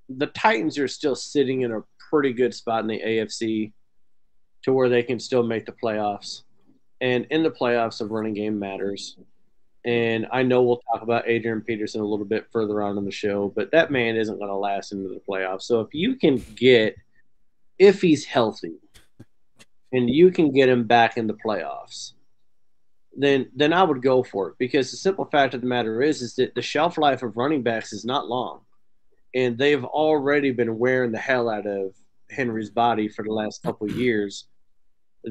the 0.09 0.27
Titans 0.27 0.79
are 0.79 0.89
still 0.89 1.15
sitting 1.15 1.63
in 1.63 1.73
a 1.73 1.81
pretty 2.11 2.33
good 2.33 2.55
spot 2.55 2.83
in 2.83 2.87
the 2.87 3.01
AFC 3.01 3.73
to 4.63 4.73
where 4.73 4.89
they 4.89 5.03
can 5.03 5.19
still 5.19 5.43
make 5.43 5.65
the 5.65 5.73
playoffs. 5.73 6.43
And 7.01 7.27
in 7.31 7.43
the 7.43 7.51
playoffs, 7.51 8.01
a 8.01 8.07
running 8.07 8.35
game 8.35 8.59
matters. 8.59 9.17
And 9.85 10.27
I 10.33 10.43
know 10.43 10.63
we'll 10.63 10.81
talk 10.93 11.03
about 11.03 11.29
Adrian 11.29 11.61
Peterson 11.61 12.01
a 12.01 12.07
little 12.07 12.25
bit 12.25 12.47
further 12.51 12.83
on 12.83 12.97
in 12.97 13.05
the 13.05 13.11
show, 13.11 13.53
but 13.55 13.71
that 13.73 13.91
man 13.91 14.17
isn't 14.17 14.39
going 14.39 14.49
to 14.49 14.57
last 14.57 14.93
into 14.93 15.09
the 15.09 15.21
playoffs. 15.29 15.63
So 15.63 15.81
if 15.81 15.93
you 15.93 16.17
can 16.17 16.43
get, 16.57 16.97
if 17.79 18.01
he's 18.01 18.25
healthy, 18.25 18.77
and 19.93 20.11
you 20.11 20.31
can 20.31 20.53
get 20.53 20.69
him 20.69 20.85
back 20.85 21.17
in 21.17 21.27
the 21.27 21.35
playoffs, 21.35 22.13
then 23.17 23.49
then 23.55 23.73
I 23.73 23.83
would 23.85 24.03
go 24.03 24.25
for 24.25 24.49
it 24.49 24.57
because 24.59 24.91
the 24.91 24.97
simple 24.97 25.25
fact 25.27 25.55
of 25.55 25.61
the 25.61 25.69
matter 25.69 26.03
is 26.03 26.21
is 26.21 26.35
that 26.35 26.55
the 26.55 26.63
shelf 26.63 26.99
life 26.99 27.23
of 27.23 27.37
running 27.37 27.63
backs 27.63 27.93
is 27.93 28.05
not 28.05 28.29
long, 28.29 28.63
and 29.35 29.57
they've 29.57 29.85
already 29.85 30.51
been 30.51 30.79
wearing 30.79 31.13
the 31.13 31.19
hell 31.19 31.49
out 31.49 31.67
of 31.67 31.95
Henry's 32.29 32.71
body 32.71 33.09
for 33.09 33.25
the 33.25 33.33
last 33.33 33.63
couple 33.63 33.89
years. 33.91 34.47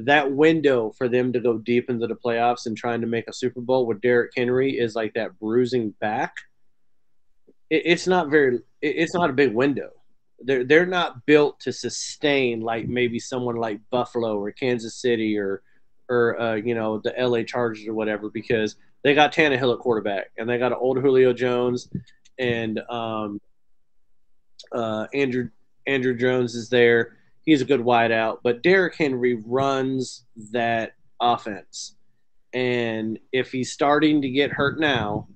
That 0.02 0.32
window 0.32 0.92
for 0.96 1.08
them 1.08 1.32
to 1.32 1.40
go 1.40 1.58
deep 1.58 1.88
into 1.88 2.06
the 2.06 2.16
playoffs 2.16 2.66
and 2.66 2.76
trying 2.76 3.00
to 3.00 3.06
make 3.06 3.28
a 3.28 3.32
Super 3.32 3.60
Bowl 3.60 3.86
with 3.86 4.00
Derrick 4.00 4.32
Henry 4.36 4.72
is 4.72 4.94
like 4.94 5.14
that 5.14 5.38
bruising 5.38 5.90
back. 6.00 6.34
It, 7.70 7.82
it's 7.84 8.06
not 8.06 8.30
very. 8.30 8.56
It, 8.82 8.96
it's 8.96 9.14
not 9.14 9.30
a 9.30 9.34
big 9.34 9.54
window. 9.54 9.90
They're 10.40 10.64
they're 10.64 10.86
not 10.86 11.24
built 11.26 11.60
to 11.60 11.72
sustain 11.72 12.60
like 12.60 12.88
maybe 12.88 13.18
someone 13.18 13.56
like 13.56 13.80
Buffalo 13.90 14.36
or 14.38 14.50
Kansas 14.52 15.00
City 15.00 15.38
or 15.38 15.62
or 16.08 16.40
uh, 16.40 16.54
you 16.54 16.74
know 16.74 17.00
the 17.02 17.14
LA 17.16 17.42
Chargers 17.42 17.86
or 17.86 17.94
whatever 17.94 18.30
because 18.30 18.76
they 19.02 19.14
got 19.14 19.32
Tannehill 19.32 19.74
at 19.74 19.80
quarterback 19.80 20.30
and 20.36 20.48
they 20.48 20.58
got 20.58 20.72
an 20.72 20.78
old 20.80 20.98
Julio 20.98 21.32
Jones 21.32 21.88
and 22.38 22.80
um, 22.90 23.40
uh, 24.72 25.06
Andrew 25.14 25.50
Andrew 25.86 26.16
Jones 26.16 26.54
is 26.54 26.68
there. 26.68 27.16
He's 27.44 27.60
a 27.60 27.66
good 27.66 27.80
wideout, 27.80 28.38
but 28.42 28.62
Derrick 28.62 28.96
Henry 28.96 29.34
runs 29.34 30.24
that 30.52 30.94
offense, 31.20 31.96
and 32.52 33.18
if 33.32 33.52
he's 33.52 33.72
starting 33.72 34.22
to 34.22 34.28
get 34.30 34.50
hurt 34.50 34.80
now, 34.80 35.28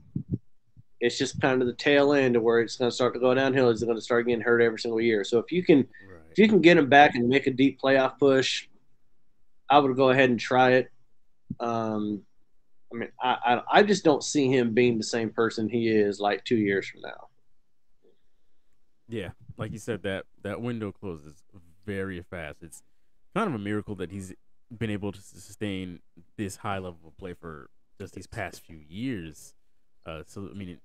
it's 1.00 1.18
just 1.18 1.40
kind 1.40 1.60
of 1.60 1.68
the 1.68 1.74
tail 1.74 2.12
end 2.12 2.36
of 2.36 2.42
where 2.42 2.60
it's 2.60 2.76
going 2.76 2.90
to 2.90 2.94
start 2.94 3.14
to 3.14 3.20
go 3.20 3.34
downhill. 3.34 3.70
He's 3.70 3.82
going 3.82 3.96
to 3.96 4.02
start 4.02 4.26
getting 4.26 4.40
hurt 4.40 4.60
every 4.60 4.78
single 4.78 5.00
year. 5.00 5.22
So 5.24 5.38
if 5.38 5.52
you 5.52 5.62
can 5.62 5.86
if 6.30 6.38
you 6.38 6.48
can 6.48 6.60
get 6.60 6.76
him 6.76 6.88
back 6.88 7.14
and 7.14 7.28
make 7.28 7.46
a 7.46 7.50
deep 7.50 7.80
playoff 7.80 8.18
push, 8.18 8.68
I 9.68 9.78
would 9.78 9.96
go 9.96 10.10
ahead 10.10 10.30
and 10.30 10.38
try 10.38 10.72
it. 10.72 10.90
Um, 11.60 12.22
I 12.92 12.96
mean, 12.96 13.08
I, 13.20 13.36
I 13.44 13.62
I 13.78 13.82
just 13.82 14.04
don't 14.04 14.24
see 14.24 14.48
him 14.48 14.72
being 14.74 14.98
the 14.98 15.04
same 15.04 15.30
person 15.30 15.68
he 15.68 15.88
is 15.88 16.20
like 16.20 16.44
two 16.44 16.56
years 16.56 16.88
from 16.88 17.02
now. 17.02 17.28
Yeah, 19.08 19.30
like 19.56 19.72
you 19.72 19.78
said, 19.78 20.02
that 20.02 20.26
that 20.42 20.60
window 20.60 20.92
closes 20.92 21.42
very 21.88 22.20
fast. 22.20 22.58
It's 22.62 22.82
kind 23.34 23.48
of 23.48 23.54
a 23.54 23.58
miracle 23.58 23.94
that 23.96 24.10
he's 24.12 24.34
been 24.76 24.90
able 24.90 25.10
to 25.12 25.20
sustain 25.20 26.00
this 26.36 26.56
high 26.56 26.76
level 26.76 27.00
of 27.06 27.16
play 27.16 27.32
for 27.32 27.70
just 27.98 28.14
these 28.14 28.26
past 28.26 28.60
few 28.60 28.78
years. 28.86 29.54
Uh, 30.04 30.22
so 30.26 30.48
I 30.52 30.54
mean, 30.54 30.68
it, 30.68 30.80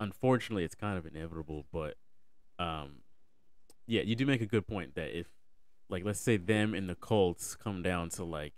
unfortunately, 0.00 0.64
it's 0.64 0.74
kind 0.74 0.98
of 0.98 1.06
inevitable. 1.06 1.64
But 1.72 1.94
um, 2.58 2.96
yeah, 3.86 4.02
you 4.02 4.14
do 4.14 4.26
make 4.26 4.42
a 4.42 4.46
good 4.46 4.66
point 4.66 4.94
that 4.96 5.18
if, 5.18 5.28
like, 5.88 6.04
let's 6.04 6.20
say 6.20 6.36
them 6.36 6.74
and 6.74 6.88
the 6.88 6.94
Colts 6.94 7.56
come 7.56 7.82
down 7.82 8.10
to 8.10 8.24
like 8.24 8.52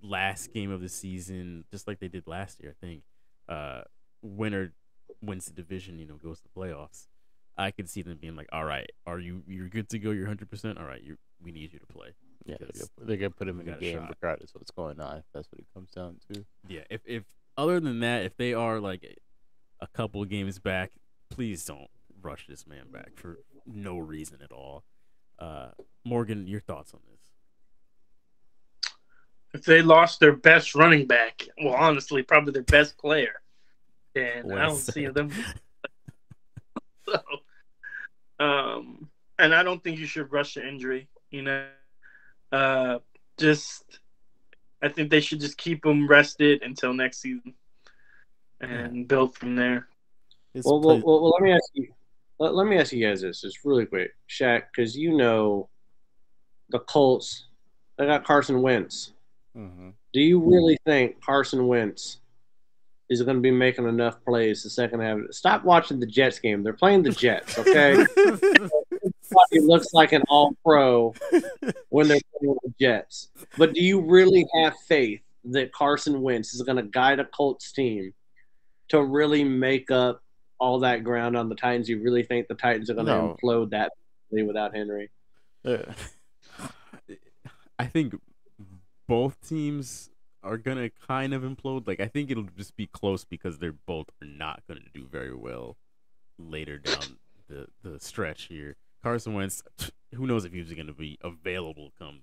last 0.00 0.52
game 0.52 0.70
of 0.70 0.80
the 0.80 0.88
season, 0.88 1.64
just 1.70 1.88
like 1.88 1.98
they 1.98 2.08
did 2.08 2.26
last 2.26 2.62
year, 2.62 2.74
I 2.76 2.86
think, 2.86 3.02
uh, 3.48 3.82
winner 4.22 4.72
wins 5.20 5.46
the 5.46 5.52
division, 5.52 5.98
you 5.98 6.06
know, 6.06 6.16
goes 6.16 6.40
to 6.40 6.44
the 6.44 6.60
playoffs. 6.60 7.06
I 7.58 7.70
could 7.70 7.88
see 7.88 8.02
them 8.02 8.18
being 8.20 8.36
like, 8.36 8.48
"All 8.52 8.64
right, 8.64 8.90
are 9.06 9.18
you 9.18 9.42
you're 9.46 9.68
good 9.68 9.88
to 9.90 9.98
go? 9.98 10.10
You're 10.10 10.24
100. 10.24 10.50
percent 10.50 10.78
All 10.78 10.84
right, 10.84 11.02
you 11.02 11.16
we 11.42 11.52
need 11.52 11.72
you 11.72 11.78
to 11.78 11.86
play." 11.86 12.08
Yeah, 12.44 12.56
they're 12.60 12.68
gonna, 12.72 13.06
they're 13.08 13.16
gonna 13.16 13.30
put 13.30 13.48
him 13.48 13.60
in 13.60 13.66
the 13.66 13.76
a 13.76 13.80
game 13.80 13.98
shot. 13.98 14.08
regardless 14.10 14.50
of 14.54 14.60
what's 14.60 14.70
going 14.70 15.00
on. 15.00 15.18
If 15.18 15.24
that's 15.34 15.48
what 15.50 15.60
it 15.60 15.66
comes 15.74 15.90
down 15.90 16.16
to. 16.32 16.44
Yeah, 16.68 16.82
if 16.90 17.00
if 17.04 17.24
other 17.56 17.80
than 17.80 18.00
that, 18.00 18.24
if 18.24 18.36
they 18.36 18.54
are 18.54 18.78
like 18.80 19.18
a 19.80 19.86
couple 19.88 20.22
of 20.22 20.28
games 20.28 20.58
back, 20.58 20.92
please 21.30 21.64
don't 21.64 21.88
rush 22.22 22.46
this 22.46 22.66
man 22.66 22.90
back 22.92 23.12
for 23.16 23.38
no 23.66 23.98
reason 23.98 24.38
at 24.42 24.52
all. 24.52 24.84
Uh, 25.38 25.68
Morgan, 26.04 26.46
your 26.46 26.60
thoughts 26.60 26.94
on 26.94 27.00
this? 27.10 27.20
If 29.54 29.64
they 29.64 29.82
lost 29.82 30.20
their 30.20 30.36
best 30.36 30.74
running 30.74 31.06
back, 31.06 31.42
well, 31.62 31.74
honestly, 31.74 32.22
probably 32.22 32.52
their 32.52 32.62
best 32.62 32.98
player, 32.98 33.40
then 34.14 34.50
I 34.52 34.66
don't 34.66 34.74
Wes. 34.74 34.84
see 34.84 35.06
them. 35.06 35.30
so, 37.06 37.20
um, 38.38 39.08
and 39.38 39.54
I 39.54 39.62
don't 39.62 39.82
think 39.82 39.98
you 39.98 40.06
should 40.06 40.32
rush 40.32 40.54
the 40.54 40.66
injury. 40.66 41.08
You 41.30 41.42
know, 41.42 41.66
uh, 42.52 42.98
just 43.38 44.00
I 44.82 44.88
think 44.88 45.10
they 45.10 45.20
should 45.20 45.40
just 45.40 45.58
keep 45.58 45.84
him 45.84 46.06
rested 46.06 46.62
until 46.62 46.92
next 46.92 47.20
season 47.20 47.54
and 48.60 49.06
build 49.06 49.36
from 49.36 49.56
there. 49.56 49.88
Well, 50.54 50.80
well, 50.80 51.00
well, 51.04 51.22
well, 51.22 51.30
let 51.30 51.42
me 51.42 51.52
ask 51.52 51.70
you. 51.74 51.88
Let, 52.38 52.54
let 52.54 52.66
me 52.66 52.78
ask 52.78 52.92
you 52.92 53.06
guys 53.06 53.22
this, 53.22 53.40
just 53.40 53.64
really 53.64 53.86
quick, 53.86 54.10
Shaq, 54.28 54.64
because 54.74 54.96
you 54.96 55.16
know 55.16 55.68
the 56.70 56.80
Colts. 56.80 57.46
They 57.98 58.06
got 58.06 58.24
Carson 58.24 58.60
Wentz. 58.60 59.12
Mhm. 59.56 59.94
Do 60.12 60.20
you 60.20 60.38
really 60.38 60.78
think 60.84 61.22
Carson 61.22 61.66
Wentz 61.66 62.20
is 63.08 63.22
going 63.22 63.36
to 63.36 63.40
be 63.40 63.50
making 63.50 63.86
enough 63.88 64.22
plays 64.24 64.62
the 64.62 64.70
second 64.70 65.00
half? 65.00 65.18
Stop 65.30 65.64
watching 65.64 66.00
the 66.00 66.06
Jets 66.06 66.38
game. 66.38 66.62
They're 66.62 66.72
playing 66.72 67.02
the 67.02 67.10
Jets, 67.10 67.58
okay? 67.58 68.04
He 69.50 69.60
looks 69.60 69.92
like 69.92 70.12
an 70.12 70.22
all 70.28 70.54
pro 70.64 71.14
when 71.88 72.08
they're 72.08 72.20
playing 72.38 72.56
the 72.62 72.72
Jets. 72.80 73.28
But 73.58 73.74
do 73.74 73.82
you 73.82 74.00
really 74.00 74.46
have 74.62 74.74
faith 74.88 75.20
that 75.44 75.72
Carson 75.72 76.22
Wentz 76.22 76.54
is 76.54 76.62
going 76.62 76.76
to 76.76 76.82
guide 76.82 77.20
a 77.20 77.24
Colts 77.24 77.72
team 77.72 78.12
to 78.88 79.02
really 79.02 79.44
make 79.44 79.90
up 79.90 80.22
all 80.58 80.78
that 80.80 81.04
ground 81.04 81.36
on 81.36 81.48
the 81.48 81.54
Titans? 81.54 81.88
You 81.88 82.00
really 82.02 82.22
think 82.22 82.48
the 82.48 82.54
Titans 82.54 82.90
are 82.90 82.94
going 82.94 83.06
to 83.06 83.12
No. 83.12 83.36
implode 83.42 83.70
that 83.70 83.92
without 84.30 84.74
Henry? 84.74 85.10
Yeah. 85.64 85.92
I 87.78 87.86
think 87.86 88.14
both 89.06 89.36
teams 89.46 90.10
are 90.46 90.56
gonna 90.58 90.90
kind 91.08 91.34
of 91.34 91.42
implode. 91.42 91.86
Like 91.86 92.00
I 92.00 92.06
think 92.06 92.30
it'll 92.30 92.44
just 92.56 92.76
be 92.76 92.86
close 92.86 93.24
because 93.24 93.58
they're 93.58 93.72
both 93.72 94.06
are 94.22 94.26
not 94.26 94.62
gonna 94.68 94.80
do 94.94 95.06
very 95.06 95.34
well 95.34 95.76
later 96.38 96.78
down 96.78 97.16
the 97.48 97.66
the 97.82 97.98
stretch 98.00 98.44
here. 98.44 98.76
Carson 99.02 99.34
Wentz, 99.34 99.62
who 100.14 100.26
knows 100.26 100.44
if 100.44 100.52
he's 100.52 100.72
gonna 100.72 100.92
be 100.92 101.18
available 101.22 101.92
come 101.98 102.20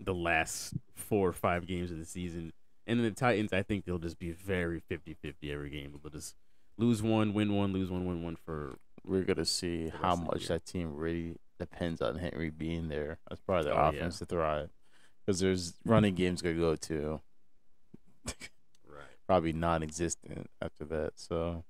the 0.00 0.14
last 0.14 0.74
four 0.94 1.28
or 1.28 1.32
five 1.32 1.66
games 1.66 1.90
of 1.90 1.98
the 1.98 2.04
season. 2.04 2.52
And 2.86 2.98
then 2.98 3.04
the 3.04 3.12
Titans, 3.12 3.52
I 3.52 3.62
think 3.62 3.84
they'll 3.84 3.98
just 3.98 4.18
be 4.18 4.32
very 4.32 4.82
50-50 4.90 5.34
every 5.52 5.70
game. 5.70 5.94
They'll 6.02 6.10
just 6.10 6.34
lose 6.76 7.00
one, 7.00 7.32
win 7.32 7.54
one, 7.54 7.72
lose 7.72 7.90
one, 7.90 8.04
win 8.06 8.24
one 8.24 8.34
for 8.44 8.76
We're 9.04 9.22
gonna 9.22 9.44
see 9.44 9.88
how 9.88 10.10
rest 10.10 10.12
of 10.12 10.18
the 10.18 10.24
much 10.34 10.48
that 10.48 10.66
team 10.66 10.96
really 10.96 11.36
depends 11.60 12.00
on 12.02 12.16
Henry 12.16 12.50
being 12.50 12.88
there. 12.88 13.18
That's 13.28 13.40
probably 13.42 13.70
the 13.70 13.76
Oh, 13.78 13.90
yeah. 13.90 13.98
offense 13.98 14.18
to 14.18 14.24
thrive. 14.24 14.70
Because 15.24 15.38
there's 15.38 15.74
running 15.84 16.14
games 16.16 16.42
gonna 16.42 16.56
go 16.56 16.74
to 16.74 17.20
right. 18.88 19.04
probably 19.26 19.52
non-existent 19.52 20.48
after 20.60 20.84
that. 20.86 21.12
So 21.16 21.64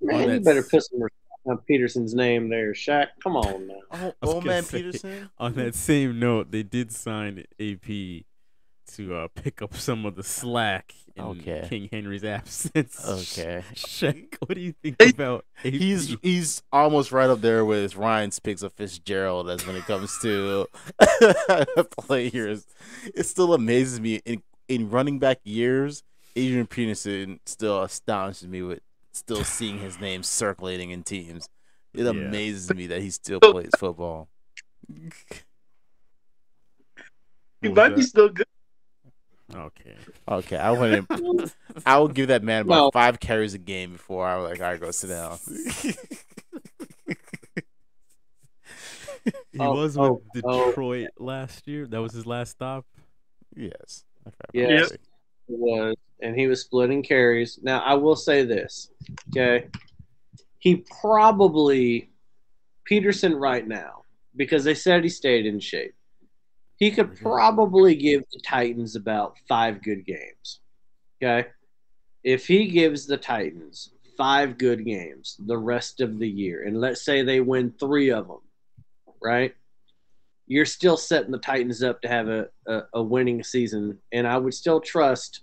Man, 0.00 0.30
you 0.30 0.40
better 0.40 0.62
put 0.62 0.84
some 0.84 1.02
respect 1.02 1.20
on 1.46 1.58
Peterson's 1.66 2.14
name 2.14 2.48
there, 2.48 2.72
Shaq. 2.72 3.08
Come 3.22 3.36
on 3.36 3.66
now. 3.68 4.12
oh, 4.22 4.32
old 4.34 4.44
man 4.44 4.62
say- 4.62 4.78
Peterson. 4.78 5.30
On 5.38 5.52
that 5.54 5.74
same 5.74 6.18
note, 6.18 6.50
they 6.50 6.62
did 6.62 6.92
sign 6.92 7.44
AP 7.60 8.24
to 8.94 9.14
uh, 9.14 9.28
pick 9.34 9.62
up 9.62 9.74
some 9.74 10.04
of 10.04 10.14
the 10.14 10.22
slack 10.22 10.94
in 11.16 11.24
Okay. 11.24 11.66
King 11.68 11.88
Henry's 11.90 12.22
absence. 12.24 13.02
Okay. 13.06 13.62
Shaq, 13.74 14.36
what 14.40 14.54
do 14.54 14.60
you 14.60 14.74
think 14.82 14.96
Hey, 15.00 15.08
about 15.10 15.44
AP? 15.64 15.72
He's 15.72 16.14
he's 16.22 16.62
almost 16.70 17.10
right 17.10 17.30
up 17.30 17.40
there 17.40 17.64
with 17.64 17.96
Ryan's 17.96 18.38
picks 18.40 18.62
of 18.62 18.72
Fitzgerald 18.74 19.48
as 19.48 19.66
when 19.66 19.74
it 19.76 19.84
comes 19.86 20.16
to 20.20 20.66
players. 21.98 22.66
It 23.14 23.24
still 23.26 23.54
amazes 23.54 24.00
me 24.00 24.20
in 24.24 24.42
in 24.68 24.90
running 24.90 25.18
back 25.18 25.38
years. 25.44 26.02
Adrian 26.36 26.66
Peterson 26.66 27.38
still 27.46 27.82
astonishes 27.82 28.48
me 28.48 28.62
with 28.62 28.80
still 29.12 29.44
seeing 29.44 29.78
his 29.78 30.00
name 30.00 30.22
circulating 30.22 30.90
in 30.90 31.02
teams. 31.04 31.48
It 31.92 32.02
Yeah. 32.04 32.10
amazes 32.10 32.72
me 32.74 32.88
that 32.88 33.00
he 33.02 33.10
still 33.10 33.38
plays 33.40 33.70
football. 33.78 34.28
He 37.62 37.68
might 37.68 37.94
be 37.96 38.02
still 38.02 38.28
good. 38.30 38.46
okay. 39.54 39.96
Okay, 40.28 40.56
I 40.56 40.70
wouldn't. 40.72 41.54
I 41.86 41.98
would 41.98 42.14
give 42.14 42.28
that 42.28 42.42
man 42.42 42.62
about 42.62 42.68
Well- 42.68 42.90
five 42.90 43.20
carries 43.20 43.54
a 43.54 43.58
game 43.58 43.92
before 43.92 44.26
I 44.26 44.36
was 44.38 44.50
like, 44.50 44.60
all 44.60 44.66
right, 44.66 44.80
go 44.80 44.90
sit 44.90 45.08
down. 45.08 45.38
He 49.52 49.58
Oh, 49.60 49.74
was 49.74 49.96
oh, 49.96 50.20
with 50.34 50.44
oh. 50.44 50.66
Detroit 50.68 51.08
last 51.18 51.66
year. 51.66 51.86
That 51.86 52.00
was 52.02 52.12
his 52.12 52.26
last 52.26 52.50
stop. 52.50 52.84
yes. 53.56 54.04
Okay, 54.26 54.34
Yes. 54.52 54.90
Yep. 54.90 55.00
was, 55.48 55.96
and 56.22 56.38
he 56.38 56.46
was 56.46 56.62
splitting 56.62 57.02
carries. 57.02 57.58
Now, 57.62 57.80
I 57.80 57.94
will 57.94 58.16
say 58.16 58.44
this, 58.44 58.90
okay? 59.30 59.68
He 60.58 60.84
probably, 61.00 62.10
Peterson 62.84 63.34
right 63.34 63.66
now, 63.66 64.04
because 64.36 64.64
they 64.64 64.74
said 64.74 65.02
he 65.02 65.10
stayed 65.10 65.44
in 65.46 65.60
shape, 65.60 65.94
he 66.76 66.90
could 66.90 67.10
Mhm. 67.10 67.20
probably 67.20 67.94
give 67.94 68.22
the 68.32 68.40
Titans 68.40 68.96
about 68.96 69.38
five 69.48 69.82
good 69.82 70.06
games, 70.06 70.60
okay? 71.22 71.50
If 72.22 72.46
he 72.46 72.68
gives 72.68 73.06
the 73.06 73.18
Titans 73.18 73.92
five 74.16 74.56
good 74.56 74.84
games 74.84 75.36
the 75.38 75.58
rest 75.58 76.00
of 76.00 76.18
the 76.18 76.28
year, 76.28 76.62
and 76.62 76.80
let's 76.80 77.02
say 77.04 77.22
they 77.22 77.40
win 77.40 77.72
three 77.72 78.10
of 78.10 78.28
them, 78.28 78.40
right? 79.20 79.54
You're 80.46 80.66
still 80.66 80.96
setting 80.96 81.30
the 81.30 81.38
Titans 81.38 81.82
up 81.82 82.02
to 82.02 82.08
have 82.08 82.28
a, 82.28 82.48
a, 82.66 82.82
a 82.94 83.02
winning 83.02 83.42
season, 83.42 83.98
and 84.12 84.26
I 84.26 84.36
would 84.36 84.54
still 84.54 84.80
trust 84.80 85.40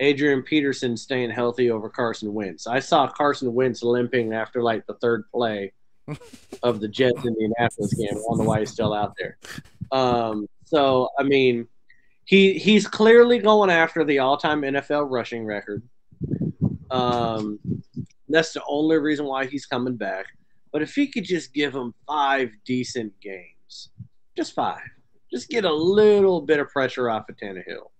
Adrian 0.00 0.42
Peterson 0.42 0.96
staying 0.96 1.30
healthy 1.30 1.70
over 1.70 1.88
Carson 1.88 2.32
Wentz. 2.32 2.66
I 2.66 2.80
saw 2.80 3.06
Carson 3.06 3.52
Wentz 3.52 3.82
limping 3.82 4.32
after 4.32 4.62
like 4.62 4.86
the 4.86 4.94
third 4.94 5.24
play 5.32 5.72
of 6.62 6.80
the 6.80 6.88
Jets 6.88 7.24
Indianapolis 7.24 7.94
game. 7.94 8.08
I 8.12 8.36
know 8.36 8.44
why 8.44 8.60
he's 8.60 8.70
still 8.70 8.94
out 8.94 9.14
there. 9.18 9.36
Um, 9.92 10.46
so 10.64 11.08
I 11.18 11.22
mean, 11.22 11.66
he 12.24 12.54
he's 12.54 12.86
clearly 12.86 13.38
going 13.38 13.70
after 13.70 14.04
the 14.04 14.20
all-time 14.20 14.62
NFL 14.62 15.10
rushing 15.10 15.44
record. 15.44 15.82
Um, 16.90 17.58
that's 18.28 18.52
the 18.52 18.62
only 18.68 18.96
reason 18.98 19.26
why 19.26 19.46
he's 19.46 19.66
coming 19.66 19.96
back. 19.96 20.26
But 20.72 20.82
if 20.82 20.94
he 20.94 21.08
could 21.08 21.24
just 21.24 21.52
give 21.52 21.74
him 21.74 21.92
five 22.06 22.50
decent 22.64 23.12
games, 23.20 23.90
just 24.40 24.54
five, 24.54 24.80
just 25.30 25.50
get 25.50 25.64
a 25.66 25.72
little 25.72 26.40
bit 26.40 26.60
of 26.60 26.68
pressure 26.68 27.10
off 27.10 27.28
of 27.28 27.36
Tannehill, 27.36 27.90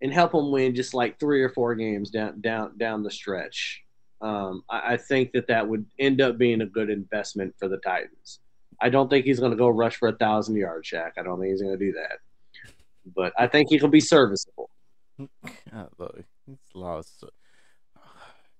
and 0.00 0.12
help 0.12 0.32
him 0.32 0.50
win 0.50 0.74
just 0.74 0.94
like 0.94 1.20
three 1.20 1.42
or 1.42 1.50
four 1.50 1.74
games 1.74 2.10
down 2.10 2.40
down 2.40 2.78
down 2.78 3.02
the 3.02 3.10
stretch. 3.10 3.82
Um, 4.22 4.64
I, 4.70 4.94
I 4.94 4.96
think 4.96 5.32
that 5.32 5.48
that 5.48 5.68
would 5.68 5.84
end 5.98 6.22
up 6.22 6.38
being 6.38 6.62
a 6.62 6.66
good 6.66 6.88
investment 6.88 7.54
for 7.58 7.68
the 7.68 7.76
Titans. 7.78 8.40
I 8.80 8.88
don't 8.88 9.10
think 9.10 9.26
he's 9.26 9.38
going 9.38 9.52
to 9.52 9.58
go 9.58 9.68
rush 9.68 9.96
for 9.96 10.08
a 10.08 10.16
thousand 10.16 10.56
yard 10.56 10.84
Shaq. 10.84 11.12
I 11.18 11.22
don't 11.22 11.38
think 11.38 11.50
he's 11.50 11.60
going 11.60 11.78
to 11.78 11.84
do 11.84 11.92
that. 11.92 12.18
But 13.14 13.34
I 13.38 13.46
think 13.46 13.68
he 13.68 13.78
can 13.78 13.90
be 13.90 14.00
serviceable. 14.00 14.70
God, 15.18 15.90
look, 15.98 16.18
it's 16.50 16.74
lost. 16.74 17.24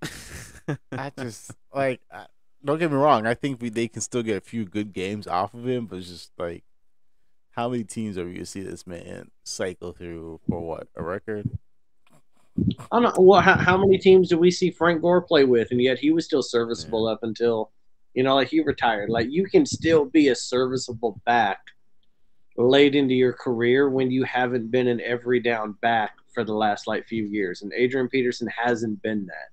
I 0.93 1.11
just 1.19 1.53
like. 1.75 2.01
I, 2.13 2.27
don't 2.67 2.79
get 2.79 2.91
me 2.91 2.97
wrong. 2.97 3.27
I 3.27 3.35
think 3.35 3.63
we 3.63 3.69
they 3.69 3.89
can 3.89 4.03
still 4.03 4.23
get 4.23 4.37
a 4.37 4.41
few 4.41 4.65
good 4.65 4.93
games 4.93 5.27
off 5.27 5.55
of 5.55 5.67
him, 5.67 5.87
but 5.87 6.01
it's 6.01 6.09
just 6.09 6.33
like, 6.37 6.65
how 7.53 7.69
many 7.69 7.85
teams 7.85 8.19
are 8.19 8.27
we 8.27 8.35
gonna 8.35 8.47
see 8.47 8.63
this 8.63 8.87
man 8.87 9.31
cycle 9.45 9.93
through 9.93 10.41
for 10.49 10.61
what 10.61 10.89
a 10.97 11.03
record? 11.03 11.49
I 12.91 13.01
don't 13.01 13.03
know. 13.03 13.15
Well, 13.19 13.41
how, 13.41 13.55
how 13.55 13.77
many 13.77 13.99
teams 13.99 14.29
do 14.29 14.39
we 14.39 14.51
see 14.51 14.71
Frank 14.71 15.01
Gore 15.01 15.23
play 15.23 15.45
with, 15.45 15.71
and 15.71 15.81
yet 15.81 15.99
he 15.99 16.11
was 16.11 16.25
still 16.25 16.43
serviceable 16.43 17.07
up 17.07 17.21
until, 17.23 17.71
you 18.15 18.23
know, 18.23 18.35
like 18.35 18.49
he 18.49 18.61
retired. 18.61 19.11
Like 19.11 19.31
you 19.31 19.47
can 19.47 19.65
still 19.65 20.05
be 20.05 20.29
a 20.29 20.35
serviceable 20.35 21.21
back 21.25 21.61
late 22.57 22.95
into 22.95 23.15
your 23.15 23.35
career 23.35 23.91
when 23.91 24.11
you 24.11 24.25
haven't 24.25 24.71
been 24.71 24.89
an 24.89 25.01
every 25.03 25.39
down 25.39 25.73
back 25.83 26.17
for 26.33 26.43
the 26.43 26.55
last 26.55 26.87
like 26.87 27.07
few 27.07 27.25
years, 27.25 27.63
and 27.63 27.73
Adrian 27.75 28.09
Peterson 28.09 28.49
hasn't 28.49 29.01
been 29.03 29.27
that. 29.27 29.51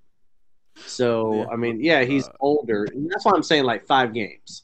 So 0.85 1.33
Yeah. 1.35 1.45
I 1.51 1.55
mean, 1.55 1.79
yeah, 1.83 2.03
he's 2.03 2.27
Uh, 2.27 2.33
older, 2.39 2.85
and 2.85 3.09
that's 3.09 3.25
why 3.25 3.33
I'm 3.35 3.43
saying 3.43 3.63
like 3.63 3.85
five 3.85 4.13
games. 4.13 4.63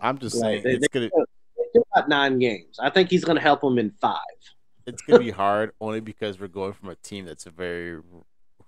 I'm 0.00 0.18
just 0.18 0.36
Right, 0.36 0.62
saying 0.62 0.62
they- 0.64 0.74
it's 0.74 0.88
gonna 0.88 1.10
They 1.56 1.64
still 1.70 1.86
got 1.94 2.08
nine 2.08 2.38
games. 2.38 2.78
I 2.78 2.90
think 2.90 3.10
he's 3.10 3.24
going 3.24 3.36
to 3.36 3.42
help 3.42 3.62
him 3.62 3.78
in 3.78 3.90
five. 3.90 4.18
it's 4.86 5.02
gonna 5.02 5.18
be 5.18 5.30
hard 5.30 5.72
only 5.82 6.00
because 6.00 6.40
we're 6.40 6.48
going 6.48 6.72
from 6.72 6.88
a 6.88 6.94
team 6.96 7.26
that's 7.26 7.44
a 7.46 7.50
very 7.50 8.00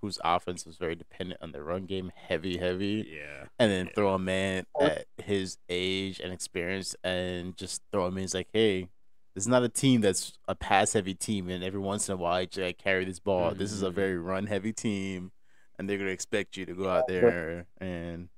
whose 0.02 0.18
offense 0.24 0.66
is 0.66 0.76
very 0.76 0.94
dependent 0.94 1.40
on 1.42 1.52
the 1.52 1.62
run 1.62 1.84
game, 1.86 2.10
heavy, 2.14 2.56
heavy, 2.58 3.06
Yeah. 3.10 3.46
and 3.58 3.70
then 3.70 3.90
throw 3.94 4.14
a 4.14 4.18
man 4.18 4.64
at 4.80 5.04
his 5.18 5.58
age 5.68 6.20
and 6.20 6.32
experience 6.32 6.94
and 7.04 7.54
just 7.56 7.82
throw 7.92 8.06
him 8.06 8.16
in. 8.18 8.24
It's 8.24 8.32
like, 8.34 8.48
hey, 8.52 8.88
this 9.34 9.44
is 9.44 9.48
not 9.48 9.62
a 9.62 9.68
team 9.68 10.00
that's 10.00 10.38
a 10.48 10.54
pass 10.54 10.94
heavy 10.94 11.14
team, 11.14 11.48
and 11.50 11.62
every 11.62 11.80
once 11.80 12.08
in 12.08 12.14
a 12.14 12.16
while, 12.16 12.40
you 12.40 12.48
like, 12.56 12.78
carry 12.78 13.04
this 13.04 13.20
ball. 13.20 13.54
This 13.54 13.72
is 13.72 13.82
a 13.82 13.90
Mhm. 13.90 13.94
very 13.94 14.18
run 14.18 14.46
heavy 14.46 14.72
team, 14.72 15.32
and 15.80 15.88
they're 15.88 15.96
gonna 15.96 16.10
expect 16.10 16.58
you 16.58 16.66
to 16.66 16.74
go 16.74 16.90
out 16.90 17.08
there 17.08 17.64
and 17.80 18.28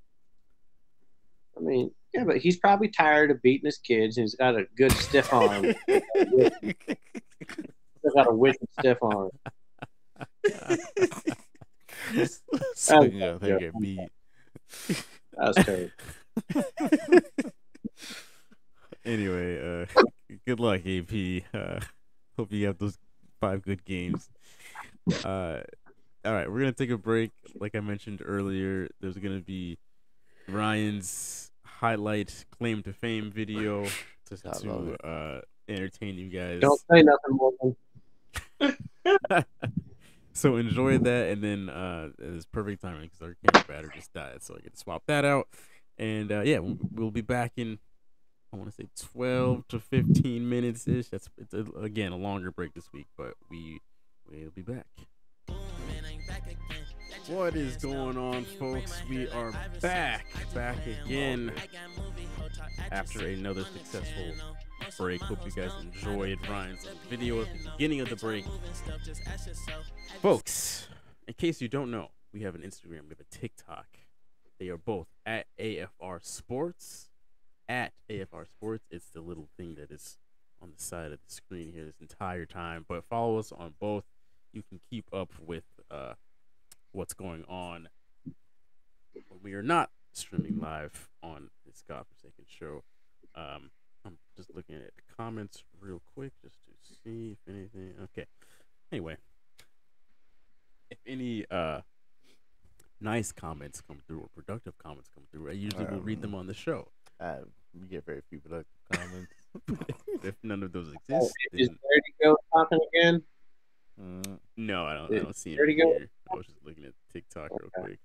I 1.57 1.61
mean, 1.61 1.91
yeah, 2.15 2.23
but 2.25 2.37
he's 2.39 2.57
probably 2.57 2.89
tired 2.89 3.31
of 3.31 3.43
beating 3.43 3.67
his 3.67 3.79
kids, 3.79 4.17
and 4.17 4.25
he's 4.25 4.37
got 4.37 4.55
a 4.57 4.65
good 4.77 4.93
stiff 4.93 5.31
arm. 5.35 5.75
He's 5.87 6.05
got 8.15 8.29
a 8.29 8.33
wicked 8.33 8.69
stiff 8.79 8.97
arm. 9.03 9.31
so 12.75 13.03
you 13.03 13.19
know, 13.19 13.39
they 13.39 13.59
get 13.59 13.79
beat. 13.79 14.09
That 15.37 15.55
was 15.55 15.57
terrible. 15.57 15.91
anyway, 19.05 19.83
uh, 19.83 20.03
good 20.47 20.61
luck, 20.61 20.81
AP. 20.87 21.43
Uh, 21.53 21.81
hope 22.37 22.51
you 22.53 22.67
have 22.67 22.79
those 22.79 22.97
five 23.41 23.63
good 23.63 23.85
games. 23.85 24.31
Uh, 25.25 25.61
all 26.25 26.33
right, 26.33 26.51
we're 26.51 26.61
gonna 26.61 26.73
take 26.73 26.91
a 26.91 26.99
break. 26.99 27.31
Like 27.59 27.75
I 27.75 27.81
mentioned 27.81 28.23
earlier, 28.25 28.89
there's 29.01 29.19
gonna 29.19 29.41
be 29.41 29.79
Ryan's 30.49 31.51
highlight 31.65 32.45
claim 32.57 32.83
to 32.85 32.93
fame 32.93 33.31
video 33.31 33.85
to, 34.27 34.37
to 34.37 35.07
uh, 35.07 35.41
entertain 35.69 36.17
you 36.17 36.29
guys. 36.29 36.61
Don't 36.61 36.81
say 36.91 37.03
nothing 37.03 37.37
more. 37.37 37.53
so 40.33 40.57
enjoy 40.57 40.99
that, 40.99 41.31
and 41.31 41.43
then 41.43 41.69
uh, 41.69 42.11
it's 42.19 42.47
perfect 42.47 42.83
timing 42.83 43.11
because 43.11 43.23
our 43.23 43.37
camera 43.45 43.67
battery 43.67 43.91
just 43.95 44.13
died, 44.13 44.43
so 44.43 44.55
I 44.55 44.61
get 44.61 44.75
to 44.75 44.79
swap 44.79 45.03
that 45.07 45.25
out. 45.25 45.49
And 45.99 46.31
uh, 46.31 46.43
yeah, 46.43 46.59
we'll, 46.61 46.79
we'll 46.93 47.11
be 47.11 47.21
back 47.21 47.53
in. 47.57 47.79
I 48.53 48.59
want 48.59 48.69
to 48.69 48.75
say 48.75 48.89
twelve 49.01 49.67
to 49.69 49.81
fifteen 49.81 50.49
minutes 50.49 50.87
ish. 50.87 51.09
That's 51.09 51.29
it's 51.39 51.55
a, 51.55 51.65
again 51.81 52.13
a 52.13 52.17
longer 52.17 52.51
break 52.51 52.75
this 52.75 52.93
week, 52.93 53.07
but 53.17 53.35
we 53.51 53.81
we'll 54.31 54.51
be 54.51 54.63
back. 54.63 54.87
What 57.29 57.55
is 57.55 57.77
going 57.77 58.19
on, 58.19 58.45
folks? 58.45 59.03
We 59.09 59.29
are 59.29 59.53
back, 59.81 60.27
back 60.53 60.77
again 60.87 61.53
after 62.91 63.27
another 63.29 63.65
successful 63.65 64.33
break. 64.99 65.23
Hope 65.23 65.39
you 65.45 65.53
guys 65.53 65.71
enjoyed 65.81 66.39
Ryan's 66.49 66.87
video 67.09 67.43
at 67.43 67.49
the 67.53 67.71
beginning 67.71 68.01
of 68.01 68.09
the 68.09 68.17
break. 68.17 68.45
Folks, 70.21 70.89
in 71.29 71.35
case 71.35 71.61
you 71.61 71.69
don't 71.69 71.91
know, 71.91 72.11
we 72.33 72.43
have 72.43 72.55
an 72.55 72.63
Instagram, 72.63 73.03
we 73.03 73.11
have 73.11 73.21
a 73.21 73.37
TikTok. 73.37 73.87
They 74.59 74.69
are 74.69 74.79
both 74.79 75.09
at 75.25 75.47
AFR 75.59 76.25
Sports. 76.25 77.09
At 77.69 77.93
AFR 78.11 78.49
Sports. 78.49 78.85
It's 78.91 79.11
the 79.11 79.21
little 79.21 79.49
thing 79.57 79.77
that 79.77 79.91
is 79.91 80.19
on 80.61 80.71
the 80.77 80.83
side 80.83 81.13
of 81.13 81.19
the 81.27 81.33
screen 81.33 81.73
here 81.73 81.85
this 81.85 82.01
entire 82.01 82.47
time. 82.47 82.85
But 82.89 83.05
follow 83.05 83.39
us 83.39 83.53
on 83.53 83.75
both. 83.81 84.05
You 84.53 84.63
can 84.69 84.81
keep 84.91 85.07
up 85.13 85.31
with 85.41 85.65
uh, 85.93 86.15
what's 86.93 87.15
going 87.15 87.45
on. 87.49 87.89
When 89.29 89.41
we 89.43 89.55
are 89.55 89.63
not 89.63 89.91
streaming 90.13 90.59
live 90.61 91.09
on 91.23 91.51
this 91.67 91.83
godforsaken 91.87 92.45
show. 92.47 92.83
Um, 93.35 93.71
I'm 94.05 94.19
just 94.37 94.55
looking 94.55 94.77
at 94.77 94.91
the 94.97 95.15
comments 95.17 95.63
real 95.81 96.03
quick 96.15 96.33
just 96.43 96.57
to 96.65 96.95
see 97.05 97.33
if 97.33 97.55
anything. 97.55 97.95
Okay. 98.05 98.27
Anyway, 98.91 99.17
if 100.91 100.99
any 101.07 101.47
uh 101.51 101.81
nice 103.01 103.33
comments 103.33 103.81
come 103.81 104.01
through 104.07 104.21
or 104.21 104.29
productive 104.35 104.77
comments 104.79 105.09
come 105.15 105.25
through, 105.31 105.51
I 105.51 105.53
usually 105.53 105.87
will 105.87 106.01
read 106.01 106.21
them 106.21 106.35
on 106.35 106.47
the 106.47 106.55
show. 106.55 106.89
Uh, 107.21 107.39
we 107.81 107.87
get 107.87 108.05
very 108.05 108.23
few 108.29 108.39
productive 108.41 108.67
comments. 108.93 109.33
if 110.23 110.35
none 110.43 110.63
of 110.63 110.73
those 110.73 110.89
Oh, 110.89 111.17
exist, 111.17 111.35
is 111.53 111.69
then 111.69 111.79
there 111.83 112.01
to 112.01 112.13
go 112.23 112.37
talking 112.53 112.79
again? 112.95 113.23
Mm, 114.03 114.39
no, 114.57 114.85
I 114.85 114.95
don't. 114.95 115.15
I 115.15 115.19
don't 115.19 115.37
see 115.37 115.55
it 115.55 115.57
go. 115.57 115.65
here. 115.67 116.11
I 116.33 116.37
was 116.37 116.47
just 116.47 116.59
looking 116.65 116.85
at 116.85 116.93
TikTok 117.13 117.51
real 117.51 117.71
Okay. 117.77 117.83
quick. 117.83 117.99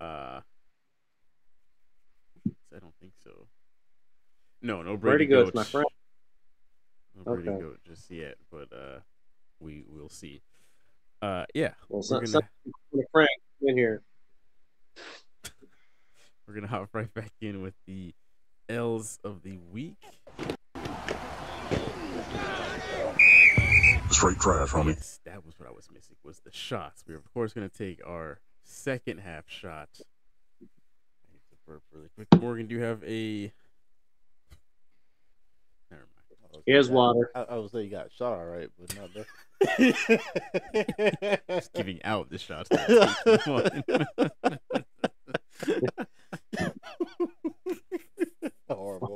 Uh, 0.00 0.40
I 2.74 2.78
don't 2.80 2.94
think 3.00 3.12
so. 3.24 3.46
No, 4.62 4.82
no 4.82 4.96
Brady 4.96 5.26
Vertigo 5.26 5.48
is 5.48 5.54
my 5.54 5.64
friend. 5.64 5.88
No 7.16 7.22
Brady 7.24 7.48
Okay. 7.50 7.60
Goat 7.60 7.80
just 7.86 8.10
yet, 8.10 8.36
but 8.50 8.72
uh, 8.72 9.00
we 9.60 9.84
will 9.86 10.08
see. 10.08 10.42
Uh, 11.22 11.44
yeah, 11.54 11.72
Well, 11.88 12.02
we're 12.10 12.20
gonna 12.26 12.48
Frank 13.12 13.30
in 13.62 13.76
here. 13.76 14.02
we're 16.46 16.54
gonna 16.54 16.66
hop 16.66 16.88
right 16.92 17.12
back 17.14 17.32
in 17.40 17.62
with 17.62 17.74
the 17.86 18.14
L's 18.68 19.18
of 19.24 19.42
the 19.42 19.58
week. 19.72 19.96
Straight 24.14 24.38
trash, 24.38 24.70
homie. 24.70 24.94
Yes, 24.94 25.18
that 25.24 25.44
was 25.44 25.58
what 25.58 25.68
I 25.68 25.72
was 25.72 25.88
missing. 25.92 26.14
Was 26.22 26.38
the 26.38 26.52
shots? 26.52 27.02
We're 27.04 27.16
of 27.16 27.34
course 27.34 27.52
gonna 27.52 27.68
take 27.68 28.00
our 28.06 28.38
second 28.62 29.18
half 29.18 29.42
shot. 29.48 29.88
I 30.62 30.66
need 31.32 31.40
to 31.50 31.56
burp 31.66 31.82
really 31.92 32.08
quick. 32.14 32.28
Morgan, 32.40 32.68
do 32.68 32.76
you 32.76 32.80
have 32.82 33.02
a? 33.02 33.52
Never 35.90 36.06
mind. 36.14 36.62
Here's 36.64 36.88
water. 36.88 37.32
I, 37.34 37.42
I 37.42 37.56
was 37.56 37.72
say 37.72 37.82
you 37.82 37.90
got 37.90 38.12
shot 38.12 38.38
all 38.38 38.44
right, 38.44 38.70
but 38.78 38.96
not 38.96 39.10
that. 39.14 39.26
Just 41.48 41.72
giving 41.72 42.00
out 42.04 42.30
the 42.30 42.38
shots. 42.38 42.68
that 42.68 43.18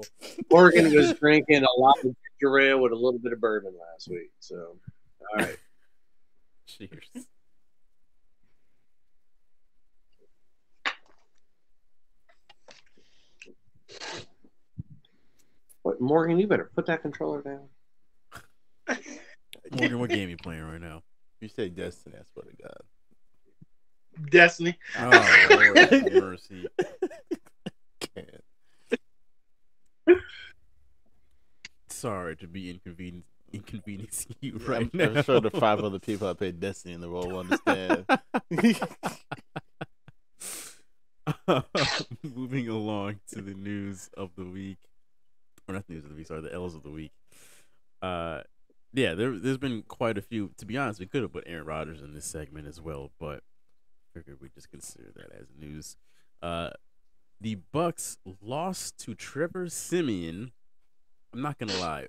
I'm 0.03 0.45
Morgan 0.51 0.95
was 0.95 1.15
drinking 1.15 1.65
a 1.65 1.81
lot 1.81 1.97
of 2.05 2.15
ginger 2.41 2.59
ale 2.59 2.81
with 2.81 2.93
a 2.93 2.97
little 2.97 3.19
bit 3.19 3.33
of 3.33 3.41
bourbon 3.41 3.75
last 3.93 4.09
week. 4.09 4.31
So, 4.41 4.77
all 5.21 5.43
right. 5.43 5.57
Cheers. 6.67 7.11
What, 15.83 16.01
Morgan, 16.01 16.39
you 16.39 16.47
better 16.47 16.71
put 16.75 16.87
that 16.87 17.03
controller 17.03 17.43
down. 17.43 17.69
Morgan, 19.73 19.99
what 19.99 20.11
game 20.11 20.29
you 20.29 20.37
playing 20.37 20.63
right 20.65 20.81
now? 20.81 21.03
You 21.41 21.49
say 21.49 21.69
Destiny, 21.69 22.17
I 22.19 22.25
swear 22.33 22.45
to 22.45 22.63
God. 22.63 24.31
Destiny. 24.31 24.77
Oh, 24.99 25.27
Lord 25.51 26.13
mercy. 26.13 26.69
Sorry 31.99 32.37
to 32.37 32.47
be 32.47 32.71
inconvenient 32.71 33.25
inconveniencing 33.53 34.37
you 34.41 34.53
I'm- 34.61 34.69
right 34.69 34.91
I'm, 34.95 35.15
now. 35.15 35.23
sure 35.23 35.41
the 35.41 35.51
five 35.51 35.81
other 35.81 35.99
people 35.99 36.29
I 36.29 36.35
played 36.35 36.61
Destiny 36.61 36.95
in 36.95 37.01
the 37.01 37.09
world 37.09 37.33
will 37.33 37.41
understand. 37.41 38.05
Moving 42.23 42.69
along 42.69 43.21
to 43.33 43.43
the 43.43 43.55
news 43.55 44.11
of 44.17 44.31
the 44.37 44.45
week, 44.45 44.79
or 45.67 45.75
not 45.75 45.87
the 45.87 45.95
news 45.95 46.05
of 46.05 46.11
the 46.11 46.17
week, 46.17 46.27
sorry, 46.27 46.41
the 46.43 46.53
L's 46.53 46.75
of 46.75 46.83
the 46.83 46.91
week. 46.91 47.13
Uh, 48.01 48.43
yeah, 48.93 49.15
there, 49.15 49.39
there's 49.39 49.59
been 49.59 49.83
quite 49.83 50.17
a 50.19 50.23
few. 50.23 50.51
To 50.59 50.67
be 50.67 50.77
honest, 50.79 51.01
we 51.01 51.07
could 51.07 51.23
have 51.23 51.33
put 51.33 51.45
Aaron 51.47 51.67
Rodgers 51.67 52.01
in 52.01 52.15
this 52.15 52.25
segment 52.27 52.67
as 52.69 52.81
well, 52.81 53.11
but 53.19 53.43
figured 54.15 54.39
we 54.41 54.49
just 54.55 54.71
consider 54.71 55.09
that 55.17 55.33
as 55.39 55.49
news. 55.59 55.97
Uh, 56.41 56.71
the 57.41 57.57
Bucks 57.73 58.19
lost 58.41 58.99
to 59.01 59.15
Trevor 59.15 59.69
Siemian. 59.69 60.53
I'm 61.33 61.43
not 61.43 61.59
gonna 61.59 61.79
lie, 61.79 62.07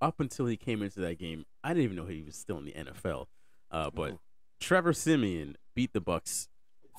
up 0.00 0.20
until 0.20 0.46
he 0.46 0.56
came 0.56 0.82
into 0.82 1.00
that 1.00 1.18
game, 1.18 1.46
I 1.62 1.68
didn't 1.68 1.84
even 1.84 1.96
know 1.96 2.06
he 2.06 2.22
was 2.22 2.36
still 2.36 2.58
in 2.58 2.64
the 2.64 2.72
NFL. 2.72 3.26
Uh, 3.70 3.90
but 3.90 4.18
Trevor 4.60 4.92
Siemian 4.92 5.56
beat 5.74 5.92
the 5.92 6.00
Bucks 6.00 6.48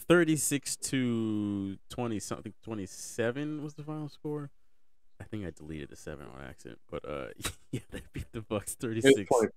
36 0.07 0.75
to 0.77 1.77
20 1.89 2.19
something 2.19 2.53
27 2.63 3.63
was 3.63 3.73
the 3.75 3.83
final 3.83 4.09
score. 4.09 4.51
I 5.19 5.23
think 5.23 5.45
I 5.45 5.51
deleted 5.51 5.89
the 5.89 5.95
7 5.95 6.25
on 6.25 6.43
accident, 6.43 6.79
but 6.89 7.07
uh 7.07 7.27
yeah, 7.71 7.79
they 7.91 8.01
beat 8.13 8.31
the 8.33 8.41
Bucks 8.41 8.75
36. 8.75 9.27
20. 9.27 9.51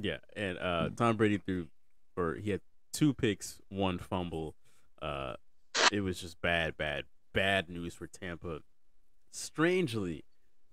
Yeah, 0.00 0.18
and 0.36 0.58
uh 0.58 0.90
Tom 0.96 1.16
Brady 1.16 1.38
threw 1.38 1.66
or 2.16 2.34
he 2.34 2.50
had 2.50 2.60
two 2.92 3.12
picks, 3.14 3.58
one 3.68 3.98
fumble. 3.98 4.54
Uh 5.02 5.34
it 5.92 6.00
was 6.00 6.20
just 6.20 6.40
bad, 6.40 6.76
bad, 6.76 7.04
bad 7.32 7.68
news 7.68 7.94
for 7.94 8.06
Tampa. 8.06 8.60
Strangely, 9.30 10.24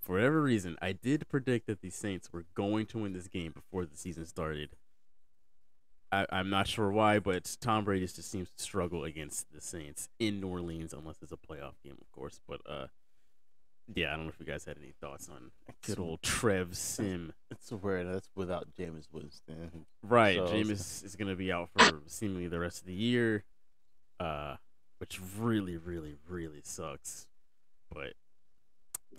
for 0.01 0.13
whatever 0.15 0.41
reason, 0.41 0.77
I 0.81 0.91
did 0.93 1.27
predict 1.27 1.67
that 1.67 1.81
the 1.81 1.89
Saints 1.89 2.31
were 2.31 2.45
going 2.55 2.85
to 2.87 2.99
win 2.99 3.13
this 3.13 3.27
game 3.27 3.51
before 3.51 3.85
the 3.85 3.97
season 3.97 4.25
started. 4.25 4.69
I, 6.11 6.25
I'm 6.31 6.49
not 6.49 6.67
sure 6.67 6.91
why, 6.91 7.19
but 7.19 7.57
Tom 7.59 7.83
Brady 7.83 8.05
just 8.05 8.29
seems 8.31 8.49
to 8.51 8.63
struggle 8.63 9.03
against 9.03 9.51
the 9.53 9.59
Saints 9.61 10.09
in 10.19 10.39
New 10.39 10.47
Orleans, 10.47 10.93
unless 10.93 11.17
it's 11.21 11.31
a 11.31 11.37
playoff 11.37 11.73
game, 11.83 11.97
of 11.99 12.11
course. 12.11 12.39
But 12.47 12.61
uh, 12.69 12.87
yeah, 13.93 14.13
I 14.13 14.15
don't 14.15 14.25
know 14.25 14.29
if 14.31 14.39
you 14.39 14.45
guys 14.45 14.65
had 14.65 14.77
any 14.81 14.93
thoughts 15.01 15.29
on 15.29 15.51
good 15.85 15.99
old 15.99 16.21
Trev 16.21 16.77
Sim. 16.77 17.33
It's 17.51 17.71
weird. 17.71 18.07
That's 18.07 18.29
without 18.35 18.67
Jameis 18.79 19.07
Winston. 19.11 19.85
Right, 20.03 20.37
So- 20.37 20.47
Jameis 20.47 21.03
is 21.05 21.15
going 21.15 21.27
to 21.29 21.35
be 21.35 21.51
out 21.51 21.69
for 21.75 22.01
seemingly 22.05 22.47
the 22.47 22.59
rest 22.59 22.81
of 22.81 22.87
the 22.87 22.93
year, 22.93 23.43
uh, 24.19 24.55
which 24.99 25.19
really, 25.39 25.75
really, 25.77 26.15
really 26.29 26.61
sucks. 26.63 27.27
But 27.93 28.13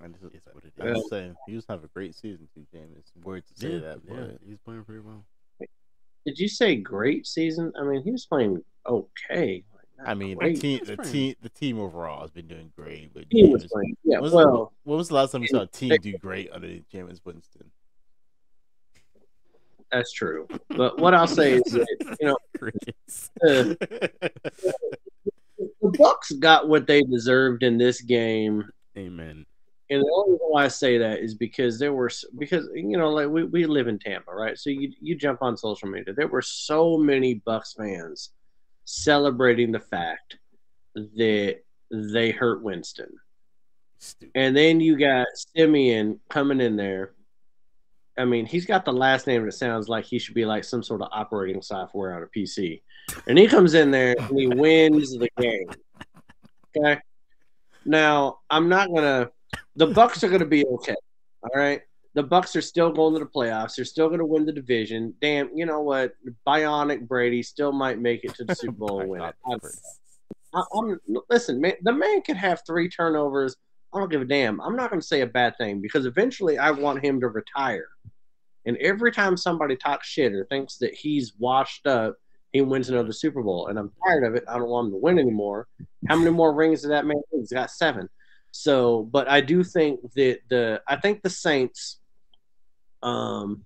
I 0.03 0.09
just, 0.09 0.23
It's 0.35 0.47
what 0.53 0.65
it 0.65 0.73
I 0.81 0.87
is. 0.89 0.95
was 0.97 1.11
saying 1.11 1.35
he 1.47 1.55
was 1.55 1.65
having 1.69 1.85
a 1.85 1.89
great 1.89 2.15
season 2.15 2.49
too, 2.55 2.67
Jameis. 2.75 3.25
Weird 3.25 3.45
to 3.47 3.61
say 3.61 3.73
yeah, 3.73 3.79
that, 3.79 4.07
but 4.07 4.15
yeah, 4.15 4.27
he's 4.47 4.59
playing 4.59 4.85
pretty 4.85 5.01
well. 5.01 5.25
Did 6.27 6.39
you 6.39 6.49
say 6.49 6.77
great 6.77 7.27
season? 7.27 7.73
I 7.79 7.85
mean, 7.85 8.03
he 8.03 8.11
was 8.11 8.27
playing 8.27 8.63
okay. 8.87 9.65
Like, 9.73 10.09
I 10.09 10.15
mean, 10.15 10.39
the 10.41 10.55
team, 10.55 10.81
the 10.85 10.97
fine. 10.97 11.07
team, 11.07 11.35
the 11.41 11.49
team 11.49 11.79
overall 11.79 12.23
has 12.23 12.31
been 12.31 12.49
doing 12.49 12.73
great. 12.77 13.15
But 13.15 13.25
he 13.31 13.45
was 13.45 13.65
playing. 13.67 13.97
Yeah, 14.03 14.17
when 14.17 14.23
was, 14.25 14.33
well, 14.33 14.73
when 14.83 14.99
was 14.99 15.09
the 15.09 15.15
last 15.15 15.31
time 15.33 15.43
we 15.43 15.47
saw 15.47 15.63
a 15.63 15.67
team 15.67 15.97
do 16.03 16.19
great 16.19 16.51
under 16.53 16.67
Jameis 16.93 17.21
Winston? 17.25 17.71
that's 19.91 20.13
true. 20.13 20.49
But 20.71 20.99
what 20.99 21.15
I'll 21.15 21.27
say 21.27 21.55
is 21.55 21.63
that 21.73 21.87
you 22.21 22.27
know 22.27 22.37
Crickets. 22.59 23.31
the, 23.41 24.11
the 25.57 25.99
Bucks 25.99 26.33
got 26.33 26.69
what 26.69 26.87
they 26.87 27.03
deserved 27.03 27.63
in 27.63 27.79
this 27.79 28.01
game. 28.01 28.69
Amen. 28.97 29.47
And 29.89 30.03
the 30.03 30.13
only 30.17 30.33
reason 30.33 30.47
why 30.49 30.65
I 30.65 30.69
say 30.69 30.99
that 30.99 31.21
is 31.21 31.35
because 31.35 31.79
there 31.79 31.93
were 31.93 32.11
because 32.39 32.69
you 32.75 32.97
know 32.97 33.11
like 33.11 33.29
we, 33.29 33.45
we 33.45 33.67
live 33.67 33.87
in 33.87 33.99
Tampa, 33.99 34.33
right? 34.33 34.59
So 34.59 34.71
you 34.71 34.93
you 35.01 35.15
jump 35.15 35.43
on 35.43 35.57
social 35.57 35.89
media. 35.89 36.13
There 36.13 36.27
were 36.27 36.43
so 36.43 36.97
many 36.97 37.35
Bucks 37.35 37.75
fans 37.75 38.31
celebrating 38.85 39.71
the 39.71 39.81
fact 39.81 40.39
that 40.95 41.59
they 41.91 42.31
hurt 42.31 42.63
Winston. 42.63 43.11
Stupid. 43.99 44.33
And 44.35 44.57
then 44.57 44.81
you 44.81 44.99
got 44.99 45.27
Siemian 45.35 46.21
coming 46.29 46.61
in 46.61 46.77
there. 46.77 47.13
I 48.19 48.25
mean, 48.25 48.47
he's 48.47 48.67
got 48.67 48.85
the 48.85 48.93
last 48.93 49.27
name 49.27 49.45
that 49.45 49.53
sounds 49.53 49.89
like 49.89 50.05
he 50.05 50.19
should 50.19 50.35
be 50.35 50.47
like 50.47 50.65
some 50.65 50.83
sort 50.83 51.03
of 51.03 51.09
operating 51.13 51.61
software 51.63 52.15
on 52.15 52.23
a 52.23 52.27
PC. 52.27 52.83
And 53.27 53.39
he 53.39 53.47
comes 53.47 53.75
in 53.75 53.91
there 53.91 54.17
and 54.19 54.39
he 54.39 54.47
wins 54.47 55.17
the 55.17 55.29
game. 55.39 55.69
Okay. 56.79 57.01
Now, 57.87 58.41
I'm 58.51 58.69
not 58.69 58.89
gonna 58.95 59.31
the 59.77 59.87
Bucks 59.87 60.23
are 60.25 60.29
gonna 60.29 60.47
be 60.47 60.65
okay. 60.67 60.97
All 61.43 61.61
right. 61.61 61.81
The 62.15 62.23
Bucks 62.23 62.57
are 62.57 62.63
still 62.63 62.91
going 62.91 63.13
to 63.13 63.21
the 63.21 63.27
playoffs. 63.27 63.77
They're 63.77 63.85
still 63.85 64.09
gonna 64.09 64.25
win 64.25 64.47
the 64.47 64.53
division. 64.53 65.15
Damn, 65.21 65.51
you 65.55 65.67
know 65.67 65.81
what? 65.81 66.15
Bionic 66.47 67.07
Brady 67.07 67.43
still 67.43 67.73
might 67.73 67.99
make 67.99 68.25
it 68.25 68.35
to 68.37 68.45
the 68.45 68.55
Super 68.55 68.73
Bowl 68.73 69.01
and 69.01 69.11
win 69.11 69.23
it. 69.23 69.35
I, 70.55 70.63
I'm 70.75 70.99
listen, 71.29 71.61
man. 71.61 71.75
The 71.83 71.93
man 71.93 72.23
could 72.23 72.37
have 72.37 72.63
three 72.67 72.89
turnovers. 72.89 73.57
I 73.93 73.99
don't 73.99 74.11
give 74.11 74.23
a 74.23 74.27
damn. 74.27 74.61
I'm 74.61 74.77
not 74.77 74.91
going 74.91 75.01
to 75.01 75.07
say 75.07 75.23
a 75.23 75.27
bad 75.27 75.57
thing 75.59 75.81
because 75.81 76.07
eventually 76.07 76.59
I 76.59 76.71
want 76.71 77.05
him 77.05 77.21
to 77.21 77.29
retire. 77.29 77.89
And 78.67 78.77
every 78.79 79.13
time 79.13 79.37
somebody 79.37 79.77
talks 79.77 80.09
shit 80.09 80.33
or 80.33 80.45
thinks 80.45 80.77
that 80.79 80.93
he's 80.93 81.35
washed 81.39 81.87
up, 81.87 82.17
he 82.53 82.63
wins 82.63 82.89
another 82.89 83.13
Super 83.13 83.43
Bowl. 83.43 83.69
And 83.69 83.79
I'm 83.79 83.93
tired 84.07 84.25
of 84.25 84.35
it. 84.35 84.45
I 84.49 84.59
don't 84.59 84.69
want 84.69 84.87
him 84.87 84.93
to 84.93 84.99
win 84.99 85.19
anymore. 85.19 85.69
How 86.09 86.17
many 86.17 86.31
more 86.31 86.53
rings 86.53 86.83
did 86.83 86.91
that 86.91 87.07
man? 87.07 87.17
have? 87.17 87.41
He's 87.41 87.53
got 87.53 87.71
seven. 87.71 88.09
So, 88.57 89.03
but 89.13 89.29
I 89.29 89.41
do 89.41 89.63
think 89.63 90.01
that 90.15 90.41
the 90.49 90.83
I 90.89 90.97
think 90.97 91.23
the 91.23 91.31
Saints, 91.31 91.99
um, 93.03 93.65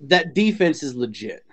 that 0.00 0.34
defense 0.34 0.82
is 0.82 0.94
legit. 0.94 1.44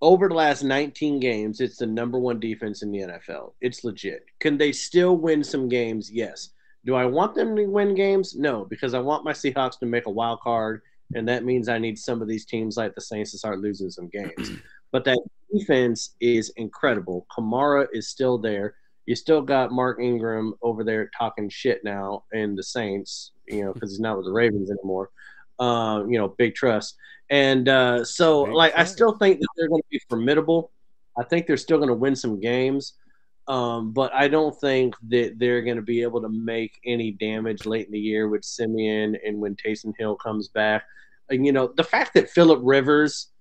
Over 0.00 0.28
the 0.28 0.34
last 0.34 0.64
19 0.64 1.20
games, 1.20 1.60
it's 1.60 1.76
the 1.76 1.86
number 1.86 2.18
one 2.18 2.40
defense 2.40 2.82
in 2.82 2.90
the 2.90 2.98
NFL. 2.98 3.52
It's 3.60 3.84
legit. 3.84 4.24
Can 4.40 4.58
they 4.58 4.72
still 4.72 5.16
win 5.16 5.44
some 5.44 5.68
games? 5.68 6.10
Yes. 6.10 6.50
Do 6.84 6.96
I 6.96 7.06
want 7.06 7.36
them 7.36 7.54
to 7.54 7.66
win 7.66 7.94
games? 7.94 8.34
No, 8.34 8.64
because 8.64 8.94
I 8.94 8.98
want 8.98 9.24
my 9.24 9.32
Seahawks 9.32 9.78
to 9.78 9.86
make 9.86 10.06
a 10.06 10.10
wild 10.10 10.40
card, 10.40 10.82
and 11.14 11.28
that 11.28 11.44
means 11.44 11.68
I 11.68 11.78
need 11.78 11.96
some 11.96 12.20
of 12.20 12.26
these 12.26 12.44
teams 12.44 12.76
like 12.76 12.96
the 12.96 13.00
Saints 13.00 13.30
to 13.30 13.38
start 13.38 13.60
losing 13.60 13.90
some 13.90 14.08
games. 14.08 14.50
But 14.90 15.04
that 15.04 15.18
defense 15.56 16.14
is 16.20 16.50
incredible. 16.56 17.26
Kamara 17.36 17.86
is 17.92 18.08
still 18.08 18.38
there. 18.38 18.74
You 19.06 19.16
still 19.16 19.42
got 19.42 19.72
Mark 19.72 20.00
Ingram 20.00 20.54
over 20.62 20.84
there 20.84 21.10
talking 21.16 21.48
shit 21.48 21.82
now 21.82 22.24
in 22.32 22.54
the 22.54 22.62
Saints, 22.62 23.32
you 23.48 23.64
know, 23.64 23.72
because 23.72 23.90
he's 23.90 24.00
not 24.00 24.16
with 24.16 24.26
the 24.26 24.32
Ravens 24.32 24.70
anymore. 24.70 25.10
Uh, 25.58 26.04
you 26.08 26.18
know, 26.18 26.28
big 26.38 26.54
trust. 26.54 26.96
And 27.30 27.68
uh, 27.68 28.04
so, 28.04 28.46
Big 28.46 28.54
like, 28.54 28.72
I 28.76 28.84
still 28.84 29.16
think 29.16 29.40
that 29.40 29.48
they're 29.56 29.68
going 29.68 29.82
to 29.82 29.88
be 29.90 30.00
formidable. 30.08 30.70
I 31.18 31.24
think 31.24 31.46
they're 31.46 31.56
still 31.56 31.78
going 31.78 31.88
to 31.88 31.94
win 31.94 32.14
some 32.14 32.40
games. 32.40 32.94
Um, 33.48 33.92
but 33.92 34.12
I 34.14 34.28
don't 34.28 34.58
think 34.60 34.94
that 35.08 35.38
they're 35.38 35.62
going 35.62 35.76
to 35.76 35.82
be 35.82 36.02
able 36.02 36.22
to 36.22 36.28
make 36.28 36.78
any 36.84 37.10
damage 37.10 37.66
late 37.66 37.86
in 37.86 37.92
the 37.92 37.98
year 37.98 38.28
with 38.28 38.44
Siemian 38.44 39.16
and 39.26 39.40
when 39.40 39.56
Taysom 39.56 39.92
Hill 39.98 40.14
comes 40.14 40.48
back. 40.48 40.84
And, 41.28 41.44
you 41.44 41.52
know, 41.52 41.72
the 41.76 41.84
fact 41.84 42.14
that 42.14 42.30
Philip 42.30 42.60
Rivers 42.62 43.31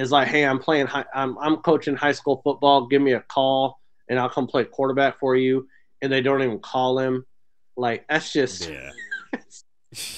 is 0.00 0.12
like, 0.12 0.28
hey, 0.28 0.44
I'm 0.44 0.58
playing, 0.58 0.86
high, 0.86 1.04
I'm, 1.14 1.36
I'm 1.38 1.56
coaching 1.58 1.96
high 1.96 2.12
school 2.12 2.40
football. 2.42 2.86
Give 2.86 3.02
me 3.02 3.12
a 3.12 3.20
call 3.20 3.78
and 4.08 4.18
I'll 4.18 4.28
come 4.28 4.46
play 4.46 4.64
quarterback 4.64 5.18
for 5.18 5.36
you. 5.36 5.68
And 6.02 6.12
they 6.12 6.22
don't 6.22 6.42
even 6.42 6.58
call 6.58 6.98
him. 6.98 7.24
Like, 7.76 8.06
that's 8.08 8.32
just, 8.32 8.68
Yeah. 8.68 8.90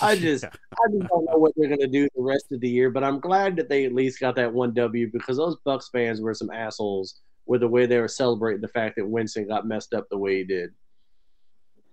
I 0.00 0.16
just-. 0.16 0.44
I 0.72 0.90
just 0.90 1.08
don't 1.08 1.24
know 1.24 1.38
what 1.38 1.52
they're 1.56 1.68
going 1.68 1.80
to 1.80 1.86
do 1.86 2.08
the 2.14 2.22
rest 2.22 2.52
of 2.52 2.60
the 2.60 2.68
year. 2.68 2.90
But 2.90 3.04
I'm 3.04 3.20
glad 3.20 3.56
that 3.56 3.68
they 3.68 3.84
at 3.84 3.94
least 3.94 4.20
got 4.20 4.36
that 4.36 4.52
one 4.52 4.74
W 4.74 5.10
because 5.12 5.36
those 5.36 5.56
Bucks 5.64 5.88
fans 5.90 6.20
were 6.20 6.34
some 6.34 6.50
assholes 6.50 7.20
with 7.46 7.60
the 7.60 7.68
way 7.68 7.86
they 7.86 7.98
were 7.98 8.08
celebrating 8.08 8.60
the 8.60 8.68
fact 8.68 8.96
that 8.96 9.06
Winston 9.06 9.48
got 9.48 9.66
messed 9.66 9.94
up 9.94 10.08
the 10.10 10.18
way 10.18 10.38
he 10.38 10.44
did. 10.44 10.70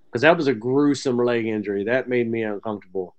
Because 0.06 0.22
that 0.22 0.38
was 0.38 0.48
a 0.48 0.54
gruesome 0.54 1.18
leg 1.18 1.46
injury. 1.46 1.84
That 1.86 2.10
made 2.10 2.30
me 2.30 2.44
uncomfortable. 2.44 3.16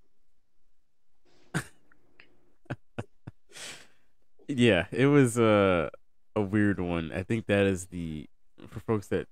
Yeah, 4.57 4.87
it 4.93 5.07
was 5.07 5.39
a 5.39 5.91
a 6.37 6.41
weird 6.41 6.81
one. 6.81 7.13
I 7.13 7.23
think 7.23 7.47
that 7.47 7.67
is 7.67 7.87
the 7.87 8.29
for 8.69 8.81
folks 8.81 9.07
that 9.09 9.27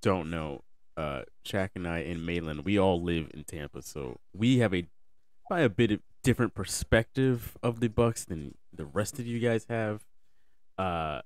don't 0.00 0.30
know, 0.30 0.62
uh 0.96 1.22
Shaq 1.44 1.70
and 1.74 1.86
I 1.86 1.98
in 2.00 2.24
Malin, 2.24 2.62
we 2.64 2.78
all 2.78 3.00
live 3.02 3.30
in 3.34 3.44
Tampa, 3.44 3.82
so 3.82 4.18
we 4.34 4.58
have 4.58 4.74
a 4.74 4.86
by 5.48 5.60
a 5.60 5.68
bit 5.68 5.90
of 5.92 6.00
different 6.22 6.54
perspective 6.54 7.56
of 7.62 7.80
the 7.80 7.88
Bucks 7.88 8.24
than 8.24 8.54
the 8.72 8.84
rest 8.84 9.18
of 9.18 9.26
you 9.26 9.38
guys 9.38 9.66
have. 9.68 10.02
Uh 10.78 11.22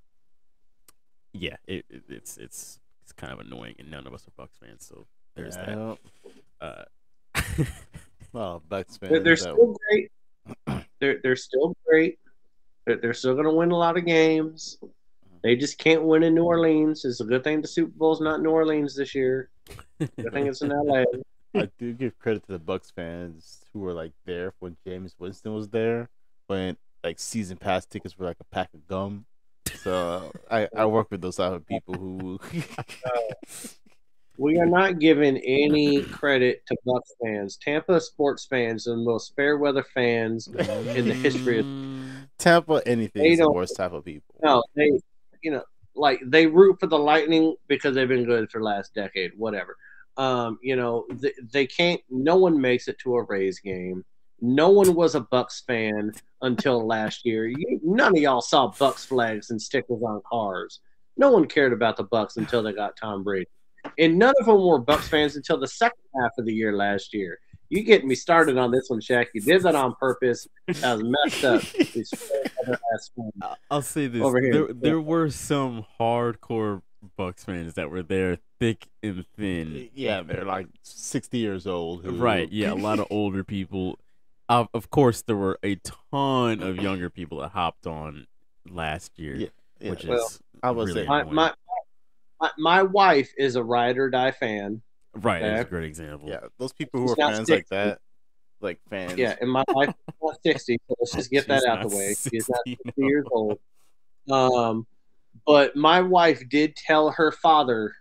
yeah, 1.32 1.56
it, 1.66 1.84
it 1.90 2.02
it's 2.08 2.36
it's 2.36 2.78
it's 3.02 3.12
kind 3.12 3.32
of 3.32 3.38
annoying 3.40 3.74
and 3.78 3.90
none 3.90 4.06
of 4.06 4.14
us 4.14 4.26
are 4.26 4.32
Bucks 4.36 4.56
fans, 4.58 4.84
so 4.86 5.06
there's 5.34 5.56
Yeah, 5.56 5.94
that. 6.60 6.86
Uh 7.40 7.64
Well, 8.32 8.62
Bucks 8.68 8.96
fans. 8.96 9.10
They're, 9.12 9.20
they're 9.20 9.36
that- 9.36 9.40
still 9.40 9.76
great. 9.90 10.10
They're 11.00 11.18
they're 11.22 11.36
still 11.36 11.74
great. 11.86 12.18
They're, 12.86 12.96
they're 12.96 13.14
still 13.14 13.34
going 13.34 13.46
to 13.46 13.52
win 13.52 13.70
a 13.70 13.76
lot 13.76 13.96
of 13.96 14.06
games. 14.06 14.78
They 15.42 15.56
just 15.56 15.78
can't 15.78 16.02
win 16.02 16.22
in 16.22 16.34
New 16.34 16.40
mm-hmm. 16.40 16.46
Orleans. 16.46 17.04
It's 17.04 17.20
a 17.20 17.24
good 17.24 17.44
thing 17.44 17.60
the 17.60 17.68
Super 17.68 17.92
Bowl's 17.96 18.20
not 18.20 18.40
New 18.40 18.50
Orleans 18.50 18.96
this 18.96 19.14
year. 19.14 19.50
Good 19.98 20.32
thing 20.32 20.46
it's 20.46 20.62
in 20.62 20.70
LA. 20.70 21.04
I 21.54 21.70
do 21.78 21.92
give 21.92 22.18
credit 22.18 22.44
to 22.46 22.52
the 22.52 22.58
Bucks 22.58 22.90
fans 22.90 23.64
who 23.72 23.80
were 23.80 23.92
like 23.92 24.12
there 24.24 24.52
when 24.58 24.76
Jameis 24.86 25.14
Winston 25.18 25.54
was 25.54 25.68
there, 25.68 26.08
when 26.48 26.76
like 27.02 27.18
season 27.18 27.56
pass 27.56 27.86
tickets 27.86 28.18
were 28.18 28.26
like 28.26 28.36
a 28.40 28.44
pack 28.44 28.68
of 28.74 28.86
gum. 28.86 29.24
So 29.82 30.32
I 30.50 30.68
I 30.76 30.86
work 30.86 31.10
with 31.10 31.20
those 31.20 31.36
type 31.36 31.52
of 31.52 31.66
people 31.66 31.94
who. 31.94 32.40
Uh, 32.78 33.34
We 34.38 34.58
are 34.58 34.66
not 34.66 34.98
giving 34.98 35.38
any 35.38 36.02
credit 36.02 36.64
to 36.66 36.76
Bucks 36.84 37.14
fans. 37.22 37.56
Tampa 37.56 38.00
sports 38.00 38.46
fans 38.46 38.86
are 38.86 38.90
the 38.90 38.96
most 38.98 39.34
fair 39.34 39.56
weather 39.58 39.84
fans 39.94 40.48
in 40.48 41.08
the 41.08 41.14
history 41.14 41.60
of 41.60 41.66
Tampa 42.38 42.82
anything 42.86 43.22
They 43.22 43.32
is 43.32 43.38
the 43.38 43.50
worst 43.50 43.76
type 43.76 43.92
of 43.92 44.04
people. 44.04 44.34
no, 44.42 44.62
they 44.74 45.00
you 45.42 45.50
know, 45.50 45.62
like 45.94 46.20
they 46.24 46.46
root 46.46 46.78
for 46.80 46.86
the 46.86 46.98
Lightning 46.98 47.54
because 47.68 47.94
they've 47.94 48.08
been 48.08 48.24
good 48.24 48.50
for 48.50 48.58
the 48.58 48.64
last 48.64 48.94
decade, 48.94 49.32
whatever. 49.36 49.76
Um, 50.16 50.58
you 50.62 50.76
know, 50.76 51.06
they, 51.10 51.32
they 51.52 51.66
can't 51.66 52.00
no 52.10 52.36
one 52.36 52.60
makes 52.60 52.88
it 52.88 52.98
to 53.00 53.16
a 53.16 53.22
Rays 53.22 53.60
game. 53.60 54.04
No 54.40 54.68
one 54.68 54.94
was 54.94 55.14
a 55.14 55.20
Bucks 55.20 55.62
fan 55.66 56.12
until 56.42 56.86
last 56.86 57.24
year. 57.24 57.46
You, 57.46 57.80
none 57.82 58.14
of 58.16 58.22
y'all 58.22 58.42
saw 58.42 58.68
Bucks 58.78 59.04
flags 59.06 59.50
and 59.50 59.60
stickers 59.60 60.02
on 60.02 60.20
cars. 60.28 60.80
No 61.16 61.30
one 61.30 61.46
cared 61.46 61.72
about 61.72 61.96
the 61.96 62.04
Bucks 62.04 62.36
until 62.36 62.62
they 62.62 62.72
got 62.72 62.96
Tom 62.96 63.22
Brady. 63.22 63.48
And 63.98 64.18
none 64.18 64.34
of 64.40 64.46
them 64.46 64.64
were 64.64 64.78
Bucks 64.78 65.08
fans 65.08 65.36
until 65.36 65.58
the 65.58 65.66
second 65.68 65.98
half 66.20 66.32
of 66.38 66.46
the 66.46 66.52
year 66.52 66.74
last 66.76 67.12
year. 67.14 67.38
You 67.68 67.82
getting 67.82 68.06
me 68.08 68.14
started 68.14 68.56
on 68.58 68.70
this 68.70 68.88
one, 68.88 69.00
Shaq. 69.00 69.26
You 69.34 69.40
did 69.40 69.62
that 69.62 69.74
on 69.74 69.94
purpose. 69.96 70.46
That 70.68 70.98
was 70.98 71.02
messed 71.24 71.44
up. 71.44 71.62
These 71.92 72.10
fair-weather-ass 72.10 73.10
fans. 73.16 73.32
I- 73.42 73.54
I'll 73.70 73.82
say 73.82 74.06
this: 74.06 74.22
Over 74.22 74.40
here. 74.40 74.52
there 74.52 74.72
there 74.72 75.00
were 75.00 75.30
some 75.30 75.84
hardcore 75.98 76.82
Bucks 77.16 77.44
fans 77.44 77.74
that 77.74 77.90
were 77.90 78.02
there, 78.04 78.38
thick 78.60 78.86
and 79.02 79.24
thin. 79.36 79.88
Yeah, 79.94 80.22
they're 80.22 80.44
like 80.44 80.68
sixty 80.82 81.38
years 81.38 81.66
old. 81.66 82.04
Who, 82.04 82.12
Right? 82.12 82.50
Yeah, 82.52 82.72
a 82.72 82.74
lot 82.74 83.00
of 83.00 83.06
older 83.10 83.42
people, 83.42 83.98
of 84.48 84.68
of 84.72 84.90
course, 84.90 85.22
there 85.22 85.36
were 85.36 85.58
a 85.64 85.76
ton 86.08 86.62
of 86.62 86.76
younger 86.76 87.10
people 87.10 87.38
that 87.40 87.50
hopped 87.50 87.86
on 87.86 88.26
last 88.68 89.18
year, 89.18 89.34
Yeah, 89.36 89.46
yeah. 89.80 89.90
which 89.90 90.04
well, 90.04 90.24
is 90.24 90.40
I 90.62 90.70
would 90.70 90.86
really 90.88 91.06
My, 91.06 91.24
my 91.24 91.52
my 92.40 92.50
my 92.58 92.82
wife 92.82 93.32
is 93.36 93.56
a 93.56 93.62
ride 93.62 93.98
or 93.98 94.10
die 94.10 94.32
fan. 94.32 94.82
right. 95.14 95.40
That's 95.40 95.62
a 95.62 95.70
great 95.70 95.84
example. 95.84 96.28
Yeah, 96.28 96.40
those 96.58 96.72
people 96.72 97.00
who 97.00 97.06
He's 97.06 97.12
are 97.14 97.16
not 97.18 97.34
fans 97.34 97.50
like 97.50 97.68
that, 97.68 97.98
like 98.60 98.80
fans. 98.90 99.18
Yeah, 99.18 99.36
and 99.40 99.50
my 99.50 99.64
wife 99.68 99.88
is 99.88 100.14
not 100.22 100.38
sixty, 100.44 100.78
so 100.88 100.96
let's 101.00 101.12
just 101.12 101.30
get 101.30 101.48
that 101.48 101.64
out 101.64 101.80
not 101.80 101.90
the 101.90 101.96
way. 101.96 102.14
She's 102.30 102.48
not 102.48 102.60
60, 102.66 102.78
sixty 102.84 103.02
years 103.02 103.26
old. 103.30 103.58
Um, 104.30 104.86
but 105.46 105.76
my 105.76 106.00
wife 106.00 106.42
did 106.48 106.74
tell 106.76 107.10
her 107.10 107.32
father 107.32 107.92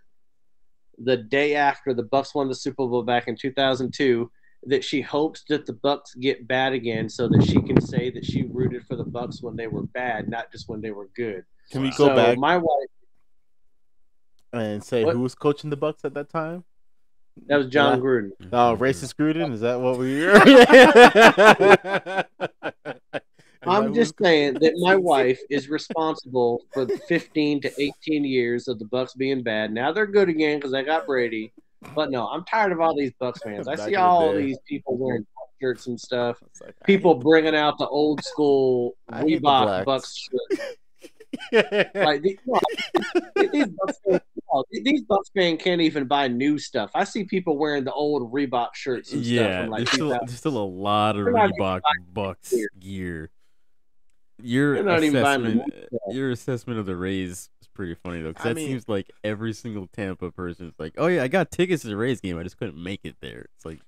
the 0.98 1.18
day 1.18 1.56
after 1.56 1.94
the 1.94 2.04
Bucks 2.04 2.34
won 2.34 2.48
the 2.48 2.56
Super 2.56 2.88
Bowl 2.88 3.04
back 3.04 3.28
in 3.28 3.36
two 3.36 3.52
thousand 3.52 3.94
two 3.94 4.32
that 4.68 4.84
she 4.84 5.00
hopes 5.00 5.44
that 5.48 5.66
the 5.66 5.74
Bucks 5.74 6.16
get 6.16 6.48
bad 6.48 6.74
again, 6.74 7.08
so 7.08 7.28
that 7.28 7.44
she 7.46 7.62
can 7.62 7.80
say 7.80 8.10
that 8.10 8.26
she 8.26 8.44
rooted 8.44 8.84
for 8.88 8.96
the 8.96 9.04
Bucks 9.04 9.42
when 9.42 9.56
they 9.56 9.68
were 9.68 9.84
bad, 9.84 10.28
not 10.28 10.52
just 10.52 10.68
when 10.68 10.82
they 10.82 10.92
were 10.92 11.10
good. 11.16 11.44
Can 11.72 11.82
we 11.82 11.90
go 11.92 12.08
so 12.08 12.16
back 12.16 12.38
my 12.38 12.58
wife, 12.58 12.90
and 14.58 14.84
say 14.84 15.04
What? 15.04 15.16
who 15.16 15.22
was 15.22 15.36
coaching 15.36 15.70
the 15.70 15.78
Bucks 15.78 16.04
at 16.06 16.14
that 16.16 16.30
time? 16.30 16.64
that 17.48 17.58
was 17.58 17.68
Jon 17.68 17.98
Yeah. 17.98 18.04
Gruden. 18.04 18.30
Oh, 18.54 18.78
racist 18.78 19.16
Gruden? 19.16 19.52
Is 19.54 19.60
that 19.62 19.80
what 19.82 19.98
we 19.98 20.26
were? 20.26 22.24
I'm 23.68 23.94
just 23.96 24.14
saying 24.22 24.56
that 24.62 24.74
my 24.78 24.96
wife 24.96 25.40
is 25.50 25.70
responsible 25.70 26.62
for 26.72 26.86
the 26.86 26.98
15 27.08 27.62
to 27.62 27.82
18 27.82 28.24
years 28.24 28.68
of 28.68 28.78
the 28.80 28.86
Bucks 28.86 29.16
being 29.16 29.42
bad. 29.42 29.72
Now 29.72 29.92
they're 29.92 30.06
good 30.06 30.30
again 30.30 30.60
because 30.60 30.72
they 30.72 30.84
got 30.84 31.08
Brady. 31.08 31.52
But 31.96 32.12
no, 32.12 32.28
I'm 32.28 32.44
tired 32.46 32.72
of 32.72 32.80
all 32.80 32.96
these 32.96 33.12
Bucks 33.20 33.42
fans. 33.44 33.68
I 33.68 33.72
Back 33.76 33.80
see 33.80 33.86
in 33.88 33.92
the 33.94 34.02
all 34.02 34.34
these 34.34 34.60
people 34.68 34.98
wearing 34.98 35.22
Bucks 35.36 35.52
shirts 35.62 35.88
and 35.88 36.00
stuff. 36.00 36.38
Like, 36.62 36.76
People 36.86 37.16
bringing 37.16 37.56
out 37.56 37.78
the 37.80 37.88
old 37.88 38.24
school 38.24 38.96
I 39.10 39.22
hate 39.22 39.42
Reebok. 39.42 39.84
Bucks 39.86 40.16
shirt. 40.16 40.60
Hate- 41.52 41.88
Like 41.96 42.22
these, 42.22 42.38
no, 42.46 42.60
these 43.52 43.68
Bucks 43.68 44.00
fans, 44.08 44.22
these 44.72 45.02
Bucks 45.04 45.30
fans 45.36 45.62
can't 45.62 45.82
even 45.82 46.06
buy 46.06 46.28
new 46.28 46.58
stuff. 46.58 46.92
I 46.96 47.04
see 47.04 47.24
people 47.24 47.58
wearing 47.58 47.84
the 47.84 47.94
old 47.94 48.32
Reebok 48.32 48.74
shirts 48.76 49.12
and 49.14 49.24
stuff 49.26 49.34
Yeah, 49.36 49.62
from 49.62 49.70
like 49.72 49.78
there's 49.80 49.92
still 49.92 50.10
there's 50.10 50.36
still 50.38 50.58
a 50.58 50.64
lot 50.66 51.16
of 51.18 51.26
They're 51.26 51.34
not 51.34 51.50
even 51.50 51.60
Reebok 51.60 51.82
Bucks 52.14 52.52
gear. 52.52 52.70
gear. 52.80 53.32
Your 54.42 54.76
They're 54.76 54.84
not 54.84 55.04
even 55.04 55.24
buying 55.24 55.44
the 55.44 55.50
assessment, 55.50 55.90
your 56.12 56.32
assessment 56.32 56.80
of 56.80 56.86
the 56.86 56.96
Rays 56.98 57.50
is 57.62 57.68
pretty 57.74 57.96
funny 57.96 58.22
though, 58.22 58.30
because 58.30 58.44
that 58.44 58.56
mean- 58.56 58.68
seems 58.68 58.90
like 58.90 59.10
every 59.24 59.54
single 59.54 59.88
Tampa 59.88 60.30
person 60.32 60.68
is 60.68 60.74
like, 60.78 60.94
"Oh 60.98 61.08
yeah, 61.08 61.24
I 61.24 61.30
got 61.30 61.52
tickets 61.52 61.84
to 61.84 61.88
the 61.88 61.96
Rays 61.98 62.20
game, 62.20 62.38
I 62.38 62.44
just 62.44 62.58
couldn't 62.58 62.82
make 62.82 63.00
it 63.06 63.16
there." 63.22 63.48
It's 63.56 63.66
like, 63.66 63.80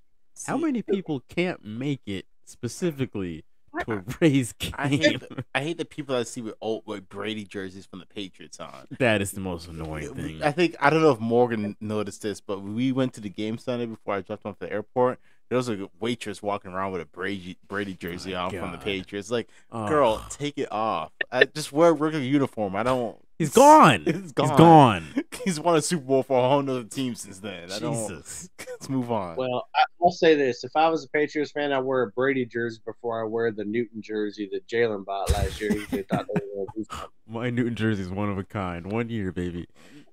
how 0.45 0.58
many 0.58 0.82
people 0.82 1.22
can't 1.28 1.66
make 1.66 2.00
it 2.06 2.26
specifically 2.45 3.43
to 3.86 4.53
game? 4.59 4.73
I 4.78 4.88
hate 4.88 5.19
the, 5.19 5.45
I 5.55 5.61
hate 5.61 5.78
the 5.78 5.86
people 5.86 6.15
I 6.15 6.23
see 6.23 6.41
with 6.41 6.55
old 6.61 6.84
like 6.86 7.07
Brady 7.09 7.43
jerseys 7.45 7.86
from 7.86 7.99
the 7.99 8.05
Patriots 8.05 8.59
on. 8.59 8.88
that 8.99 9.21
is 9.21 9.32
the 9.32 9.39
most 9.39 9.67
annoying 9.67 10.13
thing. 10.13 10.43
I 10.43 10.51
think 10.51 10.75
I 10.80 10.89
don't 10.89 11.01
know 11.01 11.11
if 11.11 11.19
Morgan 11.19 11.75
noticed 11.80 12.21
this, 12.21 12.41
but 12.41 12.61
we 12.61 12.91
went 12.91 13.13
to 13.13 13.21
the 13.21 13.30
game 13.30 13.57
Sunday 13.57 13.86
before 13.86 14.15
I 14.15 14.21
dropped 14.21 14.45
off 14.45 14.59
the 14.59 14.71
airport. 14.71 15.19
There 15.49 15.55
was 15.57 15.69
a 15.69 15.89
waitress 16.01 16.43
walking 16.43 16.71
around 16.73 16.91
with 16.91 17.01
a 17.01 17.05
Brady 17.05 17.57
Brady 17.67 17.93
jersey 17.93 18.34
My 18.34 18.39
on 18.39 18.51
from 18.51 18.71
the 18.73 18.78
Patriots. 18.78 19.32
Like, 19.32 19.47
Oh, 19.71 19.88
girl, 19.88 20.25
take 20.30 20.57
it 20.57 20.69
off. 20.71 21.11
I 21.32 21.45
just 21.45 21.71
wear 21.71 21.89
a 21.89 21.93
regular 21.93 22.23
uniform. 22.25 22.75
I 22.75 22.84
don't. 22.84 23.17
He's 23.39 23.53
gone. 23.53 24.01
He's 24.05 24.31
gone. 24.31 24.47
He's 24.49 24.57
gone. 24.57 25.03
He's 25.45 25.59
won 25.59 25.75
a 25.75 25.81
Super 25.81 26.03
Bowl 26.05 26.23
for 26.23 26.38
a 26.43 26.49
whole 26.49 26.61
nother 26.61 26.83
team 26.83 27.15
since 27.15 27.39
then. 27.39 27.71
I 27.71 27.79
don't. 27.79 27.93
Jesus. 27.93 28.49
Let's 28.69 28.89
move 28.89 29.11
on. 29.11 29.35
Well, 29.35 29.67
I, 29.75 29.83
I'll 30.03 30.11
say 30.11 30.35
this: 30.35 30.63
if 30.63 30.75
I 30.75 30.89
was 30.89 31.05
a 31.05 31.09
Patriots 31.09 31.51
fan, 31.51 31.71
I'd 31.71 31.79
wear 31.79 32.03
a 32.03 32.07
Brady 32.11 32.45
jersey 32.45 32.79
before 32.85 33.21
I 33.21 33.27
wear 33.27 33.51
the 33.51 33.65
Newton 33.65 34.01
jersey 34.01 34.49
that 34.51 34.67
Jalen 34.67 35.05
bought 35.05 35.31
last 35.31 35.61
year. 35.61 35.71
They 35.91 36.03
thought 36.03 36.25
they 36.33 36.41
were 36.55 36.65
do 36.75 36.83
something. 36.89 37.09
My 37.27 37.49
Newton 37.49 37.75
jersey 37.75 38.01
is 38.03 38.09
one 38.09 38.29
of 38.29 38.38
a 38.38 38.43
kind. 38.43 38.91
One 38.91 39.09
year, 39.09 39.31
baby. 39.31 39.67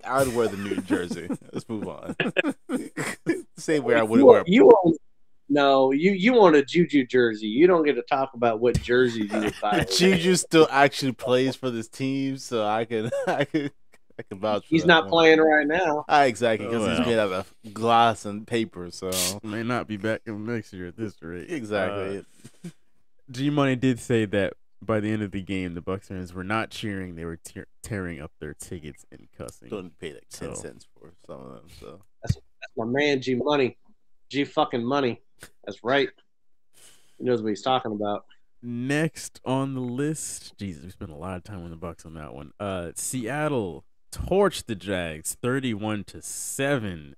I 0.04 0.22
would 0.22 0.34
wear 0.34 0.48
the 0.48 0.56
Newton 0.56 0.84
jersey. 0.86 1.28
Let's 1.52 1.68
move 1.68 1.88
on. 1.88 2.14
Same 3.56 3.84
way 3.84 3.94
I 3.94 4.02
wouldn't 4.02 4.26
wear. 4.28 4.44
you 4.46 4.66
want- 4.66 4.98
no, 5.48 5.90
you 5.92 6.12
you 6.12 6.32
want 6.34 6.56
a 6.56 6.64
Juju 6.64 7.06
jersey. 7.06 7.46
You 7.46 7.66
don't 7.66 7.84
get 7.84 7.94
to 7.94 8.02
talk 8.02 8.32
about 8.34 8.60
what 8.60 8.80
jerseys 8.80 9.30
you 9.32 9.40
would 9.40 9.54
buy. 9.62 9.84
Juju 9.84 10.36
still 10.36 10.66
actually 10.70 11.12
plays 11.12 11.54
for 11.56 11.70
this 11.70 11.88
team, 11.88 12.36
so 12.38 12.66
I 12.66 12.84
can 12.84 13.10
I 13.26 13.44
can 13.44 13.70
I 14.18 14.22
can 14.22 14.38
vouch. 14.38 14.62
For 14.62 14.68
He's 14.70 14.82
that 14.82 14.88
not 14.88 15.02
one. 15.04 15.10
playing 15.10 15.40
right 15.40 15.66
now. 15.66 16.04
Ah, 16.08 16.22
exactly 16.22 16.66
because 16.66 16.82
Oh, 16.86 16.90
he's 16.90 16.98
well. 17.00 17.08
made 17.08 17.18
out 17.18 17.32
of 17.32 17.54
glass 17.74 18.24
and 18.24 18.46
paper. 18.46 18.90
So 18.90 19.10
May 19.42 19.62
not 19.62 19.86
be 19.88 19.96
back 19.96 20.22
in 20.26 20.46
next 20.46 20.72
year 20.72 20.86
at 20.88 20.96
this 20.96 21.20
rate. 21.22 21.50
exactly. 21.50 22.24
Uh, 22.64 22.68
G 23.30 23.50
Money 23.50 23.74
did 23.76 23.98
say 24.00 24.24
that 24.26 24.52
by 24.82 25.00
the 25.00 25.10
end 25.10 25.22
of 25.22 25.30
the 25.30 25.40
game, 25.40 25.72
the 25.74 25.80
Bucks 25.80 26.08
fans 26.08 26.34
were 26.34 26.44
not 26.44 26.70
cheering; 26.70 27.14
they 27.16 27.24
were 27.24 27.36
tear- 27.38 27.66
tearing 27.82 28.20
up 28.20 28.30
their 28.38 28.52
tickets 28.54 29.04
and 29.10 29.26
cussing. 29.36 29.68
Don't 29.70 29.98
pay 29.98 30.12
like 30.12 30.28
ten 30.30 30.54
So- 30.54 30.62
cents 30.62 30.86
for 30.98 31.12
some 31.26 31.40
of 31.40 31.52
them. 31.54 31.66
So 31.80 32.00
that's, 32.22 32.34
That's 32.34 32.72
my 32.76 32.84
man, 32.84 33.20
G 33.22 33.34
Money, 33.34 33.76
G 34.28 34.44
fucking 34.44 34.84
Money. 34.84 35.22
That's 35.64 35.82
right. 35.82 36.08
He 37.18 37.24
knows 37.24 37.42
what 37.42 37.48
he's 37.48 37.62
talking 37.62 37.92
about. 37.92 38.24
Next 38.62 39.40
on 39.44 39.74
the 39.74 39.80
list, 39.80 40.56
Jesus, 40.58 40.84
we 40.84 40.90
spent 40.90 41.10
a 41.10 41.16
lot 41.16 41.36
of 41.36 41.44
time 41.44 41.64
on 41.64 41.70
the 41.70 41.76
Bucks 41.76 42.06
on 42.06 42.14
that 42.14 42.34
one. 42.34 42.52
Uh, 42.58 42.92
Seattle 42.94 43.84
torched 44.10 44.66
the 44.66 44.74
Jags, 44.74 45.36
thirty-one 45.42 46.04
to 46.04 46.22
seven. 46.22 47.14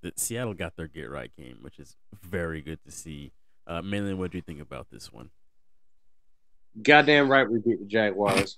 The 0.00 0.12
Seattle 0.16 0.54
got 0.54 0.76
their 0.76 0.86
get 0.86 1.10
right 1.10 1.30
game, 1.36 1.58
which 1.60 1.78
is 1.78 1.96
very 2.22 2.62
good 2.62 2.82
to 2.84 2.90
see. 2.90 3.32
Uh, 3.66 3.82
Malin, 3.82 4.16
what 4.16 4.30
do 4.30 4.38
you 4.38 4.42
think 4.42 4.60
about 4.60 4.86
this 4.90 5.12
one? 5.12 5.30
Goddamn 6.82 7.30
right, 7.30 7.48
we 7.50 7.58
beat 7.58 7.80
the 7.80 7.86
Jaguars. 7.86 8.56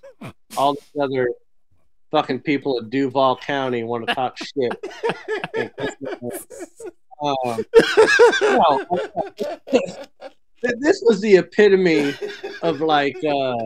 All 0.57 0.75
the 0.75 1.03
other 1.03 1.31
fucking 2.11 2.41
people 2.41 2.79
of 2.79 2.91
Duval 2.91 3.37
County 3.37 3.83
want 3.83 4.07
to 4.07 4.15
talk 4.15 4.37
shit. 4.39 4.73
Um, 7.23 7.35
no, 8.41 8.85
th- 9.71 10.75
this 10.81 11.03
was 11.07 11.21
the 11.21 11.37
epitome 11.37 12.15
of 12.63 12.81
like 12.81 13.17
uh, 13.25 13.57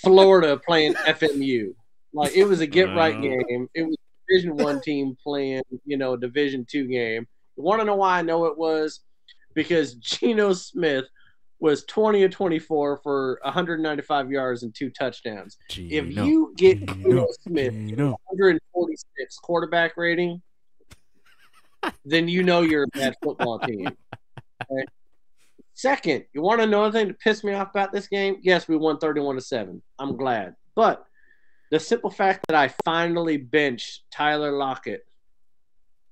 Florida 0.00 0.56
playing 0.56 0.94
FMU. 0.94 1.74
Like 2.12 2.34
it 2.36 2.44
was 2.44 2.60
a 2.60 2.66
get 2.66 2.84
right 2.94 3.16
Uh. 3.16 3.20
game. 3.20 3.68
It 3.74 3.82
was 3.82 3.96
Division 4.28 4.56
One 4.56 4.80
team 4.80 5.16
playing, 5.22 5.62
you 5.84 5.96
know, 5.96 6.14
a 6.14 6.18
Division 6.18 6.66
Two 6.68 6.86
game. 6.86 7.26
You 7.56 7.62
want 7.62 7.80
to 7.80 7.84
know 7.84 7.96
why 7.96 8.18
I 8.18 8.22
know 8.22 8.46
it 8.46 8.56
was? 8.56 9.00
Because 9.54 9.94
Geno 9.94 10.52
Smith 10.54 11.04
was 11.60 11.84
20 11.84 12.22
or 12.24 12.28
24 12.28 13.00
for 13.04 13.38
195 13.44 14.30
yards 14.32 14.62
and 14.64 14.74
two 14.74 14.90
touchdowns. 14.90 15.58
If 15.70 16.10
you 16.16 16.52
get 16.56 16.78
Geno, 16.86 16.94
Geno 17.02 17.26
Smith 17.42 17.72
Geno. 17.72 18.10
146 18.30 19.36
quarterback 19.38 19.96
rating, 19.96 20.40
then 22.04 22.28
you 22.28 22.42
know 22.42 22.62
you're 22.62 22.84
a 22.84 22.88
bad 22.88 23.14
football 23.22 23.58
team. 23.58 23.88
Okay? 23.88 24.84
Second, 25.74 26.24
you 26.32 26.42
want 26.42 26.60
to 26.60 26.66
know 26.66 26.84
anything 26.84 27.08
to 27.08 27.14
piss 27.14 27.42
me 27.42 27.54
off 27.54 27.70
about 27.70 27.92
this 27.92 28.06
game? 28.06 28.36
Yes, 28.42 28.68
we 28.68 28.76
won 28.76 28.98
31 28.98 29.36
to 29.36 29.40
7. 29.40 29.82
I'm 29.98 30.16
glad. 30.16 30.54
But 30.74 31.04
the 31.70 31.80
simple 31.80 32.10
fact 32.10 32.46
that 32.48 32.56
I 32.56 32.68
finally 32.84 33.36
benched 33.38 34.02
Tyler 34.10 34.52
Lockett 34.52 35.06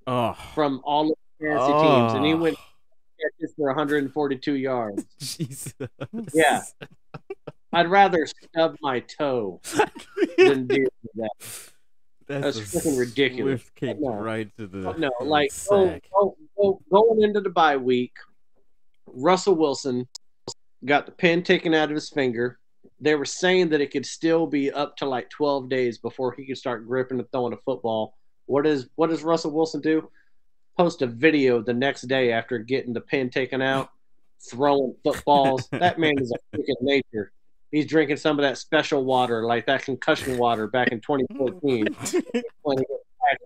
Oh, 0.07 0.33
from 0.55 0.81
all 0.83 1.11
of 1.11 1.17
the 1.39 1.45
fantasy 1.47 1.71
teams 1.73 2.13
and 2.13 2.25
he 2.25 2.33
went 2.33 2.57
for 3.55 3.67
142 3.67 4.55
yards. 4.55 5.05
Jesus. 5.19 5.73
Yeah. 6.33 6.63
I'd 7.71 7.87
rather 7.87 8.25
stub 8.25 8.75
my 8.81 8.99
toe 9.01 9.61
than 10.37 10.65
do 10.67 10.85
that. 11.15 11.29
That's, 12.39 12.57
That's 12.57 12.85
freaking 12.85 12.97
ridiculous. 12.97 13.61
Swift 13.77 13.99
No. 13.99 14.13
right 14.15 14.49
to 14.57 14.67
the 14.67 14.93
No, 14.97 15.11
like 15.21 15.51
go, 15.69 15.99
go, 16.13 16.37
go, 16.57 16.81
going 16.89 17.23
into 17.23 17.41
the 17.41 17.49
bye 17.49 17.77
week, 17.77 18.13
Russell 19.05 19.55
Wilson 19.55 20.07
got 20.85 21.05
the 21.05 21.11
pin 21.11 21.43
taken 21.43 21.73
out 21.73 21.89
of 21.89 21.95
his 21.95 22.09
finger. 22.09 22.57
They 22.99 23.15
were 23.15 23.25
saying 23.25 23.69
that 23.69 23.81
it 23.81 23.91
could 23.91 24.05
still 24.05 24.47
be 24.47 24.71
up 24.71 24.95
to 24.97 25.05
like 25.05 25.29
12 25.29 25.69
days 25.69 25.97
before 25.97 26.33
he 26.33 26.45
could 26.45 26.57
start 26.57 26.87
gripping 26.87 27.19
and 27.19 27.29
throwing 27.31 27.53
a 27.53 27.57
football. 27.57 28.15
What 28.45 28.65
is 28.65 28.87
what 28.95 29.09
does 29.09 29.23
Russell 29.23 29.51
Wilson 29.51 29.81
do? 29.81 30.09
Post 30.77 31.01
a 31.01 31.07
video 31.07 31.61
the 31.61 31.73
next 31.73 32.03
day 32.03 32.31
after 32.31 32.57
getting 32.59 32.93
the 32.93 33.01
pin 33.01 33.29
taken 33.29 33.61
out, 33.61 33.89
throwing 34.49 34.95
footballs. 35.03 35.67
that 35.71 35.99
man 35.99 36.13
is 36.17 36.31
a 36.31 36.57
freaking 36.57 36.81
nature. 36.81 37.31
He's 37.71 37.85
drinking 37.85 38.17
some 38.17 38.37
of 38.37 38.43
that 38.43 38.57
special 38.57 39.05
water, 39.05 39.45
like 39.45 39.65
that 39.67 39.83
concussion 39.83 40.37
water 40.37 40.67
back 40.67 40.89
in 40.89 40.99
2014 40.99 41.87
when 42.63 42.77
he 42.77 42.83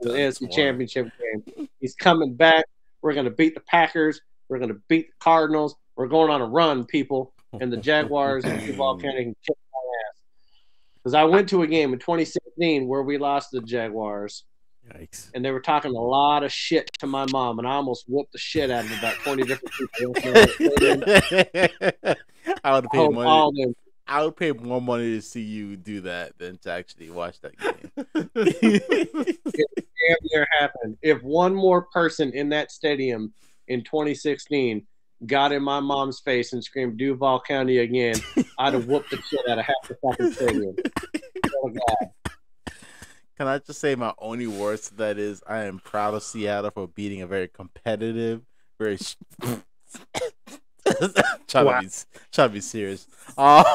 in 0.01 0.07
the 0.07 0.13
AFC. 0.13 0.51
Championship 0.51 1.11
game. 1.19 1.69
He's 1.80 1.95
coming 1.95 2.34
back. 2.34 2.65
We're 3.01 3.13
going 3.13 3.26
to 3.26 3.32
beat 3.32 3.53
the 3.53 3.61
Packers. 3.61 4.21
We're 4.49 4.57
going 4.57 4.69
to 4.69 4.82
beat 4.88 5.07
the 5.07 5.13
Cardinals. 5.19 5.76
We're 5.95 6.07
going 6.07 6.32
on 6.32 6.41
a 6.41 6.45
run, 6.45 6.86
people. 6.86 7.34
And 7.59 7.71
the 7.71 7.78
Jaguars 7.78 8.45
and 8.45 8.59
County 8.78 9.01
can 9.01 9.36
kick 9.45 9.57
my 9.71 9.80
ass. 10.07 10.15
Because 10.95 11.13
I 11.13 11.23
went 11.23 11.49
to 11.49 11.61
a 11.61 11.67
game 11.67 11.93
in 11.93 11.99
2016 11.99 12.88
where 12.88 13.03
we 13.03 13.17
lost 13.17 13.51
the 13.51 13.61
Jaguars. 13.61 14.43
Yikes. 14.93 15.32
and 15.34 15.43
they 15.43 15.49
were 15.49 15.61
talking 15.61 15.95
a 15.95 15.99
lot 15.99 16.43
of 16.43 16.51
shit 16.51 16.91
to 16.99 17.07
my 17.07 17.26
mom, 17.32 17.57
and 17.57 17.67
I 17.67 17.71
almost 17.71 18.05
whooped 18.07 18.34
the 18.34 18.38
shit 18.38 18.69
out 18.69 18.86
of 18.86 18.91
about 18.99 19.15
twenty 19.15 19.41
different 19.41 19.73
people. 19.93 20.13
I 22.63 22.71
would 22.71 22.86
pay 22.91 22.97
hope 22.99 23.15
money. 23.15 23.73
All 24.07 24.13
them. 24.13 24.21
I 24.21 24.25
would 24.25 24.35
pay 24.35 24.51
more 24.51 24.81
money 24.81 25.15
to 25.15 25.21
see 25.21 25.41
you 25.41 25.75
do 25.75 26.01
that 26.01 26.37
than 26.37 26.57
to 26.59 26.71
actually 26.71 27.09
watch 27.09 27.39
that 27.41 27.57
game. 27.57 27.91
damn 30.07 30.17
near 30.31 30.47
happen. 30.59 30.97
If 31.01 31.21
one 31.23 31.53
more 31.53 31.83
person 31.83 32.31
in 32.33 32.49
that 32.49 32.71
stadium 32.71 33.33
in 33.67 33.83
2016 33.83 34.85
got 35.25 35.51
in 35.51 35.63
my 35.63 35.79
mom's 35.79 36.19
face 36.19 36.53
and 36.53 36.63
screamed 36.63 36.97
Duval 36.97 37.41
County 37.41 37.79
again, 37.79 38.15
I'd 38.59 38.73
have 38.73 38.87
whooped 38.87 39.11
the 39.11 39.21
shit 39.21 39.47
out 39.49 39.59
of 39.59 39.65
half 39.65 39.87
the 39.87 39.95
fucking 39.95 40.33
stadium. 40.33 40.75
Oh, 41.63 41.69
God. 41.69 42.11
Can 43.37 43.47
I 43.47 43.59
just 43.59 43.79
say 43.79 43.95
my 43.95 44.13
only 44.17 44.47
words 44.47 44.89
to 44.89 44.95
that 44.95 45.17
is 45.17 45.43
I 45.45 45.63
am 45.63 45.79
proud 45.79 46.13
of 46.13 46.23
Seattle 46.23 46.71
for 46.71 46.87
beating 46.87 47.21
a 47.21 47.27
very 47.27 47.49
competitive, 47.49 48.41
very 48.79 48.97
sh- 48.97 49.15
trying 51.47 51.65
Wow. 51.65 51.79
to 51.79 51.86
be 51.88 51.93
trying 52.31 52.49
to 52.49 52.53
be 52.53 52.61
serious. 52.61 53.07
Um, 53.38 53.65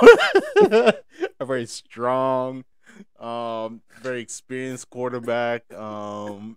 a 1.41 1.45
very 1.45 1.67
strong, 1.67 2.65
um, 3.19 3.81
very 4.03 4.21
experienced 4.21 4.89
quarterback. 4.91 5.71
Um, 5.75 6.57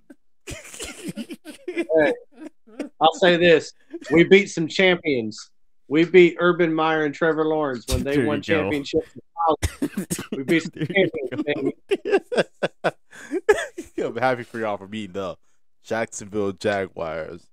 I'll 3.01 3.13
say 3.13 3.37
this: 3.37 3.73
we 4.11 4.23
beat 4.23 4.47
some 4.47 4.67
champions. 4.67 5.49
We 5.87 6.05
beat 6.05 6.37
Urban 6.39 6.73
Meyer 6.73 7.05
and 7.05 7.13
Trevor 7.13 7.45
Lawrence 7.45 7.85
when 7.87 8.03
they 8.03 8.15
There 8.17 8.25
won 8.25 8.41
championships. 8.41 9.09
We 10.31 10.43
beat 10.43 10.63
some 10.73 10.87
champions, 10.87 11.43
baby. 11.45 11.75
I'm 13.97 14.15
happy 14.15 14.43
for 14.43 14.59
y'all 14.59 14.77
for 14.77 14.87
beating 14.87 15.13
the 15.13 15.35
Jacksonville 15.83 16.53
Jaguars. 16.53 17.45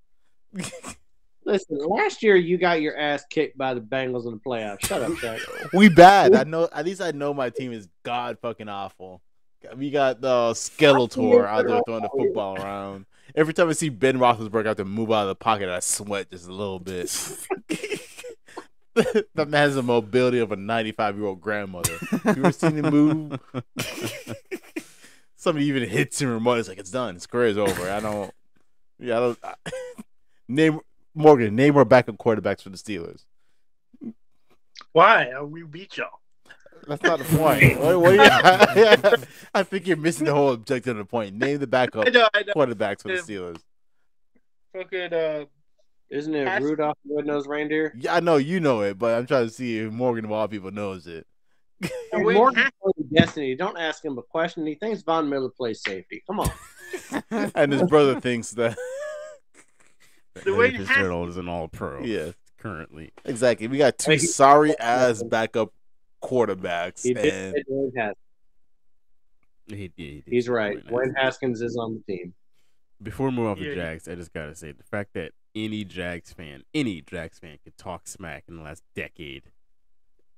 Listen, 1.44 1.78
last 1.78 2.22
year 2.22 2.36
you 2.36 2.58
got 2.58 2.80
your 2.82 2.96
ass 2.96 3.24
kicked 3.30 3.56
by 3.56 3.74
the 3.74 3.80
Bengals 3.80 4.26
in 4.26 4.32
the 4.32 4.38
playoffs. 4.38 4.86
Shut 4.86 5.02
up. 5.02 5.70
We 5.72 5.88
bad. 5.88 6.34
I 6.34 6.44
know. 6.44 6.68
At 6.72 6.84
least 6.84 7.00
I 7.00 7.12
know 7.12 7.32
my 7.32 7.50
team 7.50 7.72
is 7.72 7.88
god 8.02 8.38
fucking 8.40 8.68
awful. 8.68 9.22
We 9.76 9.90
got 9.90 10.20
the 10.20 10.52
Skeletor 10.52 11.46
out 11.46 11.66
there 11.66 11.80
throwing 11.86 12.02
the 12.02 12.08
football 12.08 12.56
around. 12.56 13.06
Every 13.34 13.54
time 13.54 13.68
I 13.68 13.72
see 13.72 13.88
Ben 13.88 14.18
Roethlisberger 14.18 14.64
I 14.64 14.68
have 14.68 14.76
to 14.78 14.84
move 14.84 15.12
out 15.12 15.22
of 15.22 15.28
the 15.28 15.34
pocket, 15.34 15.68
I 15.68 15.80
sweat 15.80 16.30
just 16.30 16.48
a 16.48 16.52
little 16.52 16.78
bit. 16.78 17.08
that 18.94 19.48
man 19.48 19.52
has 19.52 19.74
the 19.74 19.82
mobility 19.82 20.38
of 20.38 20.52
a 20.52 20.56
95 20.56 21.16
year 21.16 21.26
old 21.26 21.40
grandmother. 21.40 21.96
You 22.24 22.30
ever 22.30 22.52
seen 22.52 22.76
him 22.76 22.90
move? 22.90 23.40
Somebody 25.36 25.66
even 25.66 25.88
hits 25.88 26.20
him 26.20 26.30
remote. 26.30 26.58
It's 26.58 26.68
like 26.68 26.78
it's 26.78 26.90
done. 26.90 27.18
Career 27.20 27.46
is 27.46 27.58
over. 27.58 27.90
I 27.90 28.00
don't. 28.00 28.32
Yeah, 28.98 29.16
I 29.16 29.20
don't. 29.20 29.38
I, 29.42 29.54
name 30.48 30.80
Morgan. 31.14 31.54
Name 31.56 31.74
more 31.74 31.84
backup 31.84 32.16
quarterbacks 32.18 32.62
for 32.62 32.70
the 32.70 32.76
Steelers. 32.78 33.24
Why? 34.92 35.30
Uh, 35.30 35.44
We 35.44 35.62
beat 35.62 35.96
y'all. 35.96 36.08
That's 36.86 37.02
not 37.02 37.18
the 37.18 37.24
point. 37.36 37.78
What- 37.80 38.00
what 38.00 38.14
you- 38.14 39.26
I 39.54 39.62
think 39.62 39.86
you're 39.86 39.96
missing 39.96 40.24
the 40.26 40.34
whole 40.34 40.52
objective 40.52 40.92
of 40.92 40.98
the 40.98 41.04
point. 41.04 41.34
Name 41.36 41.58
the 41.58 41.66
backup 41.66 42.06
I 42.06 42.10
know, 42.10 42.28
I 42.32 42.42
know. 42.42 42.52
quarterbacks 42.54 43.02
for 43.02 43.08
the 43.08 43.14
Steelers. 43.18 43.58
Fucking, 44.74 45.12
uh, 45.12 45.44
Isn't 46.10 46.34
it 46.34 46.46
Pass- 46.46 46.62
Rudolph 46.62 46.96
the 47.04 47.16
Red-Nosed 47.16 47.48
Reindeer? 47.48 47.92
Yeah, 47.98 48.14
I 48.14 48.20
know 48.20 48.36
you 48.36 48.60
know 48.60 48.80
it, 48.82 48.98
but 48.98 49.16
I'm 49.18 49.26
trying 49.26 49.46
to 49.46 49.52
see 49.52 49.78
if 49.78 49.92
Morgan 49.92 50.24
of 50.24 50.32
all 50.32 50.48
people 50.48 50.70
knows 50.70 51.06
it. 51.06 51.26
Wait, 52.12 52.34
Morgan 52.34 52.64
ha- 52.64 52.90
Destiny. 53.12 53.54
Don't 53.56 53.78
ask 53.78 54.04
him 54.04 54.16
a 54.18 54.22
question. 54.22 54.66
He 54.66 54.74
thinks 54.74 55.02
Von 55.02 55.28
Miller 55.28 55.48
plays 55.50 55.82
safety. 55.82 56.22
Come 56.26 56.40
on. 56.40 56.50
and 57.54 57.72
his 57.72 57.82
brother 57.84 58.20
thinks 58.20 58.50
that. 58.52 58.76
The 60.34 60.50
Larry 60.52 60.56
way 60.58 60.72
you 60.78 60.84
Fitzgerald 60.84 61.28
is 61.28 61.36
an 61.36 61.48
all 61.48 61.68
pro. 61.68 62.02
Yeah, 62.02 62.32
Currently. 62.58 63.10
exactly. 63.24 63.66
We 63.68 63.78
got 63.78 63.98
two 63.98 64.18
sorry 64.18 64.78
ass 64.80 65.22
backup 65.22 65.72
quarterbacks, 66.22 67.02
He 67.02 67.14
did 67.14 67.32
and 67.32 67.54
say 67.54 67.62
Dwayne 67.70 67.96
Haskins. 67.96 68.16
He, 69.66 69.76
he, 69.76 69.82
he 69.96 70.14
did 70.20 70.24
He's 70.26 70.48
right. 70.48 70.76
Dwayne 70.84 70.90
Dwayne 70.90 71.16
Haskins. 71.16 71.60
Haskins 71.60 71.62
is 71.62 71.76
on 71.76 71.94
the 72.06 72.12
team. 72.12 72.34
Before 73.02 73.30
we 73.30 73.36
move 73.36 73.46
off 73.46 73.58
Yeah. 73.58 73.70
the 73.70 73.74
Jags, 73.76 74.08
I 74.08 74.14
just 74.14 74.32
gotta 74.32 74.54
say 74.54 74.72
the 74.72 74.82
fact 74.84 75.14
that 75.14 75.32
any 75.54 75.84
Jags 75.84 76.32
fan, 76.32 76.62
any 76.74 77.00
Jags 77.02 77.38
fan, 77.38 77.58
could 77.64 77.76
talk 77.78 78.06
smack 78.06 78.44
in 78.48 78.56
the 78.56 78.62
last 78.62 78.82
decade, 78.94 79.44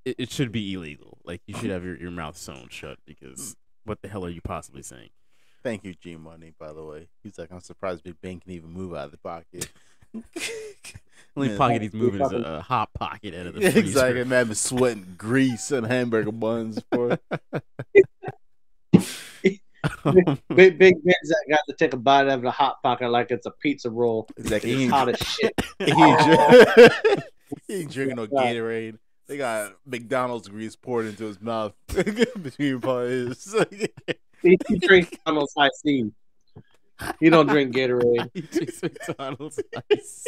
it, 0.05 0.17
it 0.19 0.31
should 0.31 0.53
be 0.53 0.73
illegal. 0.73 1.19
Like 1.25 1.43
you 1.47 1.57
should 1.57 1.71
have 1.71 1.85
your, 1.85 1.97
your 1.97 2.11
mouth 2.13 2.37
sewn 2.37 2.69
shut 2.71 2.99
because 3.05 3.57
what 3.85 4.01
the 4.03 4.09
hell 4.09 4.25
are 4.25 4.31
you 4.31 4.41
possibly 4.41 4.83
saying? 4.83 5.11
Thank 5.63 5.85
you, 5.85 5.95
G 5.95 6.17
Money. 6.17 6.53
By 6.59 6.73
the 6.73 6.83
way, 6.85 7.09
he's 7.23 7.39
like, 7.39 7.51
I'm 7.53 7.61
surprised 7.61 8.03
Big 8.05 8.17
Ben 8.21 8.41
can 8.41 8.51
even 8.53 8.71
move 8.71 8.95
out 8.95 9.07
of 9.07 9.11
the 9.13 9.19
pocket. 9.19 9.69
Only 11.37 11.51
Yeah. 11.51 11.57
pocket 11.57 11.83
he's 11.83 11.95
moving 11.95 12.21
is 12.21 12.33
a, 12.33 12.37
a 12.37 12.61
hot 12.61 12.93
pocket 12.93 13.35
out 13.35 13.47
of 13.47 13.55
the 13.55 13.61
freezer. 13.63 13.79
exactly. 13.79 14.25
Man, 14.25 14.47
been 14.47 14.55
sweating 14.55 15.15
grease 15.17 15.71
and 15.71 15.87
hamburger 15.87 16.31
buns 16.33 16.83
for. 16.93 17.19
Big 20.55 20.79
Big 20.79 20.79
Ben's 20.79 21.29
that 21.29 21.45
got 21.51 21.61
to 21.69 21.75
take 21.77 21.93
a 21.93 21.97
bite 21.97 22.23
out 22.29 22.35
of 22.39 22.43
the 22.43 22.51
hot 22.51 22.83
pocket 22.83 23.09
like 23.09 23.31
it's 23.31 23.47
a 23.47 23.51
pizza 23.51 23.91
roll. 23.91 24.29
Exactly. 24.37 24.85
It's 24.85 24.93
hot 24.93 25.09
as 25.09 25.19
shit. 25.19 25.53
he 25.79 25.91
ain't, 25.91 26.21
drink- 26.21 27.23
he 27.67 27.75
ain't 27.81 27.91
drinking 27.91 28.17
no 28.17 28.27
Gatorade. 28.27 28.99
They 29.27 29.37
got 29.39 29.73
McDonald's 29.87 30.49
grease 30.49 30.77
poured 30.77 31.07
into 31.07 31.25
his 31.25 31.41
mouth 31.41 31.73
between 31.89 32.81
his. 32.83 33.57
He, 34.43 34.59
he 34.69 34.79
drinks 34.79 35.17
Donald's 35.25 35.55
Hi-C. 35.57 36.11
He 37.21 37.31
don't 37.31 37.47
drink 37.47 37.75
Gatorade. 37.75 38.31
He 38.35 38.41
drinks 38.43 38.83
McDonald's 38.83 39.61
ice. 39.91 40.25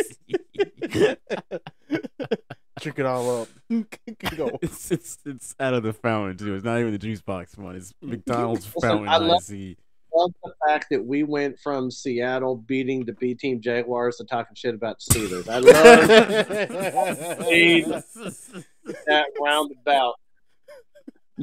Drink 2.81 2.99
it 2.99 3.07
all 3.07 3.43
up. 3.43 3.49
Go. 4.37 4.59
it's, 4.61 4.91
it's 4.91 5.19
it's 5.25 5.55
out 5.61 5.75
of 5.75 5.83
the 5.85 5.93
fountain 5.93 6.37
too. 6.37 6.55
It's 6.55 6.65
not 6.65 6.79
even 6.81 6.93
the 6.93 6.99
juice 6.99 7.21
box 7.23 7.57
one. 7.57 7.77
It's 7.77 7.95
McDonald's 8.03 8.67
Listen, 8.75 8.81
fountain 8.81 9.09
I 9.09 9.17
love- 9.19 9.39
icy. 9.39 9.79
love 10.15 10.33
the 10.43 10.53
fact 10.67 10.87
that 10.91 11.05
we 11.05 11.23
went 11.23 11.59
from 11.61 11.91
Seattle 11.91 12.57
beating 12.57 13.05
the 13.05 13.12
B 13.12 13.35
team 13.35 13.61
Jaguars 13.61 14.17
to 14.17 14.25
talking 14.25 14.55
shit 14.57 14.75
about 14.75 14.99
Steelers. 14.99 15.49
I 15.49 15.59
love 15.59 15.75
that 19.07 19.27
roundabout. 19.41 20.15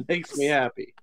Makes 0.08 0.36
me 0.36 0.46
happy. 0.46 0.94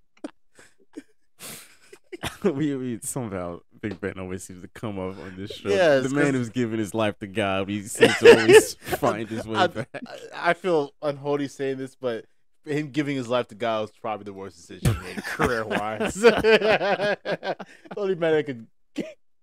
we, 2.44 2.76
we 2.76 3.00
somehow 3.02 3.60
Big 3.82 4.00
Ben 4.00 4.20
always 4.20 4.44
seems 4.44 4.62
to 4.62 4.68
come 4.70 5.00
up 5.00 5.18
on 5.20 5.36
this 5.38 5.52
show. 5.52 5.70
Yeah, 5.70 6.00
the 6.00 6.10
man 6.10 6.34
who's 6.34 6.50
giving 6.50 6.80
his 6.80 6.94
life 6.94 7.18
to 7.20 7.28
God, 7.28 7.70
he 7.70 7.82
seems 7.88 8.18
to 8.20 8.40
always 8.40 8.74
find 8.76 9.28
his 9.28 9.46
way 9.46 9.58
I, 9.58 9.68
back. 9.68 9.90
I 10.34 10.54
feel 10.54 10.94
unholy 11.02 11.48
saying 11.48 11.78
this, 11.78 11.96
but 11.96 12.26
him 12.66 12.90
giving 12.90 13.16
his 13.16 13.28
life 13.28 13.48
to 13.50 13.56
God 13.56 13.82
was 13.82 13.92
probably 13.92 14.26
the 14.26 14.34
worst 14.34 14.58
decision 14.58 14.96
career 15.26 15.66
wise. 15.66 16.16
the 16.16 17.56
only 17.98 18.16
man 18.16 18.34
that 18.34 18.46
could 18.46 18.68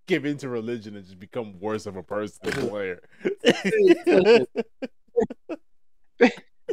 give 0.06 0.24
into 0.24 0.48
religion 0.48 0.96
and 0.96 1.04
just 1.04 1.18
become 1.18 1.58
worse 1.58 1.86
of 1.86 1.96
a 1.96 2.02
person 2.02 2.38
than 2.42 2.64
a 2.64 2.66
player. 2.68 3.02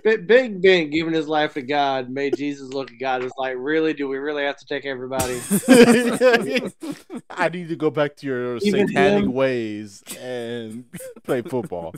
Big 0.03 0.27
Big 0.27 0.61
Ben 0.61 0.89
giving 0.89 1.13
his 1.13 1.27
life 1.27 1.53
to 1.53 1.61
God 1.61 2.09
made 2.09 2.35
Jesus 2.35 2.69
look 2.69 2.91
at 2.91 2.99
God. 2.99 3.23
It's 3.23 3.33
like, 3.37 3.55
really? 3.57 3.93
Do 3.93 4.07
we 4.07 4.17
really 4.17 4.43
have 4.43 4.57
to 4.57 4.65
take 4.65 4.85
everybody? 4.85 5.39
I 7.29 7.49
need 7.49 7.69
to 7.69 7.75
go 7.75 7.89
back 7.89 8.15
to 8.17 8.25
your 8.27 8.57
Even 8.57 8.87
satanic 8.87 9.23
him? 9.25 9.33
ways 9.33 10.03
and 10.19 10.85
play 11.23 11.41
football. 11.41 11.93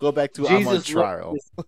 Go 0.00 0.12
back 0.12 0.32
to 0.34 0.46
I'm 0.46 0.56
on 0.56 0.62
Jesus 0.62 0.86
trial. 0.86 1.32
looked 1.32 1.36
at 1.62 1.62
his- 1.62 1.66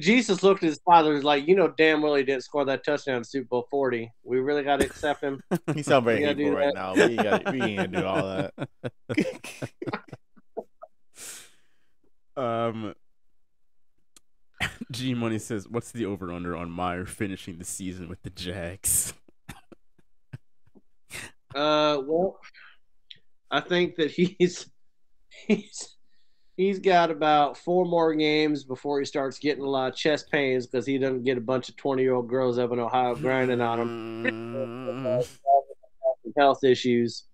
Jesus 0.00 0.42
looked 0.44 0.62
at 0.62 0.68
his 0.68 0.80
father 0.84 1.12
was 1.12 1.24
like, 1.24 1.48
you 1.48 1.56
know 1.56 1.72
damn 1.76 2.02
well 2.02 2.14
he 2.14 2.22
didn't 2.22 2.44
score 2.44 2.64
that 2.64 2.84
touchdown 2.84 3.16
in 3.16 3.24
Super 3.24 3.46
Bowl 3.48 3.66
40. 3.70 4.10
We 4.22 4.38
really 4.38 4.62
got 4.62 4.76
to 4.80 4.86
accept 4.86 5.22
him. 5.22 5.40
He's 5.74 5.86
sound 5.86 6.04
very 6.04 6.18
We 6.18 6.22
gotta 6.24 6.36
hateful 6.36 6.56
right 6.56 6.66
that. 6.66 6.74
now. 6.74 6.94
We 6.94 7.02
ain't, 7.02 7.22
got, 7.22 7.52
we 7.52 7.60
ain't 7.62 7.92
gonna 7.92 8.00
do 8.00 8.06
all 8.06 8.26
that. 8.28 8.68
Um, 12.36 12.94
G 14.90 15.14
Money 15.14 15.38
says, 15.38 15.68
"What's 15.68 15.92
the 15.92 16.06
over 16.06 16.32
under 16.32 16.56
on 16.56 16.70
Meyer 16.70 17.04
finishing 17.04 17.58
the 17.58 17.64
season 17.64 18.08
with 18.08 18.22
the 18.22 18.30
Jags?" 18.30 19.14
Uh, 21.54 22.00
well, 22.06 22.38
I 23.50 23.60
think 23.60 23.96
that 23.96 24.10
he's 24.10 24.70
he's 25.46 25.96
he's 26.56 26.78
got 26.78 27.10
about 27.10 27.58
four 27.58 27.84
more 27.84 28.14
games 28.14 28.64
before 28.64 28.98
he 28.98 29.04
starts 29.04 29.38
getting 29.38 29.62
a 29.62 29.68
lot 29.68 29.90
of 29.90 29.94
chest 29.94 30.30
pains 30.30 30.66
because 30.66 30.86
he 30.86 30.96
doesn't 30.96 31.24
get 31.24 31.36
a 31.36 31.42
bunch 31.42 31.68
of 31.68 31.76
twenty 31.76 32.02
year 32.02 32.14
old 32.14 32.28
girls 32.28 32.58
up 32.58 32.72
in 32.72 32.78
Ohio 32.78 33.14
grinding 33.14 33.60
on 33.60 33.80
him. 34.26 35.22
Health 36.38 36.64
issues. 36.64 37.24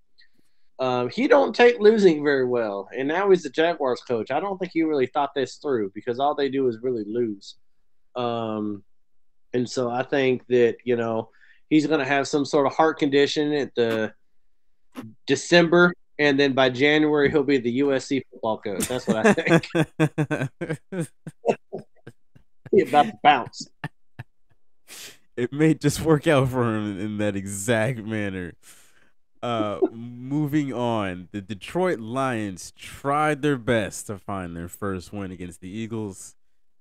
Um, 0.80 1.10
he 1.10 1.26
don't 1.26 1.54
take 1.54 1.80
losing 1.80 2.22
very 2.22 2.44
well, 2.44 2.88
and 2.96 3.08
now 3.08 3.30
he's 3.30 3.42
the 3.42 3.50
Jaguars 3.50 4.00
coach. 4.00 4.30
I 4.30 4.38
don't 4.38 4.58
think 4.58 4.72
he 4.72 4.82
really 4.82 5.06
thought 5.06 5.34
this 5.34 5.56
through 5.56 5.90
because 5.94 6.20
all 6.20 6.34
they 6.34 6.48
do 6.48 6.68
is 6.68 6.78
really 6.80 7.04
lose. 7.04 7.56
Um, 8.14 8.84
and 9.52 9.68
so 9.68 9.90
I 9.90 10.04
think 10.04 10.46
that 10.48 10.76
you 10.84 10.96
know 10.96 11.30
he's 11.68 11.86
going 11.86 12.00
to 12.00 12.06
have 12.06 12.28
some 12.28 12.44
sort 12.44 12.66
of 12.66 12.74
heart 12.74 12.98
condition 12.98 13.52
at 13.52 13.74
the 13.74 14.12
December, 15.26 15.94
and 16.18 16.38
then 16.38 16.52
by 16.52 16.70
January 16.70 17.30
he'll 17.30 17.42
be 17.42 17.58
the 17.58 17.80
USC 17.80 18.22
football 18.30 18.58
coach. 18.58 18.86
That's 18.86 19.06
what 19.06 19.26
I 19.26 19.32
think. 19.32 19.66
He's 22.70 22.88
about 22.88 23.06
to 23.06 23.12
bounce. 23.22 23.68
it 25.36 25.52
may 25.52 25.74
just 25.74 26.02
work 26.02 26.26
out 26.26 26.48
for 26.48 26.64
him 26.74 26.98
in 27.00 27.18
that 27.18 27.36
exact 27.36 28.04
manner. 28.04 28.54
Uh, 29.42 29.78
moving 29.92 30.72
on, 30.72 31.28
the 31.32 31.40
Detroit 31.40 32.00
Lions 32.00 32.72
tried 32.76 33.42
their 33.42 33.56
best 33.56 34.06
to 34.08 34.18
find 34.18 34.56
their 34.56 34.68
first 34.68 35.12
win 35.12 35.30
against 35.30 35.60
the 35.60 35.68
Eagles, 35.68 36.34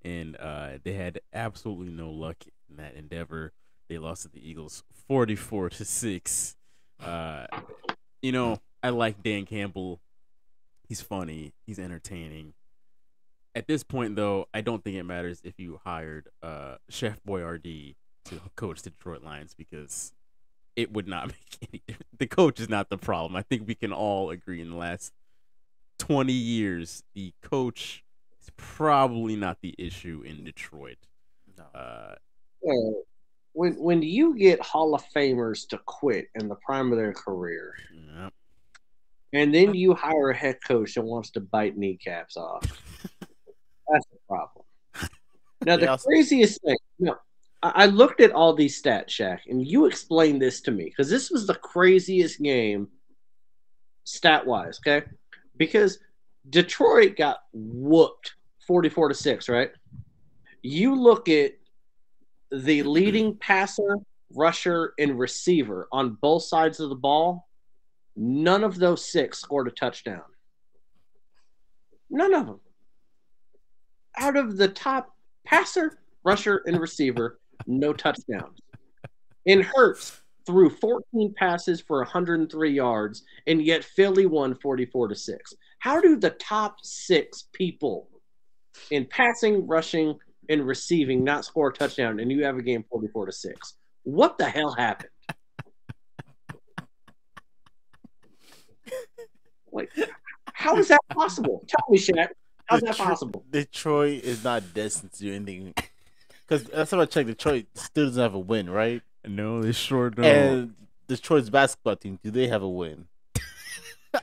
and 0.03 0.35
uh, 0.37 0.79
they 0.83 0.93
had 0.93 1.19
absolutely 1.33 1.89
no 1.89 2.09
luck 2.09 2.37
in 2.69 2.77
that 2.77 2.95
endeavor. 2.95 3.53
They 3.89 3.97
lost 3.97 4.23
to 4.23 4.29
the 4.29 4.47
Eagles, 4.47 4.83
forty-four 5.07 5.69
to 5.69 5.85
six. 5.85 6.55
Uh, 7.03 7.45
you 8.21 8.31
know, 8.31 8.59
I 8.81 8.89
like 8.89 9.21
Dan 9.21 9.45
Campbell. 9.45 9.99
He's 10.87 11.01
funny. 11.01 11.53
He's 11.65 11.79
entertaining. 11.79 12.53
At 13.53 13.67
this 13.67 13.83
point, 13.83 14.15
though, 14.15 14.47
I 14.53 14.61
don't 14.61 14.83
think 14.83 14.97
it 14.97 15.03
matters 15.03 15.41
if 15.43 15.59
you 15.59 15.79
hired 15.83 16.27
uh, 16.43 16.75
Chef 16.89 17.19
Boyardee 17.23 17.95
to 18.25 18.41
coach 18.55 18.81
the 18.81 18.89
Detroit 18.89 19.23
Lions 19.23 19.53
because 19.53 20.13
it 20.77 20.93
would 20.93 21.07
not 21.07 21.27
make 21.27 21.57
any 21.69 21.81
difference. 21.85 22.07
The 22.17 22.27
coach 22.27 22.61
is 22.61 22.69
not 22.69 22.89
the 22.89 22.97
problem. 22.97 23.35
I 23.35 23.41
think 23.41 23.67
we 23.67 23.75
can 23.75 23.91
all 23.91 24.29
agree 24.29 24.61
in 24.61 24.69
the 24.69 24.77
last 24.77 25.11
20 25.99 26.31
years, 26.31 27.03
the 27.15 27.33
coach 27.41 28.03
is 28.41 28.49
probably 28.55 29.35
not 29.35 29.57
the 29.61 29.75
issue 29.77 30.23
in 30.25 30.45
Detroit. 30.45 30.97
Uh, 31.75 32.13
Uh, 32.67 32.91
when 33.53 33.73
when 33.73 34.01
you 34.03 34.35
get 34.37 34.61
Hall 34.61 34.93
of 34.93 35.03
Famers 35.15 35.67
to 35.69 35.79
quit 35.85 36.27
in 36.35 36.47
the 36.47 36.55
prime 36.55 36.91
of 36.91 36.97
their 36.99 37.13
career, 37.13 37.73
yeah. 37.91 38.29
and 39.33 39.53
then 39.53 39.73
you 39.73 39.95
hire 39.95 40.29
a 40.29 40.35
head 40.35 40.57
coach 40.67 40.93
that 40.93 41.01
wants 41.01 41.31
to 41.31 41.39
bite 41.39 41.75
kneecaps 41.77 42.37
off, 42.37 42.61
that's 43.89 44.05
the 44.11 44.19
problem. 44.27 44.65
Now 45.65 45.77
the 45.77 45.89
also- 45.89 46.07
craziest 46.07 46.61
thing, 46.61 46.77
no, 46.99 47.13
I 47.13 47.15
I 47.63 47.87
looked 47.87 48.21
at 48.21 48.31
all 48.31 48.53
these 48.53 48.81
stats, 48.81 49.09
Shaq, 49.09 49.39
and 49.47 49.65
you 49.65 49.85
explained 49.87 50.41
this 50.41 50.61
to 50.61 50.71
me 50.71 50.85
because 50.85 51.09
this 51.09 51.31
was 51.31 51.47
the 51.47 51.55
craziest 51.55 52.41
game 52.41 52.87
stat 54.03 54.45
wise, 54.45 54.79
okay? 54.85 55.07
Because 55.57 55.99
Detroit 56.49 57.15
got 57.17 57.39
whooped 57.53 58.35
44 58.67 59.09
to 59.09 59.15
6, 59.15 59.49
right? 59.49 59.71
You 60.61 60.95
look 60.95 61.29
at 61.29 61.53
the 62.51 62.83
leading 62.83 63.35
passer, 63.39 63.97
rusher, 64.33 64.93
and 64.99 65.17
receiver 65.17 65.87
on 65.91 66.17
both 66.21 66.43
sides 66.43 66.79
of 66.79 66.89
the 66.89 66.95
ball, 66.95 67.47
none 68.15 68.63
of 68.63 68.77
those 68.77 69.03
six 69.03 69.39
scored 69.39 69.67
a 69.67 69.71
touchdown. 69.71 70.21
None 72.09 72.33
of 72.33 72.45
them. 72.45 72.59
Out 74.17 74.37
of 74.37 74.57
the 74.57 74.67
top 74.67 75.15
passer, 75.45 75.99
rusher, 76.23 76.61
and 76.65 76.79
receiver, 76.79 77.39
no 77.65 77.93
touchdowns. 77.93 78.59
And 79.45 79.63
Hurts 79.63 80.21
threw 80.45 80.69
14 80.69 81.33
passes 81.35 81.81
for 81.81 81.99
103 81.99 82.71
yards, 82.71 83.23
and 83.47 83.61
yet 83.61 83.83
Philly 83.83 84.25
won 84.25 84.55
44 84.55 85.09
to 85.09 85.15
6. 85.15 85.53
How 85.79 86.01
do 86.01 86.17
the 86.17 86.31
top 86.31 86.77
six 86.83 87.47
people 87.53 88.09
in 88.91 89.05
passing, 89.05 89.67
rushing, 89.67 90.17
and 90.49 90.65
receiving 90.65 91.23
not 91.23 91.43
score 91.43 91.69
a 91.69 91.73
touchdown 91.73 92.19
and 92.19 92.31
you 92.31 92.45
have 92.45 92.57
a 92.57 92.61
game 92.61 92.85
44 92.89 93.27
to 93.27 93.31
6? 93.31 93.73
What 94.03 94.37
the 94.37 94.45
hell 94.45 94.73
happened? 94.73 95.09
Like, 99.71 99.91
how 100.53 100.77
is 100.77 100.87
that 100.87 101.01
possible? 101.09 101.63
Tell 101.67 101.85
me, 101.89 101.97
Shaq. 101.97 102.29
How's 102.65 102.81
that 102.81 102.97
possible? 102.97 103.45
Detroit 103.49 104.23
is 104.23 104.43
not 104.43 104.73
destined 104.73 105.13
to 105.13 105.19
do 105.19 105.33
anything. 105.33 105.73
Because 106.47 106.71
last 106.71 106.91
time 106.91 106.99
I 107.01 107.05
checked, 107.05 107.27
Detroit 107.27 107.65
still 107.73 108.05
doesn't 108.05 108.21
have 108.21 108.33
a 108.33 108.39
win, 108.39 108.69
right? 108.69 109.01
No, 109.25 109.61
they 109.61 109.73
sure 109.73 110.09
don't. 110.09 110.25
And 110.25 110.73
Detroit's 111.07 111.49
basketball 111.49 111.95
team, 111.97 112.19
do 112.23 112.31
they 112.31 112.47
have 112.47 112.61
a 112.63 112.69
win? 112.69 113.07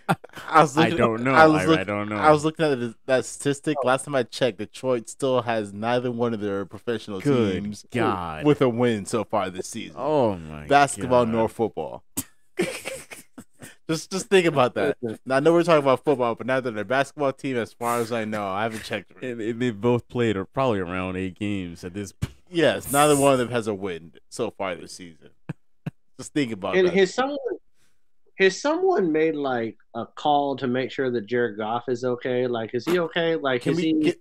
I, 0.09 0.61
was 0.63 0.77
I 0.79 0.91
don't 0.91 1.23
know. 1.23 1.35
I, 1.35 1.47
was 1.47 1.63
I, 1.63 1.67
look- 1.67 1.81
I 1.81 1.85
don't 1.85 2.09
know. 2.09 2.17
I 2.17 2.31
was 2.31 2.45
looking 2.45 2.65
at 2.65 2.81
the, 2.81 2.95
that 3.07 3.25
statistic 3.27 3.77
last 3.85 4.05
time 4.07 4.15
I 4.15 4.23
checked. 4.23 4.59
Detroit 4.59 5.09
still 5.09 5.43
has 5.43 5.73
neither 5.73 6.11
one 6.11 6.33
of 6.35 6.41
their 6.41 6.65
professional 6.65 7.21
Good 7.21 7.63
teams 7.63 7.85
God. 7.93 8.45
with 8.45 8.63
a 8.63 8.69
win 8.69 9.05
so 9.05 9.25
far 9.25 9.51
this 9.51 9.69
season. 9.69 9.97
oh 9.99 10.37
my 10.37 10.67
basketball 10.67 11.27
God. 11.27 11.33
nor 11.33 11.49
football. 11.49 12.03
just 13.89 14.11
just 14.11 14.27
think 14.27 14.47
about 14.47 14.75
that. 14.75 14.97
I 15.31 15.41
know 15.41 15.53
we're 15.53 15.63
talking 15.63 15.83
about 15.83 16.05
football, 16.05 16.35
but 16.35 16.47
now 16.47 16.61
that 16.61 16.71
their 16.75 16.85
basketball 16.85 17.33
team, 17.33 17.57
as 17.57 17.73
far 17.73 17.99
as 17.99 18.13
I 18.13 18.25
know, 18.25 18.47
I 18.47 18.63
haven't 18.65 18.85
checked. 18.85 19.13
And, 19.23 19.41
and 19.41 19.61
they 19.61 19.71
both 19.71 20.09
played 20.09 20.37
or 20.37 20.45
probably 20.45 20.81
around 20.81 21.17
eight 21.17 21.39
games 21.39 21.85
at 21.85 21.95
this 21.95 22.13
point. 22.13 22.33
Yes, 22.51 22.93
neither 22.93 23.17
one 23.17 23.33
of 23.33 23.39
them 23.39 23.51
has 23.51 23.67
a 23.67 23.75
win 23.75 24.13
so 24.31 24.51
far 24.51 24.75
this 24.75 24.93
season. 24.93 25.31
Just 26.19 26.33
think 26.33 26.53
about 26.53 26.77
And 26.77 26.87
that. 26.87 26.95
has 26.95 27.13
someone 27.15 27.39
has 28.39 28.61
someone 28.61 29.13
made 29.13 29.35
like 29.35 29.77
a 29.95 30.07
call 30.07 30.57
to 30.57 30.67
make 30.67 30.91
sure 30.91 31.11
that 31.11 31.27
Jared 31.27 31.57
Goff 31.57 31.85
is 31.89 32.05
okay? 32.05 32.47
Like, 32.47 32.75
is 32.75 32.85
he 32.85 32.99
okay? 32.99 33.37
Like, 33.37 33.63
Can 33.63 33.73
is 33.73 33.77
we 33.79 33.83
he, 33.85 33.93
get? 34.03 34.21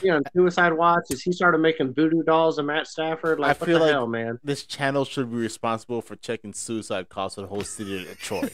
He 0.00 0.10
on 0.10 0.22
suicide 0.34 0.72
watch? 0.74 1.04
Is 1.10 1.22
he 1.22 1.32
started 1.32 1.58
making 1.58 1.92
voodoo 1.94 2.22
dolls 2.22 2.58
of 2.58 2.66
Matt 2.66 2.86
Stafford? 2.86 3.40
Like, 3.40 3.56
I 3.56 3.58
what 3.58 3.66
feel 3.66 3.78
the 3.78 3.84
like- 3.86 3.92
hell, 3.92 4.06
man? 4.06 4.38
This 4.44 4.64
channel 4.64 5.04
should 5.04 5.30
be 5.30 5.38
responsible 5.38 6.02
for 6.02 6.14
checking 6.14 6.52
suicide 6.52 7.08
calls 7.08 7.34
for 7.34 7.40
the 7.40 7.46
whole 7.46 7.62
city 7.64 8.02
of 8.02 8.08
Detroit. 8.08 8.52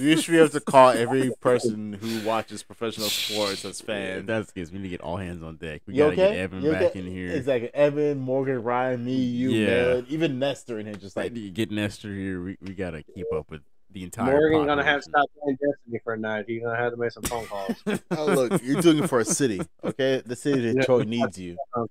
you 0.00 0.16
should 0.16 0.32
be 0.32 0.38
able 0.38 0.48
to 0.48 0.60
call 0.60 0.88
every 0.90 1.30
person 1.40 1.92
who 1.92 2.26
watches 2.26 2.62
professional 2.62 3.08
sports 3.08 3.64
as 3.64 3.80
fans. 3.80 4.26
That's 4.26 4.50
the 4.52 4.60
case. 4.60 4.72
We 4.72 4.78
need 4.78 4.84
to 4.84 4.88
get 4.88 5.00
all 5.02 5.16
hands 5.16 5.42
on 5.42 5.56
deck. 5.56 5.82
We 5.86 5.94
You 5.94 5.98
gotta 6.04 6.12
okay? 6.14 6.30
get 6.32 6.36
Evan 6.38 6.62
You 6.62 6.72
back 6.72 6.82
okay? 6.82 6.98
in 6.98 7.06
here. 7.06 7.30
Exactly. 7.32 7.70
Evan, 7.74 8.18
Morgan, 8.18 8.62
Ryan, 8.62 9.04
me, 9.04 9.14
you, 9.14 9.50
Yeah. 9.50 9.66
Malin, 9.66 10.06
even 10.08 10.38
Nestor 10.38 10.78
in 10.80 10.86
here. 10.86 10.94
Just 10.96 11.16
Like, 11.16 11.32
like 11.34 11.54
get 11.54 11.70
Nestor 11.70 12.12
here. 12.14 12.42
We, 12.42 12.56
we 12.60 12.74
gotta 12.74 13.02
keep 13.02 13.26
up 13.34 13.50
with 13.50 13.60
the 13.92 14.04
entire. 14.04 14.32
Morgan 14.32 14.66
gonna 14.66 14.84
have 14.84 15.02
to 15.02 15.10
stop 15.10 15.26
playing 15.40 15.58
Destiny 15.60 16.00
for 16.04 16.14
a 16.14 16.18
night. 16.18 16.44
He's 16.46 16.62
gonna 16.62 16.76
have 16.76 16.92
to 16.92 16.96
make 16.96 17.12
some 17.12 17.22
phone 17.24 17.46
calls. 17.46 17.76
Oh, 18.10 18.26
look, 18.26 18.62
you're 18.62 18.80
doing 18.80 19.02
it 19.02 19.08
for 19.08 19.20
a 19.20 19.24
city, 19.24 19.60
okay? 19.84 20.22
The 20.24 20.36
city 20.36 20.70
of 20.70 20.76
Detroit 20.80 21.06
needs 21.06 21.38
you. 21.38 21.56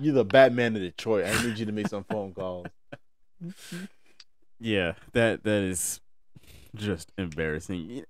You're 0.00 0.14
the 0.14 0.24
Batman 0.24 0.76
of 0.76 0.82
Detroit. 0.82 1.26
I 1.26 1.46
need 1.46 1.58
you 1.58 1.66
to 1.66 1.72
make 1.72 1.88
some 1.88 2.04
phone 2.04 2.32
calls. 2.32 2.66
Yeah, 4.58 4.94
that 5.12 5.44
that 5.44 5.62
is 5.62 6.00
just 6.74 7.12
embarrassing. 7.18 8.04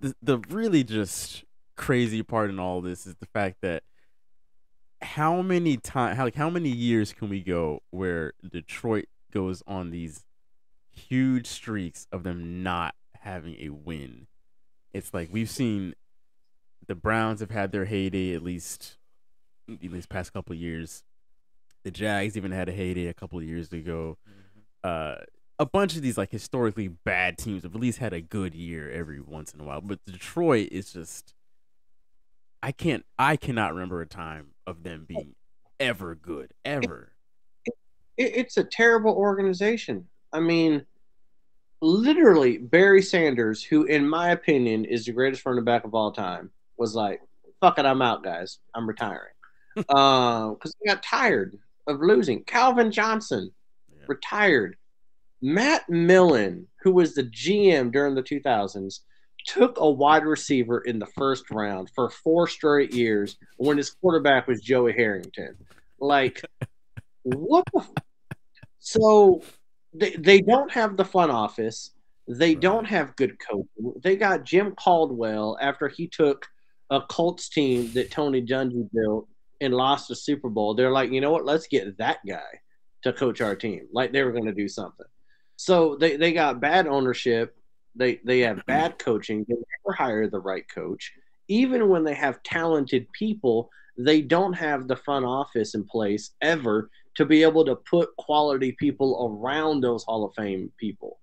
The 0.00 0.14
the 0.22 0.38
really 0.48 0.84
just 0.84 1.44
crazy 1.76 2.22
part 2.22 2.48
in 2.50 2.58
all 2.58 2.80
this 2.80 3.06
is 3.06 3.16
the 3.16 3.26
fact 3.26 3.56
that 3.60 3.82
how 5.02 5.42
many 5.42 5.76
time 5.76 6.16
how 6.16 6.24
like 6.24 6.34
how 6.34 6.48
many 6.48 6.70
years 6.70 7.12
can 7.12 7.28
we 7.28 7.40
go 7.40 7.82
where 7.90 8.32
Detroit 8.48 9.06
goes 9.32 9.62
on 9.66 9.90
these 9.90 10.24
huge 10.94 11.46
streaks 11.46 12.06
of 12.12 12.22
them 12.22 12.62
not 12.62 12.94
having 13.16 13.56
a 13.60 13.70
win? 13.70 14.26
It's 14.92 15.12
like 15.12 15.28
we've 15.32 15.50
seen 15.50 15.94
the 16.86 16.94
Browns 16.94 17.40
have 17.40 17.50
had 17.50 17.72
their 17.72 17.84
heyday 17.84 18.34
at 18.34 18.42
least 18.42 18.96
at 19.68 19.90
least 19.90 20.08
past 20.08 20.32
couple 20.32 20.54
of 20.54 20.60
years. 20.60 21.02
The 21.82 21.90
Jags 21.90 22.36
even 22.36 22.52
had 22.52 22.68
a 22.68 22.72
heyday 22.72 23.06
a 23.06 23.14
couple 23.14 23.38
of 23.38 23.44
years 23.44 23.72
ago. 23.72 24.18
Uh, 24.82 25.16
a 25.58 25.66
bunch 25.66 25.96
of 25.96 26.02
these 26.02 26.18
like 26.18 26.30
historically 26.30 26.88
bad 26.88 27.38
teams 27.38 27.62
have 27.62 27.74
at 27.74 27.80
least 27.80 27.98
had 27.98 28.12
a 28.12 28.20
good 28.20 28.54
year 28.54 28.90
every 28.90 29.20
once 29.20 29.52
in 29.52 29.60
a 29.60 29.64
while. 29.64 29.80
But 29.80 30.04
Detroit 30.04 30.68
is 30.72 30.92
just 30.92 31.34
I 32.62 32.72
can't 32.72 33.04
I 33.18 33.36
cannot 33.36 33.74
remember 33.74 34.00
a 34.00 34.06
time 34.06 34.48
of 34.66 34.82
them 34.82 35.04
being 35.06 35.34
ever 35.78 36.14
good. 36.14 36.52
Ever. 36.64 37.12
it, 37.66 37.74
it's 38.16 38.56
a 38.56 38.64
terrible 38.64 39.12
organization. 39.12 40.08
I 40.34 40.40
mean, 40.40 40.84
literally, 41.80 42.58
Barry 42.58 43.00
Sanders, 43.00 43.62
who, 43.62 43.84
in 43.84 44.06
my 44.08 44.30
opinion, 44.30 44.84
is 44.84 45.04
the 45.04 45.12
greatest 45.12 45.46
running 45.46 45.64
back 45.64 45.84
of 45.84 45.94
all 45.94 46.12
time, 46.12 46.50
was 46.76 46.94
like, 46.94 47.22
"Fuck 47.60 47.78
it, 47.78 47.86
I'm 47.86 48.02
out, 48.02 48.24
guys. 48.24 48.58
I'm 48.74 48.86
retiring," 48.88 49.32
uh, 49.88 50.50
because 50.50 50.74
he 50.80 50.88
got 50.88 51.02
tired 51.02 51.56
of 51.86 52.00
losing. 52.00 52.42
Calvin 52.44 52.90
Johnson 52.90 53.50
Yeah. 53.96 54.04
retired. 54.08 54.76
Matt 55.40 55.88
Millen, 55.88 56.66
who 56.82 56.92
was 56.92 57.14
the 57.14 57.22
GM 57.24 57.92
during 57.92 58.14
the 58.14 58.22
2000s, 58.22 59.00
took 59.46 59.78
a 59.78 59.88
wide 59.90 60.24
receiver 60.24 60.80
in 60.80 60.98
the 60.98 61.06
first 61.06 61.50
round 61.50 61.90
for 61.94 62.08
four 62.10 62.48
straight 62.48 62.92
years 62.94 63.36
when 63.58 63.76
his 63.76 63.90
quarterback 63.90 64.46
was 64.48 64.62
Joey 64.62 64.94
Harrington. 64.94 65.54
Like, 66.00 66.40
what 67.22 67.64
the? 67.74 67.80
F- 67.80 67.92
so 68.78 69.42
they 69.94 70.16
they 70.16 70.40
don't 70.40 70.70
have 70.72 70.96
the 70.96 71.04
front 71.04 71.30
office. 71.30 71.92
They 72.26 72.54
don't 72.54 72.86
have 72.86 73.16
good 73.16 73.36
coaching. 73.38 73.94
They 74.02 74.16
got 74.16 74.44
Jim 74.44 74.74
Caldwell 74.74 75.58
after 75.60 75.88
he 75.88 76.08
took 76.08 76.46
a 76.90 77.00
Colts 77.02 77.48
team 77.48 77.92
that 77.92 78.10
Tony 78.10 78.42
Dungy 78.42 78.88
built 78.92 79.28
and 79.60 79.74
lost 79.74 80.08
the 80.08 80.16
Super 80.16 80.48
Bowl. 80.48 80.74
They're 80.74 80.90
like, 80.90 81.10
you 81.10 81.20
know 81.20 81.30
what? 81.30 81.44
Let's 81.44 81.66
get 81.66 81.96
that 81.98 82.18
guy 82.26 82.60
to 83.02 83.12
coach 83.12 83.40
our 83.40 83.54
team. 83.54 83.86
Like 83.92 84.12
they 84.12 84.22
were 84.22 84.32
going 84.32 84.46
to 84.46 84.52
do 84.52 84.68
something. 84.68 85.06
So 85.56 85.96
they, 85.96 86.16
they 86.16 86.32
got 86.32 86.60
bad 86.60 86.86
ownership. 86.86 87.56
They 87.94 88.20
they 88.24 88.40
have 88.40 88.64
bad 88.66 88.98
coaching. 88.98 89.44
They 89.48 89.54
never 89.54 89.94
hire 89.96 90.28
the 90.28 90.40
right 90.40 90.64
coach. 90.68 91.12
Even 91.48 91.88
when 91.88 92.04
they 92.04 92.14
have 92.14 92.42
talented 92.42 93.10
people, 93.12 93.70
they 93.98 94.22
don't 94.22 94.54
have 94.54 94.88
the 94.88 94.96
front 94.96 95.24
office 95.26 95.74
in 95.74 95.84
place 95.84 96.30
ever 96.40 96.90
to 97.16 97.24
be 97.24 97.42
able 97.42 97.64
to 97.64 97.76
put 97.76 98.14
quality 98.16 98.72
people 98.72 99.38
around 99.40 99.80
those 99.80 100.04
Hall 100.04 100.24
of 100.24 100.34
Fame 100.34 100.70
people. 100.76 101.18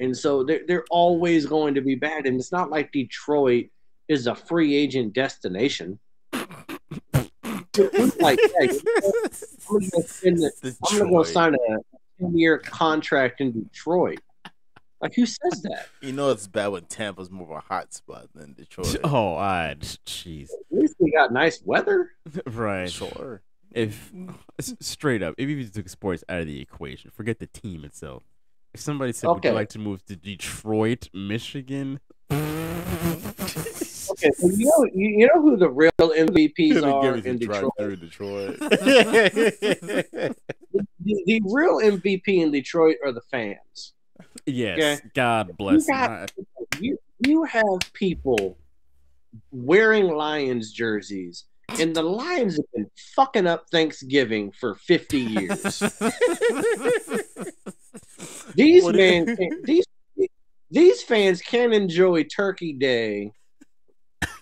And 0.00 0.16
so 0.16 0.42
they're, 0.42 0.62
they're 0.66 0.84
always 0.90 1.46
going 1.46 1.74
to 1.74 1.80
be 1.80 1.94
bad. 1.94 2.26
And 2.26 2.38
it's 2.38 2.52
not 2.52 2.70
like 2.70 2.92
Detroit 2.92 3.66
is 4.08 4.26
a 4.26 4.34
free 4.34 4.74
agent 4.74 5.14
destination. 5.14 5.98
like, 6.32 8.38
hey, 8.58 8.70
I'm 9.70 9.88
going 9.90 10.50
to 10.50 11.10
go 11.10 11.22
sign 11.22 11.54
a 11.54 11.76
10 12.20 12.36
year 12.36 12.58
contract 12.58 13.40
in 13.40 13.52
Detroit. 13.52 14.20
Like, 15.00 15.14
who 15.14 15.26
says 15.26 15.60
that? 15.62 15.88
You 16.00 16.12
know, 16.12 16.30
it's 16.30 16.46
bad 16.46 16.68
when 16.68 16.84
Tampa's 16.84 17.30
more 17.30 17.44
of 17.44 17.50
a 17.50 17.60
hot 17.60 17.92
spot 17.92 18.28
than 18.34 18.54
Detroit. 18.54 18.96
Oh, 19.04 19.36
I 19.36 19.76
jeez. 20.06 20.44
At 20.44 20.78
least 20.78 20.94
we 20.98 21.12
got 21.12 21.32
nice 21.32 21.60
weather. 21.62 22.12
right. 22.46 22.90
Sure. 22.90 23.42
If 23.74 24.12
straight 24.80 25.22
up, 25.22 25.34
if 25.36 25.48
you 25.48 25.66
took 25.68 25.88
sports 25.88 26.22
out 26.28 26.40
of 26.40 26.46
the 26.46 26.60
equation, 26.60 27.10
forget 27.10 27.38
the 27.40 27.46
team 27.46 27.84
itself. 27.84 28.22
If 28.72 28.80
somebody 28.80 29.12
said, 29.12 29.28
"Would 29.28 29.44
you 29.44 29.50
like 29.50 29.68
to 29.70 29.78
move 29.78 30.04
to 30.06 30.16
Detroit, 30.16 31.08
Michigan?" 31.12 32.00
Okay, 32.30 34.30
so 34.36 34.48
you 34.48 34.66
know, 34.66 34.84
you, 34.94 35.08
you 35.18 35.26
know 35.34 35.42
who 35.42 35.56
the 35.56 35.68
real 35.70 35.90
MVPs 35.98 36.82
are 36.82 37.16
in 37.16 37.38
Detroit? 37.38 38.00
Detroit. 38.00 38.58
The, 41.06 41.22
the 41.26 41.42
real 41.44 41.80
MVP 41.80 42.22
in 42.28 42.50
Detroit 42.50 42.96
are 43.04 43.12
the 43.12 43.20
fans. 43.30 43.92
Yes. 44.46 45.00
Okay. 45.00 45.08
God 45.14 45.56
bless. 45.56 45.86
got- 45.86 46.32
You 46.80 46.98
you 47.26 47.44
have 47.44 47.64
people 47.92 48.58
wearing 49.50 50.08
Lions 50.08 50.72
jerseys, 50.72 51.44
and 51.80 51.94
the 51.94 52.02
Lions 52.02 52.56
have 52.56 52.66
been 52.74 52.90
fucking 53.14 53.46
up 53.46 53.68
Thanksgiving 53.70 54.52
for 54.52 54.74
fifty 54.76 55.20
years. 55.20 55.82
These 58.54 58.84
What 58.84 58.94
men, 58.96 59.36
these 59.64 59.84
these 60.70 61.02
fans 61.02 61.40
can't 61.40 61.72
enjoy 61.72 62.24
Turkey 62.24 62.72
Day 62.72 63.32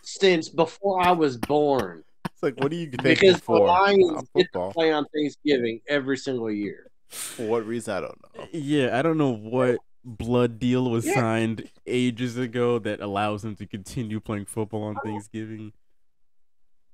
since 0.02 0.48
before 0.48 1.00
I 1.00 1.12
was 1.12 1.36
born 1.36 2.02
It's 2.26 2.42
like, 2.42 2.56
what 2.58 2.70
do 2.70 2.76
you 2.76 2.86
think 2.86 3.02
because 3.02 3.40
the? 3.40 3.52
Lions 3.52 4.28
get 4.34 4.52
to 4.52 4.70
play 4.70 4.92
on 4.92 5.06
Thanksgiving 5.14 5.80
every 5.88 6.16
single 6.16 6.50
year. 6.50 6.86
For 7.08 7.46
what 7.46 7.66
reason? 7.66 7.94
I 7.94 8.00
don't 8.00 8.18
know. 8.36 8.46
Yeah, 8.52 8.98
I 8.98 9.02
don't 9.02 9.18
know 9.18 9.34
what 9.34 9.78
blood 10.04 10.58
deal 10.58 10.90
was 10.90 11.06
Yeah. 11.06 11.14
signed 11.14 11.70
ages 11.86 12.36
ago 12.38 12.78
that 12.80 13.00
allows 13.00 13.42
them 13.42 13.54
to 13.56 13.66
continue 13.66 14.20
playing 14.20 14.46
football 14.46 14.84
on 14.84 14.96
Thanksgiving. 15.04 15.72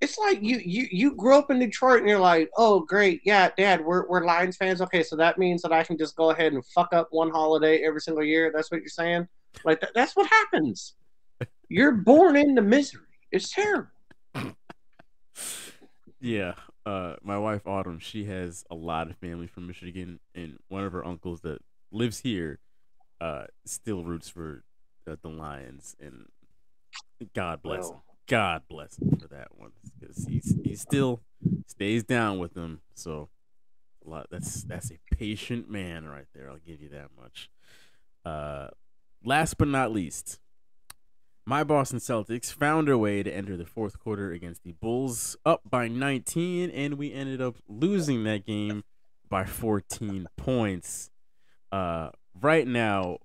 It's 0.01 0.17
like 0.17 0.43
you 0.43 0.59
you 0.65 0.87
you 0.93 1.15
grew 1.17 1.37
up 1.37 1.51
in 1.51 1.59
Detroit 1.59 2.01
and 2.01 2.09
you're 2.09 2.21
like, 2.21 2.51
oh 2.57 2.81
great, 2.81 3.21
yeah, 3.25 3.51
Dad, 3.57 3.85
we're 3.85 4.07
we're 4.09 4.25
Lions 4.25 4.57
fans. 4.57 4.81
Okay, 4.81 5.03
so 5.03 5.17
that 5.17 5.39
means 5.39 5.63
that 5.63 5.73
I 5.73 5.83
can 5.83 5.99
just 5.99 6.15
go 6.17 6.31
ahead 6.31 6.53
and 6.53 6.65
fuck 6.67 6.93
up 6.93 7.09
one 7.11 7.31
holiday 7.31 7.83
every 7.85 8.01
single 8.01 8.25
year. 8.25 8.53
That's 8.55 8.71
what 8.71 8.81
you're 8.81 8.89
saying? 8.89 9.27
Like 9.65 9.81
that, 9.81 9.91
that's 9.95 10.15
what 10.15 10.29
happens. 10.29 10.95
You're 11.69 11.93
born 11.93 12.37
into 12.37 12.63
misery. 12.63 13.03
It's 13.33 13.53
terrible. 13.53 13.89
Yeah, 16.21 16.55
uh, 16.85 17.17
my 17.23 17.39
wife 17.39 17.67
Autumn, 17.67 17.99
she 17.99 18.25
has 18.25 18.65
a 18.71 18.75
lot 18.75 19.11
of 19.11 19.17
family 19.17 19.47
from 19.47 19.67
Michigan, 19.67 20.21
and 20.35 20.59
one 20.69 20.85
of 20.85 20.93
her 20.93 21.05
uncles 21.05 21.43
that 21.43 21.61
lives 21.93 22.21
here, 22.21 22.59
uh, 23.21 23.45
still 23.67 24.03
roots 24.03 24.29
for 24.29 24.65
uh, 25.07 25.17
the 25.23 25.29
Lions, 25.29 25.95
and 26.01 26.27
God 27.35 27.63
bless 27.63 27.91
him. 27.91 27.97
God 28.29 28.63
bless 28.69 28.99
him 28.99 29.17
for 29.21 29.27
that 29.29 29.49
one, 29.57 29.73
because 29.99 30.27
he's 30.27 30.55
he 30.63 30.77
still 30.77 31.23
stays 31.67 32.05
down 32.05 32.39
with 32.39 32.55
them. 32.55 32.81
So, 32.95 33.31
a 34.05 34.09
lot 34.09 34.27
that's 34.31 34.63
that's 34.65 34.91
a 34.91 34.99
patient 35.15 35.71
man 35.71 36.07
right 36.07 36.27
there. 36.35 36.51
I'll 36.51 36.59
give 36.59 36.83
you 36.83 36.91
that 36.91 37.09
much. 37.21 37.51
Uh, 38.25 38.69
last 39.25 39.57
but 39.57 39.69
not 39.69 39.93
least, 39.93 40.39
my 41.47 41.65
Boston 41.65 41.99
Celtics 41.99 42.53
found 42.53 42.89
their 42.89 42.99
way 42.99 43.23
to 43.23 43.35
enter 43.35 43.57
the 43.57 43.65
fourth 43.65 43.99
quarter 43.99 44.33
against 44.33 44.65
the 44.65 44.73
Bulls, 44.73 45.35
up 45.47 45.63
by 45.69 45.89
19, 45.89 46.69
and 46.69 46.95
we 46.99 47.11
ended 47.11 47.41
up 47.41 47.57
losing 47.67 48.25
that 48.25 48.45
game 48.45 48.85
by 49.31 49.47
14 49.47 50.29
points. 50.37 51.11
Uh, 51.73 52.11
right 52.39 52.67
now, 52.67 53.19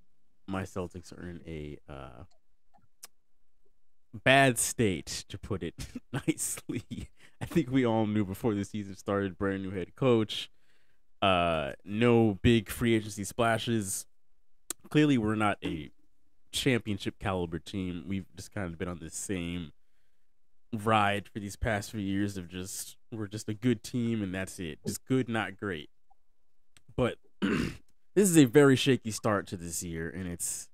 my 0.48 0.64
Celtics 0.64 1.12
are 1.12 1.28
in 1.28 1.42
a 1.46 1.78
uh, 1.90 2.24
bad 4.14 4.58
state, 4.58 5.26
to 5.30 5.38
put 5.38 5.64
it 5.64 5.88
nicely. 6.14 7.10
I 7.42 7.46
think 7.46 7.70
we 7.72 7.86
all 7.86 8.06
knew 8.06 8.26
before 8.26 8.54
the 8.54 8.64
season 8.64 8.96
started, 8.96 9.38
brand 9.38 9.64
new 9.64 9.72
head 9.72 9.96
coach, 9.96 10.50
uh, 11.22 11.74
no 11.84 12.38
big 12.42 12.70
free 12.70 12.96
agency 12.96 13.24
splashes. 13.24 14.06
Clearly, 14.90 15.18
we're 15.18 15.36
not 15.36 15.58
a 15.64 15.92
championship 16.52 17.20
caliber 17.20 17.60
team. 17.60 18.06
We've 18.08 18.28
just 18.36 18.54
kind 18.54 18.68
of 18.68 18.78
been 18.78 18.88
on 18.88 19.00
the 19.00 19.10
same 19.10 19.72
ride 20.74 21.28
for 21.28 21.40
these 21.40 21.56
past 21.56 21.92
few 21.92 22.00
years 22.00 22.36
of 22.36 22.48
just 22.50 22.98
we're 23.12 23.28
just 23.28 23.48
a 23.48 23.54
good 23.54 23.84
team 23.84 24.22
and 24.22 24.34
that's 24.34 24.60
it. 24.60 24.80
Just 24.86 25.06
good, 25.06 25.30
not 25.30 25.58
great. 25.58 25.90
But 26.96 27.18
this 27.42 28.30
is 28.30 28.38
a 28.38 28.46
very 28.46 28.76
shaky 28.76 29.12
start 29.12 29.48
to 29.48 29.58
this 29.58 29.84
year 29.84 30.10
and 30.10 30.28
it's 30.28 30.70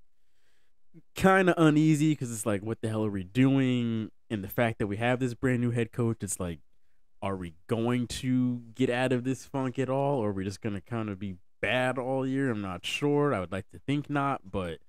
kind 1.15 1.49
of 1.49 1.55
uneasy 1.57 2.11
because 2.11 2.31
it's 2.31 2.45
like 2.45 2.61
what 2.61 2.81
the 2.81 2.89
hell 2.89 3.05
are 3.05 3.11
we 3.11 3.23
doing 3.23 4.11
and 4.29 4.43
the 4.43 4.47
fact 4.47 4.79
that 4.79 4.87
we 4.87 4.97
have 4.97 5.19
this 5.19 5.33
brand 5.33 5.61
new 5.61 5.71
head 5.71 5.91
coach 5.91 6.17
it's 6.21 6.39
like 6.39 6.59
are 7.21 7.35
we 7.35 7.53
going 7.67 8.07
to 8.07 8.61
get 8.75 8.89
out 8.89 9.11
of 9.11 9.23
this 9.23 9.45
funk 9.45 9.77
at 9.77 9.89
all 9.89 10.19
or 10.19 10.29
are 10.29 10.33
we 10.33 10.43
just 10.43 10.61
going 10.61 10.75
to 10.75 10.81
kind 10.81 11.09
of 11.09 11.19
be 11.19 11.35
bad 11.61 11.97
all 11.97 12.25
year 12.25 12.49
i'm 12.49 12.61
not 12.61 12.85
sure 12.85 13.33
i 13.33 13.39
would 13.39 13.51
like 13.51 13.69
to 13.69 13.79
think 13.79 14.09
not 14.09 14.41
but 14.49 14.79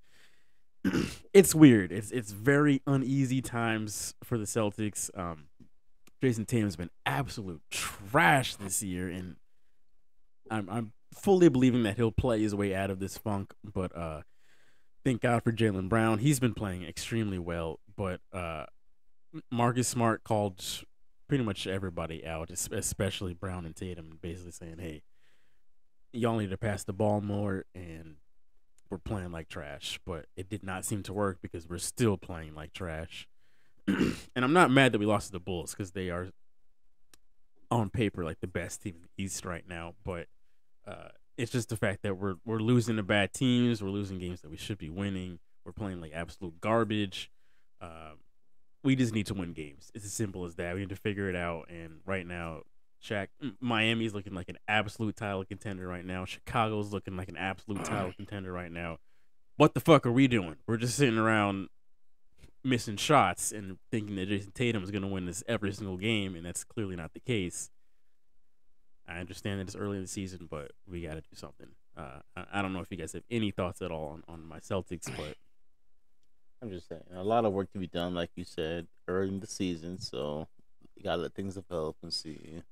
it's 1.32 1.55
weird. 1.55 1.93
It's 1.93 2.11
it's 2.11 2.32
very 2.32 2.82
uneasy 2.87 3.43
times 3.43 4.15
for 4.24 4.39
the 4.39 4.45
Celtics. 4.45 5.11
Um, 5.19 5.47
Jayson 6.23 6.47
Tatum's 6.47 6.77
been 6.77 6.91
absolute 7.05 7.62
trash 7.70 8.57
this 8.57 8.82
year, 8.82 9.09
and 9.09 9.37
I'm 10.51 10.69
I'm 10.70 10.93
fully 11.15 11.49
believing 11.49 11.82
that 11.82 11.97
he'll 11.97 12.12
play 12.12 12.41
his 12.41 12.55
way 12.55 12.74
out 12.74 12.91
of 12.91 12.99
this 12.99 13.19
funk. 13.19 13.53
But 13.62 13.97
uh, 13.97 14.23
thank 15.05 15.20
God 15.22 15.43
for 15.43 15.52
Jaylen 15.52 15.89
Brown. 15.89 16.18
He's 16.18 16.40
been 16.40 16.55
playing 16.55 16.85
extremely 16.85 17.39
well. 17.39 17.81
But 17.97 18.20
uh, 18.32 18.66
Marcus 19.51 19.89
Smart 19.89 20.24
called 20.24 20.64
pretty 21.28 21.44
much 21.44 21.66
everybody 21.66 22.27
out, 22.27 22.51
especially 22.51 23.35
Brown 23.35 23.66
and 23.66 23.77
Tatum, 23.77 24.18
basically 24.20 24.52
saying, 24.52 24.78
"Hey, 24.78 25.02
y'all 26.12 26.39
need 26.39 26.51
to 26.51 26.59
pass 26.59 26.85
the 26.85 26.93
ball 26.93 27.20
more 27.20 27.64
and." 27.74 28.16
we're 28.90 28.98
playing 28.98 29.31
like 29.31 29.48
trash, 29.48 30.01
but 30.05 30.27
it 30.36 30.51
did 30.51 30.64
not 30.64 30.85
seem 30.85 31.02
to 31.05 31.12
work 31.12 31.39
because 31.40 31.68
we're 31.68 31.78
still 31.78 32.16
playing 32.16 32.55
like 32.55 32.72
trash. 32.72 33.28
and 33.86 34.16
I'm 34.36 34.52
not 34.52 34.70
mad 34.70 34.93
that 34.93 34.98
we 34.98 35.06
lost 35.06 35.27
to 35.27 35.32
the 35.32 35.40
Bulls 35.40 35.70
because 35.70 35.93
they 35.93 36.10
are 36.10 36.31
on 37.70 37.89
paper 37.89 38.24
like 38.24 38.40
the 38.40 38.48
best 38.48 38.82
team 38.82 38.97
in 38.97 39.02
the 39.02 39.22
East 39.22 39.44
right 39.44 39.64
now. 39.66 39.94
But 40.05 40.27
uh, 40.86 41.10
it's 41.40 41.52
just 41.52 41.70
the 41.70 41.76
fact 41.76 42.02
that 42.02 42.16
we're 42.18 42.34
we're 42.44 42.58
losing 42.58 42.96
to 42.96 43.02
bad 43.02 43.32
teams, 43.32 43.82
we're 43.82 43.88
losing 43.88 44.18
games 44.18 44.42
that 44.42 44.50
we 44.50 44.56
should 44.56 44.78
be 44.78 44.90
winning, 44.90 45.38
we're 45.64 45.72
playing 45.72 46.00
like 46.00 46.12
absolute 46.14 46.60
garbage. 46.60 47.30
Um, 47.80 48.18
we 48.82 48.94
just 48.94 49.14
need 49.14 49.26
to 49.26 49.34
win 49.34 49.52
games. 49.52 49.90
It's 49.94 50.04
as 50.04 50.12
simple 50.12 50.44
as 50.44 50.56
that. 50.56 50.74
We 50.74 50.80
need 50.80 50.90
to 50.90 50.96
figure 50.96 51.28
it 51.28 51.36
out. 51.36 51.68
And 51.70 52.00
right 52.06 52.26
now, 52.26 52.62
Shaq, 53.02 53.28
Miami's 53.60 54.14
looking 54.14 54.34
like 54.34 54.48
an 54.48 54.58
absolute 54.68 55.16
title 55.16 55.44
contender 55.44 55.86
right 55.86 56.04
now. 56.04 56.24
Chicago's 56.24 56.92
looking 56.92 57.16
like 57.16 57.28
an 57.28 57.36
absolute 57.36 57.84
title 57.84 58.12
contender 58.12 58.52
right 58.52 58.70
now. 58.70 58.98
What 59.56 59.74
the 59.74 59.80
fuck 59.80 60.06
are 60.06 60.12
we 60.12 60.28
doing? 60.28 60.56
We're 60.66 60.78
just 60.78 60.96
sitting 60.96 61.18
around 61.18 61.68
missing 62.62 62.96
shots 62.96 63.52
and 63.52 63.78
thinking 63.90 64.16
that 64.16 64.28
Jayson 64.28 64.52
Tatum 64.52 64.82
is 64.82 64.90
going 64.90 65.02
to 65.02 65.08
win 65.08 65.26
this 65.26 65.42
every 65.48 65.72
single 65.72 65.96
game, 65.96 66.34
and 66.34 66.44
that's 66.44 66.64
clearly 66.64 66.96
not 66.96 67.12
the 67.14 67.20
case. 67.20 67.70
I 69.11 69.19
understand 69.19 69.59
that 69.61 69.65
it's 69.66 69.77
early 69.77 69.97
in 69.97 70.03
the 70.03 70.09
season, 70.09 70.47
but 70.51 70.73
we 70.89 71.03
got 71.03 71.15
to 71.15 71.20
do 71.20 71.35
something. 71.35 71.66
Uh, 71.97 72.20
I, 72.37 72.45
I 72.55 72.62
don't 72.62 72.73
know 72.73 72.81
if 72.81 72.91
you 72.91 72.97
guys 72.97 73.12
have 73.12 73.24
any 73.31 73.51
thoughts 73.51 73.82
at 73.82 73.91
all 73.91 74.09
on, 74.09 74.23
on 74.28 74.47
my 74.47 74.59
Celtics, 74.61 75.07
but 75.16 75.37
I'm 76.62 76.70
just 76.70 76.89
saying, 76.89 77.03
a 77.15 77.24
lot 77.24 77.45
of 77.45 77.53
work 77.53 77.73
to 77.73 77.78
be 77.78 77.87
done, 77.87 78.15
like 78.15 78.31
you 78.37 78.45
said, 78.45 78.87
early 79.09 79.28
in 79.28 79.41
the 79.41 79.47
season. 79.47 79.99
So 79.99 80.47
you 80.97 81.03
gotta 81.03 81.23
let 81.23 81.35
things 81.35 81.55
develop 81.55 81.97
and 82.03 82.12
see, 82.12 82.62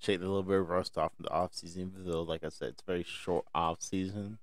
shake 0.00 0.18
a 0.18 0.22
little 0.22 0.42
bit 0.42 0.58
of 0.60 0.68
rust 0.68 0.98
off 0.98 1.12
in 1.18 1.22
the 1.24 1.30
off 1.30 1.54
season. 1.54 1.92
Even 1.94 2.10
though, 2.10 2.22
like 2.22 2.44
I 2.44 2.48
said, 2.50 2.70
it's 2.70 2.82
a 2.82 2.86
very 2.86 3.04
short 3.04 3.46
off 3.54 3.80
season, 3.80 4.38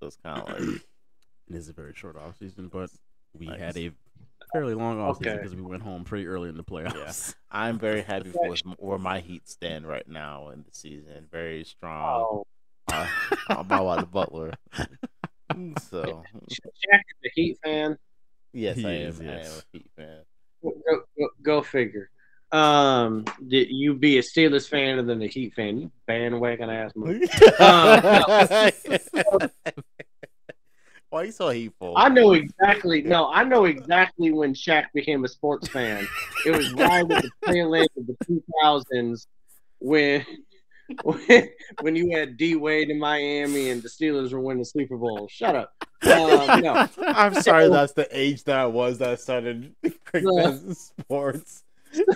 so 0.00 0.06
it's 0.06 0.16
kind 0.24 0.40
of 0.40 0.48
like 0.48 0.80
it 1.48 1.54
is 1.56 1.68
a 1.68 1.72
very 1.72 1.92
short 1.94 2.16
off 2.16 2.38
season. 2.38 2.68
But 2.68 2.90
we 3.38 3.46
Nice. 3.48 3.58
had 3.60 3.76
a 3.76 3.90
fairly 4.54 4.74
long 4.74 5.00
off 5.00 5.18
season 5.18 5.32
Okay. 5.32 5.42
because 5.42 5.56
we 5.56 5.62
went 5.62 5.82
home 5.82 6.04
pretty 6.04 6.26
early 6.26 6.48
in 6.48 6.56
the 6.56 6.64
playoffs. 6.64 7.34
I'm 7.50 7.78
very 7.78 8.02
happy 8.02 8.30
for 8.30 8.54
where 8.78 8.98
my 8.98 9.20
Heat 9.20 9.48
stand 9.48 9.86
right 9.86 10.06
now 10.08 10.50
in 10.50 10.62
the 10.62 10.72
season. 10.72 11.26
Very 11.30 11.64
strong. 11.64 12.24
Oh, 12.24 12.46
Uh, 12.92 13.06
about 13.48 13.84
Walter 13.84 14.06
Butler. 14.06 14.52
So 15.90 16.24
Shaq 16.50 16.50
is 16.50 17.26
a 17.26 17.30
Heat 17.34 17.58
fan. 17.62 17.96
yes, 18.52 18.76
He 18.76 18.86
I 18.86 18.90
is, 18.92 19.20
am. 19.20 19.28
I 19.28 19.32
am 19.40 19.46
a 19.46 19.62
Heat 19.72 19.90
fan. 19.96 20.18
Go, 20.62 20.72
go, 21.18 21.28
go 21.42 21.62
figure. 21.62 22.10
Um, 22.50 23.24
did 23.46 23.68
you 23.70 23.94
be 23.94 24.18
a 24.18 24.22
Steelers 24.22 24.68
fan 24.68 24.98
and 24.98 25.08
then 25.08 25.20
a 25.22 25.26
Heat 25.26 25.54
fan? 25.54 25.78
You 25.80 25.90
bandwagon 26.06 26.70
ass 26.70 26.92
move. 26.96 27.22
Why 31.14 31.22
you 31.22 31.30
so 31.30 31.50
hateful? 31.50 31.94
I 31.96 32.08
know 32.08 32.32
exactly. 32.32 33.00
No, 33.00 33.30
I 33.30 33.44
know 33.44 33.66
exactly 33.66 34.32
when 34.32 34.52
Shaq 34.52 34.86
became 34.92 35.24
a 35.24 35.28
sports 35.28 35.68
fan. 35.68 36.08
It 36.44 36.56
was 36.56 36.72
right 36.72 37.08
at 37.08 37.22
the 37.22 37.30
tail 37.46 37.72
end 37.76 37.88
of 37.96 38.08
the 38.08 38.16
2000s 38.64 39.28
when 39.78 40.26
when, 41.04 41.48
when 41.82 41.94
you 41.94 42.10
had 42.16 42.36
D 42.36 42.56
Wade 42.56 42.90
in 42.90 42.98
Miami 42.98 43.70
and 43.70 43.80
the 43.80 43.88
Steelers 43.88 44.32
were 44.32 44.40
winning 44.40 44.58
the 44.58 44.64
Super 44.64 44.96
Bowl. 44.96 45.28
Shut 45.30 45.54
up. 45.54 45.72
Um, 46.02 46.60
no, 46.62 46.88
I'm 47.06 47.34
sorry, 47.34 47.68
that's 47.68 47.92
the 47.92 48.08
age 48.10 48.42
that 48.44 48.58
I 48.58 48.66
was 48.66 48.98
that 48.98 49.10
I 49.10 49.14
started 49.14 49.72
cricket 50.04 50.76
sports. 50.76 51.62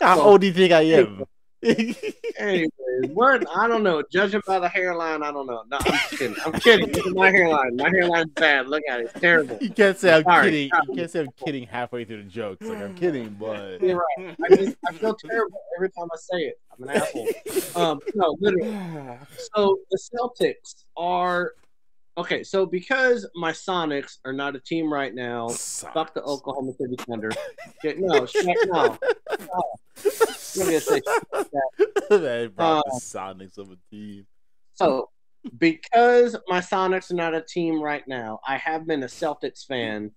How 0.02 0.20
old 0.20 0.40
do 0.40 0.48
you 0.48 0.52
think 0.52 0.72
I 0.72 0.82
am? 0.82 1.22
Anyways, 1.62 2.70
what? 3.12 3.44
I 3.56 3.66
don't 3.66 3.82
know. 3.82 4.02
Judging 4.10 4.40
by 4.46 4.58
the 4.58 4.68
hairline, 4.68 5.22
I 5.22 5.32
don't 5.32 5.46
know. 5.46 5.64
No, 5.70 5.78
I'm 5.80 5.98
kidding. 6.10 6.36
I'm 6.44 6.52
kidding. 6.52 6.92
Look 6.92 7.06
at 7.06 7.12
my 7.14 7.30
hairline. 7.30 7.76
My 7.76 7.88
hairline's 7.90 8.30
bad. 8.30 8.68
Look 8.68 8.82
at 8.88 9.00
it. 9.00 9.04
It's 9.06 9.20
terrible. 9.20 9.58
you 9.60 9.70
can't 9.70 9.98
say 9.98 10.14
I'm 10.14 10.22
Sorry. 10.24 10.44
kidding. 10.50 10.70
You 10.88 10.94
can't 10.96 11.10
say 11.10 11.20
I'm 11.20 11.28
kidding 11.44 11.66
halfway 11.66 12.04
through 12.04 12.22
the 12.22 12.28
jokes. 12.28 12.64
Like 12.66 12.78
I'm 12.78 12.94
kidding, 12.94 13.36
but 13.38 13.80
You're 13.82 14.02
right. 14.18 14.36
I, 14.44 14.54
just, 14.56 14.76
I 14.88 14.92
feel 14.92 15.14
terrible 15.14 15.60
every 15.76 15.90
time 15.90 16.08
I 16.12 16.16
say 16.16 16.38
it. 16.42 16.60
I'm 16.76 16.88
an 16.88 16.90
asshole. 16.96 17.28
Um, 17.74 18.00
no, 18.14 18.36
literally. 18.40 18.76
So 19.54 19.78
the 19.90 19.98
Celtics 19.98 20.84
are 20.96 21.54
okay. 22.18 22.42
So 22.42 22.66
because 22.66 23.28
my 23.34 23.52
Sonics 23.52 24.18
are 24.24 24.32
not 24.32 24.56
a 24.56 24.60
team 24.60 24.92
right 24.92 25.14
now, 25.14 25.48
fuck 25.94 26.14
the 26.14 26.22
Oklahoma 26.22 26.72
City 26.74 26.96
Thunder. 27.06 27.30
No, 27.84 28.22
Shaq, 28.22 28.54
no. 28.66 28.98
no. 29.40 29.62
Man, 32.10 32.48
brought 32.48 32.78
Uh, 32.78 32.82
the 32.86 33.00
Sonics 33.00 33.58
of 33.58 33.70
a 33.70 33.78
team. 33.90 34.26
So, 34.74 35.10
because 35.58 36.36
my 36.48 36.60
Sonics 36.60 37.10
are 37.10 37.14
not 37.14 37.34
a 37.34 37.40
team 37.40 37.80
right 37.82 38.06
now, 38.06 38.40
I 38.46 38.56
have 38.58 38.86
been 38.86 39.02
a 39.02 39.06
Celtics 39.06 39.64
fan 39.66 40.10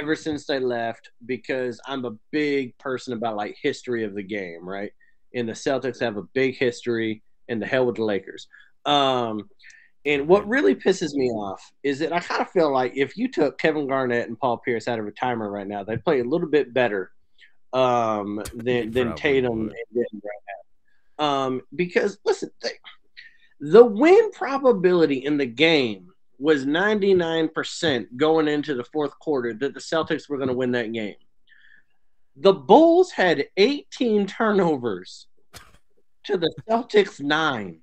ever 0.00 0.14
since 0.14 0.46
they 0.46 0.58
left 0.58 1.10
because 1.24 1.80
I'm 1.86 2.04
a 2.04 2.12
big 2.30 2.76
person 2.78 3.12
about 3.12 3.36
like 3.36 3.56
history 3.60 4.04
of 4.04 4.14
the 4.14 4.22
game, 4.22 4.68
right? 4.68 4.92
And 5.34 5.48
the 5.48 5.52
Celtics 5.52 6.00
have 6.00 6.16
a 6.16 6.22
big 6.34 6.56
history, 6.56 7.22
and 7.48 7.60
the 7.60 7.66
hell 7.66 7.86
with 7.86 7.96
the 7.96 8.04
Lakers. 8.04 8.46
Um, 8.84 9.48
and 10.06 10.28
what 10.28 10.48
really 10.48 10.74
pisses 10.74 11.14
me 11.14 11.30
off 11.30 11.72
is 11.82 11.98
that 11.98 12.12
I 12.12 12.20
kind 12.20 12.40
of 12.40 12.48
feel 12.50 12.72
like 12.72 12.92
if 12.96 13.16
you 13.16 13.28
took 13.28 13.58
Kevin 13.58 13.88
Garnett 13.88 14.28
and 14.28 14.38
Paul 14.38 14.58
Pierce 14.58 14.86
out 14.86 15.00
of 15.00 15.04
retirement 15.04 15.50
right 15.50 15.66
now, 15.66 15.82
they'd 15.82 16.04
play 16.04 16.20
a 16.20 16.24
little 16.24 16.48
bit 16.48 16.72
better 16.72 17.10
um, 17.72 18.40
than 18.54 18.92
than 18.92 19.16
Tatum 19.16 19.64
would. 19.64 19.68
and 19.68 19.72
Denver 19.92 20.24
right 20.24 21.18
now. 21.18 21.24
Um, 21.26 21.62
because 21.74 22.18
listen, 22.24 22.50
they, 22.62 22.70
the 23.58 23.84
win 23.84 24.30
probability 24.30 25.24
in 25.24 25.38
the 25.38 25.46
game 25.46 26.12
was 26.38 26.64
99% 26.64 28.06
going 28.16 28.46
into 28.46 28.74
the 28.74 28.84
fourth 28.84 29.18
quarter 29.18 29.54
that 29.54 29.74
the 29.74 29.80
Celtics 29.80 30.28
were 30.28 30.36
going 30.36 30.48
to 30.48 30.54
win 30.54 30.72
that 30.72 30.92
game. 30.92 31.16
The 32.36 32.52
Bulls 32.52 33.10
had 33.10 33.46
18 33.56 34.26
turnovers 34.26 35.26
to 36.24 36.36
the 36.36 36.54
Celtics 36.68 37.20
9 37.20 37.80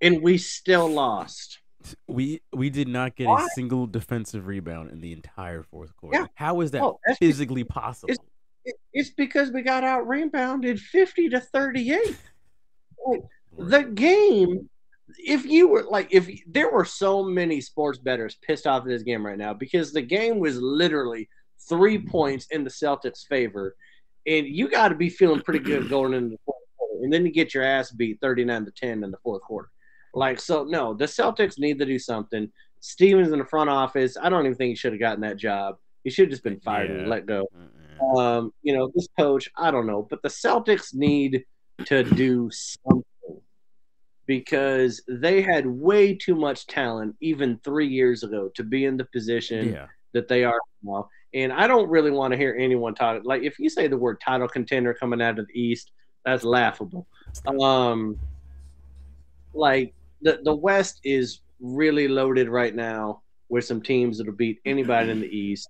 and 0.00 0.22
we 0.22 0.38
still 0.38 0.88
lost. 0.88 1.58
We 2.06 2.42
we 2.52 2.68
did 2.70 2.88
not 2.88 3.16
get 3.16 3.26
Why? 3.26 3.44
a 3.44 3.48
single 3.54 3.86
defensive 3.86 4.46
rebound 4.46 4.90
in 4.90 5.00
the 5.00 5.12
entire 5.12 5.62
fourth 5.62 5.96
quarter. 5.96 6.18
Yeah. 6.20 6.26
How 6.34 6.60
is 6.60 6.70
that 6.72 6.82
Oh, 6.82 7.00
physically 7.18 7.64
possible? 7.64 8.12
It- 8.12 8.76
It's 8.92 9.10
because 9.10 9.50
we 9.50 9.62
got 9.62 9.84
out 9.84 10.06
rebounded 10.06 10.78
50 10.78 11.30
to 11.30 11.40
38. 11.40 12.16
The 13.58 13.82
game 13.82 14.68
if 15.18 15.44
you 15.44 15.66
were 15.68 15.82
like 15.84 16.08
if 16.12 16.28
there 16.46 16.70
were 16.70 16.84
so 16.84 17.22
many 17.24 17.60
sports 17.60 17.98
bettors 17.98 18.36
pissed 18.46 18.66
off 18.66 18.82
at 18.82 18.88
this 18.88 19.02
game 19.02 19.24
right 19.26 19.38
now 19.38 19.52
because 19.52 19.92
the 19.92 20.02
game 20.02 20.38
was 20.38 20.56
literally 20.60 21.28
three 21.68 21.98
points 21.98 22.46
in 22.50 22.62
the 22.62 22.70
Celtics 22.70 23.26
favor 23.26 23.74
and 24.26 24.46
you 24.46 24.68
got 24.68 24.88
to 24.88 24.94
be 24.94 25.08
feeling 25.08 25.40
pretty 25.40 25.58
good 25.64 25.88
going 25.90 26.12
into 26.14 26.30
the 26.30 26.38
fourth 26.44 26.58
quarter 26.78 27.02
and 27.04 27.12
then 27.12 27.24
you 27.26 27.32
get 27.32 27.54
your 27.54 27.64
ass 27.64 27.90
beat 27.90 28.18
39 28.20 28.66
to 28.66 28.70
10 28.70 29.02
in 29.02 29.10
the 29.10 29.16
fourth 29.24 29.42
quarter 29.42 29.68
like 30.14 30.40
so 30.40 30.64
no 30.64 30.94
the 30.94 31.06
Celtics 31.06 31.58
need 31.58 31.78
to 31.78 31.86
do 31.86 31.98
something 31.98 32.50
Stevens 32.80 33.32
in 33.32 33.38
the 33.38 33.44
front 33.44 33.70
office 33.70 34.16
I 34.20 34.28
don't 34.28 34.46
even 34.46 34.56
think 34.56 34.70
he 34.70 34.76
should 34.76 34.92
have 34.92 35.00
gotten 35.00 35.20
that 35.22 35.36
job 35.36 35.76
he 36.04 36.10
should 36.10 36.24
have 36.24 36.30
just 36.30 36.44
been 36.44 36.60
fired 36.60 36.90
Yeah. 36.90 36.96
and 36.96 37.08
let 37.08 37.26
go 37.26 37.46
um, 38.16 38.52
you 38.62 38.76
know, 38.76 38.90
this 38.94 39.08
coach, 39.18 39.48
I 39.56 39.70
don't 39.70 39.86
know, 39.86 40.06
but 40.08 40.22
the 40.22 40.28
Celtics 40.28 40.94
need 40.94 41.44
to 41.86 42.02
do 42.02 42.50
something 42.50 43.04
because 44.26 45.02
they 45.08 45.42
had 45.42 45.66
way 45.66 46.14
too 46.14 46.34
much 46.34 46.66
talent 46.66 47.16
even 47.20 47.58
three 47.64 47.88
years 47.88 48.22
ago 48.22 48.50
to 48.54 48.62
be 48.62 48.84
in 48.84 48.96
the 48.96 49.04
position 49.06 49.72
yeah. 49.72 49.86
that 50.12 50.28
they 50.28 50.44
are 50.44 50.58
now. 50.82 51.08
And 51.34 51.52
I 51.52 51.66
don't 51.66 51.88
really 51.88 52.10
want 52.10 52.32
to 52.32 52.36
hear 52.36 52.56
anyone 52.58 52.94
talk 52.94 53.22
like 53.24 53.42
if 53.42 53.58
you 53.58 53.70
say 53.70 53.86
the 53.86 53.96
word 53.96 54.20
title 54.20 54.48
contender 54.48 54.92
coming 54.94 55.22
out 55.22 55.38
of 55.38 55.46
the 55.46 55.60
East, 55.60 55.92
that's 56.24 56.44
laughable. 56.44 57.06
Um, 57.46 58.18
like 59.54 59.94
the 60.22 60.40
the 60.44 60.54
West 60.54 61.00
is 61.04 61.40
really 61.60 62.08
loaded 62.08 62.48
right 62.48 62.74
now 62.74 63.22
with 63.48 63.64
some 63.64 63.82
teams 63.82 64.18
that'll 64.18 64.32
beat 64.32 64.60
anybody 64.64 65.10
in 65.10 65.20
the 65.20 65.28
East. 65.28 65.68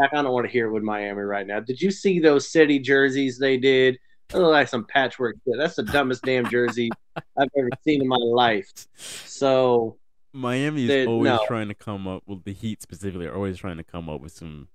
I 0.00 0.08
don't 0.22 0.32
want 0.32 0.46
to 0.46 0.52
hear 0.52 0.66
it 0.66 0.72
with 0.72 0.82
Miami 0.82 1.22
right 1.22 1.46
now. 1.46 1.60
Did 1.60 1.80
you 1.80 1.90
see 1.90 2.20
those 2.20 2.50
city 2.50 2.78
jerseys 2.78 3.38
they 3.38 3.56
did? 3.56 3.98
They 4.28 4.38
look 4.38 4.52
like 4.52 4.68
some 4.68 4.84
patchwork 4.84 5.36
shit. 5.44 5.54
That's 5.58 5.76
the 5.76 5.84
dumbest 5.84 6.22
damn 6.22 6.48
jersey 6.50 6.90
I've 7.16 7.48
ever 7.56 7.70
seen 7.82 8.02
in 8.02 8.08
my 8.08 8.16
life. 8.16 8.70
So 8.96 9.96
Miami 10.32 10.90
is 10.90 11.06
always 11.06 11.30
no. 11.30 11.40
trying 11.46 11.68
to 11.68 11.74
come 11.74 12.06
up. 12.06 12.22
Well, 12.26 12.42
the 12.44 12.52
Heat 12.52 12.82
specifically 12.82 13.26
are 13.26 13.34
always 13.34 13.56
trying 13.56 13.78
to 13.78 13.84
come 13.84 14.10
up 14.10 14.20
with 14.20 14.32
some, 14.32 14.68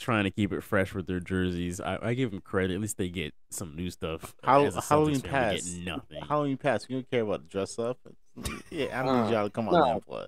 trying 0.00 0.24
to 0.24 0.30
keep 0.30 0.52
it 0.52 0.62
fresh 0.62 0.94
with 0.94 1.06
their 1.06 1.20
jerseys. 1.20 1.80
I, 1.80 1.98
I 2.02 2.14
give 2.14 2.30
them 2.32 2.40
credit. 2.40 2.74
At 2.74 2.80
least 2.80 2.96
they 2.98 3.08
get 3.08 3.32
some 3.50 3.76
new 3.76 3.90
stuff. 3.90 4.34
How 4.42 4.64
As 4.64 4.74
a 4.76 4.80
Halloween 4.80 5.16
Celtics 5.16 5.22
fan, 5.22 5.50
we 5.52 5.56
pass? 5.56 5.68
get 5.68 5.84
nothing. 5.86 6.22
Halloween 6.26 6.56
pass. 6.56 6.86
You 6.88 6.96
don't 6.96 7.10
care 7.10 7.22
about 7.22 7.42
the 7.42 7.48
dress 7.48 7.78
up. 7.78 7.98
Yeah, 8.70 8.86
I 9.02 9.06
Uh, 9.06 9.24
need 9.26 9.32
y'all 9.32 9.44
to 9.44 9.50
come 9.50 9.68
on 9.68 9.74
no. 9.74 9.84
there 9.84 9.92
and 9.94 10.06
play. 10.06 10.26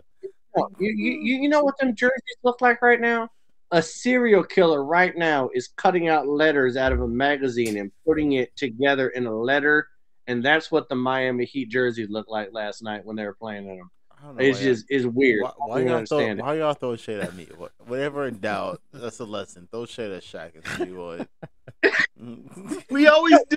No, 0.56 0.68
you, 0.78 0.90
you 0.94 1.12
you 1.22 1.42
you 1.42 1.48
know 1.48 1.62
what 1.64 1.78
them 1.78 1.94
jerseys 1.96 2.36
look 2.44 2.60
like 2.60 2.82
right 2.82 3.00
now? 3.00 3.28
A 3.70 3.80
serial 3.80 4.44
killer 4.44 4.84
right 4.84 5.16
now 5.16 5.48
is 5.54 5.68
cutting 5.76 6.08
out 6.08 6.28
letters 6.28 6.76
out 6.76 6.92
of 6.92 7.00
a 7.00 7.08
magazine 7.08 7.78
and 7.78 7.90
putting 8.06 8.32
it 8.32 8.54
together 8.54 9.08
in 9.10 9.24
a 9.26 9.34
letter, 9.34 9.88
and 10.26 10.44
that's 10.44 10.70
what 10.70 10.90
the 10.90 10.94
Miami 10.94 11.46
Heat 11.46 11.70
jerseys 11.70 12.10
looked 12.10 12.28
like 12.28 12.50
last 12.52 12.82
night 12.82 13.02
when 13.06 13.16
they 13.16 13.24
were 13.24 13.34
playing 13.34 13.66
in 13.66 13.78
them. 13.78 13.90
I 14.22 14.26
don't 14.26 14.36
know 14.36 14.44
It's 14.44 14.58
why 14.58 14.64
just 14.64 14.84
it's 14.88 15.04
weird. 15.04 15.42
Why, 15.42 15.50
why 15.56 15.80
y'all 15.80 16.06
throw, 16.06 16.18
it. 16.20 16.38
why 16.38 16.54
y'all 16.54 16.74
throw 16.74 16.96
shade 16.96 17.20
at 17.20 17.34
me? 17.34 17.48
Whatever 17.86 18.28
in 18.28 18.38
doubt, 18.38 18.80
that's 18.92 19.18
a 19.18 19.24
lesson. 19.24 19.68
Throw 19.70 19.84
shade 19.86 20.12
at 20.12 20.22
Shaq 20.22 20.52
and 20.54 20.66
see 20.88 20.92
what. 20.92 21.28
We 22.90 23.08
always 23.08 23.36
do. 23.50 23.56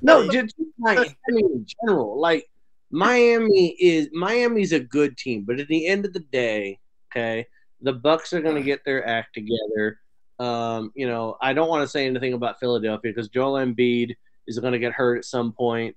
No, 0.00 0.28
just 0.30 0.54
Miami 0.78 1.16
in 1.28 1.66
general. 1.82 2.20
Like 2.20 2.48
Miami 2.90 3.70
is 3.80 4.08
Miami's 4.12 4.70
a 4.72 4.78
good 4.78 5.16
team, 5.16 5.42
but 5.44 5.58
at 5.58 5.66
the 5.66 5.88
end 5.88 6.04
of 6.04 6.12
the 6.12 6.20
day, 6.20 6.78
okay, 7.10 7.46
the 7.80 7.92
Bucks 7.92 8.32
are 8.32 8.40
going 8.40 8.54
to 8.54 8.62
get 8.62 8.84
their 8.84 9.04
act 9.04 9.34
together. 9.34 9.98
Um, 10.38 10.92
you 10.94 11.08
know, 11.08 11.36
I 11.40 11.52
don't 11.52 11.68
want 11.68 11.82
to 11.82 11.88
say 11.88 12.06
anything 12.06 12.34
about 12.34 12.60
Philadelphia 12.60 13.10
because 13.10 13.28
Joel 13.28 13.54
Embiid 13.54 14.14
is 14.46 14.58
going 14.60 14.72
to 14.72 14.78
get 14.78 14.92
hurt 14.92 15.18
at 15.18 15.24
some 15.24 15.52
point, 15.52 15.96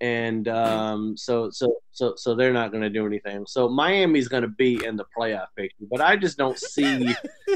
and 0.00 0.46
um, 0.48 1.16
so 1.16 1.50
so 1.50 1.76
so 1.92 2.14
so 2.16 2.34
they're 2.34 2.52
not 2.52 2.70
going 2.70 2.82
to 2.82 2.90
do 2.90 3.06
anything. 3.06 3.46
So 3.46 3.68
Miami's 3.68 4.28
going 4.28 4.42
to 4.42 4.48
be 4.48 4.84
in 4.84 4.96
the 4.96 5.04
playoff 5.16 5.48
picture, 5.56 5.84
but 5.90 6.00
I 6.00 6.16
just 6.16 6.38
don't 6.38 6.58
see 6.58 7.14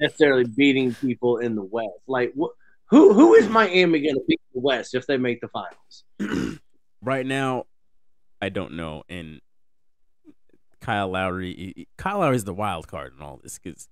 necessarily 0.00 0.44
beating 0.44 0.94
people 0.94 1.38
in 1.38 1.54
the 1.54 1.64
West. 1.64 1.88
Like, 2.06 2.32
wh- 2.40 2.54
who 2.86 3.12
who 3.12 3.34
is 3.34 3.48
Miami 3.48 4.00
going 4.00 4.14
to 4.14 4.22
beat 4.26 4.40
in 4.54 4.60
the 4.60 4.66
West 4.66 4.94
if 4.94 5.06
they 5.06 5.16
make 5.16 5.40
the 5.40 5.48
finals? 5.48 6.58
right 7.02 7.26
now, 7.26 7.64
I 8.40 8.48
don't 8.48 8.74
know. 8.74 9.02
And 9.08 9.40
Kyle 10.80 11.08
Lowry, 11.08 11.88
Kyle 11.96 12.20
Lowry 12.20 12.36
is 12.36 12.44
the 12.44 12.54
wild 12.54 12.86
card 12.86 13.14
in 13.16 13.22
all 13.22 13.40
this 13.42 13.58
because, 13.58 13.88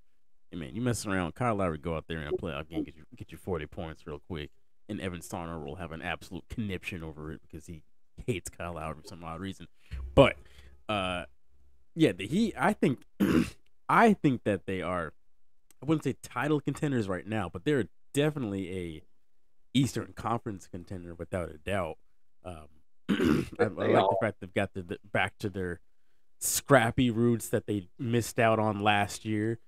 man, 0.52 0.74
you 0.74 0.82
mess 0.82 1.06
around, 1.06 1.35
Kyle 1.35 1.55
Lowry 1.55 1.78
go 1.78 1.97
out 1.97 2.05
there 2.09 2.20
in 2.20 2.28
a 2.28 2.32
playoff 2.32 2.68
game, 2.68 2.85
get 2.85 2.97
you 2.97 3.05
get 3.16 3.32
you 3.32 3.39
forty 3.39 3.66
points 3.66 4.06
real 4.06 4.20
quick, 4.28 4.51
and 4.91 5.01
Evan 5.01 5.21
Starner 5.21 5.65
will 5.65 5.77
have 5.77 5.93
an 5.93 6.03
absolute 6.03 6.45
conniption 6.49 7.03
over 7.03 7.33
it 7.33 7.41
because 7.43 7.67
he 7.67 7.83
hates 8.27 8.51
Kyle 8.51 8.75
Lowry 8.75 8.97
for 9.01 9.09
some 9.09 9.25
odd 9.25 9.41
reason. 9.41 9.69
But, 10.15 10.37
uh, 10.89 11.25
yeah, 11.95 12.12
the 12.12 12.27
Heat, 12.27 12.55
I 12.59 12.73
think, 12.73 13.01
I 13.89 14.12
think 14.12 14.45
that 14.45 14.67
they 14.67 14.83
are. 14.83 15.12
I 15.83 15.87
wouldn't 15.87 16.05
say 16.05 16.17
title 16.23 16.61
contenders 16.61 17.09
right 17.09 17.27
now, 17.27 17.49
but 17.51 17.65
they're 17.65 17.87
definitely 18.12 18.77
a 18.77 19.03
Eastern 19.73 20.12
Conference 20.15 20.67
contender 20.67 21.15
without 21.15 21.49
a 21.49 21.57
doubt. 21.57 21.97
Um, 22.45 22.67
I, 23.59 23.65
I 23.65 23.67
like 23.69 23.77
They 23.77 23.93
the 23.95 24.17
fact 24.21 24.41
they've 24.41 24.55
got 24.55 24.75
the, 24.75 24.83
the 24.83 24.99
back 25.11 25.39
to 25.39 25.49
their 25.49 25.81
scrappy 26.39 27.11
roots 27.11 27.49
that 27.49 27.67
they 27.67 27.89
missed 27.99 28.39
out 28.39 28.59
on 28.59 28.83
last 28.83 29.25
year 29.25 29.59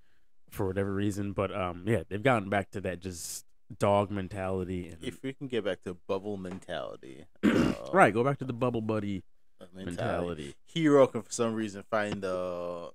for 0.50 0.66
whatever 0.66 0.92
reason. 0.92 1.32
But 1.32 1.54
um, 1.54 1.84
yeah, 1.86 2.02
they've 2.08 2.22
gotten 2.22 2.50
back 2.50 2.70
to 2.72 2.80
that 2.82 3.00
just 3.00 3.46
dog 3.78 4.10
mentality. 4.10 4.88
And, 4.88 4.98
If 5.02 5.22
we 5.22 5.32
can 5.32 5.48
get 5.48 5.64
back 5.64 5.82
to 5.84 5.94
bubble 6.06 6.36
mentality, 6.36 7.24
uh, 7.44 7.72
right, 7.92 8.12
go 8.12 8.24
back 8.24 8.38
to 8.38 8.44
the 8.44 8.52
bubble 8.52 8.80
buddy 8.80 9.22
uh, 9.60 9.66
mentality. 9.74 10.54
Herro 10.74 11.10
can 11.10 11.22
for 11.22 11.32
some 11.32 11.54
reason 11.54 11.82
find 11.90 12.22
the 12.22 12.90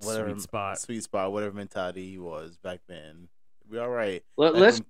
whatever 0.00 0.30
Sweet 0.30 0.40
spot. 0.42 0.78
sweet 0.78 1.02
spot, 1.02 1.32
whatever 1.32 1.54
mentality 1.54 2.10
he 2.10 2.18
was 2.18 2.56
back 2.56 2.80
then. 2.88 3.28
We 3.68 3.78
all 3.78 3.90
right. 3.90 4.22
Let, 4.36 4.54
Let 4.54 4.62
let's 4.62 4.78
him- 4.78 4.86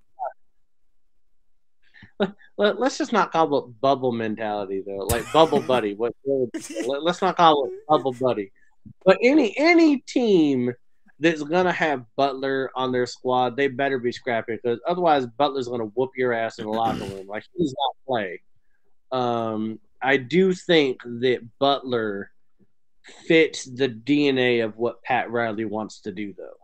let, 2.57 2.79
let's 2.79 2.99
just 2.99 3.13
not 3.13 3.33
call 3.33 3.59
it 3.59 3.81
bubble 3.81 4.13
mentality 4.13 4.83
though, 4.87 5.07
like 5.07 5.31
bubble 5.33 5.61
buddy. 5.61 5.95
What 5.99 6.15
let, 6.25 7.03
us 7.07 7.23
not 7.23 7.37
call 7.37 7.67
it 7.67 7.73
bubble 7.89 8.13
buddy. 8.13 8.53
But 9.05 9.19
any 9.23 9.55
any 9.59 9.99
team 9.99 10.73
that's 11.21 11.43
gonna 11.43 11.73
have 11.73 12.05
Butler 12.17 12.71
on 12.75 12.93
their 12.93 13.07
squad, 13.07 13.57
they 13.57 13.69
better 13.69 13.99
be 13.99 14.11
scrapping 14.11 14.59
because 14.63 14.81
otherwise 14.89 15.27
Butler's 15.27 15.69
gonna 15.69 15.85
whoop 15.85 16.11
your 16.17 16.33
ass 16.33 16.59
in 16.59 16.65
the 16.65 16.73
locker 16.73 17.05
room. 17.05 17.27
Like 17.27 17.45
he's 17.55 17.75
not 17.79 18.07
play. 18.07 18.41
Um, 19.13 19.79
I 20.03 20.17
do 20.17 20.55
think 20.55 21.03
that 21.05 21.47
Butler 21.59 22.31
fits 23.27 23.65
the 23.65 23.89
DNA 23.89 24.65
of 24.65 24.77
what 24.79 25.03
Pat 25.03 25.31
Riley 25.31 25.67
wants 25.67 26.01
to 26.03 26.13
do 26.13 26.33
though. 26.37 26.57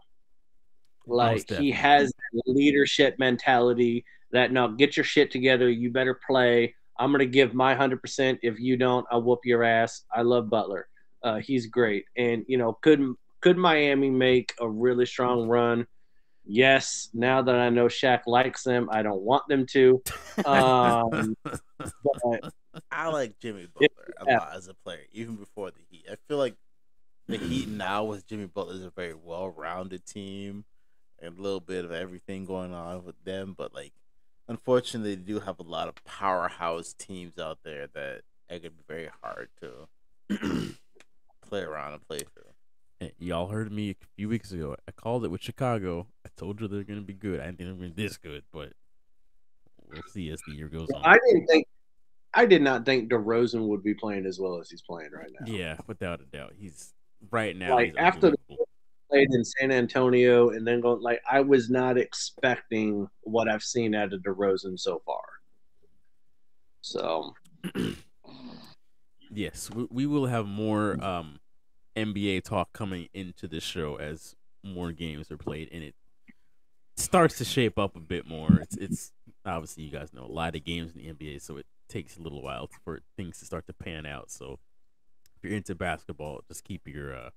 Like 1.07 1.49
he 1.51 1.71
has 1.73 2.13
leadership 2.47 3.19
mentality 3.19 4.05
that 4.33 4.53
no, 4.53 4.69
get 4.69 4.97
your 4.97 5.05
shit 5.05 5.31
together. 5.31 5.69
You 5.69 5.91
better 5.91 6.19
play. 6.29 6.75
I'm 6.99 7.13
gonna 7.13 7.27
give 7.27 7.53
my 7.53 7.75
hundred 7.75 8.01
percent. 8.01 8.41
If 8.43 8.59
you 8.59 8.79
don't, 8.79 9.07
I'll 9.11 9.23
whoop 9.23 9.41
your 9.45 9.65
ass. 9.65 10.05
I 10.15 10.23
love 10.23 10.49
Butler. 10.49 10.89
Uh, 11.23 11.37
he's 11.37 11.67
great, 11.67 12.07
and 12.17 12.45
you 12.49 12.57
know, 12.57 12.79
could 12.83 13.15
could 13.41 13.57
Miami 13.57 14.11
make 14.11 14.55
a 14.61 14.69
really 14.69 15.07
strong 15.07 15.49
run? 15.49 15.87
Yes. 16.45 17.09
Now 17.13 17.43
that 17.43 17.55
I 17.57 17.71
know 17.71 17.87
Shaq 17.87 18.21
likes 18.27 18.63
them, 18.63 18.89
I 18.91 19.03
don't 19.03 19.23
want 19.23 19.49
them 19.49 19.67
to. 19.73 20.03
Um, 20.45 21.35
but 21.43 22.53
I 22.91 23.09
like 23.09 23.39
Jimmy 23.41 23.69
Yeah. 23.81 23.89
Butler 23.97 24.15
a 24.21 24.25
lot 24.39 24.55
as 24.55 24.69
a 24.69 24.75
player, 24.75 25.01
even 25.13 25.37
before 25.37 25.71
the 25.71 25.81
Heat. 25.91 26.05
I 26.11 26.17
feel 26.29 26.37
like 26.37 26.55
the 27.27 27.39
Heat 27.39 27.69
now 27.69 28.05
with 28.05 28.27
Jimmy 28.27 28.47
Butler 28.47 28.75
is 28.75 28.85
a 28.85 28.91
very 28.91 29.15
well-rounded 29.15 30.05
team, 30.05 30.67
and 31.21 31.39
a 31.39 31.43
little 31.43 31.61
bit 31.61 31.87
of 31.87 31.93
everything 31.93 32.45
going 32.45 32.75
on 32.75 33.03
with 33.05 33.17
them. 33.25 33.55
But 33.57 33.75
like, 33.75 33.95
unfortunately, 34.47 35.15
they 35.15 35.23
do 35.23 35.41
have 35.41 35.59
a 35.59 35.63
lot 35.65 35.89
of 35.89 35.95
powerhouse 36.05 36.93
teams 36.93 37.39
out 37.39 37.61
there 37.65 37.87
that 37.95 38.21
it 38.51 38.63
gonna 38.63 38.71
be 38.71 38.85
very 38.87 39.09
hard 39.23 39.49
to 39.63 39.89
play 41.49 41.63
around 41.63 41.95
and 41.95 42.07
play 42.07 42.19
through. 42.19 42.46
Hey, 43.01 43.13
y'all 43.19 43.49
heard 43.49 43.71
me 43.71 43.91
a 43.91 44.07
few 44.17 44.29
weeks 44.29 44.53
ago. 44.53 44.75
I 44.89 44.93
called 44.93 45.25
it 45.25 45.31
with 45.31 45.43
Chicago. 45.43 46.07
I 46.25 46.31
told 46.37 46.61
you 46.61 46.69
they're 46.69 46.83
gonna 46.83 47.03
be 47.03 47.13
good. 47.13 47.41
I 47.41 47.45
didn't 47.45 47.59
think 47.59 47.81
they 47.81 47.87
were 47.89 47.93
this 47.95 48.17
good, 48.17 48.43
but 48.53 48.73
we'll 49.87 50.03
see 50.05 50.31
as 50.31 50.41
the 50.47 50.53
year 50.53 50.69
goes 50.69 50.89
on. 50.95 51.03
I 51.05 51.19
didn't 51.27 51.47
think. 51.47 51.67
I 52.33 52.47
did 52.47 52.63
not 52.63 52.85
think 52.85 53.11
DeRozan 53.11 53.67
would 53.69 53.83
be 53.83 53.95
playing 53.95 54.27
as 54.27 54.39
well 54.39 54.59
as 54.59 54.71
he's 54.71 54.83
playing 54.83 55.11
right 55.13 55.31
now. 55.41 55.47
Yeah, 55.47 55.77
without 55.87 56.21
a 56.21 56.25
doubt, 56.25 56.55
he's 56.59 56.95
right 57.31 57.57
now. 57.57 57.75
Like, 57.75 57.95
after 57.99 58.31
the- 58.31 58.57
played 59.11 59.29
in 59.31 59.45
San 59.45 59.71
Antonio 59.71 60.51
and 60.51 60.67
then 60.67 60.81
going 60.81 61.01
like 61.01 61.23
I 61.31 61.41
was 61.41 61.71
not 61.71 61.97
expecting 61.97 63.09
what 63.21 63.49
I've 63.49 63.63
seen 63.63 63.95
out 63.95 64.13
of 64.13 64.21
DeRozan 64.23 64.79
so 64.81 65.01
far. 65.05 65.23
So 66.81 67.35
yes, 69.31 69.71
we, 69.71 69.87
we 69.91 70.07
will 70.07 70.27
have 70.27 70.47
more 70.47 71.03
um 71.05 71.39
NBA 71.97 72.45
talk 72.45 72.73
coming 72.73 73.09
into 73.15 73.49
the 73.49 73.61
show 73.61 73.97
as 73.97 74.35
more 74.63 74.93
games 74.93 75.31
are 75.31 75.37
played, 75.37 75.69
and 75.73 75.83
it 75.83 75.95
starts 76.97 77.39
to 77.39 77.45
shape 77.45 77.79
up 77.79 77.97
a 77.97 78.01
bit 78.01 78.27
more. 78.27 78.59
It's 78.61 78.77
it's 78.77 79.13
obviously 79.45 79.85
you 79.85 79.91
guys 79.91 80.13
know 80.13 80.25
a 80.25 80.33
lot 80.33 80.57
of 80.57 80.65
games 80.65 80.93
in 80.95 81.03
the 81.03 81.13
NBA, 81.13 81.41
so 81.43 81.57
it 81.57 81.67
takes 81.89 82.17
a 82.17 82.23
little 82.23 82.43
while 82.43 82.69
for 82.85 83.01
things 83.17 83.39
to 83.39 83.45
start 83.45 83.67
to 83.67 83.73
pan 83.73 84.07
out. 84.07 84.31
So 84.31 84.59
if 85.37 85.45
you're 85.45 85.57
into 85.57 85.75
basketball, 85.75 86.43
just 86.49 86.65
keep 86.65 86.87
your 86.87 87.15
uh 87.15 87.31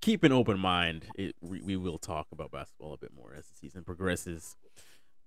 keep 0.00 0.22
an 0.22 0.32
open 0.32 0.58
mind. 0.58 1.06
It 1.16 1.34
we, 1.40 1.60
we 1.60 1.76
will 1.76 1.98
talk 1.98 2.28
about 2.32 2.52
basketball 2.52 2.94
a 2.94 2.98
bit 2.98 3.12
more 3.14 3.34
as 3.36 3.46
the 3.46 3.54
season 3.56 3.82
progresses. 3.84 4.56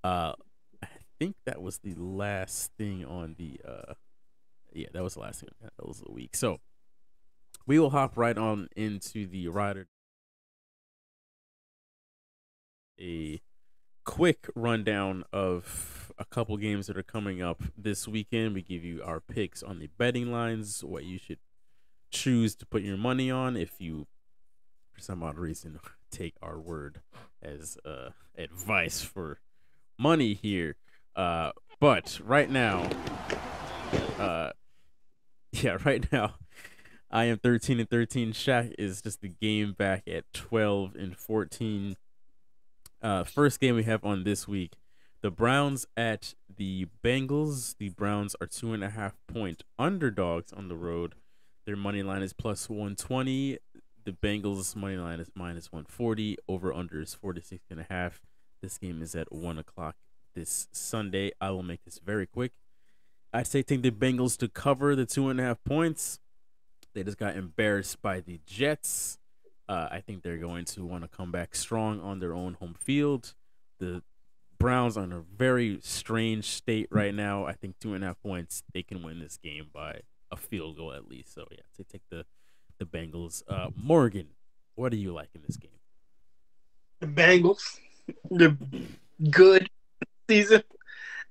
Uh, 0.03 0.33
I 0.81 0.87
think 1.19 1.35
that 1.45 1.61
was 1.61 1.79
the 1.79 1.93
last 1.95 2.71
thing 2.77 3.05
on 3.05 3.35
the 3.37 3.59
uh 3.67 3.93
yeah, 4.73 4.87
that 4.93 5.03
was 5.03 5.15
the 5.15 5.21
last 5.21 5.41
thing. 5.41 5.49
That 5.61 5.87
was 5.87 5.99
the 5.99 6.11
week. 6.11 6.35
So 6.35 6.59
we 7.65 7.79
will 7.79 7.91
hop 7.91 8.17
right 8.17 8.37
on 8.37 8.69
into 8.75 9.27
the 9.27 9.47
rider. 9.47 9.87
A 12.99 13.41
quick 14.05 14.47
rundown 14.55 15.23
of 15.31 16.11
a 16.17 16.25
couple 16.25 16.57
games 16.57 16.87
that 16.87 16.97
are 16.97 17.03
coming 17.03 17.41
up 17.41 17.61
this 17.77 18.07
weekend. 18.07 18.53
We 18.53 18.61
give 18.61 18.83
you 18.83 19.01
our 19.03 19.19
picks 19.19 19.63
on 19.63 19.79
the 19.79 19.87
betting 19.97 20.31
lines, 20.31 20.83
what 20.83 21.05
you 21.05 21.17
should 21.17 21.39
choose 22.11 22.55
to 22.55 22.65
put 22.65 22.81
your 22.81 22.97
money 22.97 23.31
on 23.31 23.55
if 23.55 23.79
you, 23.79 24.07
for 24.91 24.99
some 24.99 25.23
odd 25.23 25.37
reason, 25.37 25.79
take 26.11 26.35
our 26.41 26.59
word 26.59 27.01
as 27.41 27.77
uh, 27.85 28.09
advice 28.37 29.01
for 29.01 29.39
money 29.97 30.33
here. 30.33 30.75
Uh, 31.15 31.51
but 31.79 32.19
right 32.23 32.49
now, 32.49 32.89
uh, 34.17 34.51
yeah, 35.51 35.77
right 35.85 36.11
now, 36.11 36.35
I 37.11 37.25
am 37.25 37.39
13 37.39 37.79
and 37.79 37.89
13. 37.89 38.33
Shaq 38.33 38.73
is 38.77 39.01
just 39.01 39.21
the 39.21 39.29
game 39.29 39.73
back 39.73 40.03
at 40.07 40.31
12 40.33 40.95
and 40.95 41.17
14. 41.17 41.97
Uh, 43.01 43.23
first 43.23 43.59
game 43.59 43.75
we 43.75 43.83
have 43.83 44.05
on 44.05 44.23
this 44.23 44.47
week, 44.47 44.73
the 45.21 45.31
Browns 45.31 45.87
at 45.97 46.35
the 46.55 46.85
Bengals. 47.03 47.75
The 47.79 47.89
Browns 47.89 48.35
are 48.39 48.45
two 48.45 48.73
and 48.73 48.83
a 48.83 48.91
half 48.91 49.15
point 49.27 49.63
underdogs 49.79 50.53
on 50.53 50.67
the 50.67 50.75
road. 50.75 51.15
Their 51.65 51.75
money 51.75 52.03
line 52.03 52.21
is 52.21 52.33
plus 52.33 52.69
120. 52.69 53.57
The 54.05 54.11
Bengals 54.11 54.75
money 54.75 54.97
line 54.97 55.19
is 55.19 55.31
minus 55.33 55.71
140. 55.71 56.37
Over 56.47 56.71
under 56.71 57.01
is 57.01 57.15
46 57.15 57.63
and 57.71 57.79
a 57.79 57.87
half. 57.89 58.21
This 58.61 58.77
game 58.77 59.01
is 59.01 59.15
at 59.15 59.31
one 59.31 59.57
o'clock 59.57 59.95
this 60.35 60.67
Sunday. 60.71 61.31
I 61.41 61.49
will 61.51 61.63
make 61.63 61.83
this 61.85 61.99
very 61.99 62.27
quick. 62.27 62.51
I'd 63.33 63.47
say 63.47 63.63
take 63.63 63.81
the 63.81 63.91
Bengals 63.91 64.37
to 64.37 64.47
cover 64.47 64.95
the 64.95 65.05
two 65.05 65.29
and 65.29 65.39
a 65.39 65.43
half 65.43 65.63
points. 65.63 66.19
They 66.93 67.03
just 67.03 67.17
got 67.17 67.35
embarrassed 67.35 68.01
by 68.01 68.19
the 68.19 68.39
Jets. 68.45 69.17
Uh, 69.67 69.87
I 69.91 70.01
think 70.01 70.23
they're 70.23 70.37
going 70.37 70.65
to 70.65 70.85
want 70.85 71.03
to 71.03 71.07
come 71.07 71.31
back 71.31 71.55
strong 71.55 71.99
on 72.01 72.19
their 72.19 72.33
own 72.33 72.55
home 72.55 72.75
field. 72.79 73.35
The 73.77 74.01
Browns 74.57 74.97
are 74.97 75.03
in 75.03 75.11
a 75.11 75.19
very 75.19 75.79
strange 75.81 76.45
state 76.45 76.87
right 76.91 77.13
now. 77.13 77.45
I 77.45 77.53
think 77.53 77.79
two 77.79 77.93
and 77.93 78.03
a 78.03 78.07
half 78.07 78.21
points, 78.21 78.63
they 78.73 78.83
can 78.83 79.03
win 79.03 79.19
this 79.19 79.37
game 79.37 79.67
by 79.71 80.01
a 80.31 80.35
field 80.35 80.77
goal 80.77 80.93
at 80.93 81.07
least. 81.07 81.33
So 81.33 81.45
yeah, 81.51 81.57
to 81.77 81.83
take 81.83 82.01
the 82.09 82.25
the 82.79 82.85
Bengals. 82.85 83.43
Uh, 83.47 83.67
Morgan, 83.75 84.27
what 84.75 84.91
do 84.91 84.97
you 84.97 85.13
like 85.13 85.29
in 85.35 85.41
this 85.45 85.57
game? 85.57 85.71
The 87.01 87.07
Bengals, 87.07 87.79
they're 88.31 88.57
good 89.29 89.69
season 90.29 90.63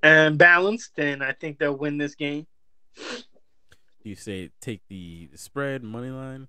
and 0.02 0.38
balanced, 0.38 0.98
and 0.98 1.22
I 1.22 1.32
think 1.32 1.58
they'll 1.58 1.76
win 1.76 1.98
this 1.98 2.14
game. 2.14 2.46
Do 4.08 4.12
you 4.12 4.16
say 4.16 4.48
take 4.62 4.80
the, 4.88 5.28
the 5.30 5.36
spread 5.36 5.82
money 5.82 6.08
line 6.08 6.48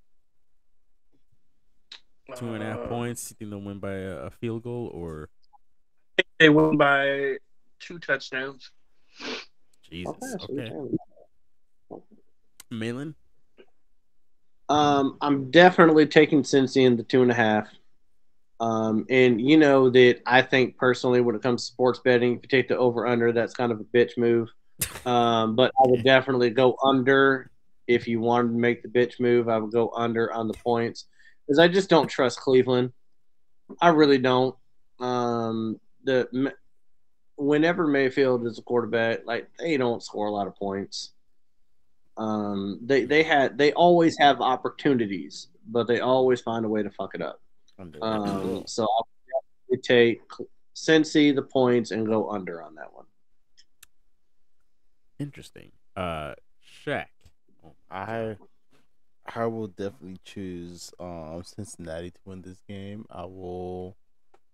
two 2.37 2.53
and 2.53 2.63
a 2.63 2.65
half 2.65 2.79
Uh, 2.79 2.87
points? 2.87 3.31
You 3.31 3.35
think 3.35 3.51
they'll 3.51 3.59
win 3.59 3.79
by 3.79 3.95
a, 3.95 4.15
a 4.27 4.29
field 4.29 4.63
goal 4.63 4.89
or 4.93 5.27
They 6.39 6.47
win 6.47 6.77
by 6.77 7.35
two 7.81 7.99
touchdowns. 7.99 8.71
Jesus? 9.89 10.15
Okay, 10.49 10.71
Okay, 11.91 12.01
Malin. 12.71 13.13
Um, 14.69 15.17
I'm 15.19 15.51
definitely 15.51 16.07
taking 16.07 16.43
Cincy 16.43 16.85
in 16.85 16.95
the 16.95 17.03
two 17.03 17.23
and 17.23 17.31
a 17.31 17.33
half. 17.33 17.67
Um, 18.61 19.05
and 19.09 19.41
you 19.41 19.57
know 19.57 19.89
that 19.89 20.21
I 20.25 20.43
think 20.43 20.77
personally, 20.77 21.19
when 21.19 21.35
it 21.35 21.41
comes 21.41 21.63
to 21.63 21.73
sports 21.73 21.99
betting, 21.99 22.37
if 22.37 22.43
you 22.43 22.47
take 22.47 22.69
the 22.69 22.77
over 22.77 23.05
under, 23.05 23.33
that's 23.33 23.53
kind 23.53 23.73
of 23.73 23.81
a 23.81 23.83
bitch 23.83 24.17
move. 24.17 24.47
Um, 25.05 25.55
but 25.55 25.71
I 25.79 25.87
would 25.87 26.03
definitely 26.03 26.49
go 26.49 26.75
under 26.83 27.51
if 27.87 28.07
you 28.07 28.19
wanted 28.19 28.49
to 28.49 28.57
make 28.57 28.83
the 28.83 28.89
bitch 28.89 29.19
move. 29.19 29.49
I 29.49 29.57
would 29.57 29.71
go 29.71 29.91
under 29.95 30.31
on 30.33 30.47
the 30.47 30.53
points 30.53 31.05
because 31.45 31.59
I 31.59 31.67
just 31.67 31.89
don't 31.89 32.07
trust 32.07 32.39
Cleveland. 32.39 32.91
I 33.81 33.89
really 33.89 34.17
don't. 34.17 34.55
Um, 34.99 35.79
the 36.03 36.53
whenever 37.35 37.87
Mayfield 37.87 38.45
is 38.45 38.59
a 38.59 38.61
quarterback, 38.61 39.21
like 39.25 39.49
they 39.57 39.77
don't 39.77 40.03
score 40.03 40.27
a 40.27 40.31
lot 40.31 40.47
of 40.47 40.55
points. 40.55 41.13
Um, 42.17 42.79
they 42.83 43.05
they 43.05 43.23
had 43.23 43.57
they 43.57 43.71
always 43.73 44.17
have 44.19 44.41
opportunities, 44.41 45.47
but 45.67 45.87
they 45.87 46.01
always 46.01 46.41
find 46.41 46.65
a 46.65 46.69
way 46.69 46.83
to 46.83 46.89
fuck 46.91 47.15
it 47.15 47.21
up. 47.21 47.41
Um, 48.01 48.63
so 48.67 48.83
I'll 48.83 49.07
take 49.81 50.21
Cincy 50.75 51.33
the 51.33 51.41
points 51.41 51.91
and 51.91 52.05
go 52.05 52.29
under 52.29 52.61
on 52.61 52.75
that 52.75 52.93
one. 52.93 53.05
Interesting. 55.19 55.71
Uh, 55.95 56.33
Shaq. 56.85 57.07
I 57.91 58.37
I 59.35 59.45
will 59.45 59.67
definitely 59.67 60.19
choose 60.23 60.91
um 60.99 61.43
Cincinnati 61.43 62.11
to 62.11 62.19
win 62.25 62.41
this 62.41 62.61
game. 62.67 63.05
I 63.09 63.25
will. 63.25 63.97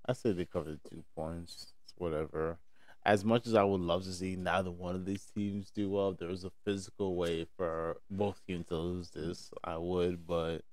I 0.07 0.13
say 0.13 0.31
they 0.31 0.45
cover 0.45 0.71
the 0.71 0.89
two 0.89 1.03
points. 1.15 1.73
Whatever. 1.97 2.57
As 3.05 3.23
much 3.23 3.45
as 3.45 3.53
I 3.53 3.63
would 3.63 3.81
love 3.81 4.03
to 4.05 4.11
see 4.11 4.35
neither 4.35 4.71
one 4.71 4.95
of 4.95 5.05
these 5.05 5.25
teams 5.35 5.69
do 5.69 5.91
well, 5.91 6.13
there 6.13 6.31
is 6.31 6.43
a 6.43 6.51
physical 6.65 7.15
way 7.15 7.45
for 7.55 7.97
both 8.09 8.41
teams 8.47 8.65
to 8.67 8.77
lose 8.77 9.11
this. 9.11 9.51
I 9.63 9.77
would, 9.77 10.25
but 10.25 10.63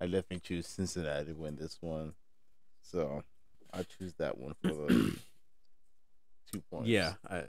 I 0.00 0.06
definitely 0.06 0.40
choose 0.40 0.66
Cincinnati 0.66 1.26
to 1.26 1.32
win 1.34 1.56
this 1.56 1.76
one. 1.82 2.14
So 2.80 3.22
I 3.74 3.82
choose 3.82 4.14
that 4.14 4.38
one 4.38 4.54
for 4.62 4.68
the 4.68 5.16
two 6.52 6.62
points. 6.70 6.88
Yeah, 6.88 7.12
I, 7.28 7.44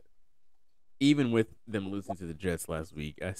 even 0.99 1.32
with 1.32 1.48
them 1.68 1.90
losing 1.91 2.15
to 2.18 2.26
the 2.26 2.34
Jets 2.34 2.70
last 2.70 2.94
week, 2.95 3.15
I, 3.22 3.36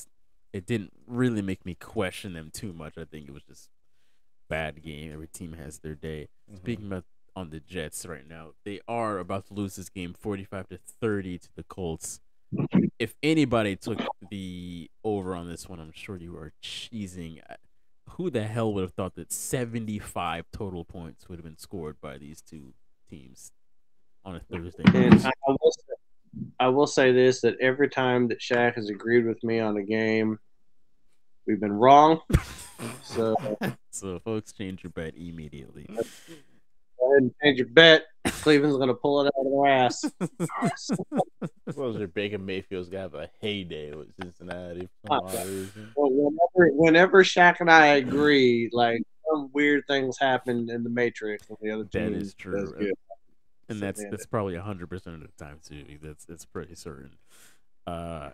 it 0.52 0.66
didn't 0.66 0.94
really 1.08 1.42
make 1.42 1.66
me 1.66 1.76
question 1.76 2.34
them 2.34 2.52
too 2.54 2.74
much. 2.74 2.98
I 2.98 3.06
think 3.06 3.28
it 3.28 3.34
was 3.34 3.44
just 3.44 3.70
bad 4.50 4.82
game. 4.84 5.12
Every 5.12 5.28
team 5.28 5.54
has 5.54 5.80
their 5.80 5.96
day. 5.96 6.30
Mhm. 6.52 6.58
Speaking 6.58 6.88
about 6.88 7.06
on 7.36 7.50
the 7.50 7.60
Jets 7.60 8.06
right 8.06 8.28
now, 8.28 8.52
they 8.64 8.80
are 8.88 9.18
about 9.18 9.48
to 9.48 9.54
lose 9.54 9.76
this 9.76 9.90
game, 9.90 10.14
forty-five 10.14 10.68
to 10.70 10.78
thirty 10.78 11.40
to 11.40 11.50
the 11.56 11.64
Colts. 11.64 12.20
If 13.00 13.16
anybody 13.24 13.76
took 13.76 14.00
the 14.30 14.90
over 15.04 15.36
on 15.36 15.48
this 15.48 15.68
one, 15.68 15.80
I'm 15.80 15.92
sure 15.92 16.18
you 16.18 16.36
are 16.38 16.54
cheesing. 16.64 17.42
Who 18.12 18.30
the 18.30 18.44
hell 18.44 18.72
would 18.74 18.82
have 18.82 18.94
thought 18.94 19.16
that 19.16 19.32
75 19.32 20.46
total 20.52 20.86
points 20.86 21.28
would 21.28 21.40
have 21.40 21.44
been 21.46 21.58
scored 21.58 22.00
by 22.00 22.20
these 22.20 22.42
two 22.42 22.74
teams 23.10 23.52
on 24.24 24.36
a 24.36 24.40
Thursday? 24.42 24.84
And? 24.94 25.16
I, 25.26 25.30
I 25.30 25.32
will 25.60 25.72
say, 25.72 25.93
I 26.60 26.68
will 26.70 26.88
say 26.88 27.12
this: 27.12 27.42
that 27.42 27.56
every 27.62 27.90
time 27.90 28.28
that 28.30 28.40
Shaq 28.40 28.76
has 28.76 28.90
agreed 28.90 29.26
with 29.26 29.44
me 29.44 29.60
on 29.60 29.78
a 29.78 29.84
game, 29.84 30.40
we've 31.48 31.60
been 31.60 31.74
wrong. 31.74 32.22
So 33.04 33.36
So, 33.92 34.20
folks, 34.20 34.52
change 34.52 34.84
your 34.84 34.90
bet 34.90 35.16
immediately. 35.16 35.86
Go 35.88 36.02
ahead 36.02 37.22
and 37.22 37.32
change 37.42 37.60
your 37.60 37.68
bet. 37.68 38.04
Cleveland's 38.26 38.76
going 38.78 38.90
to 38.90 38.94
pull 38.94 39.22
it 39.22 39.28
out 39.28 39.46
of 39.46 39.52
their 39.52 39.72
ass. 39.72 40.04
I 40.62 40.70
suppose 41.70 41.98
your 41.98 42.08
Baker 42.08 42.40
Mayfield's 42.40 42.90
gonna 42.90 43.04
have 43.04 43.14
a 43.14 43.30
heyday 43.40 43.94
with 43.94 44.10
Cincinnati 44.22 44.90
for 45.06 45.14
uh, 45.14 45.30
some 45.30 45.48
reason. 45.48 45.92
But 45.96 46.10
whenever, 46.12 46.74
whenever 46.74 47.24
Shaq 47.24 47.62
and 47.62 47.72
I 47.72 47.88
agree, 47.88 48.70
like 48.74 49.02
some 49.30 49.50
weird 49.54 49.84
things 49.88 50.18
happen 50.20 50.70
in 50.70 50.84
the 50.84 50.90
Matrix, 50.90 51.48
and 51.48 51.58
the 51.62 51.72
other 51.72 51.86
team 51.86 52.16
is 52.16 52.34
true. 52.34 52.74
And 53.70 53.80
So, 53.80 53.86
that's 53.86 54.04
that's 54.10 54.26
probably 54.26 54.56
hundred 54.58 54.90
percent 54.90 55.16
of 55.16 55.22
the 55.22 55.44
time 55.44 55.60
too. 55.66 55.98
That's 56.02 56.26
that's 56.26 56.46
pretty 56.46 56.76
certain. 56.76 57.12
Uh, 57.86 58.32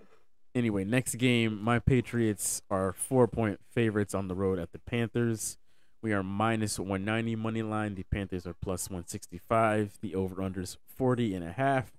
anyway, 0.56 0.84
next 0.84 1.16
game, 1.16 1.62
my 1.62 1.80
Patriots 1.80 2.62
are 2.70 2.94
four 2.94 3.28
point 3.28 3.60
favorites 3.72 4.14
on 4.14 4.28
the 4.28 4.36
road 4.36 4.60
at 4.60 4.72
the 4.72 4.80
Panthers. 4.80 5.58
We 6.02 6.14
are 6.14 6.24
minus 6.24 6.80
190 6.80 7.36
money 7.36 7.62
line. 7.62 7.96
The 7.96 8.04
Panthers 8.04 8.48
are 8.48 8.54
plus 8.54 8.90
165. 8.90 9.98
The 10.02 10.16
over 10.16 10.36
unders 10.36 10.78
40 10.96 11.36
and 11.36 11.44
a 11.44 11.52
half. 11.52 11.92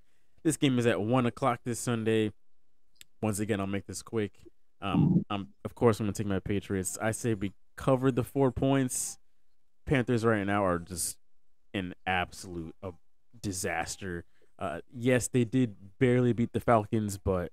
This 0.42 0.56
game 0.56 0.78
is 0.78 0.86
at 0.86 1.02
one 1.02 1.26
o'clock 1.26 1.60
this 1.64 1.78
Sunday. 1.78 2.32
Once 3.20 3.40
again, 3.40 3.60
I'll 3.60 3.66
make 3.66 3.86
this 3.86 4.00
quick. 4.02 4.32
Um, 4.80 5.24
I'm 5.28 5.48
of 5.64 5.74
course 5.74 6.00
I'm 6.00 6.06
gonna 6.06 6.14
take 6.14 6.26
my 6.26 6.38
Patriots. 6.38 6.96
I 7.00 7.10
say 7.10 7.34
we 7.34 7.52
covered 7.76 8.16
the 8.16 8.24
four 8.24 8.50
points. 8.50 9.18
Panthers 9.84 10.24
right 10.24 10.46
now 10.46 10.64
are 10.64 10.78
just 10.78 11.18
an 11.74 11.94
absolute 12.06 12.74
uh, 12.82 12.92
disaster. 13.42 14.24
Uh, 14.58 14.80
yes, 14.92 15.28
they 15.28 15.44
did 15.44 15.76
barely 15.98 16.32
beat 16.32 16.52
the 16.52 16.60
Falcons, 16.60 17.18
but 17.18 17.52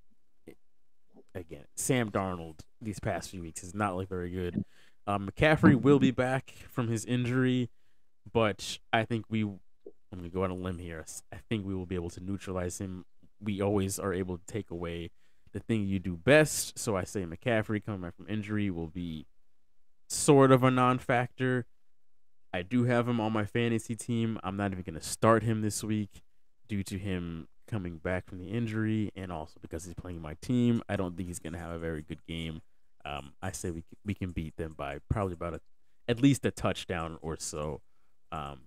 again, 1.34 1.66
Sam 1.76 2.12
Darnold 2.12 2.60
these 2.82 3.00
past 3.00 3.30
few 3.30 3.42
weeks 3.42 3.62
has 3.62 3.74
not 3.74 3.96
looked 3.96 4.10
very 4.10 4.30
good. 4.30 4.64
Um, 5.06 5.30
McCaffrey 5.30 5.80
will 5.80 6.00
be 6.00 6.12
back 6.12 6.54
from 6.70 6.90
his 6.90 7.06
injury, 7.06 7.70
but 8.32 8.78
I 8.92 9.06
think 9.06 9.26
we. 9.30 9.44
I'm 9.44 10.20
gonna 10.20 10.30
go 10.30 10.44
on 10.44 10.52
a 10.52 10.56
limb 10.56 10.80
here. 10.80 11.06
I 11.34 11.38
think 11.50 11.66
we 11.66 11.76
will 11.76 11.86
be 11.86 11.96
able 11.96 12.10
to 12.12 12.24
neutralize 12.24 12.80
him. 12.80 13.06
We 13.42 13.62
always 13.62 14.00
are 14.00 14.14
able 14.14 14.38
to 14.38 14.46
take 14.46 14.72
away 14.72 15.12
the 15.52 15.60
thing 15.60 15.86
you 15.86 16.00
do 16.00 16.16
best. 16.16 16.78
So 16.80 16.96
I 16.96 17.04
say 17.04 17.24
McCaffrey 17.24 17.84
coming 17.86 18.02
back 18.02 18.16
from 18.16 18.28
injury 18.30 18.70
will 18.70 18.88
be 18.88 19.26
sort 20.08 20.52
of 20.52 20.64
a 20.64 20.72
non-factor. 20.72 21.66
I 22.54 22.62
do 22.62 22.86
have 22.86 23.08
him 23.08 23.20
on 23.20 23.34
my 23.34 23.46
fantasy 23.46 23.96
team. 23.96 24.40
I'm 24.44 24.58
not 24.58 24.72
even 24.72 24.84
going 24.84 25.00
to 25.00 25.06
start 25.06 25.44
him 25.44 25.62
this 25.62 25.84
week 25.84 26.22
due 26.68 26.84
to 26.84 26.98
him 26.98 27.48
coming 27.68 27.98
back 27.98 28.28
from 28.28 28.40
the 28.40 28.48
injury 28.48 29.12
and 29.16 29.32
also 29.32 29.60
because 29.62 29.86
he's 29.86 29.94
playing 29.94 30.22
my 30.22 30.36
team. 30.42 30.82
I 30.88 30.96
don't 30.96 31.16
think 31.16 31.28
he's 31.28 31.40
going 31.40 31.54
to 31.54 31.60
have 31.60 31.72
a 31.72 31.80
very 31.80 32.02
good 32.02 32.26
game. 32.28 32.62
Um, 33.06 33.34
I 33.42 33.52
say 33.52 33.72
we 33.72 33.84
we 34.06 34.14
can 34.14 34.32
beat 34.32 34.58
them 34.58 34.74
by 34.78 35.00
probably 35.10 35.34
about 35.34 35.54
a 35.54 35.62
at 36.08 36.22
least 36.22 36.46
a 36.46 36.52
touchdown 36.52 37.18
or 37.22 37.38
so. 37.38 37.82
Um, 38.32 38.62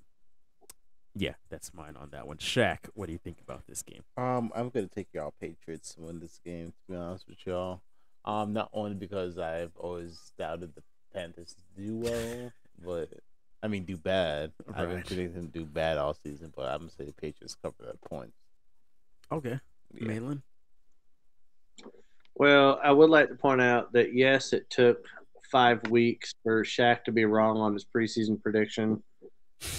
yeah, 1.15 1.35
that's 1.51 1.75
mine 1.75 1.97
on 2.01 2.11
that 2.13 2.27
one. 2.27 2.39
Shaq, 2.39 2.79
what 2.95 3.07
do 3.07 3.13
you 3.13 3.19
think 3.19 3.41
about 3.41 3.67
this 3.67 3.83
game? 3.83 4.03
Um, 4.17 4.51
I'm 4.55 4.71
gonna 4.71 4.87
take 4.87 5.09
y'all 5.13 5.35
Patriots 5.41 5.95
to 5.95 6.03
win 6.03 6.21
this 6.21 6.41
game. 6.45 6.69
To 6.69 6.93
be 6.93 6.97
honest 6.97 7.27
with 7.29 7.45
y'all, 7.45 7.83
um, 8.25 8.53
not 8.53 8.71
only 8.73 8.95
because 8.95 9.39
I've 9.39 9.77
always 9.77 10.33
doubted 10.39 10.75
the 10.75 10.83
Panthers 11.13 11.57
do 11.77 11.97
well, 11.99 12.53
but 12.83 13.11
I 13.63 13.69
mean 13.69 13.85
do 13.85 13.97
bad. 13.97 14.53
I've 14.75 14.89
been 14.89 15.03
predicting 15.03 15.35
them 15.35 15.51
to 15.53 15.59
do 15.61 15.65
bad 15.67 15.99
all 15.99 16.15
season, 16.15 16.53
but 16.57 16.67
I'm 16.67 16.79
gonna 16.81 16.91
say 16.91 17.05
the 17.05 17.13
Patriots 17.13 17.57
cover 17.63 17.77
that 17.87 18.01
point. 18.03 18.33
Okay, 19.31 19.59
Yeah. 19.95 20.07
Malin. 20.07 20.43
Well, 22.37 22.81
I 22.83 22.91
would 22.91 23.11
like 23.11 23.29
to 23.29 23.35
point 23.35 23.61
out 23.61 23.93
that 23.93 24.15
yes, 24.15 24.53
it 24.53 24.69
took 24.71 25.05
five 25.51 25.81
weeks 25.91 26.33
for 26.43 26.65
Shaq 26.65 27.05
to 27.05 27.13
be 27.13 27.25
wrong 27.25 27.59
on 27.59 27.75
his 27.75 27.85
preseason 27.85 28.41
prediction 28.43 29.03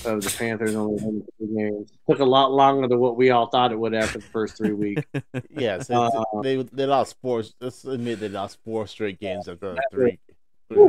of 0.06 0.22
the 0.22 0.36
Panthers 0.38 0.76
only 0.76 1.02
winning 1.04 1.26
three 1.38 1.56
games. 1.56 1.92
Took 2.08 2.20
a 2.20 2.26
lot 2.26 2.52
longer 2.52 2.88
than 2.88 3.00
what 3.00 3.16
we 3.18 3.32
all 3.32 3.48
thought 3.48 3.72
it 3.72 3.80
would 3.80 3.96
after 3.96 4.20
the 4.20 4.26
first 4.26 4.58
three 4.58 4.74
weeks. 4.74 5.02
Yeah, 5.50 5.80
so 5.82 5.96
Uh, 6.04 6.42
they 6.42 6.62
they 6.64 6.86
lost 6.86 7.16
four. 7.22 7.44
Let's 7.60 7.84
admit 7.86 8.20
they 8.20 8.30
lost 8.30 8.60
four 8.64 8.86
straight 8.88 9.20
games 9.20 9.48
after 9.48 9.76
three. 9.92 10.20
Woo. 10.70 10.88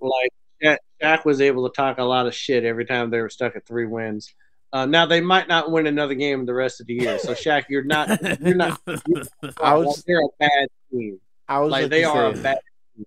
like 0.00 0.30
Shaq, 0.64 0.78
Shaq 1.02 1.24
was 1.24 1.40
able 1.40 1.68
to 1.68 1.74
talk 1.74 1.98
a 1.98 2.02
lot 2.02 2.26
of 2.26 2.34
shit 2.34 2.64
every 2.64 2.84
time 2.84 3.10
they 3.10 3.20
were 3.20 3.28
stuck 3.30 3.56
at 3.56 3.66
three 3.66 3.86
wins. 3.86 4.34
Uh, 4.72 4.86
now 4.86 5.06
they 5.06 5.20
might 5.20 5.46
not 5.46 5.70
win 5.70 5.86
another 5.86 6.14
game 6.14 6.44
the 6.46 6.54
rest 6.54 6.80
of 6.80 6.86
the 6.88 6.94
year. 6.94 7.18
So 7.18 7.32
Shaq, 7.32 7.64
you're 7.68 7.84
not 7.84 8.20
you're 8.40 8.56
not 8.56 8.80
I 9.62 9.74
was 9.74 10.02
they're 10.06 10.20
a 10.20 10.28
bad 10.40 10.68
team. 10.90 11.20
I 11.48 11.60
was 11.60 11.70
Like 11.70 11.82
like 11.82 11.90
they 11.90 12.00
to 12.02 12.08
are 12.08 12.26
a 12.26 12.32
bad. 12.32 12.58
Team. 12.96 13.06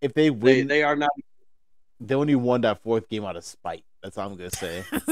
if 0.00 0.14
they 0.14 0.24
they, 0.24 0.30
win, 0.30 0.68
they, 0.68 0.74
they 0.76 0.82
are 0.84 0.94
not 0.94 1.10
They 2.00 2.14
only 2.14 2.36
won 2.36 2.60
that 2.60 2.82
fourth 2.82 3.08
game 3.08 3.24
out 3.24 3.36
of 3.36 3.44
spite. 3.44 3.84
That's 4.02 4.16
all 4.18 4.30
I'm 4.30 4.36
gonna 4.36 4.50
say. 4.50 4.84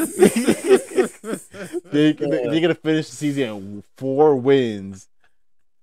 they, 1.90 2.12
they 2.12 2.12
they're 2.12 2.60
gonna 2.60 2.74
finish 2.74 3.08
the 3.10 3.16
season 3.16 3.78
at 3.78 3.84
four 3.96 4.36
wins 4.36 5.08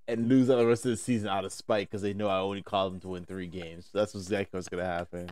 and 0.07 0.29
lose 0.29 0.49
out 0.49 0.57
the 0.57 0.65
rest 0.65 0.85
of 0.85 0.91
the 0.91 0.97
season 0.97 1.27
out 1.27 1.45
of 1.45 1.51
spite 1.53 1.89
because 1.89 2.01
they 2.01 2.13
know 2.13 2.27
I 2.27 2.37
only 2.37 2.61
called 2.61 2.93
them 2.93 2.99
to 3.01 3.07
win 3.09 3.25
three 3.25 3.47
games. 3.47 3.89
So 3.91 3.99
that's 3.99 4.15
exactly 4.15 4.57
what's 4.57 4.69
gonna 4.69 4.85
happen. 4.85 5.29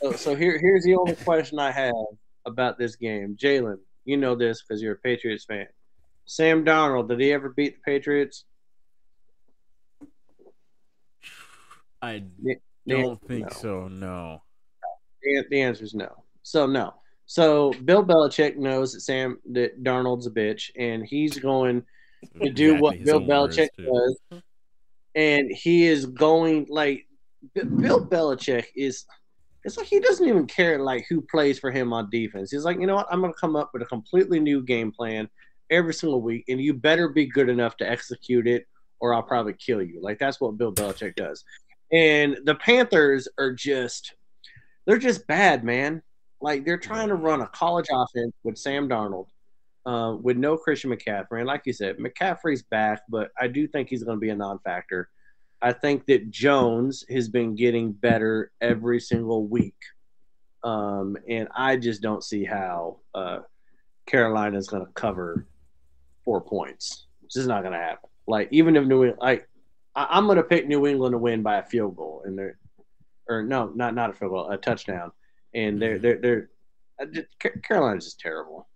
So, 0.00 0.12
so 0.12 0.34
here, 0.34 0.58
here's 0.58 0.84
the 0.84 0.94
only 0.94 1.14
question 1.16 1.58
I 1.58 1.70
have 1.70 1.94
about 2.46 2.78
this 2.78 2.96
game. 2.96 3.36
Jalen, 3.40 3.78
you 4.04 4.16
know 4.16 4.34
this 4.34 4.62
because 4.62 4.82
you're 4.82 4.94
a 4.94 4.98
Patriots 4.98 5.44
fan. 5.44 5.66
Sam 6.24 6.64
Darnold, 6.64 7.08
did 7.08 7.20
he 7.20 7.32
ever 7.32 7.50
beat 7.50 7.76
the 7.76 7.82
Patriots? 7.84 8.44
I 12.00 12.24
The 12.44 12.56
don't 12.86 13.20
think 13.28 13.44
no. 13.44 13.56
so. 13.56 13.88
No. 13.88 14.42
The, 15.22 15.44
the 15.50 15.62
answer 15.62 15.84
is 15.84 15.94
no. 15.94 16.10
So 16.42 16.66
no. 16.66 16.94
So 17.26 17.72
Bill 17.84 18.04
Belichick 18.04 18.56
knows 18.56 18.92
that 18.92 19.00
Sam 19.02 19.38
that 19.52 19.82
Darnold's 19.84 20.26
a 20.26 20.30
bitch, 20.30 20.70
and 20.76 21.06
he's 21.06 21.38
going 21.38 21.84
to 22.42 22.50
do 22.50 22.76
what 22.80 22.96
Exactly 22.96 22.98
his 22.98 23.06
Bill 23.06 23.20
Belichick 23.20 23.68
does, 23.78 24.42
and 25.14 25.50
he 25.50 25.86
is 25.86 26.06
going 26.06 26.66
like 26.68 27.06
Bill 27.54 28.04
Belichick 28.04 28.66
is. 28.74 29.06
It's 29.64 29.76
like 29.76 29.86
he 29.86 30.00
doesn't 30.00 30.26
even 30.26 30.46
care 30.46 30.78
like 30.78 31.06
who 31.08 31.20
plays 31.20 31.58
for 31.58 31.70
him 31.70 31.92
on 31.92 32.10
defense. 32.10 32.50
He's 32.50 32.64
like, 32.64 32.80
you 32.80 32.86
know 32.86 32.96
what? 32.96 33.06
I'm 33.10 33.22
to 33.22 33.32
come 33.32 33.56
up 33.56 33.70
with 33.72 33.82
a 33.82 33.86
completely 33.86 34.40
new 34.40 34.62
game 34.62 34.90
plan 34.90 35.28
every 35.70 35.94
single 35.94 36.20
week, 36.20 36.44
and 36.48 36.60
you 36.60 36.74
better 36.74 37.08
be 37.08 37.26
good 37.26 37.48
enough 37.48 37.76
to 37.78 37.88
execute 37.88 38.46
it, 38.46 38.66
or 39.00 39.14
I'll 39.14 39.22
probably 39.22 39.54
kill 39.54 39.82
you. 39.82 40.00
Like 40.02 40.18
that's 40.18 40.40
what 40.40 40.58
Bill 40.58 40.72
Belichick 40.72 41.14
does. 41.14 41.44
And 41.92 42.38
the 42.44 42.54
Panthers 42.54 43.28
are 43.38 43.52
just, 43.52 44.14
they're 44.86 44.98
just 44.98 45.26
bad, 45.26 45.62
man. 45.62 46.02
Like 46.40 46.64
they're 46.64 46.78
trying 46.78 47.08
to 47.08 47.14
run 47.14 47.40
a 47.40 47.46
college 47.48 47.86
offense 47.92 48.32
with 48.42 48.58
Sam 48.58 48.88
Darnold, 48.88 49.26
uh, 49.86 50.16
with 50.20 50.36
no 50.36 50.56
Christian 50.56 50.90
McCaffrey. 50.90 51.38
And 51.38 51.46
like 51.46 51.62
you 51.66 51.72
said, 51.72 51.98
McCaffrey's 51.98 52.62
back, 52.62 53.02
but 53.08 53.30
I 53.40 53.46
do 53.46 53.68
think 53.68 53.88
he's 53.88 54.02
going 54.02 54.16
to 54.16 54.20
be 54.20 54.30
a 54.30 54.36
non-factor. 54.36 55.08
I 55.62 55.72
think 55.72 56.06
that 56.06 56.30
Jones 56.30 57.04
has 57.08 57.28
been 57.28 57.54
getting 57.54 57.92
better 57.92 58.50
every 58.60 59.00
single 59.00 59.46
week, 59.46 59.76
um, 60.64 61.16
and 61.28 61.48
I 61.54 61.76
just 61.76 62.02
don't 62.02 62.24
see 62.24 62.44
how 62.44 62.98
uh, 63.14 63.38
Carolina 64.06 64.58
is 64.58 64.68
going 64.68 64.84
to 64.84 64.92
cover 64.92 65.46
four 66.24 66.40
points. 66.40 67.06
This 67.22 67.36
is 67.36 67.46
not 67.46 67.62
going 67.62 67.74
to 67.74 67.78
happen. 67.78 68.10
Like 68.26 68.48
even 68.50 68.74
if 68.76 68.84
New 68.86 69.04
England, 69.04 69.20
like 69.20 69.48
I, 69.94 70.08
I'm 70.10 70.26
going 70.26 70.36
to 70.36 70.42
pick 70.42 70.66
New 70.66 70.86
England 70.86 71.12
to 71.12 71.18
win 71.18 71.42
by 71.42 71.58
a 71.58 71.62
field 71.62 71.96
goal, 71.96 72.22
and 72.24 72.36
they're 72.36 72.58
or 73.28 73.42
no, 73.42 73.70
not 73.74 73.94
not 73.94 74.10
a 74.10 74.12
field 74.14 74.32
goal, 74.32 74.50
a 74.50 74.56
touchdown, 74.56 75.12
and 75.54 75.80
they're 75.80 75.98
they're 75.98 76.18
they're 76.18 76.50
just- 77.12 77.28
Carolina's 77.62 78.04
just 78.04 78.20
terrible. 78.20 78.68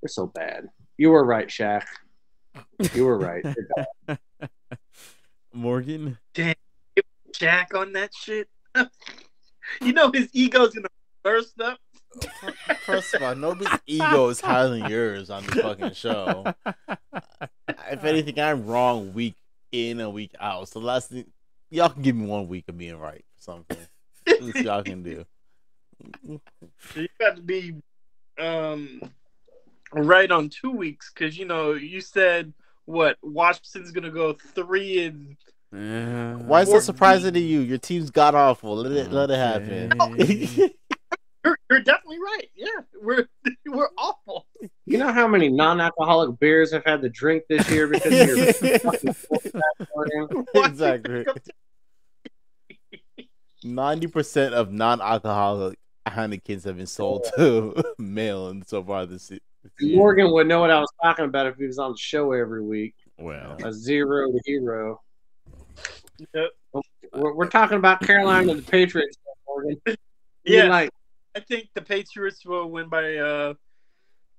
They're 0.00 0.08
so 0.08 0.26
bad. 0.26 0.68
You 0.98 1.10
were 1.10 1.24
right, 1.24 1.48
Shaq. 1.48 1.84
You 2.94 3.06
were 3.06 3.18
right. 3.18 3.44
Morgan. 5.54 6.18
Jack 7.32 7.74
on 7.74 7.92
that 7.92 8.10
shit. 8.14 8.48
you 9.80 9.92
know 9.92 10.10
his 10.12 10.28
ego's 10.32 10.74
gonna 10.74 10.88
burst 11.22 11.60
up. 11.60 11.78
First 12.86 13.14
of 13.14 13.22
all, 13.22 13.34
nobody's 13.34 13.78
ego 13.86 14.28
is 14.28 14.40
higher 14.40 14.68
than 14.68 14.88
yours 14.90 15.30
on 15.30 15.44
this 15.44 15.54
fucking 15.54 15.94
show. 15.94 16.44
If 17.90 18.04
anything, 18.04 18.38
I'm 18.38 18.66
wrong 18.66 19.12
week 19.14 19.34
in 19.72 20.00
and 20.00 20.12
week 20.12 20.32
out. 20.38 20.68
So 20.68 20.80
last 20.80 21.10
thing, 21.10 21.26
y'all 21.70 21.88
can 21.88 22.02
give 22.02 22.14
me 22.14 22.26
one 22.26 22.46
week 22.46 22.64
of 22.68 22.78
being 22.78 22.98
right 22.98 23.24
for 23.36 23.42
something. 23.42 23.78
What 24.26 24.56
y'all 24.56 24.82
can 24.82 25.02
do. 25.02 25.24
So 26.26 27.00
you 27.00 27.08
got 27.18 27.36
to 27.36 27.42
be 27.42 27.74
um 28.38 29.00
right 29.92 30.30
on 30.30 30.48
two 30.48 30.72
weeks 30.72 31.12
because 31.12 31.38
you 31.38 31.44
know 31.44 31.72
you 31.72 32.00
said 32.00 32.52
what 32.86 33.16
Washington's 33.22 33.90
gonna 33.90 34.10
go 34.10 34.32
three 34.54 35.04
and 35.04 35.36
Uh, 35.72 36.38
Why 36.44 36.62
is 36.62 36.70
that 36.70 36.82
surprising 36.82 37.34
to 37.34 37.40
you? 37.40 37.60
Your 37.60 37.78
team's 37.78 38.10
god 38.10 38.34
awful. 38.34 38.76
Let 38.76 38.92
it 38.92 39.10
let 39.12 39.30
it 39.30 39.36
happen. 39.36 39.92
Okay. 40.00 40.74
you're, 41.44 41.58
you're 41.70 41.80
definitely 41.80 42.18
right. 42.18 42.48
Yeah, 42.54 42.68
we're 43.02 43.26
we're 43.66 43.88
awful. 43.98 44.46
You 44.86 44.98
know 44.98 45.12
how 45.12 45.26
many 45.26 45.48
non-alcoholic 45.48 46.38
beers 46.38 46.72
I've 46.72 46.84
had 46.84 47.02
to 47.02 47.08
drink 47.08 47.44
this 47.48 47.68
year 47.70 47.86
because 47.88 48.12
of 48.12 48.62
your 48.62 48.78
fucking 48.80 49.14
quarterback 49.28 49.62
playing? 49.92 50.46
exactly. 50.64 51.26
Ninety 53.62 54.06
percent 54.06 54.54
of 54.54 54.72
non-alcoholic 54.72 55.78
Heinekens 56.06 56.64
have 56.64 56.76
been 56.76 56.86
sold 56.86 57.26
to 57.36 57.82
Malin 57.98 58.62
so 58.66 58.82
far 58.84 59.06
this 59.06 59.22
se- 59.24 59.34
this 59.34 59.40
year. 59.40 59.40
Morgan 59.80 60.30
would 60.32 60.46
know 60.46 60.60
what 60.60 60.70
I 60.70 60.78
was 60.78 60.90
talking 61.02 61.24
about 61.24 61.46
if 61.46 61.56
he 61.56 61.66
was 61.66 61.78
on 61.78 61.92
the 61.92 61.98
show 61.98 62.32
every 62.32 62.62
week. 62.62 62.94
well, 63.18 63.56
A 63.64 63.72
zero 63.72 64.30
to 64.30 64.40
hero. 64.44 65.00
Yep. 66.34 66.50
We're, 67.14 67.34
we're 67.34 67.48
talking 67.48 67.76
about 67.78 68.00
Carolina 68.00 68.52
and 68.52 68.60
the 68.60 68.70
Patriots, 68.70 69.16
Morgan. 69.46 69.76
Yeah, 70.46 70.64
like 70.64 70.90
I 71.34 71.40
think 71.40 71.68
the 71.74 71.80
Patriots 71.80 72.44
will 72.44 72.70
win 72.70 72.88
by 72.90 73.16
uh 73.16 73.54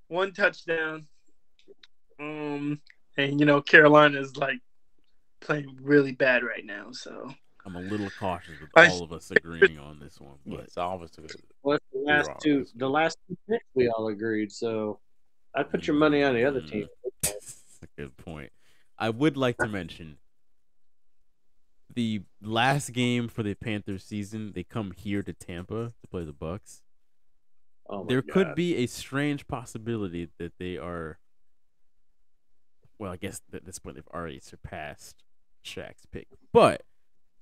one 0.08 0.34
touchdown. 0.34 1.08
Um, 2.20 2.80
and 3.18 3.40
you 3.40 3.46
know 3.48 3.60
Carolina 3.62 4.20
is 4.20 4.38
like 4.38 4.60
playing 5.42 5.78
really 5.82 6.12
bad 6.12 6.44
right 6.44 6.64
now, 6.64 6.90
so 6.92 7.34
I'm 7.66 7.76
a 7.76 7.80
little 7.82 8.12
cautious 8.20 8.60
with 8.62 8.70
I- 8.76 8.88
all 8.90 9.02
of 9.02 9.12
us 9.14 9.32
agreeing 9.32 9.80
on 9.80 10.00
this 10.00 10.20
one, 10.22 10.36
but 10.46 10.60
Yes, 10.62 10.78
obviously. 10.78 11.26
what's 11.64 11.84
the 11.92 12.00
last 12.02 12.28
wrong. 12.28 12.38
two? 12.44 12.66
The 12.76 12.90
last 12.90 13.18
two 13.28 13.36
picks 13.50 13.66
we 13.74 13.90
all 13.90 14.08
agreed. 14.10 14.52
So 14.52 15.00
I'd 15.56 15.70
put 15.70 15.88
your 15.88 15.96
money 15.96 16.24
on 16.24 16.36
the 16.36 16.44
other 16.44 16.62
team. 16.62 16.88
Uh, 17.06 17.10
that's 17.24 17.80
a 17.82 17.88
good 18.02 18.18
point. 18.18 18.52
I 18.98 19.10
would 19.10 19.38
like 19.38 19.58
to 19.58 19.68
mention 19.68 20.18
the 21.94 22.22
last 22.42 22.92
game 22.92 23.28
for 23.28 23.44
the 23.44 23.54
Panthers 23.56 24.04
season. 24.04 24.52
They 24.54 24.64
come 24.64 24.92
here 24.92 25.24
to 25.24 25.34
Tampa 25.34 25.94
to 26.02 26.08
play 26.10 26.26
the 26.26 26.34
Bucks. 26.34 26.82
Oh 27.88 28.04
my 28.04 28.10
there 28.10 28.22
could 28.22 28.56
be 28.56 28.78
a 28.78 28.88
strange 28.88 29.48
possibility 29.48 30.30
that 30.40 30.54
they 30.60 30.78
are. 30.78 31.20
Well, 32.98 33.12
I 33.12 33.18
guess 33.18 33.42
at 33.54 33.66
this 33.66 33.80
point 33.80 33.96
they've 33.96 34.08
already 34.14 34.40
surpassed 34.40 35.24
Shaq's 35.66 36.06
pick, 36.12 36.28
but 36.54 36.84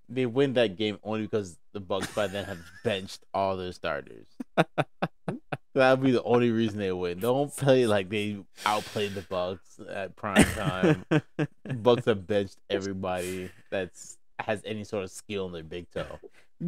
They 0.10 0.26
win 0.26 0.54
that 0.54 0.76
game 0.78 1.00
only 1.04 1.22
because 1.24 1.58
the 1.72 1.80
Bucks 1.80 2.14
by 2.14 2.28
then 2.28 2.46
have 2.46 2.60
benched 2.84 3.24
all 3.34 3.56
their 3.58 3.72
starters. 3.72 4.28
That'll 5.74 5.98
be 5.98 6.12
the 6.12 6.24
only 6.24 6.52
reason 6.52 6.78
they 6.80 6.92
win. 6.92 7.20
Don't 7.20 7.56
play 7.56 7.88
like 7.88 8.10
they 8.10 8.38
outplayed 8.66 9.16
the 9.16 9.22
Bucks 9.22 9.80
at 9.92 10.16
prime 10.16 10.46
time. 10.46 11.06
Bucks 11.82 12.06
have 12.06 12.28
benched 12.28 12.58
everybody 12.70 13.50
that's 13.72 14.18
has 14.40 14.62
any 14.66 14.84
sort 14.84 15.04
of 15.04 15.12
skill 15.12 15.48
in 15.48 15.54
their 15.54 15.64
big 15.64 15.90
toe. 15.92 16.20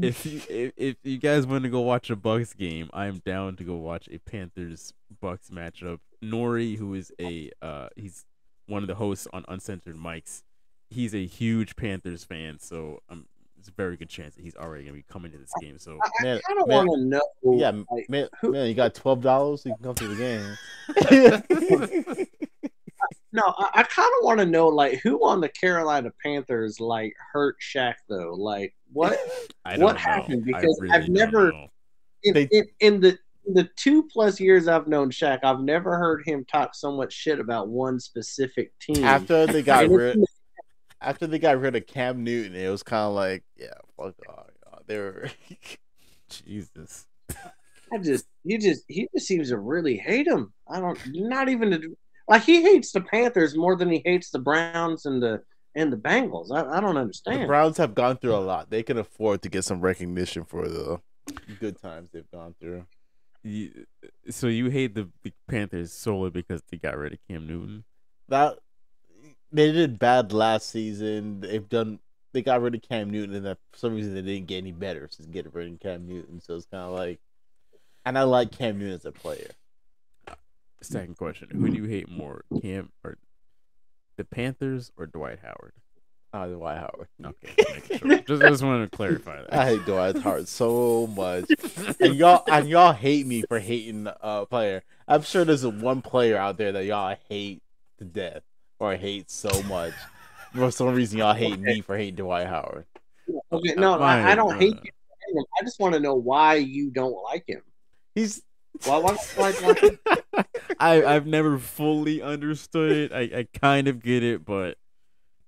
if 0.02 0.26
you 0.26 0.42
if, 0.50 0.74
if 0.76 0.96
you 1.04 1.18
guys 1.18 1.46
want 1.46 1.64
to 1.64 1.70
go 1.70 1.82
watch 1.82 2.10
a 2.10 2.16
Bucks 2.16 2.54
game, 2.54 2.90
I'm 2.94 3.20
down 3.20 3.56
to 3.58 3.64
go 3.64 3.76
watch 3.76 4.10
a 4.12 4.18
Panthers 4.18 4.94
Bucks 5.22 5.50
matchup. 5.50 6.00
Nori, 6.24 6.78
who 6.78 6.94
is 6.96 7.12
a 7.20 7.52
uh 7.62 7.90
he's 7.96 8.26
one 8.68 8.82
of 8.82 8.88
the 8.88 8.96
hosts 8.96 9.28
on 9.32 9.46
Uncensored 9.48 9.96
Mics, 9.96 10.42
he's 10.90 11.14
a 11.14 11.26
huge 11.26 11.76
Panthers 11.76 12.24
fan, 12.24 12.60
so 12.60 13.02
um 13.10 13.28
it's 13.66 13.72
a 13.72 13.74
very 13.82 13.98
good 13.98 14.10
chance 14.10 14.36
that 14.36 14.44
he's 14.44 14.56
already 14.56 14.84
gonna 14.84 14.94
be 14.96 15.02
coming 15.10 15.32
to 15.32 15.38
this 15.40 15.52
game. 15.60 15.80
So 15.80 15.98
I 16.04 16.24
Man, 16.24 16.40
kind 16.48 16.62
of 16.62 16.68
man, 16.68 16.86
want 16.86 17.00
to 17.02 17.06
know. 17.08 17.58
Yeah, 17.58 17.72
like, 17.92 18.08
man, 18.10 18.28
who- 18.42 18.52
man, 18.52 18.68
you 18.68 18.76
got 18.76 18.94
twelve 18.94 19.24
dollars, 19.24 19.64
so 19.64 19.70
you 19.70 19.76
can 19.76 19.84
come 19.84 19.96
to 19.96 20.08
the 20.08 20.16
game. 22.18 22.26
No, 23.32 23.42
I, 23.58 23.70
I 23.74 23.84
kind 23.84 24.10
of 24.20 24.24
want 24.26 24.40
to 24.40 24.46
know 24.46 24.68
like 24.70 25.00
who 25.02 25.26
on 25.28 25.42
the 25.42 25.50
Carolina 25.50 26.10
Panthers 26.24 26.80
like 26.80 27.14
hurt 27.34 27.58
Shaq 27.60 27.96
though. 28.08 28.34
Like 28.34 28.74
what 28.94 29.20
I 29.66 29.72
don't 29.76 29.82
What 29.84 29.94
know. 29.96 30.00
happened? 30.00 30.44
I 30.44 30.46
Because 30.46 30.78
really 30.82 30.94
I've 30.96 31.10
never- 31.10 31.52
in, 32.24 32.34
They- 32.34 32.48
in, 32.52 32.66
in 32.80 33.02
the 33.02 33.18
the 33.54 33.70
two 33.76 34.04
plus 34.04 34.40
years 34.40 34.68
I've 34.70 34.88
known 34.88 35.12
Shaq, 35.12 35.40
I've 35.44 35.60
never 35.60 35.98
heard 35.98 36.24
him 36.26 36.46
talk 36.46 36.74
so 36.76 36.92
much 36.96 37.12
shit 37.14 37.40
about 37.42 37.68
one 37.68 38.00
specific 38.00 38.72
team. 38.80 39.04
after 39.04 39.46
they 39.48 39.62
got 39.62 39.88
rid, 39.90 40.18
after 41.02 41.28
they 41.28 41.40
got 41.40 41.60
rid 41.60 41.76
of 41.76 41.88
Cam 41.88 42.24
Newton, 42.24 42.56
it 42.56 42.70
was 42.70 42.84
kind 42.84 43.04
of 43.04 43.14
like, 43.14 43.44
yeah, 43.58 43.74
fuck 43.98 44.16
off. 44.30 44.48
y'all. 44.66 44.82
They 44.88 44.98
were. 44.98 45.30
Jesus. 46.30 47.06
I 47.94 47.98
just 48.00 48.26
he 48.44 48.58
just 48.58 48.84
he 48.88 49.08
just 49.14 49.28
seems 49.28 49.50
to 49.50 49.58
really 49.58 49.98
hate 49.98 50.28
him. 50.28 50.54
I 50.68 50.80
don't 50.80 51.00
not 51.14 51.50
even 51.50 51.72
to, 51.72 51.98
like 52.28 52.44
he 52.44 52.62
hates 52.62 52.92
the 52.92 53.02
Panthers 53.02 53.56
more 53.56 53.76
than 53.76 53.92
he 53.92 54.02
hates 54.04 54.32
the 54.32 54.40
Browns 54.40 55.06
and 55.06 55.22
the 55.22 55.42
and 55.76 55.92
the 55.92 55.98
Bengals. 55.98 56.48
I, 56.52 56.78
I 56.78 56.82
don't 56.82 56.98
understand. 56.98 57.44
the. 57.44 57.48
Browns 57.48 57.78
have 57.78 57.94
gone 57.94 58.18
through 58.18 58.36
a 58.36 58.38
lot. 58.38 58.70
They 58.70 58.82
can 58.82 58.98
afford 58.98 59.42
to 59.44 59.50
get 59.50 59.64
some 59.64 59.82
recognition 59.82 60.46
for 60.46 60.68
the 60.68 61.00
good 61.60 61.80
times 61.80 62.10
they've 62.12 62.30
gone 62.32 62.56
through. 62.60 62.86
You, 63.44 63.86
so 64.30 64.48
you 64.48 64.70
hate 64.70 64.96
the, 64.96 65.10
the 65.24 65.32
Panthers 65.48 65.94
solely 65.94 66.32
because 66.32 66.64
they 66.72 66.78
got 66.78 66.98
rid 66.98 67.14
of 67.14 67.20
Cam 67.30 67.46
Newton? 67.46 67.84
That 68.30 68.58
they 69.52 69.72
did 69.72 70.00
bad 70.00 70.34
last 70.34 70.70
season. 70.70 71.42
They've 71.42 71.68
done. 71.68 72.00
They 72.34 72.42
got 72.42 72.62
rid 72.62 72.76
of 72.76 72.82
Cam 72.82 73.10
Newton, 73.10 73.36
and 73.36 73.46
that 73.46 73.58
for 73.72 73.78
some 73.78 73.96
reason 73.96 74.14
they 74.14 74.22
didn't 74.22 74.48
get 74.48 74.58
any 74.58 74.74
better 74.74 75.08
since 75.10 75.28
getting 75.28 75.52
rid 75.54 75.72
of 75.72 75.80
Cam 75.80 76.08
Newton. 76.08 76.42
So 76.42 76.56
it's 76.56 76.66
kind 76.66 76.84
of 76.84 76.92
like, 76.92 77.20
and 78.06 78.18
I 78.18 78.24
like 78.24 78.52
Cam 78.52 78.78
Newton 78.78 78.96
as 78.96 79.06
a 79.06 79.12
player. 79.12 79.52
Second 80.82 81.18
question: 81.18 81.50
Who 81.52 81.70
do 81.70 81.78
you 81.78 81.86
hate 81.86 82.10
more, 82.10 82.44
Cam 82.62 82.92
or 83.04 83.18
the 84.18 84.26
Panthers 84.26 84.92
or 84.98 85.08
Dwight 85.08 85.40
Howard? 85.42 85.74
Oh, 86.34 86.54
Dwight 86.54 86.78
Howard. 86.78 87.08
Okay, 87.24 87.98
sure. 87.98 88.18
just, 88.28 88.42
just 88.42 88.64
wanted 88.64 88.92
to 88.92 88.98
clarify 88.98 89.42
that. 89.42 89.54
I 89.54 89.66
hate 89.66 89.86
Dwight 89.86 90.18
Howard 90.18 90.50
so 90.50 91.08
much, 91.08 91.46
and 92.02 92.16
y'all 92.16 92.44
and 92.48 92.68
y'all 92.68 92.92
hate 92.92 93.26
me 93.26 93.44
for 93.48 93.60
hating 93.60 94.08
a 94.20 94.46
player. 94.46 94.84
I'm 95.08 95.22
sure 95.22 95.46
there's 95.46 95.66
one 95.66 96.02
player 96.02 96.38
out 96.38 96.58
there 96.58 96.74
that 96.74 96.84
y'all 96.84 97.16
hate 97.30 97.64
to 98.00 98.04
death 98.04 98.44
or 98.80 98.96
hate 98.96 99.30
so 99.30 99.62
much. 99.64 99.94
For 100.54 100.72
some 100.72 100.94
reason, 100.94 101.20
y'all 101.20 101.34
hate 101.34 101.60
me 101.60 101.82
for 101.82 101.98
hating 101.98 102.16
Dwight 102.16 102.48
Howard. 102.48 102.86
Okay, 103.52 103.74
no, 103.76 104.00
I, 104.00 104.32
I 104.32 104.36
don't 104.36 104.58
hate 104.60 104.70
you. 104.70 104.92
for 104.92 105.16
hating 105.28 105.38
him. 105.38 105.44
I 105.60 105.64
just 105.64 105.80
want 105.80 105.94
to 105.96 106.00
know 106.00 106.16
why 106.16 106.56
you 106.56 106.92
don't 106.92 107.16
like 107.24 107.44
him. 107.48 107.62
He's 108.14 108.42
Why? 108.86 108.98
Why? 109.00 109.18
why, 109.36 109.52
why 109.52 110.44
I 110.80 111.04
I've 111.04 111.26
never 111.28 111.58
fully 111.58 112.22
understood 112.22 112.92
it. 112.92 113.12
I, 113.14 113.40
I 113.40 113.48
kind 113.60 113.88
of 113.88 114.02
get 114.02 114.24
it, 114.24 114.46
but 114.46 114.78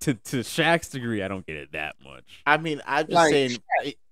to 0.01 0.13
to 0.13 0.37
Shaq's 0.41 0.89
degree, 0.89 1.23
I 1.23 1.27
don't 1.27 1.45
get 1.45 1.55
it 1.55 1.71
that 1.71 1.95
much. 2.03 2.41
I 2.45 2.57
mean, 2.57 2.81
I'm 2.85 3.05
just 3.05 3.13
Like, 3.15 3.31
saying, 3.31 3.57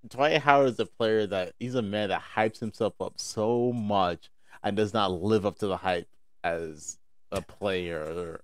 Dwight 0.07 0.41
Howard 0.41 0.69
is 0.69 0.79
a 0.79 0.85
player 0.85 1.27
that 1.27 1.53
he's 1.59 1.75
a 1.75 1.81
man 1.81 2.09
that 2.09 2.21
hypes 2.35 2.59
himself 2.59 2.93
up 3.01 3.13
so 3.17 3.71
much 3.73 4.29
and 4.63 4.77
does 4.77 4.93
not 4.93 5.11
live 5.11 5.45
up 5.45 5.57
to 5.59 5.67
the 5.67 5.77
hype 5.77 6.07
as 6.43 6.97
a 7.31 7.41
player 7.41 8.41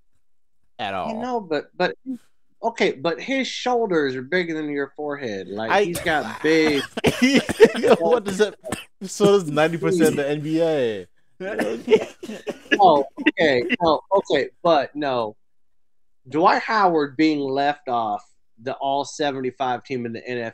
at 0.82 0.94
all. 0.94 1.14
you 1.14 1.20
know, 1.22 1.40
but 1.40 1.66
but 1.78 1.96
okay, 2.64 2.92
but 2.94 3.20
his 3.22 3.48
shoulders 3.48 4.16
are 4.16 4.22
bigger 4.22 4.54
than 4.54 4.70
your 4.70 4.92
forehead. 4.96 5.48
Like 5.48 5.72
I- 5.72 5.84
he's 5.84 6.00
got 6.02 6.42
big. 6.42 6.82
what 8.00 8.24
does 8.26 8.40
that? 8.40 8.56
So 9.04 9.26
does 9.26 9.50
ninety 9.52 9.78
percent 9.78 10.10
of 10.10 10.16
the 10.16 10.24
NBA. 10.24 11.08
Oh, 12.80 13.06
okay, 13.30 13.64
no, 13.82 14.00
okay, 14.18 14.50
but 14.64 14.96
no. 14.96 15.36
Dwight 16.30 16.62
Howard 16.62 17.18
being 17.18 17.40
left 17.40 17.88
off 17.90 18.24
the 18.62 18.74
All 18.76 19.04
Seventy 19.06 19.50
Five 19.50 19.84
team 19.84 20.06
in 20.06 20.14
the 20.14 20.22
NF 20.22 20.54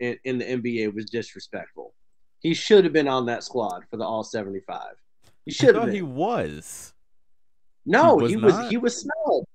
in, 0.00 0.16
in 0.24 0.38
the 0.38 0.44
NBA 0.44 0.94
was 0.94 1.06
disrespectful. 1.06 1.92
He 2.40 2.54
should 2.54 2.84
have 2.84 2.92
been 2.92 3.08
on 3.08 3.26
that 3.26 3.42
squad 3.42 3.82
for 3.90 3.96
the 3.96 4.04
All 4.04 4.22
Seventy 4.22 4.60
Five. 4.60 4.94
He 5.44 5.50
should 5.50 5.74
have 5.74 5.86
been. 5.86 5.94
he 5.94 6.02
was. 6.02 6.94
no, 7.84 8.18
he 8.18 8.22
was 8.22 8.30
he 8.30 8.36
was 8.36 8.70
he 8.70 8.76
was 8.76 8.96
snubbed. 9.00 9.46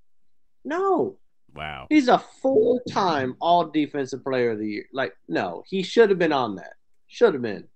No, 0.64 1.16
Wow. 1.54 1.86
He's 1.88 2.08
a 2.08 2.18
full 2.18 2.80
time 2.90 3.36
all 3.40 3.66
defensive 3.66 4.24
player 4.24 4.50
of 4.50 4.58
the 4.58 4.66
year. 4.68 4.86
Like, 4.92 5.14
no, 5.28 5.62
he 5.68 5.84
should 5.84 6.10
have 6.10 6.18
been 6.18 6.32
on 6.32 6.56
that. 6.56 6.72
Should 7.06 7.32
have 7.34 7.42
been. 7.42 7.68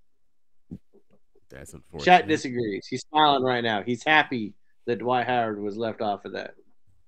That's 1.48 1.74
unfortunate. 1.74 2.12
unfortunate. 2.12 2.27
disagrees. 2.28 2.86
He's 2.89 3.02
smiling 3.09 3.44
right 3.44 3.62
now. 3.62 3.82
He's 3.82 4.02
happy 4.02 4.55
that 4.86 4.98
Dwight 4.98 5.27
Howard 5.28 5.60
was 5.60 5.77
left 5.77 6.01
off 6.01 6.24
of 6.24 6.32
that. 6.32 6.55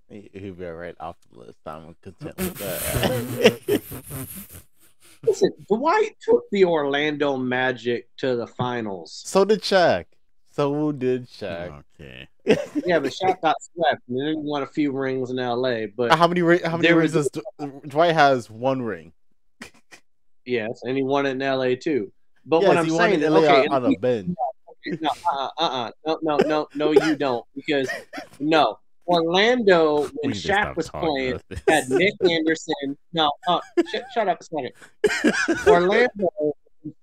He- 0.09 0.31
He'll 0.33 0.55
be 0.55 0.65
right 0.65 0.95
off 1.01 1.17
the 1.33 1.41
list. 1.41 1.59
I'm 1.67 1.97
content 2.03 2.37
with 2.37 2.55
that. 2.59 3.83
Listen, 5.25 5.51
Dwight 5.69 6.17
took 6.23 6.45
the 6.53 6.65
Orlando 6.65 7.37
Magic 7.37 8.09
to 8.19 8.37
the 8.37 8.47
finals. 8.47 9.23
so 9.27 9.45
did 9.45 9.61
Shaq. 9.63 10.07
So 10.51 10.93
did 10.93 11.29
Shaq. 11.29 11.83
Okay. 11.99 12.29
Yeah, 12.85 12.99
but 12.99 13.13
Shaq 13.13 13.41
got 13.41 13.57
swept 13.63 14.03
and 14.09 14.19
then 14.21 14.27
he 14.29 14.35
won 14.37 14.63
a 14.63 14.67
few 14.67 14.91
rings 14.93 15.31
in 15.31 15.37
LA. 15.37 15.87
But 15.97 16.13
How 16.13 16.27
many 16.27 16.41
how 16.63 16.77
many 16.77 16.93
rings 16.93 17.13
does 17.13 17.31
Dw- 17.31 17.89
Dwight 17.89 18.15
has? 18.15 18.51
One 18.51 18.83
ring. 18.83 19.13
yes, 20.45 20.81
and 20.83 20.97
he 20.97 21.03
won 21.03 21.27
it 21.27 21.31
in 21.31 21.39
LA 21.39 21.75
too. 21.81 22.13
But 22.45 22.63
yes, 22.63 22.69
what 22.69 22.77
I'm 22.79 22.85
he 22.85 22.91
saying 22.91 23.01
won 23.01 23.11
is, 23.13 23.23
in 23.27 23.33
LA 23.33 23.39
okay, 23.41 23.67
on, 23.69 23.85
on 23.85 23.95
a 23.95 23.99
bench. 23.99 24.37
no, 24.87 25.11
uh, 25.33 25.49
uh, 25.59 25.63
uh, 25.63 25.91
no, 26.07 26.19
no, 26.23 26.39
no, 26.47 26.69
no, 26.75 26.93
you 26.93 27.15
don't, 27.17 27.45
because 27.55 27.89
no, 28.41 28.79
Orlando 29.07 30.03
when 30.03 30.11
We 30.25 30.33
Shaq 30.33 30.75
was 30.77 30.89
playing 30.91 31.33
about 31.35 31.59
had 31.69 31.89
Nick 31.91 32.15
Anderson. 32.29 32.97
No, 33.13 33.31
uh, 33.47 33.61
sh- 33.87 33.97
shut 34.15 34.29
up 34.29 34.41
a 34.41 34.45
second. 34.45 34.73
Orlando, 35.67 36.29
when 36.39 36.53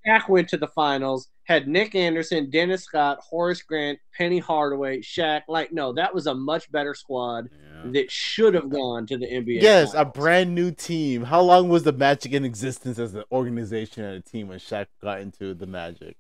Shaq 0.06 0.28
went 0.30 0.50
to 0.50 0.58
the 0.58 0.68
finals, 0.68 1.30
had 1.44 1.68
Nick 1.68 1.96
Anderson, 1.96 2.50
Dennis 2.50 2.84
Scott, 2.84 3.20
Horace 3.22 3.62
Grant, 3.62 4.00
Penny 4.18 4.40
Hardaway, 4.40 5.02
Shaq. 5.02 5.42
Like, 5.48 5.72
no, 5.72 5.94
that 5.94 6.14
was 6.14 6.28
a 6.28 6.34
much 6.34 6.72
better 6.72 6.94
squad 6.96 7.50
Yeah. 7.52 7.92
that 7.92 8.12
should 8.12 8.54
have 8.54 8.70
gone 8.70 9.06
to 9.08 9.18
the 9.18 9.28
NBA. 9.28 9.62
Yes, 9.62 9.94
a 9.94 10.04
brand 10.04 10.56
new 10.56 10.72
team. 10.72 11.24
How 11.24 11.42
long 11.42 11.70
was 11.70 11.84
the 11.84 11.94
Magic 11.94 12.34
in 12.34 12.44
existence 12.44 12.98
as 12.98 13.14
an 13.14 13.24
organization 13.32 14.04
and 14.04 14.16
a 14.18 14.22
team 14.22 14.48
when 14.48 14.60
Shaq 14.60 14.88
got 15.02 15.22
into 15.22 15.54
the 15.54 15.68
Magic? 15.68 16.18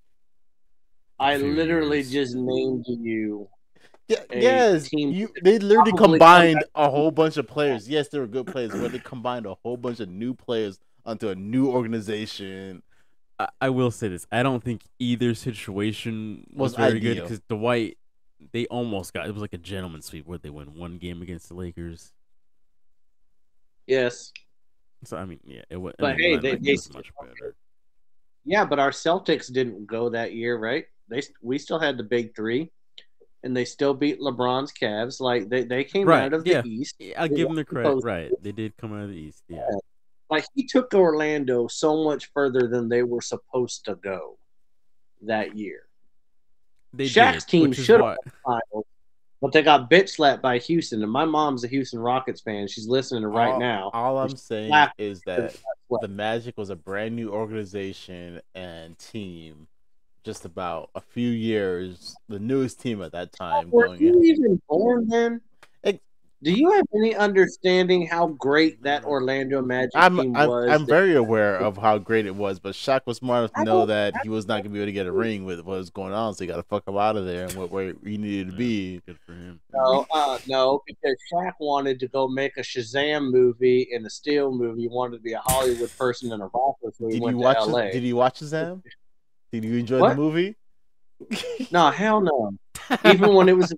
I 1.19 1.38
few 1.38 1.53
literally 1.53 2.03
just 2.03 2.35
named 2.35 2.85
you. 2.88 3.49
Yeah, 4.07 4.23
yes, 4.31 4.93
you, 4.93 5.27
they 5.43 5.59
literally 5.59 5.91
combined 5.91 6.63
a 6.75 6.89
whole 6.89 7.11
bunch 7.11 7.35
of 7.35 7.45
players. 7.45 7.89
Yes, 7.89 8.07
they 8.07 8.19
were 8.19 8.27
good 8.27 8.47
players, 8.47 8.71
but 8.71 8.93
they 8.93 8.99
combined 8.99 9.45
a 9.45 9.55
whole 9.55 9.75
bunch 9.75 9.99
of 9.99 10.07
new 10.07 10.34
players 10.34 10.79
onto 11.05 11.27
a 11.27 11.35
new 11.35 11.69
organization. 11.69 12.84
I, 13.39 13.47
I 13.61 13.69
will 13.69 13.91
say 13.91 14.07
this. 14.07 14.26
I 14.31 14.43
don't 14.43 14.64
think 14.64 14.81
either 14.99 15.34
situation 15.35 16.45
was, 16.53 16.72
Was 16.72 16.76
very 16.76 16.99
good 16.99 17.11
ideal. 17.11 17.23
because 17.26 17.39
Dwight, 17.49 17.97
they 18.51 18.65
almost 18.68 19.14
got 19.14 19.27
it 19.27 19.31
was 19.34 19.41
like 19.41 19.53
a 19.53 19.57
gentleman's 19.57 20.05
sweep 20.05 20.26
where 20.27 20.38
they 20.38 20.49
win 20.49 20.76
one 20.76 20.97
game 20.97 21.22
against 21.22 21.47
the 21.49 21.55
Lakers. 21.55 22.11
Yes. 23.85 24.31
So 25.03 25.18
I 25.18 25.26
mean, 25.26 25.39
yeah, 25.45 25.61
it 25.69 25.77
was. 25.77 25.93
But 25.99 26.14
I 26.14 26.15
mean, 26.18 26.19
hey, 26.19 26.38
they- 26.38 26.55
they 26.57 26.72
was 26.73 26.93
much 26.93 27.11
better. 27.22 27.55
Yeah, 28.45 28.65
but 28.65 28.80
our 28.80 28.91
Celtics 28.91 29.51
didn't 29.51 29.85
go 29.88 30.09
that 30.09 30.34
year, 30.34 30.57
right? 30.57 30.85
They 31.09 31.22
we 31.41 31.57
still 31.57 31.80
had 31.80 31.97
the 31.97 32.03
big 32.03 32.35
three, 32.35 32.72
and 33.43 33.55
they 33.55 33.65
still 33.65 33.93
beat 33.93 34.19
LeBron's 34.19 34.72
Cavs. 34.73 35.19
Like 35.19 35.49
they, 35.49 35.64
they 35.64 35.84
came 35.84 36.07
Right, 36.07 36.23
out 36.23 36.34
of 36.34 36.47
yeah. 36.47 36.61
the 36.61 36.69
East. 36.69 36.95
Yeah, 36.99 37.22
I'll 37.22 37.27
give 37.27 37.47
them 37.47 37.55
the 37.55 37.65
credit. 37.65 37.99
Right, 38.03 38.31
they 38.41 38.51
did 38.53 38.76
come 38.77 38.93
out 38.93 39.03
of 39.03 39.09
the 39.09 39.15
East. 39.18 39.43
Yeah, 39.49 39.68
Like 40.29 40.45
he 40.55 40.65
took 40.65 40.93
Orlando 40.93 41.67
so 41.67 42.03
much 42.03 42.31
further 42.33 42.67
than 42.67 42.89
they 42.89 43.03
were 43.03 43.21
supposed 43.21 43.85
to 43.85 43.95
go 43.95 44.37
that 45.21 45.57
year. 45.57 45.83
they 46.93 47.05
Shaq's 47.05 47.45
did, 47.45 47.49
team 47.49 47.71
should've 47.73 48.01
why- 48.01 48.15
Finals, 48.43 48.85
But 49.41 49.51
they 49.53 49.61
got 49.61 49.89
bitch 49.89 50.09
slapped 50.09 50.41
by 50.41 50.57
Houston, 50.57 51.01
and 51.03 51.11
my 51.11 51.23
mom's 51.25 51.63
a 51.63 51.67
Houston 51.67 51.99
Rockets 51.99 52.41
fan. 52.41 52.67
She's 52.67 52.87
listening 52.87 53.21
to 53.21 53.27
right 53.29 53.53
all, 53.53 53.59
now. 53.59 53.91
All 53.93 54.17
I'm 54.17 54.35
saying 54.35 54.73
is 54.97 55.21
that 55.27 55.55
the 56.01 56.07
Magic 56.07 56.57
was 56.57 56.69
a 56.71 56.75
brand 56.75 57.15
new 57.15 57.31
organization 57.31 58.41
and 58.55 58.97
team. 58.97 59.67
Just 60.23 60.43
about 60.43 60.89
a 60.93 60.99
few 60.99 61.29
years, 61.29 62.13
the 62.27 62.39
newest 62.39 62.81
team 62.81 63.01
at 63.01 63.13
that 63.13 63.31
time. 63.31 63.71
Were 63.71 63.85
Going 63.87 64.01
you 64.01 64.17
in. 64.17 64.25
even 64.25 64.61
born 64.67 65.07
then? 65.07 65.39
Ex- 66.39 66.53
Do 66.53 66.59
you 66.59 66.72
have 66.72 66.85
any 66.95 67.15
understanding 67.15 68.05
how 68.05 68.27
great 68.27 68.84
that 68.84 69.03
Orlando 69.05 69.61
Magic 69.61 69.91
I'm 69.95 70.18
team 70.18 70.35
I'm, 70.35 70.49
was? 70.49 70.69
I'm 70.69 70.85
very 70.85 71.15
aware 71.15 71.57
of 71.57 71.77
how 71.77 71.97
great 71.97 72.26
it 72.26 72.35
was, 72.35 72.59
but 72.59 72.73
Shaq 72.73 73.01
was 73.05 73.18
smart 73.18 73.39
enough 73.39 73.53
to 73.53 73.64
know 73.64 73.85
that 73.88 74.14
he 74.22 74.30
was 74.30 74.47
not 74.47 74.61
gonna 74.64 74.69
be 74.69 74.80
able 74.80 74.85
to 74.88 74.91
get 74.91 75.07
a 75.07 75.11
ring 75.11 75.45
with 75.45 75.59
what 75.59 75.77
was 75.77 75.89
going 75.89 76.14
on, 76.14 76.35
so 76.35 76.43
he 76.43 76.47
got 76.47 76.57
to 76.57 76.64
fuck 76.64 76.88
him 76.88 76.97
out 76.97 77.15
of 77.15 77.26
there 77.26 77.45
and 77.45 77.53
what 77.55 77.72
where 77.72 77.93
he 78.03 78.18
needed 78.18 78.51
to 78.51 78.57
be. 78.57 79.01
Good 79.05 79.18
for 79.26 79.34
him. 79.34 79.59
No, 79.73 80.05
uh, 80.14 80.38
no, 80.47 80.84
because 80.85 81.15
Shaq 81.34 81.53
wanted 81.59 81.99
to 82.01 82.07
go 82.07 82.27
make 82.27 82.57
a 82.57 82.61
Shazam 82.61 83.31
movie 83.31 83.89
and 83.93 84.05
a 84.05 84.09
Steel 84.09 84.51
movie. 84.51 84.81
He 84.81 84.88
wanted 84.88 85.18
to 85.18 85.23
be 85.23 85.34
a 85.34 85.39
Hollywood 85.39 85.91
person 85.97 86.31
and 86.31 86.41
a 86.41 86.45
rapper, 86.45 86.93
so 86.93 87.07
he 87.07 87.14
Did 87.14 87.22
went 87.23 87.38
you 87.38 87.43
to 87.43 87.47
watch? 87.47 87.68
LA. 87.68 87.91
Did 87.91 88.03
you 88.03 88.15
watch 88.15 88.41
Shazam? 88.41 88.84
Did 89.51 89.64
you 89.64 89.76
enjoy 89.77 89.99
What? 90.01 90.09
the 90.09 90.15
movie? 90.15 90.55
No, 91.72 91.89
hell 91.91 92.22
no. 92.22 92.52
Even 93.06 93.34
when 93.34 93.49
it 93.49 93.57
was 93.57 93.73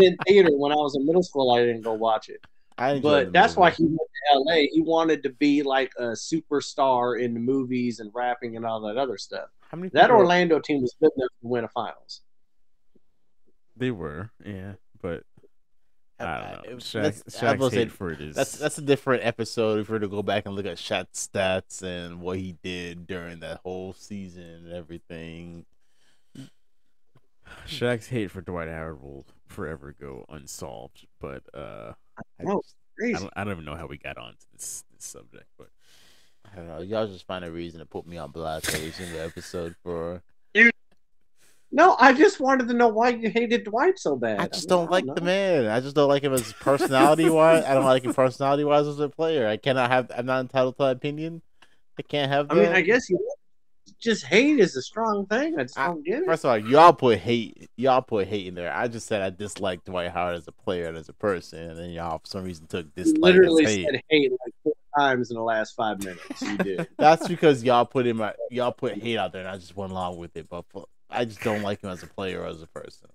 in 0.00 0.16
theater, 0.26 0.50
when 0.56 0.72
I 0.72 0.76
was 0.76 0.96
in 0.96 1.04
middle 1.06 1.22
school, 1.22 1.50
I 1.52 1.60
didn't 1.60 1.82
go 1.82 1.92
watch 1.92 2.28
it. 2.28 2.40
I 2.78 3.00
But 3.00 3.32
that's 3.32 3.56
why 3.56 3.70
he 3.70 3.84
went 3.84 3.98
to 3.98 4.38
LA. 4.38 4.54
He 4.72 4.80
wanted 4.80 5.22
to 5.24 5.30
be 5.30 5.62
like 5.62 5.92
a 5.98 6.12
superstar 6.12 7.20
in 7.20 7.34
the 7.34 7.40
movies 7.40 7.98
and 7.98 8.10
rapping 8.14 8.56
and 8.56 8.64
all 8.64 8.80
that 8.82 8.96
other 8.96 9.18
stuff. 9.18 9.48
How 9.68 9.76
many 9.76 9.88
That 9.90 10.02
people- 10.04 10.16
Orlando 10.18 10.60
team 10.60 10.82
was 10.82 10.94
good 11.00 11.10
enough 11.16 11.30
to 11.40 11.46
win 11.48 11.64
a 11.64 11.68
finals. 11.68 12.22
They 13.76 13.90
were, 13.90 14.30
yeah, 14.44 14.74
but 15.00 15.24
I 16.20 16.24
don't 16.24 16.42
know. 16.42 16.72
Uh, 16.72 16.76
Shaq, 16.78 16.92
that's- 16.92 17.22
Shaq's 17.28 17.74
hate 17.74 17.92
for 17.92 18.10
it 18.10 18.20
is 18.20 18.34
That's 18.34 18.58
that's 18.58 18.78
a 18.78 18.82
different 18.82 19.24
episode 19.24 19.78
if 19.80 19.88
we 19.88 19.94
were 19.94 20.00
to 20.00 20.08
go 20.08 20.22
back 20.22 20.46
and 20.46 20.54
look 20.54 20.66
at 20.66 20.76
Shaq's 20.78 21.28
stats 21.32 21.82
and 21.82 22.20
what 22.20 22.38
he 22.38 22.56
did 22.62 23.06
during 23.06 23.40
that 23.40 23.60
whole 23.64 23.92
season 23.92 24.42
and 24.42 24.72
everything. 24.72 25.64
Shaq's 27.66 28.08
hate 28.08 28.30
for 28.30 28.40
Dwight 28.40 28.68
Howard 28.68 29.02
will 29.02 29.26
forever 29.46 29.94
go 30.00 30.24
unsolved. 30.28 31.06
But 31.20 31.42
uh, 31.54 31.92
I, 32.18 32.42
No. 32.42 32.62
just- 32.62 32.74
I 33.00 33.12
don't, 33.12 33.32
I 33.36 33.44
don't 33.44 33.52
even 33.52 33.64
know 33.64 33.76
how 33.76 33.86
we 33.86 33.96
got 33.96 34.18
onto 34.18 34.38
this 34.52 34.84
this 34.92 35.04
subject. 35.04 35.46
But 35.56 35.68
I 36.52 36.56
don't 36.56 36.66
know. 36.66 36.80
Y'all 36.80 37.06
just 37.06 37.26
find 37.26 37.44
a 37.44 37.50
reason 37.50 37.80
to 37.80 37.86
put 37.86 38.06
me 38.06 38.16
on 38.18 38.30
blast 38.32 38.74
every 38.74 38.90
single 38.90 39.20
episode 39.20 39.76
for. 39.82 40.22
You... 40.54 40.70
No, 41.70 41.96
I 42.00 42.12
just 42.12 42.40
wanted 42.40 42.66
to 42.68 42.74
know 42.74 42.88
why 42.88 43.10
you 43.10 43.30
hated 43.30 43.64
Dwight 43.64 43.98
so 43.98 44.16
bad. 44.16 44.40
I 44.40 44.46
just 44.48 44.68
mean, 44.68 44.78
don't 44.78 44.90
like 44.90 45.04
know. 45.04 45.14
the 45.14 45.20
man. 45.20 45.66
I 45.66 45.80
just 45.80 45.94
don't 45.94 46.08
like 46.08 46.22
him 46.24 46.32
as 46.32 46.52
personality 46.54 47.28
wise. 47.30 47.64
I 47.64 47.74
don't 47.74 47.84
like 47.84 48.04
him 48.04 48.14
personality 48.14 48.64
wise 48.64 48.86
as 48.86 48.98
a 48.98 49.08
player. 49.08 49.46
I 49.46 49.58
cannot 49.58 49.90
have. 49.90 50.10
I'm 50.16 50.26
not 50.26 50.40
entitled 50.40 50.76
to 50.78 50.84
that 50.84 50.96
opinion. 50.96 51.42
I 51.98 52.02
can't 52.02 52.30
have. 52.32 52.50
I 52.50 52.54
mean. 52.54 52.72
I 52.72 52.80
guess 52.80 53.08
you 53.08 53.18
just 54.00 54.24
hate 54.24 54.58
is 54.58 54.76
a 54.76 54.82
strong 54.82 55.26
thing. 55.26 55.58
I 55.58 55.62
just 55.64 55.78
I- 55.78 55.86
don't 55.88 56.04
get 56.04 56.20
it. 56.20 56.24
First 56.26 56.44
of 56.44 56.50
all, 56.50 56.58
y'all 56.58 56.92
put 56.92 57.18
hate. 57.18 57.68
Y'all 57.76 58.02
put 58.02 58.26
hate 58.28 58.46
in 58.46 58.54
there. 58.54 58.72
I 58.74 58.88
just 58.88 59.06
said 59.06 59.22
I 59.22 59.30
dislike 59.30 59.84
Dwight 59.84 60.10
Howard 60.10 60.36
as 60.36 60.48
a 60.48 60.52
player 60.52 60.86
and 60.86 60.96
as 60.96 61.08
a 61.08 61.12
person, 61.12 61.58
and 61.70 61.78
then 61.78 61.90
y'all 61.90 62.18
for 62.18 62.26
some 62.26 62.44
reason 62.44 62.66
took 62.66 62.86
You 62.96 63.04
dislike 63.04 63.20
literally 63.22 63.64
as 63.64 63.70
hate. 63.74 63.84
said 63.86 64.02
hate 64.08 64.32
like 64.32 64.54
four 64.64 64.72
times 64.98 65.30
in 65.30 65.36
the 65.36 65.42
last 65.42 65.74
five 65.76 65.98
minutes. 66.02 66.42
You 66.42 66.56
did. 66.58 66.88
That's 66.98 67.26
because 67.28 67.62
y'all 67.64 67.84
put 67.86 68.06
in 68.06 68.16
my 68.16 68.34
Y'all 68.50 68.72
put 68.72 68.94
hate 69.00 69.16
out 69.18 69.32
there, 69.32 69.42
and 69.42 69.50
I 69.50 69.56
just 69.56 69.76
went 69.76 69.92
along 69.92 70.16
with 70.18 70.36
it. 70.36 70.48
But 70.48 70.64
I 71.10 71.24
just 71.24 71.40
don't 71.40 71.62
like 71.62 71.82
him 71.82 71.90
as 71.90 72.02
a 72.02 72.06
player 72.06 72.42
or 72.42 72.46
as 72.46 72.60
a 72.62 72.66
person. 72.66 73.08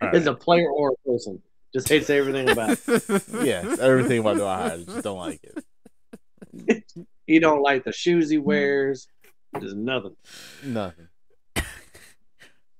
all 0.00 0.08
As 0.08 0.26
right. 0.26 0.26
a 0.28 0.34
player 0.34 0.68
or 0.70 0.90
a 0.92 1.08
person, 1.10 1.42
just 1.74 1.88
hates 1.88 2.10
everything 2.10 2.48
about. 2.50 2.78
it. 2.86 3.22
Yes, 3.44 3.78
everything 3.78 4.20
about 4.20 4.36
Dwight 4.36 4.58
Howard, 4.58 4.72
I 4.72 4.84
just 4.92 5.02
don't 5.04 5.18
like 5.18 5.40
it. 5.42 6.84
He 7.26 7.38
don't 7.38 7.62
like 7.62 7.84
the 7.84 7.92
shoes 7.92 8.30
he 8.30 8.36
hmm. 8.36 8.44
wears. 8.44 9.08
There's 9.52 9.74
nothing. 9.74 10.16
Nothing. 10.64 11.08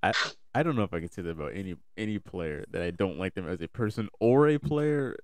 I 0.02 0.12
I 0.54 0.62
don't 0.62 0.76
know 0.76 0.82
if 0.82 0.92
I 0.92 1.00
can 1.00 1.10
say 1.10 1.22
that 1.22 1.30
about 1.30 1.52
any 1.54 1.76
any 1.96 2.18
player 2.18 2.64
that 2.70 2.82
I 2.82 2.90
don't 2.90 3.18
like 3.18 3.34
them 3.34 3.48
as 3.48 3.60
a 3.60 3.68
person 3.68 4.08
or 4.20 4.48
a 4.48 4.58
player. 4.58 5.16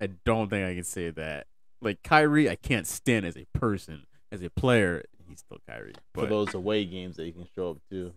I 0.00 0.08
don't 0.24 0.50
think 0.50 0.66
I 0.66 0.74
can 0.74 0.84
say 0.84 1.10
that. 1.10 1.46
Like 1.80 2.02
Kyrie, 2.02 2.50
I 2.50 2.56
can't 2.56 2.86
stand 2.86 3.26
as 3.26 3.36
a 3.36 3.46
person. 3.54 4.04
As 4.30 4.42
a 4.42 4.48
player, 4.50 5.04
he's 5.28 5.40
still 5.40 5.58
Kyrie. 5.68 5.94
For 6.14 6.26
those 6.26 6.54
away 6.54 6.84
games 6.86 7.16
that 7.16 7.26
you 7.26 7.32
can 7.32 7.46
show 7.54 7.70
up 7.70 7.78
to. 7.90 8.12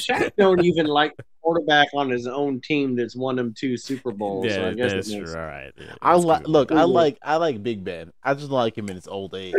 Shaq 0.00 0.32
don't 0.36 0.64
even 0.64 0.86
like 0.86 1.14
quarterback 1.42 1.88
on 1.94 2.10
his 2.10 2.26
own 2.26 2.60
team 2.60 2.96
that's 2.96 3.16
won 3.16 3.36
them 3.36 3.54
two 3.56 3.76
Super 3.76 4.12
Bowls. 4.12 4.52
so 4.52 4.64
I 4.66 4.68
yeah, 4.68 4.74
guess 4.74 4.92
that's 4.92 5.08
it 5.08 5.12
true. 5.12 5.20
makes 5.20 5.34
All 5.34 5.42
right. 5.42 5.72
yeah, 5.76 5.94
I 6.02 6.14
let's 6.14 6.24
like. 6.24 6.48
Look, 6.48 6.72
I 6.72 6.82
like. 6.84 7.18
I 7.22 7.36
like 7.36 7.62
Big 7.62 7.84
Ben. 7.84 8.12
I 8.22 8.34
just 8.34 8.50
like 8.50 8.76
him 8.76 8.88
in 8.88 8.96
his 8.96 9.08
old 9.08 9.34
age. 9.34 9.54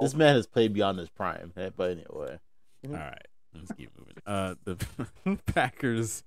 This 0.00 0.14
man 0.14 0.34
has 0.36 0.46
played 0.46 0.72
beyond 0.72 0.98
his 0.98 1.08
prime. 1.10 1.52
eh, 1.56 1.70
But 1.76 1.92
anyway, 1.92 2.38
All 2.88 2.92
right, 2.92 3.26
let's 3.54 3.72
keep 3.72 3.90
moving. 3.98 4.14
Uh, 4.26 4.54
the 4.64 5.38
Packers, 5.46 6.24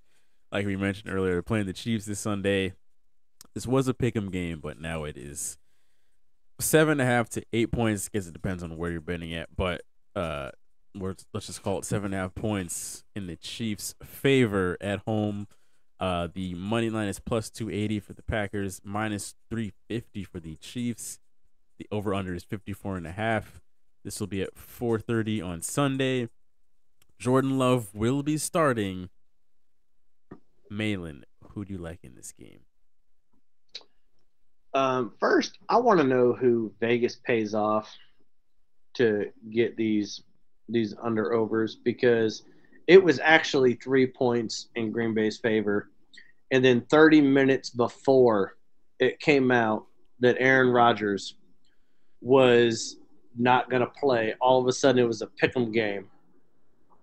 like 0.52 0.66
we 0.66 0.76
mentioned 0.76 1.14
earlier, 1.14 1.38
are 1.38 1.44
playing 1.44 1.66
the 1.66 1.74
Chiefs 1.74 2.06
this 2.06 2.20
Sunday. 2.20 2.74
This 3.54 3.68
was 3.68 3.88
a 3.88 3.94
pick'em 3.94 4.32
game, 4.32 4.60
but 4.62 4.80
now 4.80 5.04
it 5.04 5.18
is 5.18 5.58
seven 6.60 6.94
and 6.94 7.02
a 7.02 7.06
half 7.06 7.30
to 7.32 7.44
eight 7.54 7.72
points. 7.72 8.08
Guess 8.10 8.28
it 8.28 8.34
depends 8.34 8.64
on 8.64 8.78
where 8.78 8.92
you're 8.92 9.02
betting 9.02 9.34
at, 9.34 9.50
but 9.56 9.82
uh, 10.16 10.52
let's 10.94 11.48
just 11.48 11.64
call 11.64 11.80
it 11.80 11.86
seven 11.86 12.08
and 12.08 12.16
a 12.16 12.18
half 12.18 12.36
points 12.36 13.04
in 13.16 13.28
the 13.28 13.36
Chiefs' 13.36 13.96
favor 14.04 14.78
at 14.82 15.00
home. 15.08 15.48
Uh, 16.00 16.28
the 16.34 16.54
money 16.54 16.90
line 16.90 17.08
is 17.08 17.20
plus 17.20 17.50
280 17.50 18.00
for 18.00 18.14
the 18.14 18.22
Packers, 18.24 18.82
minus 18.84 19.36
350 19.50 20.24
for 20.24 20.40
the 20.40 20.56
Chiefs. 20.58 21.20
The 21.80 21.88
over 21.92 22.14
under 22.14 22.34
is 22.34 22.44
54 22.44 22.98
and 22.98 23.08
a 23.08 23.12
half. 23.12 23.62
This 24.04 24.20
will 24.20 24.28
be 24.28 24.42
at 24.42 24.56
4:30 24.56 25.42
on 25.42 25.62
Sunday. 25.62 26.30
Jordan 27.20 27.58
Love 27.58 27.94
will 27.94 28.24
be 28.24 28.38
starting. 28.38 29.10
Malin, 30.70 31.24
who 31.50 31.66
do 31.66 31.74
you 31.74 31.80
like 31.80 32.00
in 32.04 32.16
this 32.16 32.32
game? 32.32 32.62
Um, 34.74 35.14
first, 35.20 35.58
I 35.70 35.78
want 35.78 36.00
to 36.00 36.06
know 36.06 36.34
who 36.34 36.72
Vegas 36.80 37.16
pays 37.16 37.56
off 37.56 37.92
to 38.96 39.32
get 39.50 39.76
these 39.76 40.22
these 40.69 40.94
under 41.02 41.34
overs 41.34 41.76
because 41.76 42.44
it 42.88 43.03
was 43.03 43.19
actually 43.22 43.73
three 43.73 44.07
points 44.07 44.68
in 44.76 44.91
Green 44.91 45.14
Bay's 45.14 45.38
favor, 45.38 45.89
and 46.52 46.64
then 46.64 46.81
30 46.89 47.22
minutes 47.22 47.69
before 47.69 48.57
it 48.99 49.19
came 49.19 49.52
out 49.52 49.85
that 50.19 50.38
Aaron 50.39 50.69
Rodgers 50.69 51.35
was 52.22 52.98
not 53.38 53.69
going 53.69 53.81
to 53.81 53.91
play, 53.99 54.34
all 54.41 54.60
of 54.61 54.68
a 54.68 54.73
sudden 54.73 55.03
it 55.03 55.07
was 55.07 55.22
a 55.22 55.27
pick'em 55.27 55.72
game, 55.72 56.07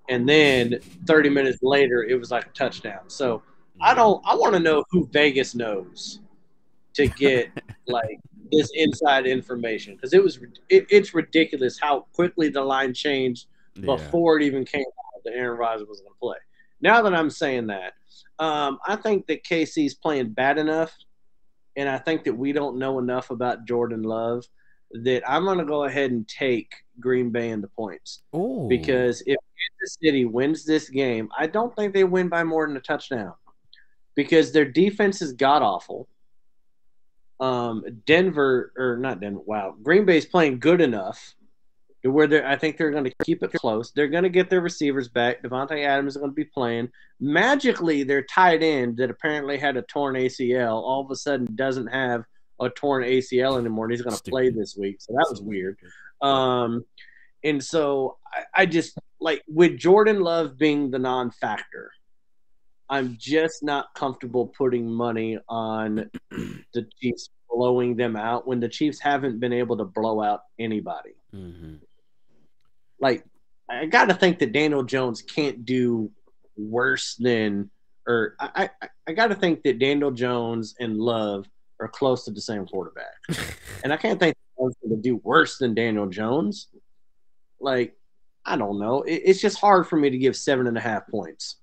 and 0.08 0.28
then 0.28 0.78
30 1.06 1.28
minutes 1.28 1.58
later 1.62 2.02
it 2.02 2.18
was 2.18 2.30
like 2.30 2.46
a 2.46 2.50
touchdown. 2.50 3.08
So 3.08 3.42
I 3.80 3.94
don't. 3.94 4.24
I 4.26 4.34
want 4.34 4.54
to 4.54 4.60
know 4.60 4.84
who 4.90 5.08
Vegas 5.12 5.54
knows 5.54 6.20
to 6.94 7.06
get 7.08 7.50
like 7.86 8.20
this 8.52 8.70
inside 8.74 9.26
information 9.26 9.94
because 9.94 10.14
it 10.14 10.22
was 10.22 10.38
it, 10.68 10.86
it's 10.90 11.14
ridiculous 11.14 11.78
how 11.80 12.06
quickly 12.12 12.48
the 12.48 12.62
line 12.62 12.94
changed 12.94 13.46
Yeah. 13.76 13.86
before 13.86 14.38
it 14.38 14.44
even 14.44 14.64
came 14.64 14.82
out 14.82 15.22
that 15.24 15.34
Aaron 15.34 15.58
Rodgers 15.58 15.88
was 15.88 16.00
going 16.00 16.12
to 16.12 16.18
play. 16.20 16.36
Now 16.80 17.02
that 17.02 17.14
I'm 17.14 17.30
saying 17.30 17.68
that, 17.68 17.94
um, 18.38 18.78
I 18.86 18.96
think 18.96 19.26
that 19.26 19.44
KC's 19.44 19.94
playing 19.94 20.30
bad 20.30 20.58
enough, 20.58 20.94
and 21.76 21.88
I 21.88 21.98
think 21.98 22.24
that 22.24 22.34
we 22.34 22.52
don't 22.52 22.78
know 22.78 22.98
enough 22.98 23.30
about 23.30 23.66
Jordan 23.66 24.02
Love 24.02 24.44
that 24.92 25.28
I'm 25.28 25.44
going 25.44 25.58
to 25.58 25.64
go 25.64 25.84
ahead 25.84 26.12
and 26.12 26.26
take 26.28 26.72
Green 27.00 27.30
Bay 27.30 27.50
in 27.50 27.60
the 27.60 27.68
points 27.68 28.22
Oh, 28.32 28.68
because 28.68 29.22
if 29.22 29.36
Kansas 29.36 29.98
City 30.00 30.24
wins 30.24 30.64
this 30.64 30.88
game, 30.88 31.28
I 31.36 31.48
don't 31.48 31.74
think 31.74 31.94
they 31.94 32.04
win 32.04 32.28
by 32.28 32.44
more 32.44 32.66
than 32.66 32.76
a 32.76 32.80
touchdown 32.80 33.34
because 34.14 34.52
their 34.52 34.64
defense 34.64 35.20
is 35.20 35.32
god 35.32 35.62
awful. 35.62 36.08
Um, 37.40 37.84
Denver 38.06 38.72
or 38.76 38.96
not 38.96 39.20
Denver? 39.20 39.40
Wow, 39.44 39.74
Green 39.82 40.04
Bay's 40.04 40.26
playing 40.26 40.60
good 40.60 40.80
enough 40.80 41.34
where 42.04 42.26
they 42.26 42.44
I 42.44 42.56
think 42.56 42.76
they're 42.76 42.90
going 42.90 43.04
to 43.04 43.14
keep 43.24 43.42
it 43.42 43.52
close. 43.52 43.90
They're 43.90 44.08
going 44.08 44.24
to 44.24 44.28
get 44.28 44.50
their 44.50 44.60
receivers 44.60 45.08
back. 45.08 45.42
Davante 45.42 45.84
Adams 45.84 46.14
is 46.14 46.16
going 46.18 46.30
to 46.30 46.34
be 46.34 46.44
playing. 46.44 46.90
Magically, 47.20 48.02
their 48.02 48.22
tight 48.22 48.62
end 48.62 48.98
that 48.98 49.10
apparently 49.10 49.58
had 49.58 49.76
a 49.76 49.82
torn 49.82 50.14
ACL 50.14 50.74
all 50.82 51.00
of 51.04 51.10
a 51.10 51.16
sudden 51.16 51.48
doesn't 51.54 51.86
have 51.88 52.24
a 52.60 52.68
torn 52.70 53.02
ACL 53.04 53.58
anymore, 53.58 53.86
and 53.86 53.92
he's 53.92 54.02
going 54.02 54.16
to 54.16 54.30
play 54.30 54.50
this 54.50 54.76
week. 54.76 54.96
So 55.00 55.12
that 55.14 55.26
was 55.30 55.40
weird. 55.42 55.78
Um, 56.20 56.84
and 57.42 57.62
so 57.62 58.18
I, 58.32 58.62
I 58.62 58.66
just 58.66 58.98
like 59.20 59.42
with 59.48 59.78
Jordan 59.78 60.20
Love 60.20 60.58
being 60.58 60.90
the 60.90 60.98
non-factor, 60.98 61.90
I'm 62.88 63.16
just 63.18 63.62
not 63.62 63.86
comfortable 63.94 64.48
putting 64.48 64.86
money 64.90 65.38
on 65.48 66.10
the 66.30 66.86
Chiefs 67.00 67.30
blowing 67.50 67.96
them 67.96 68.16
out 68.16 68.46
when 68.46 68.60
the 68.60 68.68
Chiefs 68.68 69.00
haven't 69.00 69.40
been 69.40 69.52
able 69.52 69.76
to 69.78 69.84
blow 69.84 70.20
out 70.22 70.40
anybody. 70.58 71.14
Mhm. 71.34 71.80
Like 73.04 73.22
I 73.68 73.84
got 73.84 74.06
to 74.06 74.14
think 74.14 74.38
that 74.38 74.52
Daniel 74.52 74.82
Jones 74.82 75.20
can't 75.20 75.66
do 75.66 76.10
worse 76.56 77.16
than, 77.16 77.70
or 78.08 78.34
I 78.40 78.70
I, 78.80 78.88
I 79.06 79.12
got 79.12 79.26
to 79.26 79.34
think 79.34 79.62
that 79.64 79.78
Daniel 79.78 80.10
Jones 80.10 80.74
and 80.80 80.96
Love 80.96 81.44
are 81.80 81.88
close 81.88 82.24
to 82.24 82.30
the 82.30 82.40
same 82.40 82.64
quarterback, 82.64 83.12
and 83.84 83.92
I 83.92 83.98
can't 83.98 84.18
think 84.18 84.34
Love's 84.58 84.76
going 84.82 84.96
to 84.96 85.02
do 85.02 85.16
worse 85.16 85.58
than 85.58 85.74
Daniel 85.74 86.06
Jones. 86.06 86.68
Like 87.60 87.94
I 88.46 88.56
don't 88.56 88.78
know. 88.78 89.02
It, 89.02 89.20
it's 89.26 89.40
just 89.42 89.58
hard 89.58 89.86
for 89.86 89.96
me 89.96 90.08
to 90.08 90.16
give 90.16 90.34
seven 90.34 90.66
and 90.66 90.78
a 90.78 90.80
half 90.80 91.06
points 91.06 91.56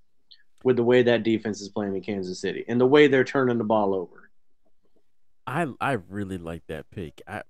with 0.64 0.76
the 0.76 0.84
way 0.84 1.02
that 1.02 1.24
defense 1.24 1.60
is 1.60 1.70
playing 1.70 1.96
in 1.96 2.04
Kansas 2.04 2.40
City 2.40 2.66
and 2.68 2.80
the 2.80 2.86
way 2.86 3.08
they're 3.08 3.24
turning 3.24 3.58
the 3.58 3.64
ball 3.64 3.96
over. 3.96 4.30
I 5.48 5.66
I 5.82 5.94
really 6.08 6.38
like 6.38 6.68
that 6.68 6.92
pick. 6.92 7.24
I 7.28 7.42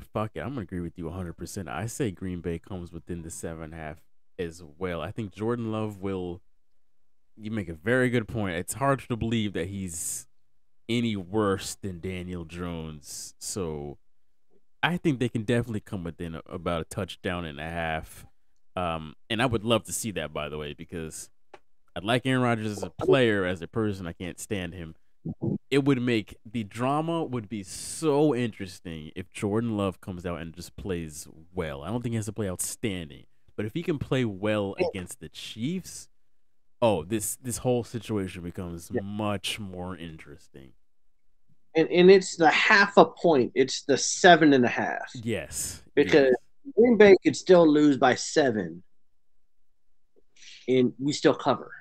fuck 0.00 0.32
it. 0.34 0.40
I'm 0.40 0.50
gonna 0.50 0.62
agree 0.62 0.80
with 0.80 0.98
you 0.98 1.06
100. 1.06 1.36
percent 1.36 1.68
I 1.68 1.86
say 1.86 2.10
Green 2.10 2.40
Bay 2.40 2.58
comes 2.58 2.92
within 2.92 3.22
the 3.22 3.30
seven 3.30 3.72
half 3.72 3.98
as 4.38 4.62
well. 4.78 5.00
I 5.00 5.10
think 5.10 5.32
Jordan 5.32 5.72
Love 5.72 6.00
will. 6.00 6.40
You 7.36 7.50
make 7.50 7.68
a 7.68 7.74
very 7.74 8.10
good 8.10 8.28
point. 8.28 8.54
It's 8.56 8.74
hard 8.74 9.00
to 9.08 9.16
believe 9.16 9.54
that 9.54 9.66
he's 9.66 10.28
any 10.88 11.16
worse 11.16 11.74
than 11.74 11.98
Daniel 12.00 12.44
Jones. 12.44 13.34
So 13.38 13.98
I 14.84 14.98
think 14.98 15.18
they 15.18 15.28
can 15.28 15.42
definitely 15.42 15.80
come 15.80 16.04
within 16.04 16.36
a, 16.36 16.42
about 16.48 16.82
a 16.82 16.84
touchdown 16.84 17.44
and 17.44 17.58
a 17.58 17.64
half. 17.64 18.24
Um, 18.76 19.14
and 19.30 19.42
I 19.42 19.46
would 19.46 19.64
love 19.64 19.84
to 19.84 19.92
see 19.92 20.10
that, 20.12 20.32
by 20.32 20.48
the 20.48 20.58
way, 20.58 20.74
because 20.74 21.30
I 21.96 22.00
like 22.02 22.26
Aaron 22.26 22.42
Rodgers 22.42 22.66
as 22.66 22.82
a 22.82 22.90
player, 22.90 23.44
as 23.44 23.62
a 23.62 23.66
person. 23.66 24.06
I 24.06 24.12
can't 24.12 24.38
stand 24.38 24.74
him 24.74 24.94
it 25.70 25.84
would 25.84 26.00
make 26.00 26.36
the 26.44 26.64
drama 26.64 27.24
would 27.24 27.48
be 27.48 27.62
so 27.62 28.34
interesting 28.34 29.10
if 29.16 29.30
Jordan 29.30 29.76
Love 29.76 30.00
comes 30.00 30.26
out 30.26 30.40
and 30.40 30.54
just 30.54 30.76
plays 30.76 31.26
well. 31.52 31.82
I 31.82 31.88
don't 31.88 32.02
think 32.02 32.12
he 32.12 32.16
has 32.16 32.26
to 32.26 32.32
play 32.32 32.48
outstanding, 32.48 33.24
but 33.56 33.66
if 33.66 33.74
he 33.74 33.82
can 33.82 33.98
play 33.98 34.24
well 34.24 34.76
against 34.78 35.20
the 35.20 35.28
Chiefs, 35.28 36.08
oh, 36.80 37.02
this 37.02 37.36
this 37.36 37.58
whole 37.58 37.84
situation 37.84 38.42
becomes 38.42 38.90
much 39.02 39.58
more 39.58 39.96
interesting. 39.96 40.72
And, 41.76 41.88
and 41.88 42.08
it's 42.08 42.36
the 42.36 42.50
half 42.50 42.96
a 42.96 43.04
point. 43.04 43.50
It's 43.56 43.82
the 43.82 43.98
seven 43.98 44.52
and 44.52 44.64
a 44.64 44.68
half. 44.68 45.10
Yes, 45.14 45.82
because 45.94 46.34
Green 46.76 46.96
Bay 46.96 47.16
could 47.24 47.34
still 47.34 47.66
lose 47.66 47.96
by 47.96 48.14
seven, 48.14 48.82
and 50.68 50.92
we 51.00 51.12
still 51.12 51.34
cover. 51.34 51.73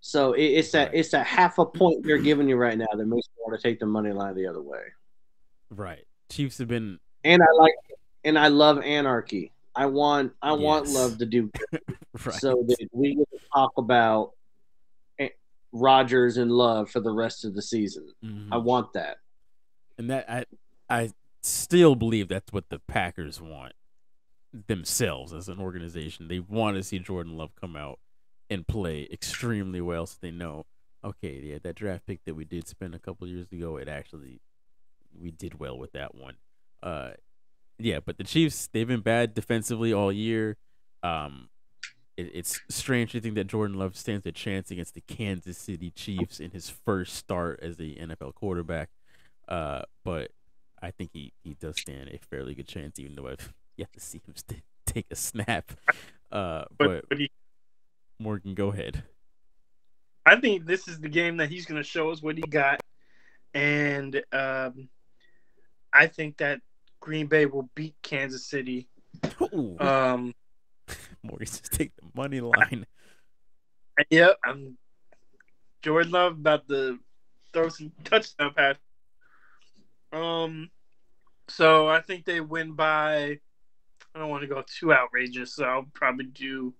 So 0.00 0.32
it, 0.34 0.42
it's 0.44 0.70
that 0.72 0.88
Right. 0.88 0.98
it's 0.98 1.10
that 1.10 1.26
half 1.26 1.58
a 1.58 1.66
point 1.66 2.04
they're 2.04 2.18
giving 2.18 2.48
you 2.48 2.56
right 2.56 2.78
now 2.78 2.86
that 2.94 3.06
makes 3.06 3.26
me 3.28 3.42
want 3.44 3.60
to 3.60 3.62
take 3.68 3.80
the 3.80 3.86
money 3.86 4.12
line 4.12 4.34
the 4.34 4.46
other 4.46 4.62
way. 4.62 4.80
right. 5.70 6.04
Chiefs 6.30 6.58
have 6.58 6.68
been 6.68 6.98
And 7.24 7.42
I 7.42 7.46
like 7.58 7.72
and 8.24 8.38
I 8.38 8.48
love 8.48 8.78
anarchy. 8.82 9.52
I 9.74 9.86
want 9.86 10.32
I 10.42 10.52
want 10.52 10.88
love 10.88 11.18
to 11.18 11.26
do 11.26 11.50
right. 12.24 12.34
so 12.34 12.64
that 12.66 12.88
we 12.92 13.14
get 13.14 13.30
to 13.30 13.38
talk 13.54 13.72
about 13.78 14.32
Rodgers 15.72 16.38
and 16.38 16.50
Love 16.50 16.90
for 16.90 17.00
the 17.00 17.12
rest 17.12 17.44
of 17.44 17.54
the 17.54 17.60
season. 17.62 18.08
Mhm. 18.24 18.48
I 18.50 18.56
want 18.56 18.92
that. 18.94 19.18
and 19.98 20.08
that 20.10 20.28
I 20.30 20.44
I 20.88 21.10
still 21.42 21.94
believe 21.94 22.28
that's 22.28 22.52
what 22.52 22.68
the 22.70 22.78
Packers 22.78 23.40
want 23.40 23.72
themselves 24.66 25.32
as 25.34 25.48
an 25.48 25.60
organization. 25.60 26.28
They 26.28 26.38
want 26.40 26.76
to 26.76 26.82
see 26.82 26.98
Jordan 26.98 27.36
Love 27.36 27.50
come 27.60 27.76
out 27.76 27.98
and 28.50 28.66
play 28.66 29.08
extremely 29.10 29.80
well, 29.80 30.06
so 30.06 30.16
they 30.20 30.30
know, 30.30 30.66
okay, 31.04 31.40
yeah, 31.42 31.58
that 31.62 31.76
draft 31.76 32.06
pick 32.06 32.24
that 32.24 32.34
we 32.34 32.44
did 32.44 32.66
spend 32.66 32.94
a 32.94 32.98
couple 32.98 33.26
years 33.26 33.50
ago, 33.52 33.76
it 33.76 33.88
actually 33.88 34.40
we 35.20 35.30
did 35.30 35.58
well 35.58 35.78
with 35.78 35.92
that 35.92 36.14
one. 36.14 36.36
Uh, 36.82 37.10
yeah, 37.78 38.00
but 38.04 38.18
the 38.18 38.24
Chiefs 38.24 38.68
they've 38.72 38.88
been 38.88 39.00
bad 39.00 39.34
defensively 39.34 39.92
all 39.92 40.12
year. 40.12 40.56
Um, 41.02 41.48
it, 42.16 42.30
it's 42.34 42.60
strange 42.68 43.12
to 43.12 43.20
think 43.20 43.36
that 43.36 43.46
Jordan 43.46 43.78
Love 43.78 43.96
stands 43.96 44.26
a 44.26 44.32
chance 44.32 44.70
against 44.70 44.94
the 44.94 45.00
Kansas 45.00 45.56
City 45.56 45.90
Chiefs 45.90 46.40
in 46.40 46.50
his 46.50 46.68
first 46.68 47.14
start 47.14 47.60
as 47.62 47.76
the 47.76 47.94
NFL 47.96 48.34
quarterback. 48.34 48.90
Uh, 49.48 49.82
but 50.04 50.32
I 50.82 50.90
think 50.90 51.10
he, 51.12 51.32
he 51.42 51.54
does 51.54 51.80
stand 51.80 52.10
a 52.10 52.18
fairly 52.18 52.54
good 52.54 52.68
chance, 52.68 52.98
even 52.98 53.14
though 53.14 53.28
I've 53.28 53.52
yet 53.76 53.92
to 53.92 54.00
see 54.00 54.20
him 54.26 54.34
st- 54.36 54.62
take 54.86 55.06
a 55.10 55.16
snap. 55.16 55.72
Uh, 56.30 56.64
but 56.76 56.88
But, 56.88 57.08
but 57.08 57.18
he, 57.18 57.30
Morgan, 58.18 58.54
go 58.54 58.72
ahead. 58.72 59.04
I 60.26 60.36
think 60.40 60.66
this 60.66 60.88
is 60.88 61.00
the 61.00 61.08
game 61.08 61.38
that 61.38 61.48
he's 61.48 61.66
going 61.66 61.80
to 61.82 61.88
show 61.88 62.10
us 62.10 62.22
what 62.22 62.36
he 62.36 62.42
got, 62.42 62.82
and 63.54 64.16
um, 64.32 64.88
I 65.92 66.06
think 66.06 66.36
that 66.38 66.60
Green 67.00 67.26
Bay 67.26 67.46
will 67.46 67.70
beat 67.74 67.94
Kansas 68.02 68.44
City. 68.44 68.88
Ooh, 69.40 69.76
Um, 69.80 70.34
Morgan, 71.22 71.46
just 71.46 71.72
take 71.72 71.92
the 71.96 72.02
money 72.14 72.40
line. 72.40 72.86
yeah, 74.10 74.32
I'm 74.44 74.76
Jordan 75.82 76.12
Love 76.12 76.32
about 76.32 76.68
to 76.68 76.98
throw 77.52 77.68
some 77.68 77.92
touchdown 78.04 78.52
pass. 78.54 78.76
Um, 80.12 80.70
so 81.48 81.88
I 81.88 82.00
think 82.00 82.24
they 82.24 82.40
win 82.40 82.72
by. 82.72 83.38
I 84.14 84.18
don't 84.18 84.30
want 84.30 84.42
to 84.42 84.48
go 84.48 84.62
too 84.78 84.92
outrageous, 84.92 85.54
so 85.54 85.64
I'll 85.64 85.86
probably 85.94 86.26
do 86.26 86.74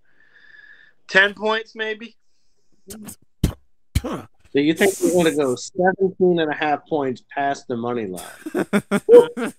ten 1.08 1.34
points, 1.34 1.74
maybe. 1.74 2.16
So 4.00 4.60
you 4.60 4.72
think 4.72 4.94
we're 5.02 5.12
going 5.12 5.24
to 5.26 5.36
go 5.36 5.54
17 5.56 6.40
and 6.40 6.50
a 6.50 6.54
half 6.54 6.86
points 6.86 7.22
past 7.30 7.68
the 7.68 7.76
money 7.76 8.06
line? 8.06 9.52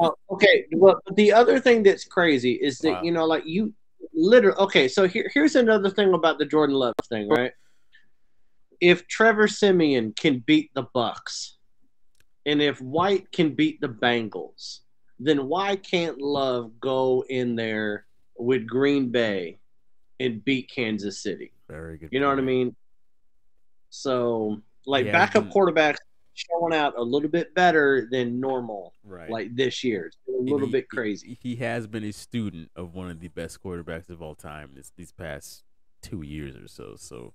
Now, 0.00 0.14
okay, 0.30 0.64
well, 0.72 1.00
the 1.14 1.32
other 1.32 1.60
thing 1.60 1.82
that's 1.82 2.04
crazy 2.04 2.52
is 2.52 2.78
that 2.78 2.92
Wow. 2.92 3.02
you 3.02 3.12
know, 3.12 3.26
like 3.26 3.44
you 3.46 3.74
literally. 4.14 4.56
Okay, 4.58 4.88
so 4.88 5.06
here, 5.06 5.30
here's 5.34 5.54
another 5.54 5.90
thing 5.90 6.14
about 6.14 6.38
the 6.38 6.46
Jordan 6.46 6.76
Love 6.76 6.94
thing, 7.08 7.28
right? 7.28 7.52
if 8.80 9.08
Trevor 9.08 9.48
Siemian 9.48 10.12
can 10.12 10.38
beat 10.46 10.70
the 10.74 10.84
Bucks, 10.94 11.56
and 12.46 12.62
if 12.62 12.80
White 12.80 13.30
can 13.32 13.54
beat 13.54 13.80
the 13.80 13.88
Bengals, 13.88 14.80
then 15.18 15.48
why 15.48 15.76
can't 15.76 16.20
Love 16.20 16.78
go 16.80 17.24
in 17.28 17.56
there 17.56 18.06
with 18.36 18.66
Green 18.66 19.10
Bay 19.10 19.58
and 20.20 20.44
beat 20.44 20.70
Kansas 20.70 21.20
City? 21.22 21.52
Very 21.68 21.98
good. 21.98 22.10
You 22.12 22.20
know 22.20 22.28
what 22.28 22.38
I 22.38 22.42
mean? 22.42 22.74
So, 23.90 24.60
like 24.86 25.06
Yeah, 25.06 25.12
backup 25.12 25.44
he- 25.46 25.50
quarterbacks 25.50 25.96
showing 26.34 26.72
out 26.74 26.94
a 26.96 27.02
little 27.02 27.28
bit 27.28 27.54
better 27.54 28.06
than 28.10 28.38
normal, 28.38 28.94
Right. 29.02 29.28
like 29.30 29.56
this 29.56 29.82
year. 29.82 30.06
It's 30.06 30.16
been 30.26 30.36
a 30.36 30.38
little 30.52 30.66
he- 30.68 30.72
bit 30.72 30.88
crazy. 30.88 31.38
He 31.42 31.56
has 31.56 31.86
been 31.86 32.04
a 32.04 32.12
student 32.12 32.70
of 32.76 32.94
one 32.94 33.10
of 33.10 33.20
the 33.20 33.28
best 33.28 33.62
quarterbacks 33.62 34.08
of 34.08 34.22
all 34.22 34.34
time 34.34 34.72
this 34.74 34.92
these 34.96 35.10
past 35.12 35.64
two 36.02 36.22
years 36.22 36.56
or 36.56 36.68
so. 36.68 36.94
So 36.96 37.34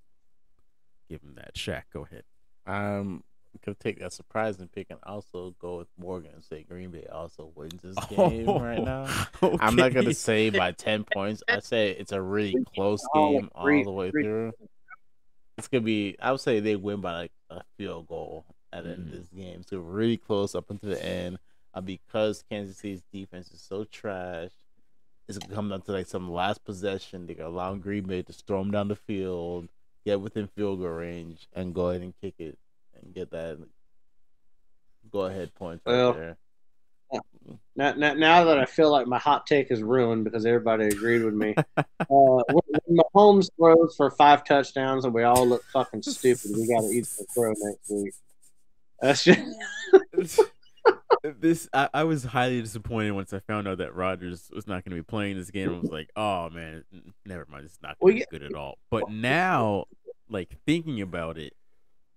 give 1.09 1.21
him 1.21 1.35
that. 1.35 1.55
Shaq, 1.55 1.83
go 1.91 2.03
ahead. 2.05 2.23
I'm 2.65 3.23
gonna 3.63 3.75
take 3.79 3.99
that 3.99 4.13
surprising 4.13 4.67
pick 4.67 4.87
and 4.89 4.99
also 5.03 5.53
go 5.59 5.77
with 5.77 5.87
Morgan 5.97 6.31
and 6.33 6.43
say 6.43 6.63
Green 6.63 6.89
Bay 6.91 7.05
also 7.11 7.51
wins 7.55 7.81
this 7.81 7.95
Oh, 8.17 8.29
game 8.29 8.47
right 8.47 8.83
now. 8.83 9.05
I'm 9.59 9.75
not 9.75 9.93
gonna 9.93 10.13
say 10.13 10.49
by 10.49 10.71
ten 10.71 11.03
points. 11.03 11.43
I 11.47 11.59
say 11.59 11.91
it's 11.91 12.11
a 12.11 12.21
really 12.21 12.55
close 12.75 13.05
game 13.13 13.49
all 13.53 13.83
the 13.83 13.91
way 13.91 14.11
through. 14.11 14.53
It's 15.57 15.67
gonna 15.67 15.81
be. 15.81 16.15
I 16.21 16.31
would 16.31 16.41
say 16.41 16.59
they 16.59 16.75
win 16.75 17.01
by 17.01 17.13
like 17.13 17.31
a 17.49 17.61
field 17.77 18.07
goal 18.07 18.45
at 18.71 18.83
the 18.85 18.91
end 18.91 19.05
Mhm. 19.05 19.05
of 19.07 19.11
this 19.19 19.27
game. 19.27 19.63
So 19.63 19.77
really 19.77 20.17
close 20.17 20.55
up 20.55 20.69
until 20.71 20.89
the 20.89 21.05
end. 21.05 21.37
Uh, 21.75 21.81
because 21.81 22.43
Kansas 22.49 22.77
City's 22.77 23.01
defense 23.11 23.51
is 23.51 23.61
so 23.61 23.83
trash, 23.83 24.51
it's 25.27 25.37
gonna 25.37 25.53
come 25.53 25.69
down 25.69 25.81
to 25.83 25.91
like 25.91 26.07
some 26.07 26.31
last 26.31 26.63
possession. 26.65 27.25
They're 27.27 27.45
allow 27.45 27.75
Green 27.75 28.03
Bay 28.05 28.21
to 28.23 28.33
storm 28.33 28.71
down 28.71 28.87
the 28.89 28.95
field, 28.95 29.69
get 30.05 30.21
within 30.21 30.47
field 30.47 30.79
goal 30.79 30.89
range, 30.89 31.47
and 31.53 31.73
go 31.73 31.89
ahead 31.89 32.01
and 32.01 32.13
kick 32.19 32.35
it 32.39 32.57
and 33.05 33.13
get 33.13 33.31
that 33.31 33.57
go 35.11 35.21
ahead 35.21 35.53
point 35.55 35.81
right 35.85 35.93
Well, 35.93 36.13
there. 36.13 36.37
Now, 37.75 37.93
now, 37.93 38.13
now 38.13 38.43
that 38.45 38.57
I 38.57 38.65
feel 38.65 38.89
like 38.89 39.05
my 39.05 39.19
hot 39.19 39.45
take 39.45 39.69
is 39.69 39.83
ruined 39.83 40.23
because 40.23 40.45
everybody 40.45 40.87
agreed 40.87 41.23
with 41.23 41.33
me, 41.35 41.53
uh, 41.77 41.83
when, 42.09 42.61
when 42.85 42.97
Mahomes 42.97 43.49
throws 43.55 43.95
for 43.95 44.09
five 44.11 44.43
touchdowns 44.43 45.05
and 45.05 45.13
we 45.13 45.23
all 45.23 45.45
look 45.45 45.63
fucking 45.65 46.01
stupid, 46.01 46.51
we 46.55 46.67
got 46.67 46.81
to 46.81 46.87
eat 46.87 47.07
the 47.17 47.25
throw 47.33 47.53
next 47.55 47.89
week. 47.89 48.13
That's 48.99 49.23
just 49.23 50.39
this 51.39 51.69
I, 51.73 51.89
I 51.93 52.03
was 52.03 52.23
highly 52.23 52.61
disappointed 52.61 53.11
once 53.11 53.33
I 53.33 53.39
found 53.39 53.67
out 53.67 53.79
that 53.79 53.95
Rodgers 53.95 54.49
was 54.53 54.67
not 54.67 54.83
going 54.83 54.95
to 54.95 55.03
be 55.03 55.05
playing 55.05 55.37
this 55.37 55.51
game. 55.51 55.73
I 55.73 55.79
was 55.79 55.91
like, 55.91 56.09
oh 56.15 56.49
man, 56.49 56.83
never 57.25 57.45
mind. 57.49 57.65
It's 57.65 57.79
not 57.81 57.97
Well, 57.99 58.11
going 58.13 58.23
to 58.23 58.27
be 58.31 58.39
good 58.39 58.51
at 58.51 58.55
all. 58.55 58.77
But 58.89 59.09
now, 59.09 59.85
like 60.29 60.55
thinking 60.65 61.01
about 61.01 61.37
it, 61.37 61.53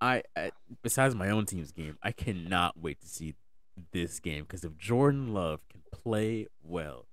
I, 0.07 0.23
I 0.37 0.51
besides 0.83 1.15
my 1.15 1.31
own 1.31 1.47
team's 1.47 1.73
game, 1.73 1.99
I 2.03 2.13
cannot 2.13 2.79
wait 2.81 3.01
to 3.01 3.09
see 3.09 3.35
this 3.93 4.21
game 4.21 4.45
because 4.45 4.65
if 4.65 4.77
Jordan 4.79 5.35
Love 5.35 5.61
can 5.69 5.83
play 5.93 6.47
well, 6.63 7.07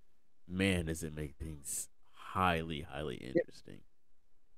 man, 0.48 0.86
does 0.86 1.04
it 1.04 1.16
make 1.16 1.36
things 1.36 1.90
highly, 2.12 2.82
highly 2.82 3.16
interesting. 3.16 3.80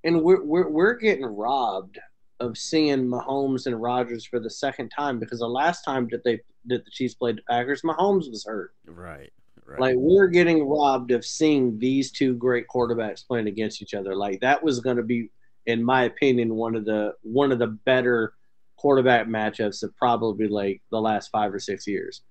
and 0.04 0.22
we're 0.22 0.44
we're 0.44 0.70
we're 0.70 0.94
getting 0.94 1.26
robbed 1.26 2.00
of 2.40 2.58
seeing 2.58 3.08
Mahomes 3.08 3.66
and 3.66 3.82
Rodgers 3.82 4.26
for 4.26 4.40
the 4.40 4.50
second 4.50 4.90
time 4.90 5.20
because 5.20 5.40
the 5.40 5.48
last 5.48 5.84
time 5.84 6.08
that 6.12 6.24
they 6.24 6.42
that 6.66 6.84
the 6.84 6.92
Chiefs 6.92 7.14
played 7.16 7.38
the 7.38 7.42
Packers, 7.50 7.82
Mahomes 7.82 8.30
was 8.30 8.46
hurt. 8.46 8.74
Right, 8.86 9.32
right. 9.66 9.80
Like 9.80 9.96
we're 9.98 10.28
getting 10.28 10.68
robbed 10.68 11.12
of 11.12 11.26
seeing 11.26 11.78
these 11.80 12.12
two 12.12 12.34
great 12.36 12.68
quarterbacks 12.68 13.26
playing 13.26 13.48
against 13.48 13.82
each 13.82 13.94
other. 13.94 14.16
Like 14.16 14.42
that 14.42 14.62
was 14.62 14.80
going 14.80 14.98
to 14.98 15.04
be, 15.04 15.30
in 15.66 15.84
my 15.84 16.04
opinion, 16.04 16.56
one 16.56 16.76
of 16.76 16.86
the 16.86 17.14
one 17.24 17.52
of 17.52 17.60
the 17.60 17.68
better 17.68 18.34
quarterback 18.78 19.28
matchups 19.28 19.84
of 19.84 19.96
probably 19.96 20.48
like 20.48 20.82
the 20.92 21.00
last 21.02 21.30
five 21.32 21.54
or 21.54 21.60
six 21.60 21.88
years. 21.88 22.22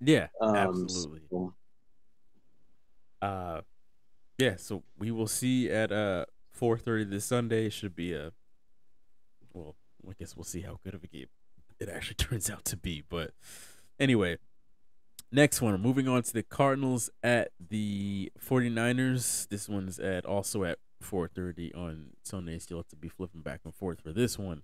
yeah, 0.00 0.28
Um, 0.40 0.54
absolutely. 0.56 1.20
so- 1.30 1.54
uh 3.22 3.60
yeah 4.38 4.54
so 4.56 4.82
we 4.98 5.10
will 5.10 5.26
see 5.26 5.70
at 5.70 5.90
uh 5.90 6.26
4.30 6.60 7.10
this 7.10 7.24
sunday 7.24 7.70
should 7.70 7.96
be 7.96 8.12
a 8.12 8.32
well 9.54 9.76
i 10.08 10.12
guess 10.18 10.36
we'll 10.36 10.44
see 10.44 10.60
how 10.60 10.78
good 10.84 10.94
of 10.94 11.02
a 11.02 11.06
game 11.06 11.28
it 11.80 11.88
actually 11.88 12.14
turns 12.18 12.50
out 12.50 12.64
to 12.66 12.76
be 12.76 13.02
but 13.08 13.30
anyway 13.98 14.36
next 15.32 15.62
one 15.62 15.80
moving 15.80 16.06
on 16.06 16.22
to 16.22 16.32
the 16.34 16.42
cardinals 16.42 17.08
at 17.22 17.52
the 17.70 18.30
49ers 18.38 19.48
this 19.48 19.68
one's 19.68 19.98
at 19.98 20.26
also 20.26 20.64
at 20.64 20.78
4.30 21.04 21.76
on 21.76 22.10
sundays 22.22 22.66
you'll 22.68 22.80
have 22.80 22.88
to 22.88 22.96
be 22.96 23.08
flipping 23.08 23.42
back 23.42 23.60
and 23.64 23.74
forth 23.74 24.00
for 24.00 24.12
this 24.12 24.38
one 24.38 24.62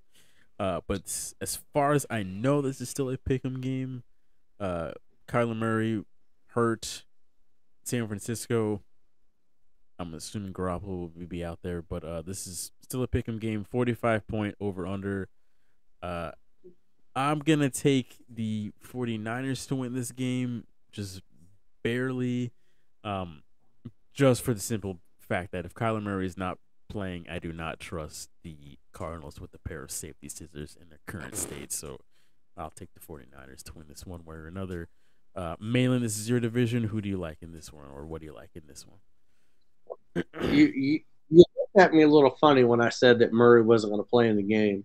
uh 0.58 0.80
but 0.86 1.02
as 1.40 1.58
far 1.72 1.92
as 1.92 2.06
i 2.10 2.22
know 2.22 2.60
this 2.60 2.80
is 2.80 2.88
still 2.88 3.10
a 3.10 3.16
pick'em 3.16 3.60
game 3.60 4.02
uh 4.58 4.92
kyler 5.28 5.56
murray 5.56 6.04
hurt 6.48 7.04
San 7.90 8.06
Francisco. 8.06 8.82
I'm 9.98 10.14
assuming 10.14 10.52
Garoppolo 10.52 11.14
will 11.14 11.26
be 11.26 11.44
out 11.44 11.58
there, 11.62 11.82
but 11.82 12.04
uh, 12.04 12.22
this 12.22 12.46
is 12.46 12.72
still 12.80 13.02
a 13.02 13.08
pick'em 13.08 13.38
game. 13.38 13.64
45 13.64 14.26
point 14.26 14.54
over 14.60 14.86
under. 14.86 15.28
Uh, 16.02 16.30
I'm 17.14 17.40
gonna 17.40 17.68
take 17.68 18.16
the 18.28 18.72
49ers 18.82 19.66
to 19.68 19.74
win 19.74 19.92
this 19.94 20.12
game, 20.12 20.64
just 20.92 21.20
barely. 21.82 22.52
Um, 23.02 23.42
just 24.12 24.42
for 24.42 24.54
the 24.54 24.60
simple 24.60 24.98
fact 25.30 25.52
that 25.52 25.64
if 25.64 25.74
Kyler 25.74 26.02
Murray 26.02 26.26
is 26.26 26.36
not 26.36 26.58
playing, 26.88 27.26
I 27.30 27.38
do 27.38 27.52
not 27.52 27.78
trust 27.78 28.30
the 28.42 28.78
Cardinals 28.92 29.40
with 29.40 29.54
a 29.54 29.58
pair 29.58 29.82
of 29.82 29.90
safety 29.90 30.28
scissors 30.28 30.76
in 30.80 30.88
their 30.88 30.98
current 31.06 31.36
state. 31.36 31.72
So 31.72 31.98
I'll 32.56 32.70
take 32.70 32.90
the 32.94 33.00
49ers 33.00 33.62
to 33.64 33.72
win 33.74 33.86
this 33.88 34.04
one 34.04 34.24
way 34.24 34.36
or 34.36 34.46
another. 34.46 34.88
Uh, 35.36 35.54
Malin, 35.60 36.02
this 36.02 36.18
is 36.18 36.28
your 36.28 36.40
division. 36.40 36.84
Who 36.84 37.00
do 37.00 37.08
you 37.08 37.16
like 37.16 37.38
in 37.40 37.52
this 37.52 37.72
one, 37.72 37.86
or 37.94 38.04
what 38.04 38.20
do 38.20 38.26
you 38.26 38.34
like 38.34 38.50
in 38.54 38.62
this 38.66 38.84
one? 38.84 40.24
you, 40.52 40.66
you 40.74 41.00
you 41.30 41.44
looked 41.56 41.86
at 41.86 41.94
me 41.94 42.02
a 42.02 42.08
little 42.08 42.36
funny 42.40 42.64
when 42.64 42.80
I 42.80 42.88
said 42.88 43.20
that 43.20 43.32
Murray 43.32 43.62
wasn't 43.62 43.92
going 43.92 44.02
to 44.02 44.08
play 44.08 44.28
in 44.28 44.36
the 44.36 44.42
game 44.42 44.84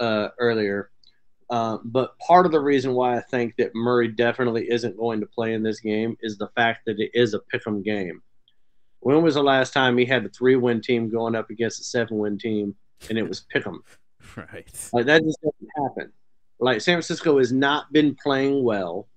uh, 0.00 0.28
earlier. 0.38 0.90
Uh, 1.48 1.78
but 1.82 2.18
part 2.18 2.44
of 2.44 2.52
the 2.52 2.60
reason 2.60 2.92
why 2.92 3.16
I 3.16 3.22
think 3.22 3.54
that 3.56 3.74
Murray 3.74 4.08
definitely 4.08 4.70
isn't 4.70 4.98
going 4.98 5.20
to 5.20 5.26
play 5.26 5.54
in 5.54 5.62
this 5.62 5.80
game 5.80 6.18
is 6.20 6.36
the 6.36 6.48
fact 6.48 6.82
that 6.84 7.00
it 7.00 7.10
is 7.14 7.32
a 7.32 7.40
pick'em 7.50 7.82
game. 7.82 8.20
When 9.00 9.22
was 9.22 9.34
the 9.34 9.42
last 9.42 9.72
time 9.72 9.96
he 9.96 10.04
had 10.04 10.24
a 10.24 10.28
three-win 10.28 10.80
team 10.80 11.08
going 11.08 11.34
up 11.34 11.50
against 11.50 11.80
a 11.80 11.84
seven-win 11.84 12.38
team, 12.38 12.74
and 13.08 13.18
it 13.18 13.28
was 13.28 13.44
pick'em? 13.54 13.78
Right. 14.36 14.90
Like 14.92 15.06
that 15.06 15.24
just 15.24 15.38
doesn't 15.40 15.70
happen. 15.76 16.12
Like 16.60 16.80
San 16.80 16.96
Francisco 16.96 17.38
has 17.38 17.50
not 17.50 17.90
been 17.92 18.14
playing 18.14 18.62
well, 18.62 19.08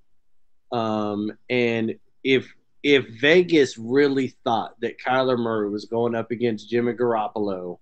um, 0.72 1.32
and 1.50 1.96
if 2.24 2.52
if 2.82 3.06
Vegas 3.20 3.78
really 3.78 4.34
thought 4.44 4.80
that 4.82 5.00
Kyler 5.00 5.38
Murray 5.38 5.70
was 5.70 5.86
going 5.86 6.16
up 6.16 6.32
against 6.32 6.70
Jimmy 6.70 6.94
Garoppolo, 6.94 7.80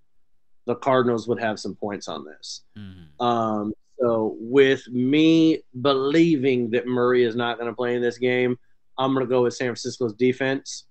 the 0.65 0.75
Cardinals 0.75 1.27
would 1.27 1.39
have 1.39 1.59
some 1.59 1.75
points 1.75 2.07
on 2.07 2.25
this. 2.25 2.61
Mhm. 2.77 3.23
Um, 3.23 3.73
so 3.99 4.35
with 4.39 4.87
me 4.89 5.61
believing 5.81 6.69
that 6.71 6.87
Murray 6.87 7.23
is 7.23 7.35
not 7.35 7.57
going 7.57 7.69
to 7.69 7.75
play 7.75 7.95
in 7.95 8.01
this 8.01 8.17
game, 8.17 8.57
I'm 8.97 9.13
going 9.13 9.25
to 9.25 9.29
go 9.29 9.43
with 9.43 9.53
San 9.53 9.67
Francisco's 9.67 10.13
defense 10.13 10.85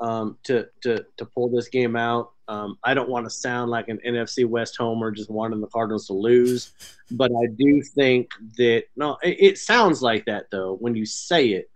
um, 0.00 0.38
to 0.44 0.66
to 0.82 1.04
to 1.16 1.24
pull 1.24 1.48
this 1.48 1.68
game 1.68 1.96
out. 1.96 2.32
Um, 2.48 2.78
I 2.82 2.94
don't 2.94 3.08
want 3.08 3.26
to 3.26 3.30
sound 3.30 3.70
like 3.70 3.88
an 3.88 4.00
NFC 4.04 4.46
West 4.46 4.76
homer, 4.76 5.10
just 5.10 5.30
wanting 5.30 5.60
the 5.60 5.68
Cardinals 5.68 6.06
to 6.08 6.14
lose, 6.14 6.72
but 7.12 7.30
I 7.30 7.46
do 7.56 7.82
think 7.82 8.30
that 8.56 8.84
no, 8.96 9.18
it, 9.22 9.36
it 9.40 9.58
sounds 9.58 10.02
like 10.02 10.24
that 10.26 10.46
though 10.50 10.76
when 10.80 10.96
you 10.96 11.06
say 11.06 11.48
it. 11.48 11.70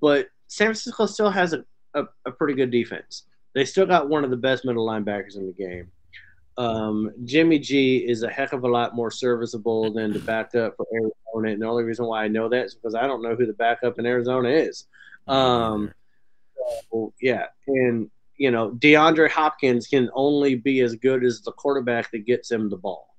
But 0.00 0.28
San 0.48 0.68
Francisco 0.68 1.06
still 1.06 1.30
has 1.30 1.52
a, 1.52 1.64
a, 1.94 2.04
a 2.24 2.30
pretty 2.32 2.54
good 2.54 2.70
defense. 2.70 3.24
They 3.54 3.64
still 3.64 3.86
got 3.86 4.08
one 4.08 4.24
of 4.24 4.30
the 4.30 4.36
best 4.36 4.64
middle 4.64 4.86
linebackers 4.86 5.36
in 5.36 5.46
the 5.46 5.52
game. 5.52 5.90
Um, 6.58 7.12
Jimmy 7.24 7.58
G 7.58 7.98
is 7.98 8.22
a 8.22 8.28
heck 8.28 8.52
of 8.52 8.64
a 8.64 8.68
lot 8.68 8.94
more 8.94 9.10
serviceable 9.10 9.92
than 9.92 10.12
the 10.12 10.18
backup 10.20 10.76
for 10.76 10.86
Arizona. 10.92 11.52
And 11.52 11.62
the 11.62 11.66
only 11.66 11.84
reason 11.84 12.06
why 12.06 12.24
I 12.24 12.28
know 12.28 12.48
that 12.48 12.66
is 12.66 12.74
because 12.74 12.94
I 12.94 13.06
don't 13.06 13.22
know 13.22 13.34
who 13.34 13.46
the 13.46 13.52
backup 13.52 13.98
in 13.98 14.06
Arizona 14.06 14.48
is. 14.48 14.86
Um, 15.26 15.92
so, 16.90 17.12
yeah. 17.20 17.46
And, 17.66 18.10
you 18.36 18.50
know, 18.50 18.72
DeAndre 18.72 19.30
Hopkins 19.30 19.86
can 19.86 20.10
only 20.14 20.54
be 20.54 20.80
as 20.80 20.94
good 20.96 21.24
as 21.24 21.40
the 21.40 21.52
quarterback 21.52 22.10
that 22.12 22.26
gets 22.26 22.50
him 22.50 22.68
the 22.68 22.76
ball. 22.76 23.16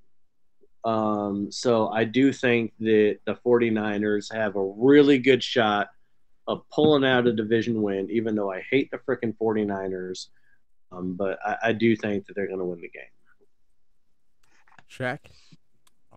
Um, 0.83 1.51
so 1.51 1.89
I 1.89 2.03
do 2.05 2.31
think 2.31 2.73
that 2.79 3.19
the 3.25 3.35
49ers 3.45 4.33
have 4.33 4.55
a 4.55 4.73
really 4.77 5.19
good 5.19 5.43
shot 5.43 5.89
of 6.47 6.63
pulling 6.69 7.03
out 7.03 7.27
a 7.27 7.33
division 7.33 7.81
win, 7.81 8.09
even 8.09 8.35
though 8.35 8.51
I 8.51 8.63
hate 8.69 8.89
the 8.91 8.97
freaking 8.99 9.35
49ers. 9.37 10.27
Um, 10.91 11.15
but 11.15 11.39
I, 11.45 11.57
I 11.63 11.71
do 11.73 11.95
think 11.95 12.25
that 12.25 12.35
they're 12.35 12.47
going 12.47 12.59
to 12.59 12.65
win 12.65 12.79
the 12.79 12.89
game. 12.89 13.03
Shaq. 14.89 15.19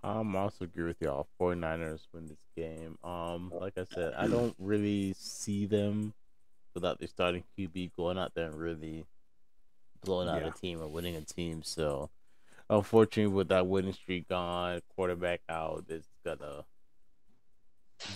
I'm 0.03 0.35
also 0.37 0.65
agree 0.65 0.85
with 0.85 0.97
y'all. 1.01 1.27
49ers 1.41 2.07
win 2.15 2.27
this 2.27 2.39
game. 2.57 2.97
Um, 3.05 3.53
like 3.61 3.77
I 3.77 3.85
said, 3.93 4.15
I 4.17 4.29
don't 4.29 4.55
really 4.59 5.15
see 5.19 5.67
them 5.67 6.15
without 6.75 6.99
their 6.99 7.09
starting 7.09 7.45
QB 7.59 7.93
going 7.97 8.19
out 8.19 8.35
there 8.35 8.47
and 8.47 8.59
really 8.59 9.05
blowing 10.03 10.29
out 10.29 10.43
Yeah. 10.43 10.49
a 10.49 10.53
team 10.53 10.81
or 10.81 10.89
winning 10.89 11.17
a 11.17 11.23
team. 11.23 11.63
So 11.63 12.11
unfortunately, 12.69 13.33
with 13.35 13.49
that 13.49 13.67
winning 13.67 13.93
streak 13.93 14.29
gone, 14.29 14.81
quarterback 14.95 15.43
out, 15.49 15.85
it's 15.89 16.09
gonna 16.25 16.65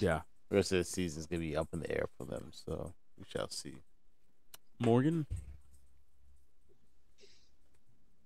Yeah. 0.00 0.22
the 0.48 0.56
rest 0.56 0.72
of 0.72 0.78
the 0.78 0.84
season's 0.84 1.26
gonna 1.26 1.40
be 1.40 1.56
up 1.56 1.68
in 1.72 1.80
the 1.80 1.90
air 1.90 2.06
for 2.16 2.24
them. 2.24 2.50
So 2.52 2.94
we 3.16 3.24
shall 3.26 3.48
see. 3.50 3.82
Morgan. 4.78 5.26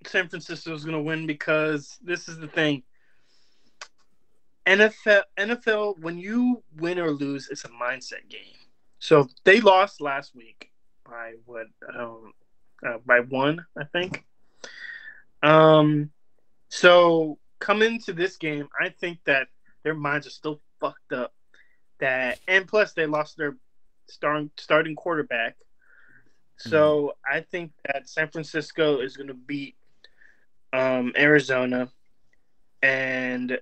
San 0.07 0.29
Francisco 0.29 0.73
is 0.75 0.85
going 0.85 0.97
to 0.97 1.03
win 1.03 1.27
because 1.27 1.99
this 2.01 2.29
is 2.29 2.39
the 2.39 2.49
thing. 2.49 2.83
NFL 4.67 5.25
NFL 5.37 5.99
when 5.99 6.19
you 6.19 6.63
win 6.77 6.99
or 6.99 7.11
lose, 7.11 7.49
it's 7.51 7.65
a 7.65 7.69
mindset 7.69 8.29
game. 8.29 8.55
So 8.99 9.29
they 9.45 9.61
lost 9.61 10.01
last 10.01 10.35
week 10.35 10.71
by 11.09 11.35
what 11.45 11.67
um, 11.97 12.33
uh, 12.87 12.99
by 13.05 13.21
one, 13.21 13.65
I 13.77 13.85
think. 13.85 14.25
Um, 15.43 16.11
so 16.69 17.39
come 17.59 17.83
into 17.83 18.13
this 18.13 18.37
game, 18.37 18.69
I 18.81 18.91
think 18.91 19.19
that 19.25 19.49
their 19.85 19.95
minds 19.95 20.27
are 20.27 20.31
still 20.31 20.61
fucked 20.81 21.13
up. 21.13 21.33
That 22.01 22.39
and 22.47 22.67
plus 22.67 22.93
they 22.93 23.07
lost 23.07 23.37
their 23.37 23.57
starting 24.09 24.51
starting 24.57 24.95
quarterback. 24.95 25.57
So 26.61 27.13
I 27.25 27.41
think 27.41 27.71
that 27.87 28.09
San 28.09 28.29
Francisco 28.29 29.01
is 29.01 29.17
going 29.17 29.29
to 29.29 29.35
beat 29.35 29.77
um, 30.73 31.13
Arizona, 31.17 31.89
and 32.83 33.61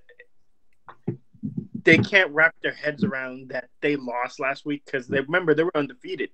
they 1.83 1.97
can't 1.97 2.31
wrap 2.31 2.55
their 2.61 2.73
heads 2.73 3.03
around 3.03 3.49
that 3.49 3.69
they 3.81 3.95
lost 3.95 4.39
last 4.39 4.65
week 4.65 4.83
because 4.85 5.07
they 5.07 5.19
remember 5.19 5.53
they 5.53 5.63
were 5.63 5.75
undefeated. 5.75 6.29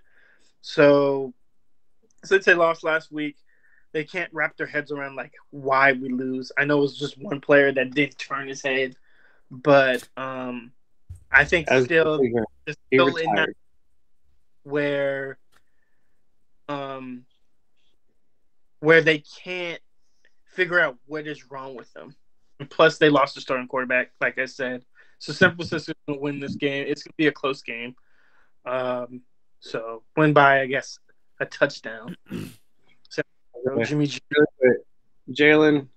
So 0.62 1.34
since 2.24 2.46
they 2.46 2.54
lost 2.54 2.84
last 2.84 3.12
week, 3.12 3.38
they 3.92 4.04
can't 4.04 4.34
wrap 4.34 4.58
their 4.58 4.68
heads 4.68 4.92
around 4.92 5.16
like 5.16 5.34
why 5.52 5.92
we 5.94 6.10
lose. 6.10 6.52
I 6.58 6.66
know 6.66 6.80
it 6.80 6.82
was 6.82 6.98
just 6.98 7.18
one 7.18 7.42
player 7.42 7.72
that 7.72 7.94
did 7.94 8.18
turn 8.18 8.48
his 8.48 8.62
head, 8.62 8.96
but 9.52 10.08
um, 10.18 10.72
I 11.32 11.46
think 11.46 11.70
I 11.70 11.76
was 11.76 11.86
still 11.86 12.20
still 12.92 13.16
in 13.16 13.36
that 13.36 13.50
where 14.64 15.38
um 16.70 17.26
where 18.80 19.02
they 19.02 19.20
can't 19.44 19.82
figure 20.46 20.80
out 20.80 20.98
what 21.06 21.28
is 21.28 21.52
wrong 21.52 21.76
with 21.76 21.92
them. 21.94 22.16
And 22.60 22.70
plus 22.70 22.98
they 22.98 23.10
lost 23.10 23.36
the 23.36 23.42
starting 23.42 23.68
quarterback, 23.68 24.12
like 24.22 24.38
I 24.38 24.46
said. 24.46 24.86
So 25.24 25.32
San 25.32 25.56
Francisco's 25.56 25.96
gonna 26.06 26.20
win 26.20 26.42
this 26.42 26.56
game. 26.56 26.86
It's 26.86 27.02
gonna 27.04 27.14
be 27.16 27.28
a 27.28 27.32
close 27.32 27.62
game. 27.62 27.96
Um 28.66 29.22
so 29.62 30.04
win 30.18 30.34
by 30.34 30.60
I 30.60 30.66
guess 30.66 31.00
a 31.40 31.46
touchdown. 31.46 32.18
So, 33.66 33.82
Jimmy 33.86 34.08
G- 34.08 34.20
Jalen, 35.32 35.88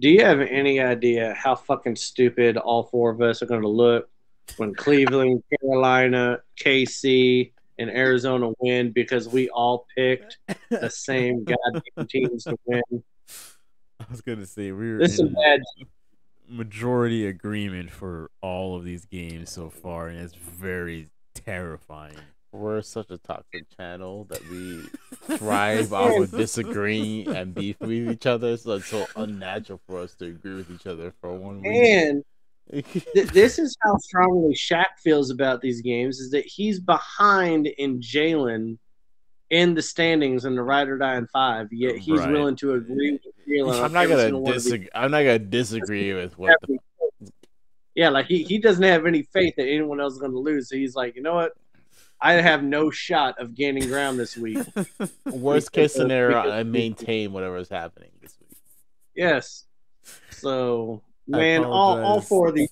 do 0.00 0.08
you 0.08 0.24
have 0.24 0.40
any 0.40 0.80
idea 0.80 1.34
how 1.34 1.54
fucking 1.54 1.96
stupid 1.96 2.56
all 2.56 2.84
four 2.84 3.10
of 3.10 3.20
us 3.20 3.42
are 3.42 3.46
going 3.46 3.60
to 3.60 3.68
look 3.68 4.08
when 4.56 4.74
Cleveland, 4.74 5.42
Carolina, 5.60 6.38
KC, 6.56 7.52
and 7.78 7.90
Arizona 7.90 8.52
win 8.60 8.92
because 8.92 9.28
we 9.28 9.50
all 9.50 9.86
picked 9.94 10.38
the 10.70 10.88
same 10.88 11.44
goddamn 11.74 12.06
teams 12.08 12.44
to 12.44 12.56
win? 12.64 12.82
I 14.00 14.04
was 14.10 14.22
gonna 14.22 14.46
say 14.46 14.72
we 14.72 14.92
were 14.92 14.98
This 14.98 15.18
is 15.18 15.28
bad. 15.28 15.60
Majority 16.48 17.26
agreement 17.26 17.90
for 17.90 18.30
all 18.40 18.76
of 18.76 18.84
these 18.84 19.04
games 19.04 19.50
so 19.50 19.70
far, 19.70 20.08
and 20.08 20.18
it's 20.18 20.34
very 20.34 21.08
terrifying. 21.34 22.16
We're 22.52 22.82
such 22.82 23.10
a 23.10 23.16
toxic 23.16 23.64
channel 23.76 24.24
that 24.24 24.46
we 24.50 24.82
thrive 25.38 25.92
off 25.92 26.20
of 26.20 26.30
disagreeing 26.30 27.28
and 27.28 27.54
beef 27.54 27.80
with 27.80 27.90
each 27.90 28.26
other. 28.26 28.58
So 28.58 28.72
it's 28.72 28.86
so 28.86 29.06
unnatural 29.16 29.80
for 29.86 30.00
us 30.00 30.14
to 30.16 30.26
agree 30.26 30.56
with 30.56 30.70
each 30.70 30.86
other 30.86 31.14
for 31.20 31.34
one 31.34 31.62
week. 31.62 31.82
And 31.82 32.24
th- 33.14 33.28
this 33.28 33.58
is 33.58 33.74
how 33.80 33.96
strongly 33.96 34.54
Shaq 34.54 34.98
feels 35.02 35.30
about 35.30 35.62
these 35.62 35.80
games: 35.80 36.20
is 36.20 36.30
that 36.32 36.44
he's 36.44 36.78
behind 36.78 37.66
in 37.66 38.00
Jalen 38.00 38.78
in 39.52 39.74
the 39.74 39.82
standings 39.82 40.46
in 40.46 40.56
the 40.56 40.62
ride 40.62 40.88
or 40.88 40.96
die 40.96 41.16
in 41.18 41.26
five, 41.26 41.68
yet 41.72 41.96
he's 41.96 42.18
Right. 42.20 42.32
willing 42.32 42.56
to 42.56 42.72
agree 42.72 43.12
with 43.12 43.46
Jalen. 43.46 43.84
I'm 43.84 43.92
not 43.92 44.08
gonna 44.08 44.22
single 44.22 44.40
one 44.40 44.50
of 44.52 44.54
these 44.54 44.64
disagree. 44.64 44.88
I'm 44.94 45.10
not 45.10 45.18
gonna 45.18 45.38
disagree 45.38 46.14
with 46.14 46.36
what 46.38 46.56
the 46.66 46.78
Yeah, 47.94 48.08
like 48.08 48.24
he, 48.26 48.42
he 48.44 48.56
doesn't 48.56 48.82
have 48.82 49.04
any 49.04 49.22
faith 49.22 49.54
that 49.56 49.66
anyone 49.66 50.00
else 50.00 50.14
is 50.14 50.18
going 50.18 50.32
to 50.32 50.38
lose. 50.38 50.70
So 50.70 50.76
he's 50.76 50.94
like, 50.94 51.14
you 51.14 51.20
know 51.20 51.34
what? 51.34 51.52
I 52.22 52.32
have 52.34 52.62
no 52.62 52.90
shot 52.90 53.38
of 53.38 53.54
gaining 53.54 53.86
ground 53.88 54.18
this 54.18 54.34
week. 54.34 54.64
worst 55.26 55.72
case 55.72 55.92
scenario. 55.92 56.38
I 56.38 56.62
maintain 56.62 57.34
whatever 57.34 57.58
is 57.58 57.68
happening 57.68 58.08
this 58.22 58.38
week. 58.40 58.56
Yes. 59.14 59.66
So 60.30 61.02
man, 61.26 61.64
all 61.64 62.02
all 62.02 62.22
four 62.22 62.48
of 62.48 62.54
these. 62.54 62.70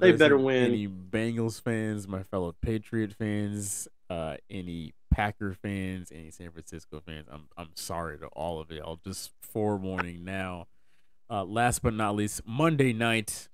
they 0.00 0.12
better 0.12 0.36
win. 0.36 0.64
Any 0.64 0.88
Bengals 0.88 1.62
fans, 1.62 2.06
my 2.06 2.22
fellow 2.24 2.54
Patriot 2.60 3.14
fans, 3.14 3.88
uh, 4.10 4.36
any 4.50 4.92
Packer 5.16 5.54
fans, 5.54 6.12
any 6.12 6.30
San 6.30 6.50
Francisco 6.50 7.00
fans. 7.00 7.26
I'm 7.32 7.48
I'm 7.56 7.70
sorry 7.74 8.18
to 8.18 8.26
all 8.26 8.60
of. 8.60 8.70
I'll 8.84 9.00
just 9.02 9.32
forewarning 9.40 10.24
now. 10.24 10.66
Uh, 11.30 11.42
last 11.42 11.82
but 11.82 11.94
not 11.94 12.14
least, 12.14 12.42
Monday 12.46 12.92
night, 12.92 13.48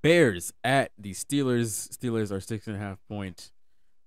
Bears 0.00 0.54
at 0.64 0.90
the 0.98 1.12
Steelers. 1.12 1.90
Steelers 1.90 2.32
are 2.32 2.40
six 2.40 2.66
and 2.66 2.76
a 2.76 2.78
half 2.78 2.96
point 3.10 3.52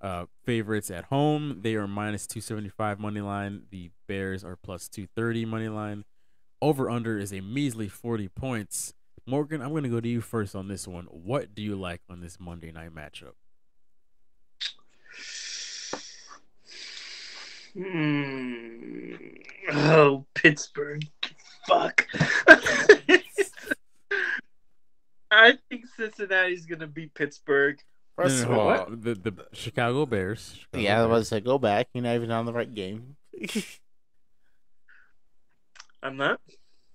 uh, 0.01 0.25
favorites 0.43 0.89
at 0.89 1.05
home. 1.05 1.59
They 1.61 1.75
are 1.75 1.87
minus 1.87 2.25
two 2.25 2.41
seventy 2.41 2.69
five 2.69 2.99
money 2.99 3.21
line. 3.21 3.67
The 3.69 3.91
Bears 4.07 4.43
are 4.43 4.55
plus 4.55 4.87
two 4.89 5.05
thirty 5.15 5.45
money 5.45 5.69
line. 5.69 6.05
Over 6.59 6.89
under 6.89 7.19
is 7.19 7.31
a 7.31 7.41
measly 7.41 7.87
forty 7.87 8.27
points. 8.27 8.95
Morgan, 9.27 9.61
I'm 9.61 9.69
going 9.69 9.83
to 9.83 9.89
go 9.89 10.01
to 10.01 10.09
you 10.09 10.21
first 10.21 10.55
on 10.55 10.67
this 10.67 10.87
one. 10.87 11.05
What 11.05 11.53
do 11.53 11.61
you 11.61 11.75
like 11.75 12.01
on 12.09 12.19
this 12.19 12.39
Monday 12.39 12.71
night 12.71 12.95
matchup? 12.95 13.33
Hmm. 17.73 19.15
Oh, 19.71 20.25
Pittsburgh. 20.33 21.03
Fuck. 21.67 22.07
I 25.33 25.57
think 25.69 25.85
Cincinnati's 25.95 26.65
gonna 26.65 26.87
beat 26.87 27.13
Pittsburgh. 27.13 27.79
First 28.17 28.43
No, 28.43 28.49
no, 28.51 28.59
of 28.59 28.77
no, 28.77 28.83
all, 28.83 28.89
the 28.91 29.13
the 29.15 29.45
Chicago 29.53 30.05
Bears. 30.05 30.55
Chicago 30.59 30.83
yeah, 30.83 30.97
I 30.97 30.97
was 30.97 31.05
about 31.05 31.15
Bears. 31.15 31.29
to 31.29 31.35
say 31.35 31.39
go 31.41 31.57
back. 31.57 31.87
You're 31.93 32.03
not 32.03 32.15
even 32.15 32.31
on 32.31 32.45
the 32.45 32.51
right 32.53 32.73
game. 32.73 33.15
I'm 36.03 36.17
not. 36.17 36.41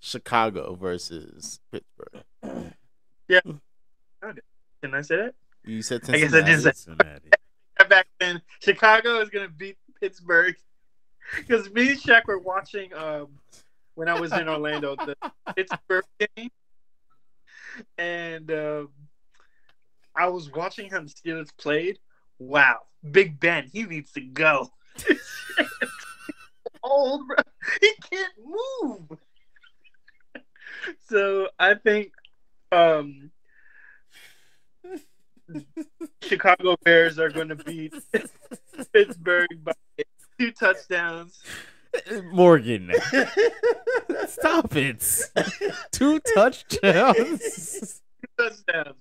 Chicago 0.01 0.75
versus 0.75 1.61
Pittsburgh. 1.73 2.25
Yeah. 3.29 3.41
Can 4.81 4.95
I 4.95 5.01
say 5.01 5.17
that? 5.17 5.35
You 5.65 5.83
said 5.83 6.05
Cincinnati. 6.07 6.23
I 6.23 6.29
guess 6.29 6.33
I 6.33 6.47
did 6.49 6.63
say- 6.63 6.71
Cincinnati. 6.81 7.31
Back 7.89 8.07
then, 8.21 8.41
Chicago 8.61 9.19
is 9.21 9.31
gonna 9.31 9.49
beat 9.49 9.77
Pittsburgh 10.01 10.57
because 11.37 11.71
me 11.71 11.91
and 11.91 12.01
Shaq 12.01 12.27
were 12.27 12.39
watching 12.39 12.93
um 12.95 13.29
when 13.95 14.09
I 14.09 14.21
was 14.21 14.33
in 14.33 14.49
Orlando 14.49 14.95
the 14.95 15.17
Pittsburgh 15.57 16.05
game, 16.21 16.51
and 17.99 18.51
um, 18.51 18.91
I 20.15 20.29
was 20.29 20.53
watching 20.53 20.91
how 20.91 21.01
the 21.01 21.07
Steelers 21.07 21.49
played. 21.57 21.99
Wow, 22.39 22.81
Big 23.11 23.41
Ben, 23.41 23.69
he 23.73 23.85
needs 23.85 24.13
to 24.13 24.21
go. 24.21 24.71
Old, 26.83 27.27
bro. 27.27 27.37
he 27.81 27.93
can't 28.11 28.33
move. 28.83 29.19
so 31.09 31.49
I 31.59 31.75
think 31.75 32.13
um, 32.71 33.31
Chicago 36.23 36.77
Bears 36.85 37.19
are 37.19 37.31
going 37.31 37.49
to 37.49 37.57
beat 37.57 37.95
Pittsburgh 38.93 39.49
by 39.63 39.73
two 40.39 40.53
touchdowns. 40.53 41.43
Morgan, 42.31 42.93
stop 44.29 44.77
it! 44.77 45.03
Two 45.93 46.21
touchdowns. 46.35 48.03
touchdowns. 48.39 48.97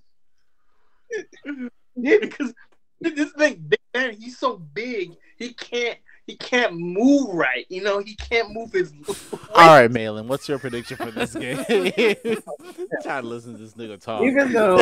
because 1.94 2.54
this 3.00 3.32
thing, 3.32 3.64
Big 3.68 3.80
Ben, 3.92 4.16
he's 4.16 4.38
so 4.38 4.56
big, 4.56 5.12
he 5.38 5.52
can't 5.52 5.98
he 6.26 6.36
can't 6.36 6.74
move 6.74 7.28
right. 7.32 7.66
You 7.68 7.82
know, 7.82 8.00
he 8.00 8.16
can't 8.16 8.52
move 8.52 8.72
his. 8.72 8.92
All 9.54 9.66
right, 9.66 9.90
Malin, 9.90 10.26
what's 10.26 10.48
your 10.48 10.58
prediction 10.58 10.96
for 10.96 11.10
this 11.12 11.34
game? 11.34 11.58
Trying 13.02 13.22
to 13.22 13.28
listen 13.28 13.52
to 13.52 13.58
this 13.58 13.74
nigga 13.74 14.00
talk. 14.00 14.22
Even 14.22 14.52
though 14.52 14.78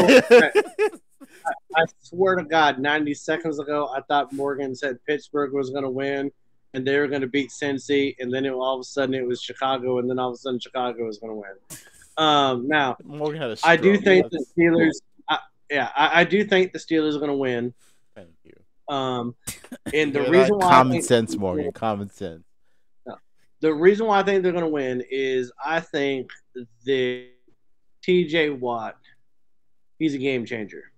I, 1.46 1.82
I 1.82 1.84
swear 2.00 2.36
to 2.36 2.44
God, 2.44 2.78
90 2.78 3.14
seconds 3.14 3.58
ago, 3.58 3.90
I 3.94 4.00
thought 4.02 4.32
Morgan 4.32 4.74
said 4.74 4.98
Pittsburgh 5.06 5.52
was 5.52 5.70
going 5.70 5.84
to 5.84 5.90
win 5.90 6.30
and 6.74 6.84
they 6.84 6.98
were 6.98 7.06
going 7.06 7.20
to 7.20 7.28
beat 7.28 7.50
Cincy, 7.50 8.16
and 8.18 8.34
then 8.34 8.44
it, 8.44 8.52
all 8.52 8.74
of 8.74 8.80
a 8.80 8.84
sudden 8.84 9.14
it 9.14 9.26
was 9.26 9.40
Chicago, 9.40 9.98
and 9.98 10.10
then 10.10 10.18
all 10.18 10.30
of 10.30 10.34
a 10.34 10.38
sudden 10.38 10.58
Chicago 10.58 11.06
was 11.06 11.18
going 11.18 11.30
to 11.30 11.36
win. 11.36 11.78
Um, 12.16 12.68
now, 12.68 12.96
Morgan 13.04 13.40
had 13.40 13.50
a 13.52 13.56
I 13.64 13.76
do 13.76 13.96
think 13.96 14.28
the 14.30 14.44
Steelers. 14.58 15.00
I, 15.28 15.38
yeah, 15.70 15.90
I, 15.96 16.20
I 16.20 16.24
do 16.24 16.44
think 16.44 16.72
the 16.72 16.78
Steelers 16.80 17.14
are 17.14 17.20
going 17.20 17.30
to 17.30 17.36
win. 17.36 17.72
Thank 18.14 18.30
you. 18.42 18.54
Um, 18.88 19.36
and 19.94 20.12
the 20.12 20.28
reason 20.28 20.58
why 20.58 20.66
I 20.66 20.70
common 20.70 21.02
sense, 21.02 21.36
Morgan. 21.36 21.72
Common 21.72 22.10
sense. 22.10 22.42
The 23.60 23.72
reason 23.72 24.06
why 24.06 24.18
I 24.18 24.22
think 24.22 24.42
they're 24.42 24.52
going 24.52 24.64
to 24.64 24.68
win 24.68 25.02
is 25.10 25.50
I 25.64 25.80
think 25.80 26.28
that 26.84 27.28
TJ 28.06 28.58
Watt, 28.58 28.98
he's 29.98 30.12
a 30.14 30.18
game 30.18 30.44
changer. 30.44 30.92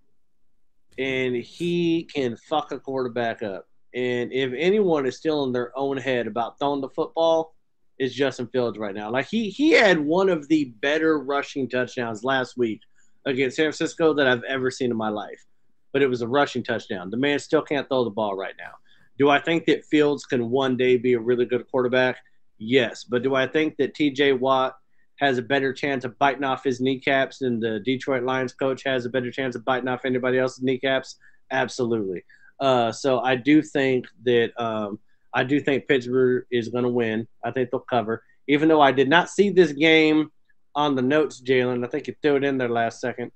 And 0.98 1.36
he 1.36 2.04
can 2.04 2.36
fuck 2.36 2.72
a 2.72 2.78
quarterback 2.78 3.42
up. 3.42 3.66
And 3.94 4.32
if 4.32 4.52
anyone 4.56 5.06
is 5.06 5.16
still 5.16 5.44
in 5.44 5.52
their 5.52 5.76
own 5.76 5.96
head 5.96 6.26
about 6.26 6.58
throwing 6.58 6.80
the 6.80 6.88
football, 6.90 7.54
it's 7.98 8.14
Justin 8.14 8.46
Fields 8.48 8.78
right 8.78 8.94
now. 8.94 9.10
Like 9.10 9.26
he 9.26 9.48
he 9.48 9.70
had 9.72 9.98
one 9.98 10.28
of 10.28 10.48
the 10.48 10.66
better 10.80 11.18
rushing 11.18 11.68
touchdowns 11.68 12.24
last 12.24 12.56
week 12.56 12.80
against 13.24 13.56
San 13.56 13.64
Francisco 13.64 14.12
that 14.14 14.26
I've 14.26 14.44
ever 14.44 14.70
seen 14.70 14.90
in 14.90 14.96
my 14.96 15.08
life. 15.08 15.44
But 15.92 16.02
it 16.02 16.08
was 16.08 16.20
a 16.20 16.28
rushing 16.28 16.62
touchdown. 16.62 17.10
The 17.10 17.16
man 17.16 17.38
still 17.38 17.62
can't 17.62 17.88
throw 17.88 18.04
the 18.04 18.10
ball 18.10 18.36
right 18.36 18.54
now. 18.58 18.72
Do 19.18 19.30
I 19.30 19.40
think 19.40 19.64
that 19.66 19.84
Fields 19.86 20.26
can 20.26 20.50
one 20.50 20.76
day 20.76 20.98
be 20.98 21.14
a 21.14 21.18
really 21.18 21.46
good 21.46 21.66
quarterback? 21.70 22.18
Yes. 22.58 23.04
But 23.04 23.22
do 23.22 23.34
I 23.34 23.46
think 23.46 23.76
that 23.78 23.94
TJ 23.94 24.38
Watt 24.38 24.76
has 25.16 25.38
a 25.38 25.42
better 25.42 25.72
chance 25.72 26.04
of 26.04 26.18
biting 26.18 26.44
off 26.44 26.64
his 26.64 26.80
kneecaps 26.80 27.38
than 27.38 27.60
the 27.60 27.80
Detroit 27.80 28.22
Lions 28.22 28.52
coach 28.52 28.82
has 28.84 29.04
a 29.04 29.10
better 29.10 29.30
chance 29.30 29.56
of 29.56 29.64
biting 29.64 29.88
off 29.88 30.04
anybody 30.04 30.38
else's 30.38 30.62
kneecaps? 30.62 31.16
Absolutely. 31.50 32.24
Uh, 32.60 32.92
so 32.92 33.20
I 33.20 33.36
do 33.36 33.62
think 33.62 34.06
that 34.24 34.52
um, 34.60 34.98
I 35.32 35.44
do 35.44 35.60
think 35.60 35.88
Pittsburgh 35.88 36.44
is 36.50 36.68
going 36.68 36.84
to 36.84 36.90
win. 36.90 37.26
I 37.44 37.50
think 37.50 37.70
they'll 37.70 37.80
cover. 37.80 38.22
Even 38.48 38.68
though 38.68 38.80
I 38.80 38.92
did 38.92 39.08
not 39.08 39.28
see 39.28 39.50
this 39.50 39.72
game 39.72 40.30
on 40.74 40.94
the 40.94 41.02
notes, 41.02 41.40
Jalen, 41.40 41.84
I 41.84 41.88
think 41.88 42.06
you 42.06 42.14
threw 42.22 42.36
it 42.36 42.44
in 42.44 42.58
there 42.58 42.68
last 42.68 43.00
second. 43.00 43.32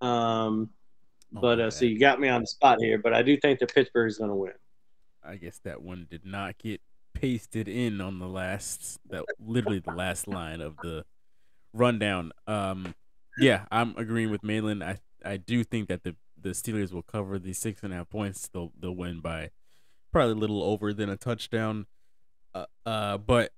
Um, 0.00 0.70
Oh, 1.34 1.40
but 1.40 1.60
uh, 1.60 1.70
so 1.70 1.84
you 1.84 1.98
got 1.98 2.20
me 2.20 2.28
on 2.28 2.42
the 2.42 2.46
spot 2.46 2.78
here. 2.80 2.98
But 2.98 3.14
I 3.14 3.22
do 3.22 3.36
think 3.36 3.58
that 3.60 3.74
Pittsburgh 3.74 4.08
is 4.08 4.18
going 4.18 4.30
to 4.30 4.36
win. 4.36 4.52
I 5.24 5.36
guess 5.36 5.58
that 5.64 5.82
one 5.82 6.06
did 6.10 6.26
not 6.26 6.58
get 6.58 6.80
pasted 7.14 7.68
in 7.68 8.00
on 8.00 8.18
the 8.18 8.26
last 8.26 8.98
that 9.10 9.24
literally 9.38 9.78
the 9.78 9.92
last 9.92 10.26
line 10.26 10.60
of 10.60 10.76
the 10.82 11.04
rundown. 11.72 12.32
Um 12.46 12.94
yeah, 13.38 13.64
I'm 13.70 13.94
agreeing 13.96 14.30
with 14.30 14.42
Malin. 14.42 14.82
I 14.82 15.00
I 15.24 15.36
do 15.36 15.64
think 15.64 15.88
that 15.88 16.02
the 16.02 16.16
the 16.40 16.50
Steelers 16.50 16.92
will 16.92 17.02
cover 17.02 17.38
the 17.38 17.52
six 17.52 17.82
and 17.82 17.92
a 17.92 17.96
half 17.96 18.10
points. 18.10 18.48
They'll 18.48 18.72
they'll 18.78 18.96
win 18.96 19.20
by 19.20 19.50
probably 20.10 20.32
a 20.32 20.36
little 20.36 20.62
over 20.62 20.92
than 20.92 21.08
a 21.08 21.16
touchdown. 21.16 21.86
Uh, 22.54 22.66
uh 22.84 23.18
but 23.18 23.52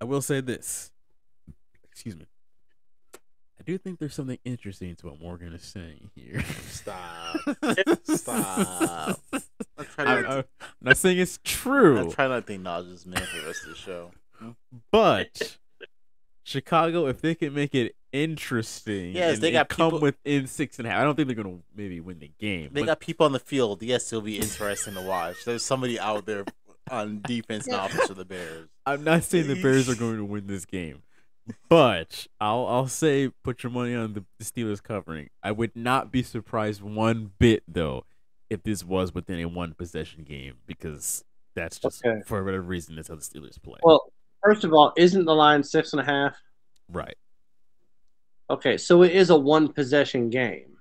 I 0.00 0.04
will 0.04 0.22
say 0.22 0.40
this. 0.40 0.90
Excuse 1.90 2.16
me. 2.16 2.26
I 3.62 3.64
do 3.64 3.78
think 3.78 4.00
there's 4.00 4.14
something 4.14 4.38
interesting 4.44 4.96
to 4.96 5.06
what 5.06 5.20
Morgan 5.20 5.52
is 5.52 5.62
saying 5.62 6.10
here. 6.16 6.42
Stop. 6.66 7.36
Stop. 8.04 9.20
I'm 9.78 9.86
I'm, 9.98 10.22
to, 10.24 10.28
I'm 10.28 10.44
not 10.80 10.96
saying 10.96 11.18
it's 11.18 11.38
true. 11.44 12.00
I'm 12.00 12.10
trying 12.10 12.30
not 12.30 12.44
to 12.48 12.54
acknowledge 12.54 12.88
this 12.88 13.06
man 13.06 13.22
for 13.22 13.40
the 13.40 13.46
rest 13.46 13.62
of 13.62 13.68
the 13.68 13.76
show. 13.76 14.10
But 14.90 15.58
Chicago, 16.44 17.06
if 17.06 17.20
they 17.20 17.34
can 17.34 17.54
make 17.54 17.74
it 17.74 17.94
interesting, 18.12 19.14
Yes, 19.14 19.34
and- 19.34 19.42
they 19.42 19.52
got 19.52 19.68
come 19.68 19.88
people- 19.90 20.00
within 20.00 20.46
six 20.46 20.78
and 20.78 20.86
a 20.86 20.90
half. 20.90 21.00
I 21.00 21.04
don't 21.04 21.14
think 21.16 21.26
they're 21.28 21.36
gonna 21.36 21.58
maybe 21.74 22.00
win 22.00 22.18
the 22.18 22.30
game. 22.38 22.70
They 22.72 22.80
but 22.82 22.86
got 22.86 23.00
people 23.00 23.26
on 23.26 23.32
the 23.32 23.38
field. 23.38 23.82
Yes, 23.82 24.12
it'll 24.12 24.22
be 24.22 24.38
interesting 24.38 24.94
to 24.94 25.02
watch. 25.02 25.44
There's 25.44 25.64
somebody 25.64 25.98
out 25.98 26.26
there 26.26 26.44
on 26.90 27.20
defense 27.22 27.66
and 27.66 27.76
offense 27.76 28.08
for 28.08 28.14
the 28.14 28.24
Bears. 28.24 28.68
I'm 28.84 29.04
not 29.04 29.24
saying 29.24 29.46
the 29.46 29.62
Bears 29.62 29.88
are 29.88 29.94
going 29.94 30.16
to 30.16 30.24
win 30.24 30.46
this 30.46 30.64
game, 30.64 31.02
but 31.68 32.26
I'll 32.40 32.66
I'll 32.66 32.88
say 32.88 33.28
put 33.44 33.62
your 33.62 33.70
money 33.72 33.94
on 33.94 34.14
the, 34.14 34.24
the 34.38 34.44
Steelers 34.44 34.82
covering. 34.82 35.30
I 35.42 35.52
would 35.52 35.76
not 35.76 36.10
be 36.12 36.22
surprised 36.22 36.82
one 36.82 37.32
bit 37.38 37.62
though 37.68 38.04
if 38.50 38.62
this 38.64 38.84
was 38.84 39.14
within 39.14 39.40
a 39.40 39.46
one 39.46 39.72
possession 39.74 40.24
game 40.24 40.54
because 40.66 41.24
that's 41.54 41.78
just 41.78 42.04
Okay. 42.04 42.22
for 42.26 42.42
whatever 42.44 42.62
reason 42.62 42.96
that's 42.96 43.08
how 43.08 43.14
the 43.14 43.20
Steelers 43.22 43.62
play. 43.62 43.78
Well, 43.82 44.12
first 44.42 44.64
of 44.64 44.72
all, 44.72 44.92
isn't 44.96 45.24
the 45.24 45.34
line 45.34 45.62
six 45.62 45.92
and 45.92 46.00
a 46.00 46.04
half? 46.04 46.36
right. 46.90 47.16
Okay, 48.50 48.76
so 48.76 49.02
it 49.02 49.12
is 49.12 49.30
a 49.30 49.36
one 49.36 49.72
possession 49.72 50.28
game. 50.28 50.76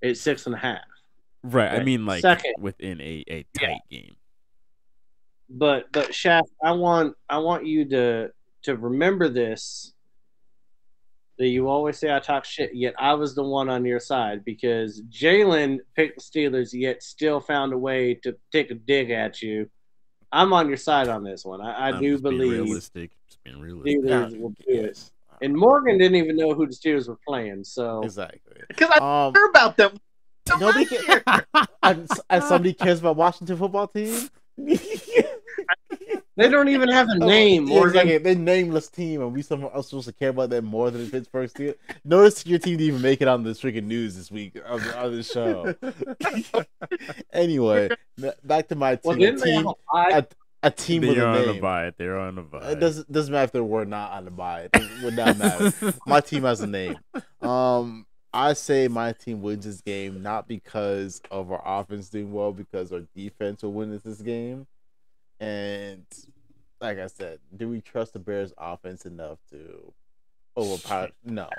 It's 0.00 0.20
six 0.20 0.46
and 0.46 0.54
a 0.54 0.58
half. 0.58 0.78
Right. 1.42 1.72
I 1.72 1.82
mean 1.82 2.06
like 2.06 2.22
Second. 2.22 2.54
within 2.60 3.00
a, 3.00 3.24
a 3.28 3.46
tight 3.58 3.80
game. 3.90 4.16
But 5.50 5.90
but 5.92 6.10
Shaq, 6.10 6.42
I 6.62 6.72
want 6.72 7.16
I 7.28 7.38
want 7.38 7.66
you 7.66 7.84
to 7.86 8.30
to 8.62 8.76
remember 8.76 9.28
this. 9.28 9.94
That 11.38 11.48
you 11.48 11.68
always 11.68 11.96
say 11.98 12.14
I 12.14 12.18
talk 12.18 12.44
shit, 12.44 12.74
yet 12.74 12.94
I 12.98 13.14
was 13.14 13.36
the 13.36 13.44
one 13.44 13.68
on 13.68 13.84
your 13.84 14.00
side 14.00 14.44
because 14.44 15.00
Jalen 15.08 15.78
picked 15.94 16.16
the 16.16 16.40
Steelers, 16.40 16.70
yet 16.72 17.02
still 17.02 17.40
found 17.40 17.72
a 17.72 17.78
way 17.78 18.14
to 18.24 18.36
take 18.50 18.72
a 18.72 18.74
dig 18.74 19.10
at 19.10 19.40
you. 19.40 19.70
I'm 20.32 20.52
on 20.52 20.68
your 20.68 20.76
side 20.76 21.08
on 21.08 21.24
this 21.24 21.44
one. 21.44 21.60
I, 21.60 21.72
I 21.72 21.88
I'm 21.90 22.00
do 22.02 22.12
just 22.12 22.22
being 22.24 22.38
believe 22.38 22.64
realistic. 22.66 23.10
Just 23.28 23.42
being 23.44 23.60
realistic. 23.60 24.00
Steelers 24.02 24.38
will 24.40 24.50
do 24.50 24.64
it. 24.68 25.10
And 25.40 25.56
Morgan 25.56 25.98
didn't 25.98 26.16
even 26.16 26.36
know 26.36 26.52
who 26.54 26.66
the 26.66 26.72
Steelers 26.74 27.08
were 27.08 27.18
playing, 27.26 27.64
so 27.64 28.02
Exactly. 28.02 28.60
Because 28.68 28.90
I 28.90 29.26
Um, 29.26 29.32
heard 29.34 29.50
about 29.50 29.76
them. 29.76 29.96
nobody 30.58 30.84
last 30.84 31.24
ca- 31.24 31.42
year. 31.54 31.68
and, 31.82 32.10
and 32.28 32.44
somebody 32.44 32.72
cares 32.74 32.98
about 33.00 33.16
Washington 33.16 33.56
football 33.56 33.86
team. 33.86 34.28
they 36.38 36.48
don't 36.48 36.68
even 36.68 36.88
have 36.88 37.08
a 37.08 37.18
name. 37.18 37.64
Oh, 37.64 37.68
Yeah, 37.68 37.74
Morgan. 37.74 37.90
exactly. 38.08 38.18
They're 38.18 38.34
nameless 38.42 38.88
team, 38.88 39.20
and 39.20 39.32
we 39.34 39.42
somehow 39.42 39.68
are 39.74 39.82
supposed 39.82 40.06
to 40.08 40.14
care 40.14 40.30
about 40.30 40.50
them 40.50 40.64
more 40.64 40.90
than 40.90 41.04
the 41.04 41.10
Pittsburgh 41.10 41.50
Steelers. 41.52 41.74
Notice 42.04 42.46
your 42.46 42.58
team 42.58 42.78
didn't 42.78 42.88
even 42.88 43.02
make 43.02 43.20
it 43.20 43.28
on 43.28 43.42
the 43.42 43.50
freaking 43.50 43.84
news 43.84 44.16
this 44.16 44.30
week 44.30 44.56
on 44.66 44.80
the, 44.80 44.98
on 44.98 45.14
the 45.16 45.22
show. 45.22 45.74
anyway, 47.32 47.88
back 48.44 48.68
to 48.68 48.74
my 48.74 48.96
team. 48.96 49.00
Well, 49.04 49.16
a 49.22 49.32
they 49.32 49.42
team, 49.44 49.66
a 49.66 49.72
a, 49.96 50.26
a 50.62 50.70
team 50.70 51.02
They're 51.02 51.24
a 51.24 51.28
on 51.28 51.36
a 51.48 51.52
name. 51.52 51.60
buy. 51.60 51.92
They're 51.96 52.18
on 52.18 52.38
a 52.38 52.42
buy. 52.42 52.70
It 52.72 52.80
doesn't 52.80 53.10
doesn't 53.10 53.32
matter 53.32 53.44
if 53.44 53.52
they 53.52 53.60
were 53.60 53.84
not 53.84 54.12
on 54.12 54.24
the 54.24 54.30
bye. 54.30 54.68
It 54.72 55.02
would 55.02 55.16
not 55.16 55.36
matter. 55.38 55.94
my 56.06 56.20
team 56.20 56.42
has 56.44 56.60
a 56.60 56.66
name. 56.66 56.96
Um, 57.40 58.06
I 58.32 58.52
say 58.52 58.88
my 58.88 59.12
team 59.12 59.40
wins 59.40 59.64
this 59.64 59.80
game 59.80 60.22
not 60.22 60.46
because 60.48 61.22
of 61.30 61.50
our 61.50 61.62
offense 61.64 62.08
doing 62.10 62.32
well, 62.32 62.52
because 62.52 62.92
our 62.92 63.00
defense 63.14 63.62
will 63.62 63.72
win 63.72 63.98
this 64.04 64.20
game. 64.20 64.66
And 65.40 66.04
like 66.80 66.98
I 66.98 67.06
said, 67.06 67.38
do 67.56 67.68
we 67.68 67.80
trust 67.80 68.12
the 68.12 68.18
Bears' 68.18 68.52
offense 68.58 69.06
enough 69.06 69.38
to 69.50 69.92
overpower? 70.56 71.10
No. 71.24 71.50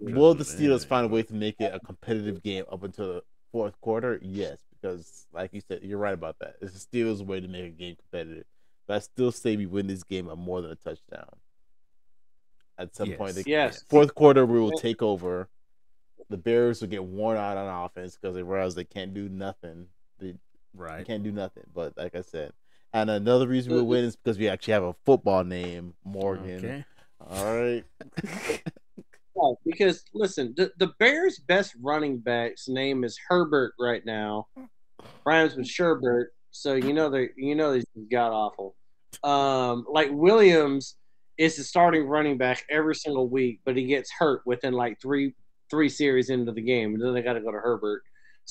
Will 0.00 0.34
the 0.34 0.44
Steelers 0.44 0.84
find 0.84 1.04
a 1.04 1.08
way 1.08 1.22
to 1.22 1.34
make 1.34 1.60
it 1.60 1.72
a 1.74 1.80
competitive 1.80 2.42
game 2.42 2.64
up 2.70 2.82
until 2.82 3.14
the 3.14 3.22
fourth 3.52 3.80
quarter? 3.80 4.18
Yes, 4.22 4.58
because 4.74 5.26
like 5.32 5.52
you 5.52 5.60
said, 5.60 5.82
you're 5.82 5.98
right 5.98 6.14
about 6.14 6.36
that. 6.40 6.56
It's 6.60 6.84
the 6.84 6.98
Steelers' 6.98 7.24
way 7.24 7.40
to 7.40 7.48
make 7.48 7.64
a 7.66 7.68
game 7.70 7.96
competitive. 7.96 8.44
But 8.88 8.96
I 8.96 8.98
still 9.00 9.30
say 9.30 9.56
we 9.56 9.66
win 9.66 9.86
this 9.86 10.02
game 10.02 10.26
by 10.26 10.34
more 10.34 10.60
than 10.60 10.72
a 10.72 10.76
touchdown. 10.76 11.28
At 12.78 12.96
some 12.96 13.12
point, 13.12 13.34
the 13.36 13.44
Yes. 13.46 13.84
fourth 13.88 14.14
quarter 14.14 14.44
we 14.46 14.58
will 14.58 14.78
take 14.78 15.02
over. 15.02 15.48
The 16.30 16.36
Bears 16.36 16.80
will 16.80 16.88
get 16.88 17.04
worn 17.04 17.36
out 17.36 17.56
on 17.56 17.84
offense 17.84 18.16
because 18.16 18.34
they 18.34 18.42
realize 18.42 18.74
they 18.74 18.84
can't 18.84 19.14
do 19.14 19.28
nothing. 19.28 19.88
They 20.18 20.36
Right. 20.74 21.04
can't 21.06 21.22
do 21.22 21.32
nothing. 21.32 21.64
But 21.74 21.96
like 21.96 22.14
I 22.14 22.22
said, 22.22 22.52
and 22.92 23.10
another 23.10 23.46
reason 23.46 23.72
we'll 23.72 23.86
win 23.86 24.04
is 24.04 24.16
because 24.16 24.38
we 24.38 24.48
actually 24.48 24.72
have 24.74 24.82
a 24.82 24.94
football 25.04 25.44
name, 25.44 25.94
Morgan. 26.04 26.58
Okay. 26.58 26.84
All 27.28 27.54
right. 27.54 27.84
No, 29.36 29.58
because 29.64 30.04
listen, 30.12 30.52
the, 30.56 30.72
the 30.78 30.88
Bears' 30.98 31.38
best 31.38 31.74
running 31.80 32.18
back's 32.18 32.68
name 32.68 33.04
is 33.04 33.18
Herbert 33.28 33.72
right 33.78 34.04
now. 34.04 34.48
Rhymes 35.24 35.56
with 35.56 35.66
Sherbert, 35.66 36.26
so 36.50 36.74
you 36.74 36.92
know 36.92 37.08
they 37.08 37.30
you 37.36 37.54
know 37.54 37.72
he's 37.72 37.86
god 38.10 38.32
awful. 38.32 38.74
Um, 39.24 39.86
like 39.90 40.08
Williams 40.12 40.96
is 41.38 41.56
the 41.56 41.64
starting 41.64 42.06
running 42.06 42.36
back 42.36 42.66
every 42.68 42.94
single 42.94 43.28
week, 43.28 43.60
but 43.64 43.76
he 43.76 43.84
gets 43.84 44.10
hurt 44.10 44.42
within 44.44 44.74
like 44.74 45.00
three 45.00 45.34
three 45.70 45.88
series 45.88 46.28
into 46.28 46.52
the 46.52 46.60
game, 46.60 46.94
and 46.94 47.02
then 47.02 47.14
they 47.14 47.22
got 47.22 47.34
to 47.34 47.40
go 47.40 47.52
to 47.52 47.58
Herbert. 47.58 48.02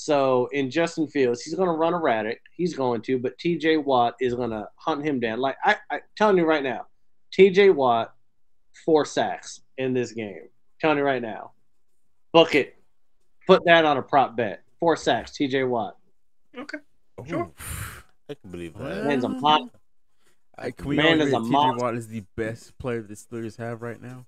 So 0.01 0.47
in 0.53 0.71
Justin 0.71 1.07
Fields, 1.07 1.41
he's 1.41 1.55
going 1.55 1.67
to 1.67 1.73
run 1.73 1.93
erratic. 1.93 2.41
He's 2.55 2.73
going 2.73 3.01
to, 3.01 3.19
but 3.19 3.37
T.J. 3.37 3.77
Watt 3.77 4.15
is 4.21 4.33
going 4.33 4.51
to 4.51 4.69
hunt 4.77 5.05
him 5.05 5.19
down. 5.19 5.39
Like 5.39 5.57
I, 5.63 5.75
I 5.91 5.99
telling 6.15 6.37
you 6.37 6.45
right 6.45 6.63
now, 6.63 6.87
T.J. 7.33 7.71
Watt 7.71 8.13
four 8.85 9.03
sacks 9.03 9.59
in 9.77 9.93
this 9.93 10.13
game. 10.13 10.47
Telling 10.79 10.99
you 10.99 11.03
right 11.03 11.21
now, 11.21 11.51
book 12.31 12.55
it. 12.55 12.77
Put 13.45 13.65
that 13.65 13.83
on 13.83 13.97
a 13.97 14.01
prop 14.01 14.37
bet. 14.37 14.63
Four 14.79 14.95
sacks, 14.95 15.31
T.J. 15.31 15.65
Watt. 15.65 15.97
Okay. 16.57 16.77
Sure. 17.27 17.51
I 18.29 18.35
can 18.35 18.51
believe 18.51 18.75
Well, 18.75 18.87
that. 18.87 19.03
Man's 19.03 19.25
a 19.25 19.29
mon- 19.29 19.69
I, 20.57 20.71
can 20.71 20.87
we 20.87 20.95
Man 20.95 21.19
is 21.19 21.27
a 21.27 21.31
that 21.31 21.41
TJ. 21.41 21.77
Watt 21.77 21.95
is 21.95 22.07
the 22.07 22.23
best 22.37 22.77
player 22.77 23.01
the 23.01 23.15
Steelers 23.15 23.57
have 23.57 23.81
right 23.81 24.01
now? 24.01 24.25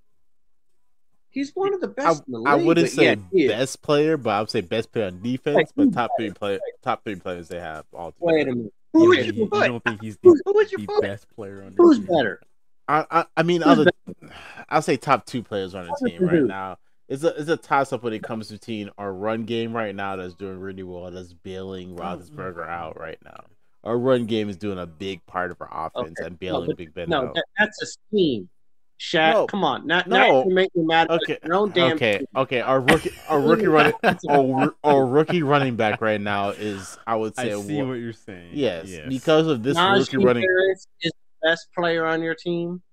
He's 1.31 1.51
one 1.55 1.73
of 1.73 1.81
the 1.81 1.87
I, 1.87 1.91
best 1.91 2.23
in 2.27 2.33
the 2.33 2.39
league. 2.39 2.47
I 2.47 2.55
wouldn't 2.55 2.89
say 2.89 3.17
yeah, 3.31 3.47
best 3.47 3.81
player, 3.81 4.17
but 4.17 4.29
I 4.31 4.39
would 4.41 4.49
say 4.49 4.61
best 4.61 4.91
player 4.91 5.07
on 5.07 5.21
defense. 5.21 5.55
Wait, 5.75 5.91
but 5.91 5.93
top 5.93 6.11
three 6.17 6.31
play 6.31 6.59
top 6.83 7.03
three 7.03 7.15
players 7.15 7.47
they 7.47 7.59
have 7.59 7.85
all 7.93 8.13
Wait 8.19 8.47
a 8.47 8.53
minute. 8.53 8.73
Who 8.93 9.07
would 9.07 9.19
you 9.19 9.23
you, 9.25 9.33
you 9.43 9.47
put? 9.47 9.65
don't 9.67 9.83
think 9.83 10.01
he's 10.01 10.17
the, 10.17 10.37
Who 10.45 10.53
would 10.53 10.71
you 10.71 10.79
the 10.79 10.85
put? 10.87 11.01
best 11.01 11.27
player 11.35 11.63
on 11.63 11.73
Who's 11.77 11.97
team? 11.99 12.07
better? 12.07 12.41
I, 12.87 13.05
I 13.09 13.25
I 13.37 13.43
mean 13.43 13.61
Who's 13.61 13.79
other 13.79 13.91
I'll 14.69 14.81
say 14.81 14.97
top 14.97 15.25
two 15.25 15.41
players 15.43 15.73
on 15.75 15.87
the 15.87 16.09
team 16.09 16.21
right 16.23 16.31
who? 16.39 16.47
now. 16.47 16.77
It's 17.07 17.23
a 17.23 17.29
it's 17.39 17.49
a 17.49 17.57
toss 17.57 17.93
up 17.93 18.03
when 18.03 18.13
it 18.13 18.23
comes 18.23 18.51
between 18.51 18.89
our 18.97 19.13
run 19.13 19.43
game 19.45 19.73
right 19.73 19.95
now 19.95 20.15
that's 20.17 20.33
doing 20.33 20.59
really 20.59 20.83
well 20.83 21.09
that's 21.11 21.33
bailing 21.33 21.93
oh, 21.97 22.01
Roethlisberger 22.01 22.67
out 22.67 22.99
right 22.99 23.17
now. 23.23 23.39
our 23.83 23.97
run 23.97 24.25
game 24.25 24.49
is 24.49 24.57
doing 24.57 24.77
a 24.79 24.85
big 24.87 25.25
part 25.25 25.51
of 25.51 25.61
our 25.61 25.69
offense 25.71 26.15
Okay. 26.19 26.27
and 26.27 26.39
bailing 26.39 26.67
but- 26.67 26.77
Big 26.77 26.93
Ben 26.93 27.09
No, 27.09 27.27
out. 27.27 27.35
that, 27.35 27.45
that's 27.57 27.81
a 27.81 27.85
scheme. 27.85 28.49
Shaq, 29.02 29.34
No. 29.34 29.48
come 29.48 29.64
on. 29.64 29.88
Not, 29.88 30.07
No. 30.07 30.15
now 30.18 30.44
you 30.48 30.53
make 30.53 30.76
me 30.76 30.84
mad 30.84 31.10
Okay, 31.10 31.40
your 31.44 31.56
own 31.56 31.72
damn 31.72 31.94
okay, 31.95 32.19
team. 32.19 32.28
okay. 32.36 32.61
Our 32.61 32.80
rookie, 32.80 33.11
our 33.28 33.41
rookie 33.41 33.65
running, 33.68 33.94
our, 34.30 34.76
our 34.84 35.06
rookie 35.07 35.41
running 35.41 35.76
back 35.76 36.02
right 36.02 36.22
now 36.22 36.49
is, 36.49 36.99
I 37.07 37.15
would 37.15 37.36
say. 37.36 37.52
I 37.52 37.60
see 37.61 37.82
wha- 37.82 37.88
what 37.90 37.94
you're 37.95 38.14
saying. 38.14 38.52
yes, 38.53 38.88
because 39.10 39.48
of 39.48 39.64
this 39.64 39.76
rookie 39.76 40.18
running. 40.23 40.44
Harris 40.44 40.86
is 41.02 41.11
the 41.41 41.49
best 41.49 41.68
player 41.76 42.06
on 42.06 42.22
your 42.22 42.36
team. 42.36 42.84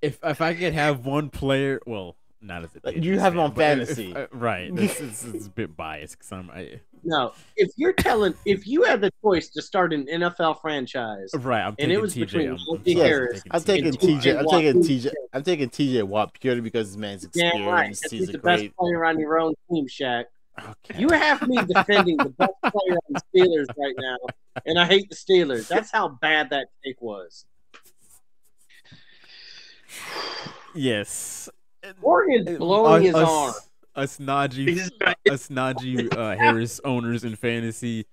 If 0.00 0.18
if 0.24 0.40
I 0.40 0.54
could 0.54 0.72
have 0.72 1.04
one 1.04 1.28
player, 1.28 1.80
well, 1.86 2.16
not 2.40 2.64
as 2.64 2.70
a 2.76 2.80
Like, 2.84 3.02
you 3.02 3.18
have 3.18 3.32
him 3.34 3.40
on 3.40 3.52
but 3.52 3.78
if- 3.80 3.88
fantasy. 3.88 4.14
uh, 4.14 4.26
right? 4.32 4.74
This 4.74 5.00
is 5.00 5.24
it's 5.24 5.46
a 5.46 5.50
bit 5.50 5.76
biased 5.76 6.18
because 6.18 6.32
I'm 6.32 6.50
I, 6.50 6.80
No, 7.02 7.32
if 7.56 7.70
you're 7.76 7.92
telling, 7.94 8.34
if 8.44 8.66
you 8.66 8.82
had 8.84 9.00
the 9.00 9.10
choice 9.22 9.48
to 9.50 9.62
start 9.62 9.92
an 9.92 10.06
NFL 10.06 10.60
franchise, 10.60 11.30
right. 11.34 11.60
I'm 11.62 11.68
And 11.70 11.76
taking 11.78 11.90
it 11.92 12.00
was 12.00 12.14
TJ. 12.14 12.20
between 12.20 12.48
I'm, 12.50 12.58
I'm 12.68 12.96
Harris 12.96 13.42
I'm 13.50 13.62
taking 13.62 13.92
TJ. 13.92 14.38
I'm 14.38 14.44
Watt. 14.44 14.54
taking 14.60 14.82
TJ. 14.82 15.12
I'm 15.32 15.42
taking 15.42 15.70
TJ 15.70 16.02
Watt 16.04 16.34
purely 16.38 16.60
because 16.60 16.88
this 16.90 16.96
man's 16.96 17.24
experience. 17.24 17.54
damn 17.56 17.66
right, 17.66 17.90
experienced. 17.90 18.02
'cause 18.04 18.10
He's 18.12 18.20
he's 18.20 18.32
the 18.32 18.38
great. 18.38 18.62
best 18.68 18.76
player 18.76 19.04
on 19.04 19.18
your 19.18 19.38
own 19.40 19.54
team, 19.70 19.86
Shaq. 19.88 20.24
Okay. 20.58 21.00
You 21.00 21.08
have 21.10 21.46
me 21.46 21.56
defending 21.66 22.16
the 22.16 22.30
best 22.30 22.52
player 22.62 22.96
on 22.96 23.10
the 23.10 23.20
Steelers 23.34 23.66
right 23.78 23.94
now, 23.98 24.16
and 24.64 24.78
I 24.78 24.86
hate 24.86 25.10
the 25.10 25.14
Steelers. 25.16 25.68
That's 25.68 25.90
how 25.92 26.08
bad 26.08 26.48
that 26.50 26.68
take 26.84 27.00
was. 27.02 27.44
Yes. 30.74 31.48
Morgan's 32.00 32.58
blowing 32.58 33.02
his 33.02 33.14
us, 33.14 33.28
arm. 33.28 33.54
Us 33.94 34.18
Najee, 34.18 34.68
He's- 34.68 34.90
us 35.30 35.48
Najee 35.48 36.14
uh, 36.16 36.36
Harris 36.36 36.80
owners 36.84 37.24
in 37.24 37.36
fantasy. 37.36 38.06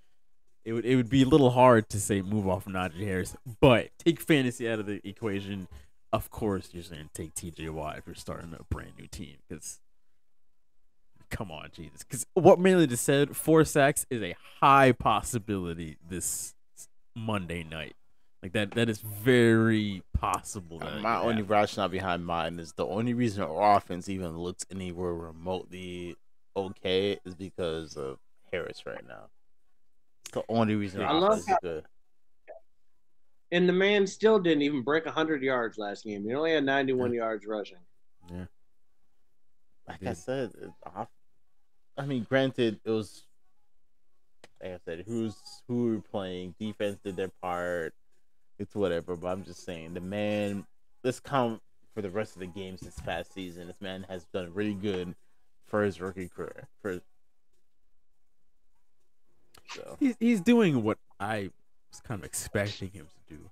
It 0.64 0.72
would 0.72 0.86
it 0.86 0.96
would 0.96 1.10
be 1.10 1.22
a 1.22 1.26
little 1.26 1.50
hard 1.50 1.88
to 1.90 2.00
say 2.00 2.22
move 2.22 2.48
off 2.48 2.64
Najee 2.64 3.04
Harris, 3.04 3.36
but 3.60 3.90
take 3.98 4.20
fantasy 4.20 4.68
out 4.68 4.78
of 4.78 4.86
the 4.86 5.06
equation. 5.06 5.68
Of 6.12 6.30
course, 6.30 6.70
you're 6.72 6.82
saying 6.82 7.10
take 7.12 7.34
TJ 7.34 7.70
Watt 7.70 7.98
if 7.98 8.06
you're 8.06 8.14
starting 8.14 8.54
a 8.58 8.62
brand 8.64 8.92
new 8.98 9.06
team 9.06 9.36
because. 9.48 9.80
Come 11.30 11.50
on, 11.50 11.68
Jesus! 11.72 12.04
Because 12.04 12.26
what 12.34 12.60
Malin 12.60 12.88
just 12.88 13.02
said, 13.02 13.36
four 13.36 13.64
sacks 13.64 14.06
is 14.08 14.22
a 14.22 14.36
high 14.60 14.92
possibility 14.92 15.96
this 16.08 16.54
Monday 17.16 17.64
night. 17.64 17.94
Like 18.44 18.52
that, 18.52 18.72
that 18.72 18.90
is 18.90 18.98
very 18.98 20.02
possible. 20.12 20.78
That 20.78 21.00
My 21.00 21.16
only 21.18 21.36
happen. 21.36 21.46
rationale 21.48 21.88
behind 21.88 22.26
mine 22.26 22.58
is 22.58 22.74
the 22.74 22.84
only 22.84 23.14
reason 23.14 23.42
our 23.42 23.78
offense 23.78 24.06
even 24.10 24.36
looks 24.36 24.66
anywhere 24.70 25.14
remotely 25.14 26.14
okay 26.54 27.18
is 27.24 27.34
because 27.34 27.96
of 27.96 28.18
Harris 28.52 28.84
right 28.84 29.02
now. 29.08 29.30
It's 30.26 30.32
the 30.34 30.42
only 30.50 30.74
reason 30.74 31.00
I 31.00 31.12
love 31.12 31.38
offense 31.38 31.40
is 31.40 31.48
how- 31.48 31.58
good. 31.62 31.84
And 33.50 33.66
the 33.66 33.72
man 33.72 34.06
still 34.06 34.38
didn't 34.38 34.60
even 34.60 34.82
break 34.82 35.06
100 35.06 35.42
yards 35.42 35.78
last 35.78 36.04
game. 36.04 36.22
He 36.24 36.34
only 36.34 36.52
had 36.52 36.64
91 36.64 37.14
yards 37.14 37.46
rushing. 37.46 37.78
Yeah. 38.30 38.44
Like 39.88 40.04
I 40.04 40.12
said, 40.12 40.52
it, 40.60 40.70
off, 40.94 41.08
I 41.96 42.04
mean, 42.04 42.26
granted, 42.28 42.78
it 42.84 42.90
was 42.90 43.22
like 44.62 44.72
I 44.72 44.78
said, 44.84 45.04
who's 45.06 45.34
who 45.66 45.86
were 45.94 46.00
playing, 46.00 46.54
defense 46.60 46.98
did 47.02 47.16
their 47.16 47.30
part. 47.40 47.94
It's 48.58 48.74
whatever, 48.74 49.16
but 49.16 49.28
I'm 49.28 49.44
just 49.44 49.64
saying 49.64 49.94
the 49.94 50.00
man. 50.00 50.64
Let's 51.02 51.20
count 51.20 51.60
for 51.94 52.02
the 52.02 52.10
rest 52.10 52.34
of 52.34 52.40
the 52.40 52.46
games 52.46 52.80
this 52.80 52.98
past 53.00 53.34
season. 53.34 53.66
This 53.66 53.80
man 53.80 54.06
has 54.08 54.24
done 54.32 54.52
really 54.54 54.74
good 54.74 55.14
for 55.66 55.82
his 55.82 56.00
rookie 56.00 56.28
career. 56.28 56.68
For 56.82 57.00
so 59.70 59.96
He's 59.98 60.16
he's 60.20 60.40
doing 60.40 60.82
what 60.82 60.98
I 61.18 61.50
was 61.90 62.00
kind 62.00 62.20
of 62.20 62.24
expecting 62.24 62.90
him 62.90 63.06
to 63.06 63.34
do. 63.34 63.50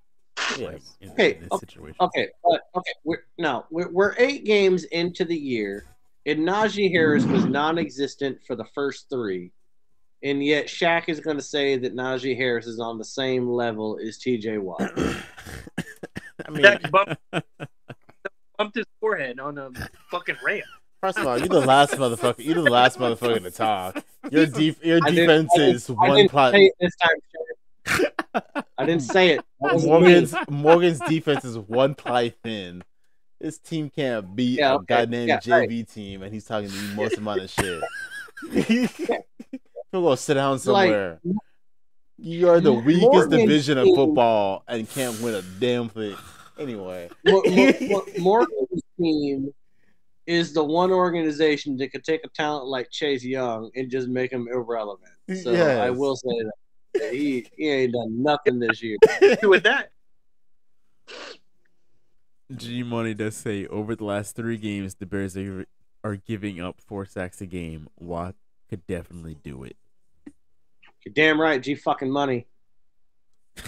Like, 0.65 0.83
yes, 0.83 0.97
in, 1.01 1.11
Okay, 1.11 1.35
in 1.35 1.41
this 1.41 1.49
okay, 1.53 1.67
situation. 1.67 1.97
Okay, 2.01 2.29
but 2.45 2.61
okay, 2.75 2.93
we're 3.05 3.25
no, 3.39 3.65
we're, 3.71 3.91
we're 3.91 4.15
eight 4.19 4.45
games 4.45 4.85
into 4.85 5.25
the 5.25 5.37
year, 5.37 5.87
and 6.27 6.41
Najee 6.41 6.91
Harris 6.91 7.25
was 7.25 7.45
non-existent 7.47 8.39
for 8.47 8.57
the 8.57 8.67
first 8.75 9.09
three, 9.09 9.51
and 10.23 10.45
yet 10.45 10.67
Shaq 10.67 11.09
is 11.09 11.21
going 11.21 11.37
to 11.37 11.43
say 11.43 11.77
that 11.79 11.95
Najee 11.95 12.37
Harris 12.37 12.67
is 12.67 12.79
on 12.81 12.99
the 12.99 13.05
same 13.05 13.49
level 13.49 13.99
as 14.07 14.19
T.J. 14.19 14.59
Watt. 14.59 14.81
I 14.97 16.51
mean, 16.51 16.63
Shaq 16.65 16.91
bumped, 16.91 17.17
bumped 18.59 18.77
his 18.77 18.87
forehead 19.01 19.41
on 19.41 19.59
a 19.59 19.71
fucking 20.11 20.37
ramp. 20.45 20.65
first 21.01 21.19
of 21.19 21.27
all, 21.27 21.39
you're 21.39 21.49
the 21.49 21.61
last 21.61 21.93
motherfucker. 21.95 22.45
You're 22.45 22.63
the 22.63 22.71
last 22.71 22.99
motherfucker 22.99 23.43
to 23.43 23.51
talk. 23.51 24.05
Your 24.31 24.47
def- 24.59 24.85
your 24.85 25.01
I 25.05 25.11
defense 25.11 25.51
didn't- 25.55 25.77
is 25.77 25.91
I 25.91 25.93
one 25.95 26.17
didn't 26.17 26.31
plot. 26.31 26.53
say 26.53 26.73
this 26.81 26.95
time, 26.97 28.03
I 28.79 28.87
didn't 28.87 29.03
say 29.03 29.31
it. 29.31 29.45
That 29.61 29.75
wasn't 29.75 29.83
me. 29.85 29.91
Morgan's 30.01 30.35
Morgan's 30.49 30.99
defense 31.01 31.45
is 31.45 31.59
one 31.59 31.95
ply 31.95 32.31
thin. 32.45 32.83
This 33.41 33.59
team 33.59 33.91
can't 33.91 34.37
beat 34.37 34.61
Yeah, 34.61 34.73
a 34.73 34.75
okay, 34.77 34.85
guy 34.87 35.05
named 35.07 35.29
yeah, 35.29 35.39
JV 35.41 35.93
team, 35.93 36.23
and 36.23 36.33
he's 36.33 36.45
talking 36.45 36.71
to 36.71 36.77
you 36.77 36.95
most 36.95 37.19
amount 37.19 37.41
of 37.41 37.51
shit. 37.51 37.83
He'll 39.93 40.03
go 40.03 40.15
sit 40.15 40.35
down 40.35 40.59
somewhere. 40.59 41.21
you 42.19 42.49
are 42.49 42.61
the 42.61 42.73
weakest 42.73 43.03
Morgan's 43.03 43.43
division 43.43 43.79
of 43.79 43.87
football 43.95 44.65
and 44.67 44.89
can't 44.89 45.21
win 45.21 45.35
a 45.35 45.43
damn 45.61 45.89
thing. 45.91 46.17
Anyway, 46.59 47.09
Mor- 47.27 47.43
Mor- 47.51 47.75
Mor- 47.89 48.07
Morgan's 48.19 48.83
team 48.99 49.53
is 50.27 50.53
the 50.55 50.63
one 50.65 50.91
organization 50.93 51.77
that 51.77 51.89
could 51.93 52.05
take 52.05 52.25
a 52.25 52.29
talent 52.29 52.67
like 52.69 52.91
Chase 52.91 53.25
Young 53.25 53.71
and 53.75 53.91
just 53.91 54.09
make 54.09 54.31
him 54.33 54.49
irrelevant. 54.51 55.11
So 55.43 55.53
I 55.53 55.91
will 55.91 56.17
say 56.17 56.43
that 56.95 57.13
he 57.13 57.47
he 57.57 57.69
ain't 57.71 57.93
done 57.93 58.23
nothing 58.23 58.59
this 58.61 58.83
year. 58.83 58.97
With 59.43 59.65
that, 59.65 59.91
G 62.55 62.83
Money 62.83 63.15
does 63.15 63.37
say 63.37 63.67
over 63.67 63.97
the 63.97 64.05
last 64.05 64.37
three 64.37 64.57
games, 64.59 64.95
the 64.95 65.07
Bears 65.07 65.37
are, 65.37 65.67
are 66.05 66.17
giving 66.17 66.61
up 66.61 66.81
four 66.81 67.05
sacks 67.07 67.41
a 67.41 67.47
game. 67.47 67.89
Watt 67.99 68.35
could 68.73 68.87
definitely 68.87 69.35
do 69.35 69.65
it. 69.65 69.77
You're 71.05 71.13
damn 71.13 71.39
right, 71.39 71.63
G 71.63 71.75
fucking 71.75 72.11
money. 72.11 72.47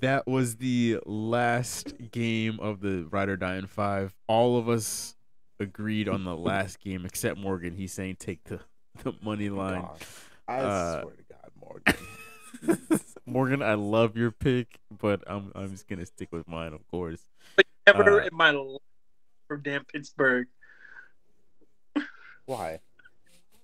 That 0.00 0.26
was 0.26 0.56
the 0.56 0.98
last 1.06 1.92
game 2.10 2.58
of 2.60 2.80
the 2.80 3.06
Ride 3.10 3.28
or 3.28 3.36
Die 3.36 3.56
in 3.56 3.66
five. 3.68 4.12
All 4.26 4.56
of 4.58 4.68
us 4.68 5.14
agreed 5.60 6.08
on 6.08 6.24
the 6.24 6.34
last 6.36 6.80
game 6.84 7.04
except 7.04 7.38
Morgan. 7.38 7.76
He's 7.76 7.92
saying 7.92 8.16
take 8.18 8.42
the, 8.44 8.58
the 9.04 9.12
money 9.22 9.48
line. 9.48 9.82
God, 9.82 10.00
I 10.48 10.58
Uh, 10.58 11.00
swear 11.02 11.14
to 11.14 11.22
God, 11.30 11.50
Morgan. 11.60 13.00
Morgan, 13.26 13.62
I 13.62 13.74
love 13.74 14.16
your 14.16 14.32
pick, 14.32 14.80
but 14.90 15.22
I'm 15.28 15.52
I'm 15.54 15.70
just 15.70 15.86
gonna 15.86 16.06
stick 16.06 16.32
with 16.32 16.48
mine, 16.48 16.72
of 16.72 16.84
course. 16.88 17.20
But 17.54 17.66
never 17.86 18.22
Uh, 18.22 18.24
in 18.26 18.34
my 18.34 18.50
life 18.50 18.80
from 19.46 19.62
damn 19.62 19.84
Pittsburgh. 19.84 20.48
Why? 22.46 22.80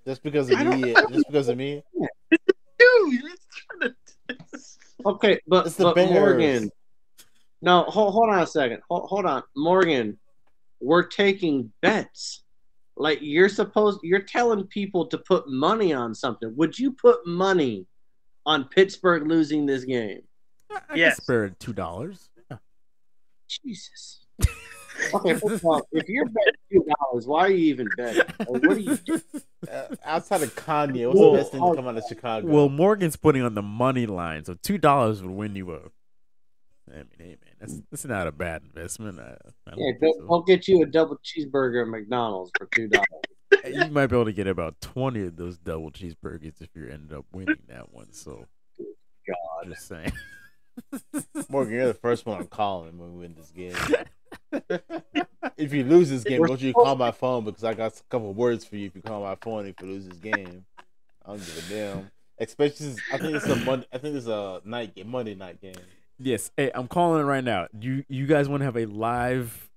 Just 0.08 0.22
because 0.22 0.48
of 0.50 0.58
me? 0.58 0.96
Just 1.10 1.26
because 1.26 1.48
of 1.48 1.58
me? 1.58 1.82
Dude, 2.30 3.24
it's 3.24 3.46
trying 3.52 3.90
to. 3.90 3.94
Okay, 5.06 5.38
but, 5.46 5.66
It's 5.66 5.76
the 5.76 5.84
but 5.84 5.94
Bears. 5.94 6.12
Morgan. 6.12 6.70
No, 7.62 7.82
hold, 7.84 8.14
hold 8.14 8.30
on 8.30 8.40
a 8.40 8.46
second. 8.46 8.80
Hold, 8.90 9.08
hold 9.08 9.26
on, 9.26 9.42
Morgan. 9.54 10.18
We're 10.80 11.04
taking 11.06 11.70
bets. 11.82 12.42
Like 12.96 13.18
you're 13.20 13.48
supposed, 13.50 14.00
you're 14.02 14.22
telling 14.22 14.64
people 14.66 15.06
to 15.08 15.18
put 15.18 15.48
money 15.48 15.92
on 15.92 16.14
something. 16.14 16.52
Would 16.56 16.78
you 16.78 16.92
put 16.92 17.24
money 17.26 17.86
on 18.46 18.64
Pittsburgh 18.64 19.28
losing 19.28 19.66
this 19.66 19.84
game? 19.84 20.22
I, 20.70 20.80
I 20.88 20.96
Yes. 20.96 21.16
can 21.16 21.22
spare 21.24 21.48
two 21.50 21.74
dollars. 21.74 22.30
Jesus. 23.48 24.26
Okay, 25.14 25.32
first 25.34 25.44
of 25.56 25.64
all, 25.64 25.86
if 25.92 26.08
you're 26.08 26.26
betting 26.26 26.52
two 26.72 26.84
dollars, 26.98 27.26
why 27.26 27.46
are 27.46 27.50
you 27.50 27.66
even 27.70 27.88
betting? 27.96 28.22
Or 28.46 28.58
what 28.58 28.76
are 28.76 28.80
you 28.80 28.96
doing? 28.96 29.22
Uh, 29.70 29.88
outside 30.04 30.40
of 30.42 30.54
Kanye, 30.54 31.06
what's 31.08 31.18
Well, 31.18 31.32
the 31.32 31.38
best 31.38 31.50
thing 31.52 31.60
to 31.60 31.74
come 31.74 31.86
out 31.88 31.96
of 31.98 32.04
Chicago? 32.08 32.46
Well, 32.46 32.68
Morgan's 32.70 33.16
putting 33.16 33.42
on 33.42 33.54
the 33.54 33.60
money 33.60 34.06
line, 34.06 34.44
so 34.44 34.54
two 34.62 34.78
dollars 34.78 35.20
would 35.20 35.32
win 35.32 35.56
you 35.56 35.70
a. 35.72 35.80
I 36.90 36.94
mean, 36.94 37.06
hey 37.18 37.24
man, 37.44 37.54
that's 37.60 37.82
that's 37.90 38.04
not 38.06 38.26
a 38.28 38.32
bad 38.32 38.62
investment. 38.62 39.18
I, 39.18 39.32
I 39.66 39.70
don't 39.72 39.78
Yeah, 39.80 39.90
think 39.98 40.00
go, 40.00 40.12
so. 40.20 40.26
go 40.26 40.40
get 40.42 40.68
you 40.68 40.82
a 40.82 40.86
double 40.86 41.18
cheeseburger 41.18 41.82
at 41.82 41.88
McDonald's 41.88 42.50
for 42.56 42.66
two 42.74 42.88
dollars. 42.88 43.06
you 43.74 43.90
might 43.90 44.06
be 44.06 44.16
able 44.16 44.24
to 44.26 44.32
get 44.32 44.46
about 44.46 44.80
twenty 44.80 45.22
of 45.26 45.36
those 45.36 45.58
double 45.58 45.90
cheeseburgers 45.90 46.62
if 46.62 46.68
you 46.74 46.88
ended 46.88 47.12
up 47.18 47.26
winning 47.32 47.56
that 47.68 47.92
one. 47.92 48.12
So, 48.12 48.46
God. 48.78 49.66
just 49.66 49.86
saying. 49.88 50.12
Morgan, 51.50 51.74
you're 51.74 51.88
the 51.88 51.94
first 51.94 52.24
one 52.24 52.38
I'm 52.40 52.46
calling 52.46 52.96
when 52.96 53.14
we 53.14 53.20
win 53.22 53.34
this 53.34 53.50
game. 53.50 53.74
if 55.56 55.72
you 55.72 55.84
lose 55.84 56.10
this 56.10 56.24
game, 56.24 56.42
don't 56.44 56.60
you 56.60 56.72
call 56.72 56.96
my 56.96 57.10
phone 57.10 57.44
because 57.44 57.64
I 57.64 57.74
got 57.74 57.96
a 57.98 58.02
couple 58.08 58.32
words 58.34 58.64
for 58.64 58.76
you. 58.76 58.86
If 58.86 58.96
you 58.96 59.02
call 59.02 59.22
my 59.22 59.34
phone, 59.36 59.66
if 59.66 59.80
you 59.80 59.86
lose 59.88 60.06
this 60.08 60.18
game, 60.18 60.64
I 61.24 61.30
don't 61.30 61.38
give 61.38 61.64
a 61.70 61.72
damn. 61.74 62.10
Especially, 62.40 62.86
since 62.86 63.00
I 63.12 63.18
think 63.18 63.34
it's 63.34 63.46
a 63.46 63.56
Monday. 63.56 63.86
I 63.92 63.98
think 63.98 64.14
it's 64.16 64.26
a 64.26 64.60
night 64.64 64.94
game, 64.94 65.08
Monday 65.08 65.34
night 65.34 65.60
game. 65.60 65.74
Yes, 66.18 66.50
hey, 66.56 66.70
I'm 66.74 66.88
calling 66.88 67.20
it 67.22 67.24
right 67.24 67.42
now. 67.44 67.66
You 67.78 68.04
you 68.08 68.26
guys 68.26 68.48
want 68.48 68.60
to 68.60 68.64
have 68.64 68.76
a 68.76 68.86
live 68.86 69.68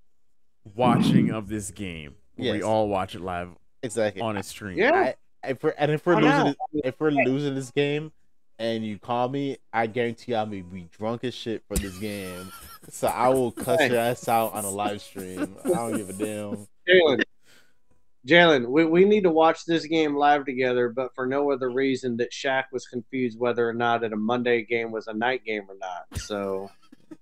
watching 0.74 1.30
of 1.30 1.48
this 1.48 1.70
game? 1.70 2.14
Where 2.36 2.52
We 2.54 2.62
all 2.62 2.88
watch 2.88 3.14
it 3.14 3.20
live 3.20 3.50
Exactly. 3.82 4.22
on 4.22 4.36
a 4.36 4.42
stream. 4.42 4.78
Yeah. 4.78 5.12
I, 5.44 5.50
if 5.50 5.62
we're, 5.62 5.74
and 5.76 5.90
if 5.90 6.06
we're 6.06 6.14
Oh, 6.14 6.18
losing, 6.20 6.38
no. 6.38 6.54
this, 6.72 6.82
if 6.84 7.00
we're 7.00 7.10
losing 7.10 7.54
this 7.56 7.70
game, 7.72 8.12
and 8.62 8.86
you 8.86 8.96
call 8.96 9.28
me, 9.28 9.56
I 9.72 9.88
guarantee 9.88 10.36
I'll 10.36 10.46
be, 10.46 10.62
be 10.62 10.88
drunk 10.96 11.24
as 11.24 11.34
shit 11.34 11.64
for 11.66 11.76
this 11.76 11.98
game. 11.98 12.52
So 12.90 13.08
I 13.08 13.28
will 13.28 13.50
cuss 13.50 13.80
your 13.90 13.98
ass 13.98 14.28
out 14.28 14.52
on 14.54 14.64
a 14.64 14.70
live 14.70 15.02
stream. 15.02 15.56
I 15.64 15.68
don't 15.68 15.96
give 15.96 16.10
a 16.10 16.12
damn. 16.12 16.68
Jalen, 16.88 17.22
Jalen, 18.24 18.68
we, 18.68 18.84
we 18.84 19.04
need 19.04 19.24
to 19.24 19.30
watch 19.30 19.64
this 19.64 19.84
game 19.86 20.14
live 20.14 20.44
together, 20.44 20.90
but 20.90 21.12
for 21.16 21.26
no 21.26 21.50
other 21.50 21.70
reason 21.70 22.16
that 22.18 22.30
Shaq 22.30 22.64
was 22.70 22.86
confused 22.86 23.36
whether 23.36 23.68
or 23.68 23.74
not 23.74 24.02
that 24.02 24.12
a 24.12 24.16
Monday 24.16 24.62
game 24.62 24.92
was 24.92 25.08
a 25.08 25.12
night 25.12 25.44
game 25.44 25.64
or 25.68 25.76
not. 25.80 26.20
So 26.20 26.70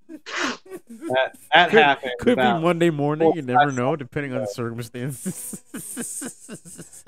that 0.08 1.36
that 1.52 1.70
Could, 1.70 1.80
happened. 1.82 2.12
could 2.20 2.36
be 2.36 2.42
Monday 2.42 2.90
morning. 2.90 3.32
You 3.34 3.42
never 3.42 3.72
know, 3.72 3.96
depending 3.96 4.32
on 4.32 4.40
the 4.40 4.46
circumstances. 4.46 5.62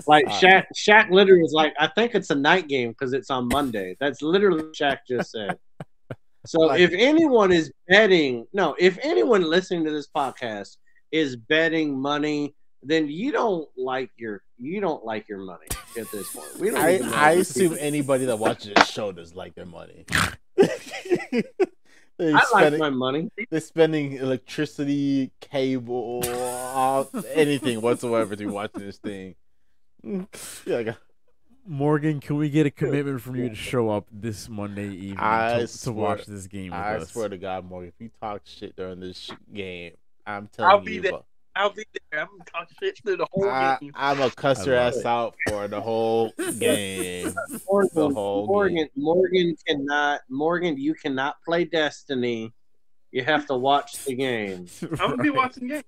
Like 0.06 0.26
Uh, 0.26 0.30
Shaq, 0.32 0.64
Shaq 0.76 1.10
literally 1.10 1.42
was 1.42 1.52
like, 1.52 1.74
"I 1.78 1.86
think 1.88 2.14
it's 2.14 2.30
a 2.30 2.34
night 2.34 2.68
game 2.68 2.90
because 2.90 3.12
it's 3.12 3.30
on 3.30 3.48
Monday." 3.48 3.96
That's 4.00 4.22
literally 4.22 4.62
what 4.64 4.72
Shaq 4.74 4.98
just 5.09 5.30
said. 5.32 5.59
So 6.46 6.60
Like- 6.60 6.80
if 6.80 6.92
anyone 6.92 7.52
is 7.52 7.72
betting, 7.88 8.46
no, 8.52 8.74
if 8.78 8.98
anyone 9.02 9.42
listening 9.42 9.84
to 9.84 9.90
this 9.90 10.09
podcast 10.14 10.76
is 11.12 11.36
betting 11.36 11.96
money, 12.00 12.54
then 12.82 13.06
you 13.09 13.30
don't 13.30 13.68
like 13.76 14.10
your 14.16 14.42
you 14.59 14.80
don't 14.80 15.04
like 15.04 15.28
your 15.28 15.38
money 15.38 15.66
at 15.98 16.10
this 16.10 16.32
point. 16.32 16.56
We 16.59 16.70
don't. 16.70 16.80
I, 16.80 16.98
I 17.14 17.30
assume 17.32 17.76
anybody 17.78 18.24
that 18.26 18.38
watches 18.38 18.72
this 18.74 18.88
show 18.90 19.12
does 19.12 19.34
like 19.34 19.54
their 19.54 19.66
money. 19.66 20.04
they 22.27 22.32
I 22.32 22.36
like 22.36 22.47
spending, 22.49 22.81
my 22.81 22.90
money. 22.90 23.28
they're 23.51 23.61
spending 23.61 24.15
electricity, 24.15 25.31
cable, 25.40 26.23
uh, 26.27 27.05
anything 27.35 27.81
whatsoever 27.81 28.35
to 28.36 28.44
be 28.44 28.51
watching 28.51 28.81
this 28.82 28.99
thing. 28.99 29.35
Yeah, 30.66 30.78
I 30.78 30.82
got- 30.82 30.99
Morgan, 31.65 32.19
can 32.19 32.36
we 32.36 32.51
get 32.51 32.66
a 32.66 32.70
commitment 32.73 33.20
from 33.20 33.36
you 33.36 33.49
to 33.51 33.55
show 33.55 33.89
up 33.89 34.09
this 34.11 34.49
Monday 34.49 34.89
evening 34.89 35.19
I 35.20 35.61
to, 35.65 35.82
to 35.85 35.93
watch 35.93 36.27
this 36.27 36.49
game 36.49 36.73
with 36.73 36.81
I 36.81 36.97
us? 36.97 37.12
swear 37.12 37.28
to 37.28 37.39
God, 37.39 37.65
Morgan, 37.65 37.89
if 37.97 38.01
you 38.01 38.11
talk 38.20 38.43
shit 38.44 38.74
during 38.74 38.99
this 38.99 39.16
sh- 39.16 39.31
game, 39.53 39.93
I'm 40.27 40.49
I'll 40.59 40.70
telling 40.81 40.85
be 40.85 40.94
you, 40.94 41.03
there. 41.03 41.12
But 41.55 41.61
I'll 41.61 41.70
be 41.73 41.85
there. 42.11 42.20
I'm 42.20 42.27
gonna 42.29 42.45
talk 42.45 42.69
shit 42.83 42.99
through 43.03 43.16
the 43.19 43.27
whole 43.33 43.49
I, 43.49 43.79
game. 43.81 43.93
I'm 43.95 44.19
gonna 44.19 44.31
cuss 44.31 44.61
I 44.62 44.65
your 44.66 44.74
ass 44.77 44.97
it. 44.97 45.07
out 45.07 45.35
for 45.49 45.69
the 45.69 45.81
whole 45.81 46.33
game. 46.59 47.33
Morgan, 47.69 48.15
whole 48.15 48.47
Morgan, 48.47 48.77
game. 48.77 48.89
Morgan 48.97 49.57
cannot. 49.66 50.20
Morgan, 50.29 50.77
you 50.79 50.95
cannot 50.95 51.37
play 51.45 51.65
Destiny. 51.65 52.53
You 53.11 53.24
have 53.24 53.47
to 53.47 53.57
watch 53.57 54.05
the 54.05 54.15
game. 54.15 54.66
I'm 54.83 54.97
gonna 55.11 55.23
be 55.23 55.31
watching 55.31 55.69
the 55.69 55.74
game. 55.74 55.83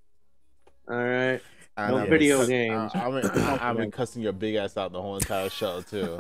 All 0.88 0.96
right. 0.96 1.40
And 1.76 1.90
No 1.92 1.98
I'm 2.02 2.08
video 2.10 2.38
cuss- 2.38 2.48
games. 2.48 2.92
I- 2.94 3.00
I'm, 3.00 3.14
I'm, 3.16 3.58
I'm 3.60 3.76
been 3.76 3.90
cussing 3.90 4.22
your 4.22 4.32
big 4.32 4.54
ass 4.54 4.76
out 4.76 4.92
the 4.92 5.02
whole 5.02 5.16
entire 5.16 5.48
show 5.48 5.80
too. 5.80 6.16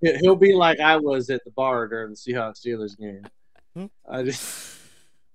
He- 0.00 0.16
He'll 0.20 0.36
be 0.36 0.52
like 0.54 0.80
I 0.80 0.96
was 0.96 1.30
at 1.30 1.42
the 1.44 1.50
bar 1.52 1.86
during 1.88 2.10
the 2.10 2.16
Seahawks 2.16 2.60
Steelers 2.66 2.98
game. 2.98 3.22
Hmm? 3.74 3.86
I 4.10 4.22
just 4.22 4.78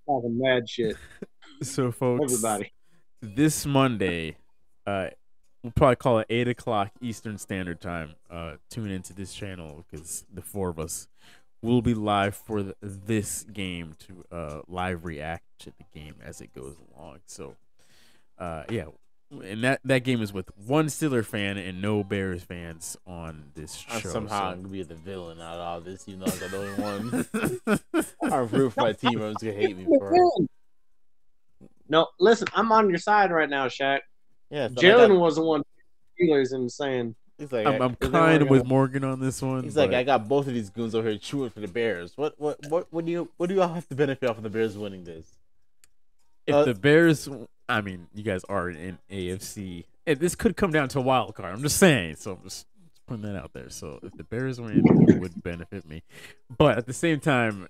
talking 0.05 0.37
mad 0.37 0.69
shit. 0.69 0.95
So, 1.61 1.91
folks, 1.91 2.33
Everybody. 2.33 2.71
this 3.21 3.65
Monday, 3.65 4.37
uh, 4.85 5.07
we'll 5.63 5.73
probably 5.75 5.95
call 5.97 6.19
it 6.19 6.27
eight 6.29 6.47
o'clock 6.47 6.91
Eastern 7.01 7.37
Standard 7.37 7.81
Time. 7.81 8.15
Uh, 8.29 8.53
tune 8.69 8.91
into 8.91 9.13
this 9.13 9.33
channel 9.33 9.85
because 9.89 10.25
the 10.33 10.41
four 10.41 10.69
of 10.69 10.79
us 10.79 11.07
will 11.61 11.81
be 11.81 11.93
live 11.93 12.35
for 12.35 12.63
th- 12.63 12.75
this 12.81 13.43
game 13.51 13.95
to 13.99 14.25
uh, 14.35 14.61
live 14.67 15.03
react 15.05 15.43
to 15.59 15.71
the 15.77 15.99
game 15.99 16.15
as 16.23 16.39
it 16.41 16.53
goes 16.53 16.75
along. 16.95 17.19
So, 17.25 17.55
uh, 18.37 18.63
yeah, 18.69 18.85
and 19.43 19.63
that 19.65 19.81
that 19.83 20.05
game 20.05 20.21
is 20.21 20.31
with 20.31 20.49
one 20.65 20.87
Steeler 20.87 21.25
fan 21.25 21.57
and 21.57 21.81
no 21.81 22.03
Bears 22.03 22.41
fans 22.43 22.95
on 23.05 23.51
this 23.55 23.85
I'm 23.89 23.99
show. 23.99 24.09
somehow 24.09 24.39
so- 24.39 24.45
I'm 24.45 24.57
gonna 24.61 24.69
be 24.69 24.83
the 24.83 24.95
villain 24.95 25.41
out 25.41 25.55
of 25.55 25.59
all 25.61 25.81
this, 25.81 26.07
even 26.07 26.21
though 26.21 26.31
I'm 26.31 26.39
the 26.39 26.57
only 26.57 27.71
one. 28.01 28.03
I'm 28.31 28.47
roof 28.47 28.77
my 28.77 28.93
team 28.93 29.19
members 29.19 29.35
gonna 29.41 29.53
hate 29.53 29.75
me 29.77 29.85
for 29.85 30.15
it. 30.15 30.49
No, 31.89 32.07
listen, 32.19 32.47
I'm 32.53 32.71
on 32.71 32.89
your 32.89 32.99
side 32.99 33.31
right 33.31 33.49
now, 33.49 33.67
Shaq. 33.67 33.99
Yeah, 34.49 34.67
so 34.67 34.75
Jalen 34.75 35.07
got- 35.09 35.19
was 35.19 35.35
the 35.35 35.43
one 35.43 35.63
Steelers 36.21 36.53
and 36.53 36.71
saying 36.71 37.15
he's 37.37 37.51
like, 37.51 37.65
I'm, 37.65 37.81
I- 37.81 37.85
I'm 37.85 37.95
kind 37.95 38.13
weren't 38.13 38.49
with 38.49 38.61
gonna- 38.61 38.69
Morgan 38.69 39.03
on 39.03 39.19
this 39.19 39.41
one. 39.41 39.63
he's 39.63 39.75
like, 39.77 39.93
I 39.93 40.03
got 40.03 40.27
both 40.27 40.47
of 40.47 40.53
these 40.53 40.69
goons 40.69 40.93
over 40.95 41.09
here 41.09 41.17
chewing 41.17 41.49
for 41.49 41.59
the 41.61 41.67
Bears. 41.67 42.13
What, 42.15 42.35
what, 42.39 42.57
what, 42.69 42.87
what 42.91 43.05
do 43.05 43.11
you, 43.11 43.29
what 43.37 43.49
do 43.49 43.55
y'all 43.55 43.73
have 43.73 43.87
to 43.89 43.95
benefit 43.95 44.29
off 44.29 44.37
of 44.37 44.43
the 44.43 44.49
Bears 44.49 44.77
winning 44.77 45.03
this? 45.03 45.27
if 46.47 46.53
Uh, 46.55 46.63
the 46.65 46.73
Bears, 46.73 47.27
I 47.67 47.81
mean, 47.81 48.07
you 48.13 48.23
guys 48.23 48.43
are 48.49 48.69
in 48.69 48.97
AFC. 49.11 49.85
This 50.05 50.33
could 50.35 50.57
come 50.57 50.71
down 50.71 50.89
to 50.89 50.99
a 50.99 51.01
wild 51.03 51.35
card. 51.35 51.53
I'm 51.53 51.61
just 51.61 51.77
saying. 51.77 52.15
So 52.15 52.31
I'm 52.33 52.43
just, 52.43 52.65
just 52.91 53.05
putting 53.05 53.21
that 53.23 53.35
out 53.35 53.53
there. 53.53 53.69
So 53.69 53.99
if 54.01 54.13
the 54.13 54.23
Bears 54.23 54.59
win, 54.59 54.83
it 55.07 55.19
would 55.19 55.43
benefit 55.43 55.87
me. 55.87 56.01
But 56.57 56.77
at 56.79 56.87
the 56.87 56.93
same 56.93 57.19
time, 57.19 57.67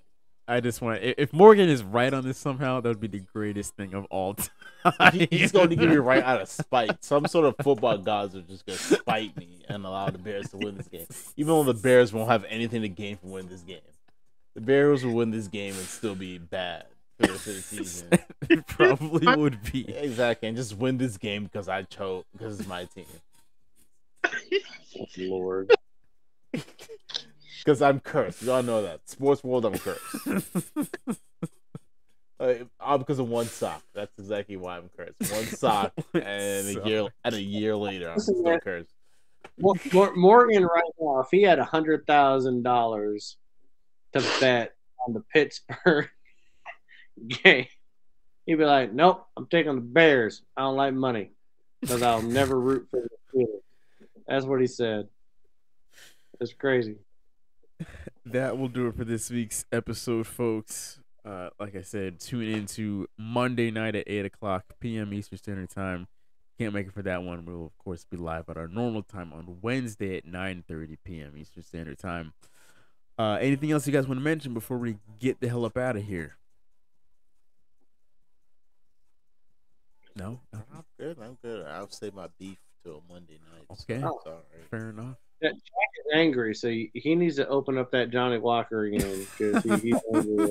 I 0.50 0.60
just 0.60 0.80
want 0.82 1.00
if 1.02 1.32
Morgan 1.32 1.68
is 1.68 1.82
right 1.82 2.12
on 2.12 2.24
this 2.24 2.36
somehow, 2.38 2.80
that 2.80 2.88
would 2.88 3.00
be 3.00 3.06
the 3.06 3.20
greatest 3.32 3.76
thing 3.76 3.94
of 3.94 4.04
all 4.10 4.34
time. 4.84 5.12
He- 5.12 5.28
he's 5.30 5.52
going 5.52 5.70
to 5.70 5.76
give 5.76 5.88
me 5.90 5.96
right 5.96 6.22
out 6.22 6.40
of 6.40 6.48
spite. 6.48 7.04
Some 7.04 7.26
sort 7.26 7.46
of 7.46 7.54
football 7.62 7.98
gods 7.98 8.34
are 8.34 8.42
just 8.42 8.66
going 8.66 8.78
to 8.78 8.84
spite 8.96 9.36
me 9.36 9.62
and 9.68 9.84
allow 9.84 10.10
the 10.10 10.18
Bears 10.18 10.50
to 10.50 10.56
win 10.56 10.76
this 10.76 10.88
game, 10.88 11.06
even 11.36 11.48
though 11.48 11.62
the 11.62 11.74
Bears 11.74 12.12
won't 12.12 12.28
have 12.30 12.44
anything 12.48 12.82
to 12.82 12.88
gain 12.88 13.16
from 13.16 13.30
winning 13.30 13.50
this 13.50 13.62
game. 13.62 13.80
The 14.54 14.60
Bears 14.60 15.04
will 15.04 15.12
win 15.14 15.30
this 15.30 15.46
game 15.48 15.74
and 15.74 15.84
still 15.86 16.14
be 16.16 16.38
bad 16.38 16.84
for 17.18 17.26
the 17.26 17.32
rest 17.32 17.46
of 17.46 17.54
the 17.54 17.60
season. 17.62 18.08
it 18.48 18.66
probably 18.66 19.36
would 19.36 19.58
be. 19.72 19.88
Exactly, 19.94 20.48
and 20.48 20.56
just 20.56 20.76
win 20.76 20.98
this 20.98 21.16
game 21.16 21.44
because 21.44 21.68
I 21.68 21.82
chose 21.82 22.24
because 22.32 22.58
it's 22.58 22.68
my 22.68 22.86
team. 22.86 23.06
Lord. 25.30 25.70
Because 27.64 27.82
I'm 27.82 28.00
cursed. 28.00 28.42
Y'all 28.42 28.62
know 28.62 28.82
that. 28.82 29.08
Sports 29.08 29.44
world, 29.44 29.64
I'm 29.64 29.74
cursed. 29.78 30.02
Uh, 32.40 32.54
all 32.80 32.96
because 32.96 33.18
of 33.18 33.28
one 33.28 33.44
sock. 33.44 33.82
That's 33.94 34.18
exactly 34.18 34.56
why 34.56 34.78
I'm 34.78 34.88
cursed. 34.96 35.30
One 35.30 35.44
sock, 35.58 35.92
and 36.14 36.68
a 36.68 36.86
year 36.88 37.06
and 37.22 37.34
a 37.34 37.42
year 37.42 37.76
later, 37.76 38.08
I'm 38.08 38.14
Listen, 38.16 38.36
still 38.36 38.44
man. 38.50 38.60
cursed. 38.60 38.94
Mor- 39.58 39.74
Mor- 39.92 40.16
Morgan 40.16 40.64
right 40.64 40.82
now, 40.98 41.20
if 41.20 41.26
he 41.30 41.42
had 41.42 41.58
a 41.58 41.64
hundred 41.66 42.06
thousand 42.06 42.62
dollars 42.62 43.36
to 44.14 44.24
bet 44.40 44.74
on 45.06 45.12
the 45.12 45.20
Pittsburgh 45.20 46.08
game, 47.28 47.66
he'd 48.46 48.54
be 48.54 48.64
like, 48.64 48.90
"Nope, 48.94 49.26
I'm 49.36 49.46
taking 49.46 49.74
the 49.74 49.82
Bears. 49.82 50.40
I 50.56 50.62
don't 50.62 50.76
like 50.76 50.94
money 50.94 51.32
because 51.82 52.00
I'll 52.00 52.22
never 52.22 52.58
root 52.58 52.88
for 52.90 53.00
the 53.00 53.38
Steelers." 53.38 53.60
That's 54.26 54.46
what 54.46 54.62
he 54.62 54.66
said. 54.66 55.08
It's 56.40 56.54
crazy. 56.54 56.96
That 58.26 58.58
will 58.58 58.68
do 58.68 58.86
it 58.86 58.96
for 58.96 59.04
this 59.04 59.30
week's 59.30 59.64
episode, 59.72 60.26
folks. 60.26 61.00
Uh, 61.24 61.50
like 61.58 61.76
I 61.76 61.82
said, 61.82 62.20
tune 62.20 62.48
in 62.48 62.66
to 62.66 63.06
Monday 63.18 63.70
night 63.70 63.94
at 63.94 64.04
8 64.06 64.26
o'clock 64.26 64.64
p.m. 64.80 65.12
Eastern 65.12 65.38
Standard 65.38 65.70
Time. 65.70 66.06
Can't 66.58 66.74
make 66.74 66.86
it 66.86 66.92
for 66.92 67.02
that 67.02 67.22
one. 67.22 67.44
We'll, 67.44 67.66
of 67.66 67.78
course, 67.78 68.04
be 68.04 68.16
live 68.16 68.48
at 68.48 68.56
our 68.56 68.68
normal 68.68 69.02
time 69.02 69.32
on 69.32 69.58
Wednesday 69.62 70.16
at 70.16 70.26
9.30 70.26 70.98
p.m. 71.04 71.34
Eastern 71.36 71.62
Standard 71.62 71.98
Time. 71.98 72.32
Uh, 73.18 73.38
anything 73.40 73.70
else 73.70 73.86
you 73.86 73.92
guys 73.92 74.06
want 74.06 74.18
to 74.18 74.24
mention 74.24 74.54
before 74.54 74.78
we 74.78 74.96
get 75.18 75.40
the 75.40 75.48
hell 75.48 75.64
up 75.64 75.76
out 75.76 75.96
of 75.96 76.04
here? 76.04 76.36
No? 80.16 80.40
I'm 80.52 80.84
good. 80.98 81.18
I'm 81.22 81.38
good. 81.42 81.66
I'll 81.66 81.90
save 81.90 82.14
my 82.14 82.28
beef 82.38 82.58
till 82.82 83.02
Monday 83.10 83.38
night. 83.54 83.66
Okay. 83.82 84.02
right. 84.02 84.70
Fair 84.70 84.90
enough. 84.90 85.16
That 85.42 85.52
Shaq 85.52 85.54
is 85.54 86.12
angry, 86.14 86.54
so 86.54 86.68
he, 86.68 86.90
he 86.94 87.14
needs 87.14 87.36
to 87.36 87.48
open 87.48 87.78
up 87.78 87.90
that 87.92 88.10
Johnnie 88.10 88.38
Walker 88.38 88.84
again 88.84 89.26
because 89.38 89.62
he, 89.62 89.90
he's 89.90 90.00
angry. 90.14 90.50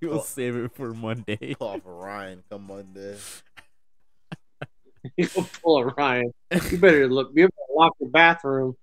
We 0.00 0.08
will 0.08 0.22
save 0.22 0.56
it 0.56 0.72
for 0.72 0.94
Monday. 0.94 1.54
Call 1.54 1.80
for 1.80 1.94
Ryan 1.94 2.42
come 2.50 2.66
Monday. 2.66 3.16
He'll 5.16 5.48
pull 5.62 5.78
a 5.78 5.86
Ryan. 5.86 6.32
You 6.70 6.78
better 6.78 7.08
look. 7.08 7.30
You 7.34 7.46
better 7.46 7.74
lock 7.76 7.94
your 8.00 8.10
bathroom. 8.10 8.74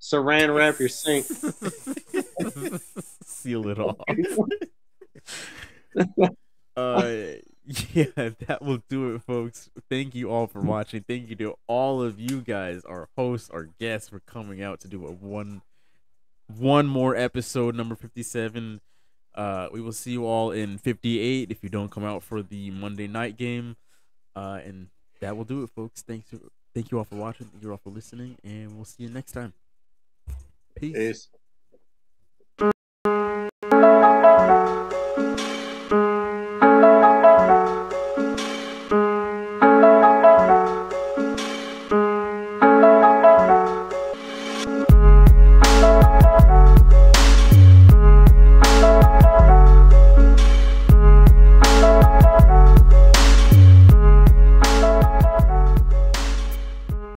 Saran 0.00 0.54
wrap 0.54 0.78
your 0.78 0.88
sink. 0.88 1.26
Seal 3.24 3.68
it 3.68 3.78
off. 3.78 3.96
uh, 6.76 7.12
yeah, 7.92 8.30
that 8.46 8.62
will 8.62 8.82
do 8.88 9.14
it, 9.14 9.22
folks. 9.22 9.70
Thank 9.88 10.14
you 10.14 10.30
all 10.30 10.46
for 10.46 10.60
watching. 10.60 11.04
Thank 11.06 11.28
you 11.28 11.36
to 11.36 11.56
all 11.66 12.02
of 12.02 12.18
you 12.18 12.40
guys, 12.40 12.84
our 12.84 13.08
hosts, 13.16 13.50
our 13.50 13.68
guests, 13.78 14.08
for 14.08 14.20
coming 14.20 14.62
out 14.62 14.80
to 14.80 14.88
do 14.88 15.06
a 15.06 15.10
one, 15.10 15.62
one 16.46 16.86
more 16.86 17.14
episode, 17.14 17.74
number 17.74 17.94
fifty-seven. 17.94 18.80
Uh, 19.34 19.68
we 19.72 19.80
will 19.80 19.92
see 19.92 20.12
you 20.12 20.26
all 20.26 20.50
in 20.50 20.78
fifty-eight 20.78 21.50
if 21.50 21.62
you 21.62 21.68
don't 21.68 21.90
come 21.90 22.04
out 22.04 22.22
for 22.22 22.42
the 22.42 22.70
Monday 22.70 23.06
night 23.06 23.36
game. 23.36 23.76
Uh, 24.34 24.60
and 24.64 24.88
that 25.20 25.36
will 25.36 25.44
do 25.44 25.62
it, 25.62 25.70
folks. 25.70 26.02
Thanks, 26.02 26.34
thank 26.74 26.90
you 26.90 26.98
all 26.98 27.04
for 27.04 27.16
watching. 27.16 27.46
Thank 27.46 27.62
you 27.62 27.70
all 27.70 27.76
for 27.76 27.90
listening, 27.90 28.36
and 28.42 28.74
we'll 28.74 28.84
see 28.84 29.04
you 29.04 29.10
next 29.10 29.32
time. 29.32 29.52
Peace. 30.74 31.28
Peace. 32.58 33.99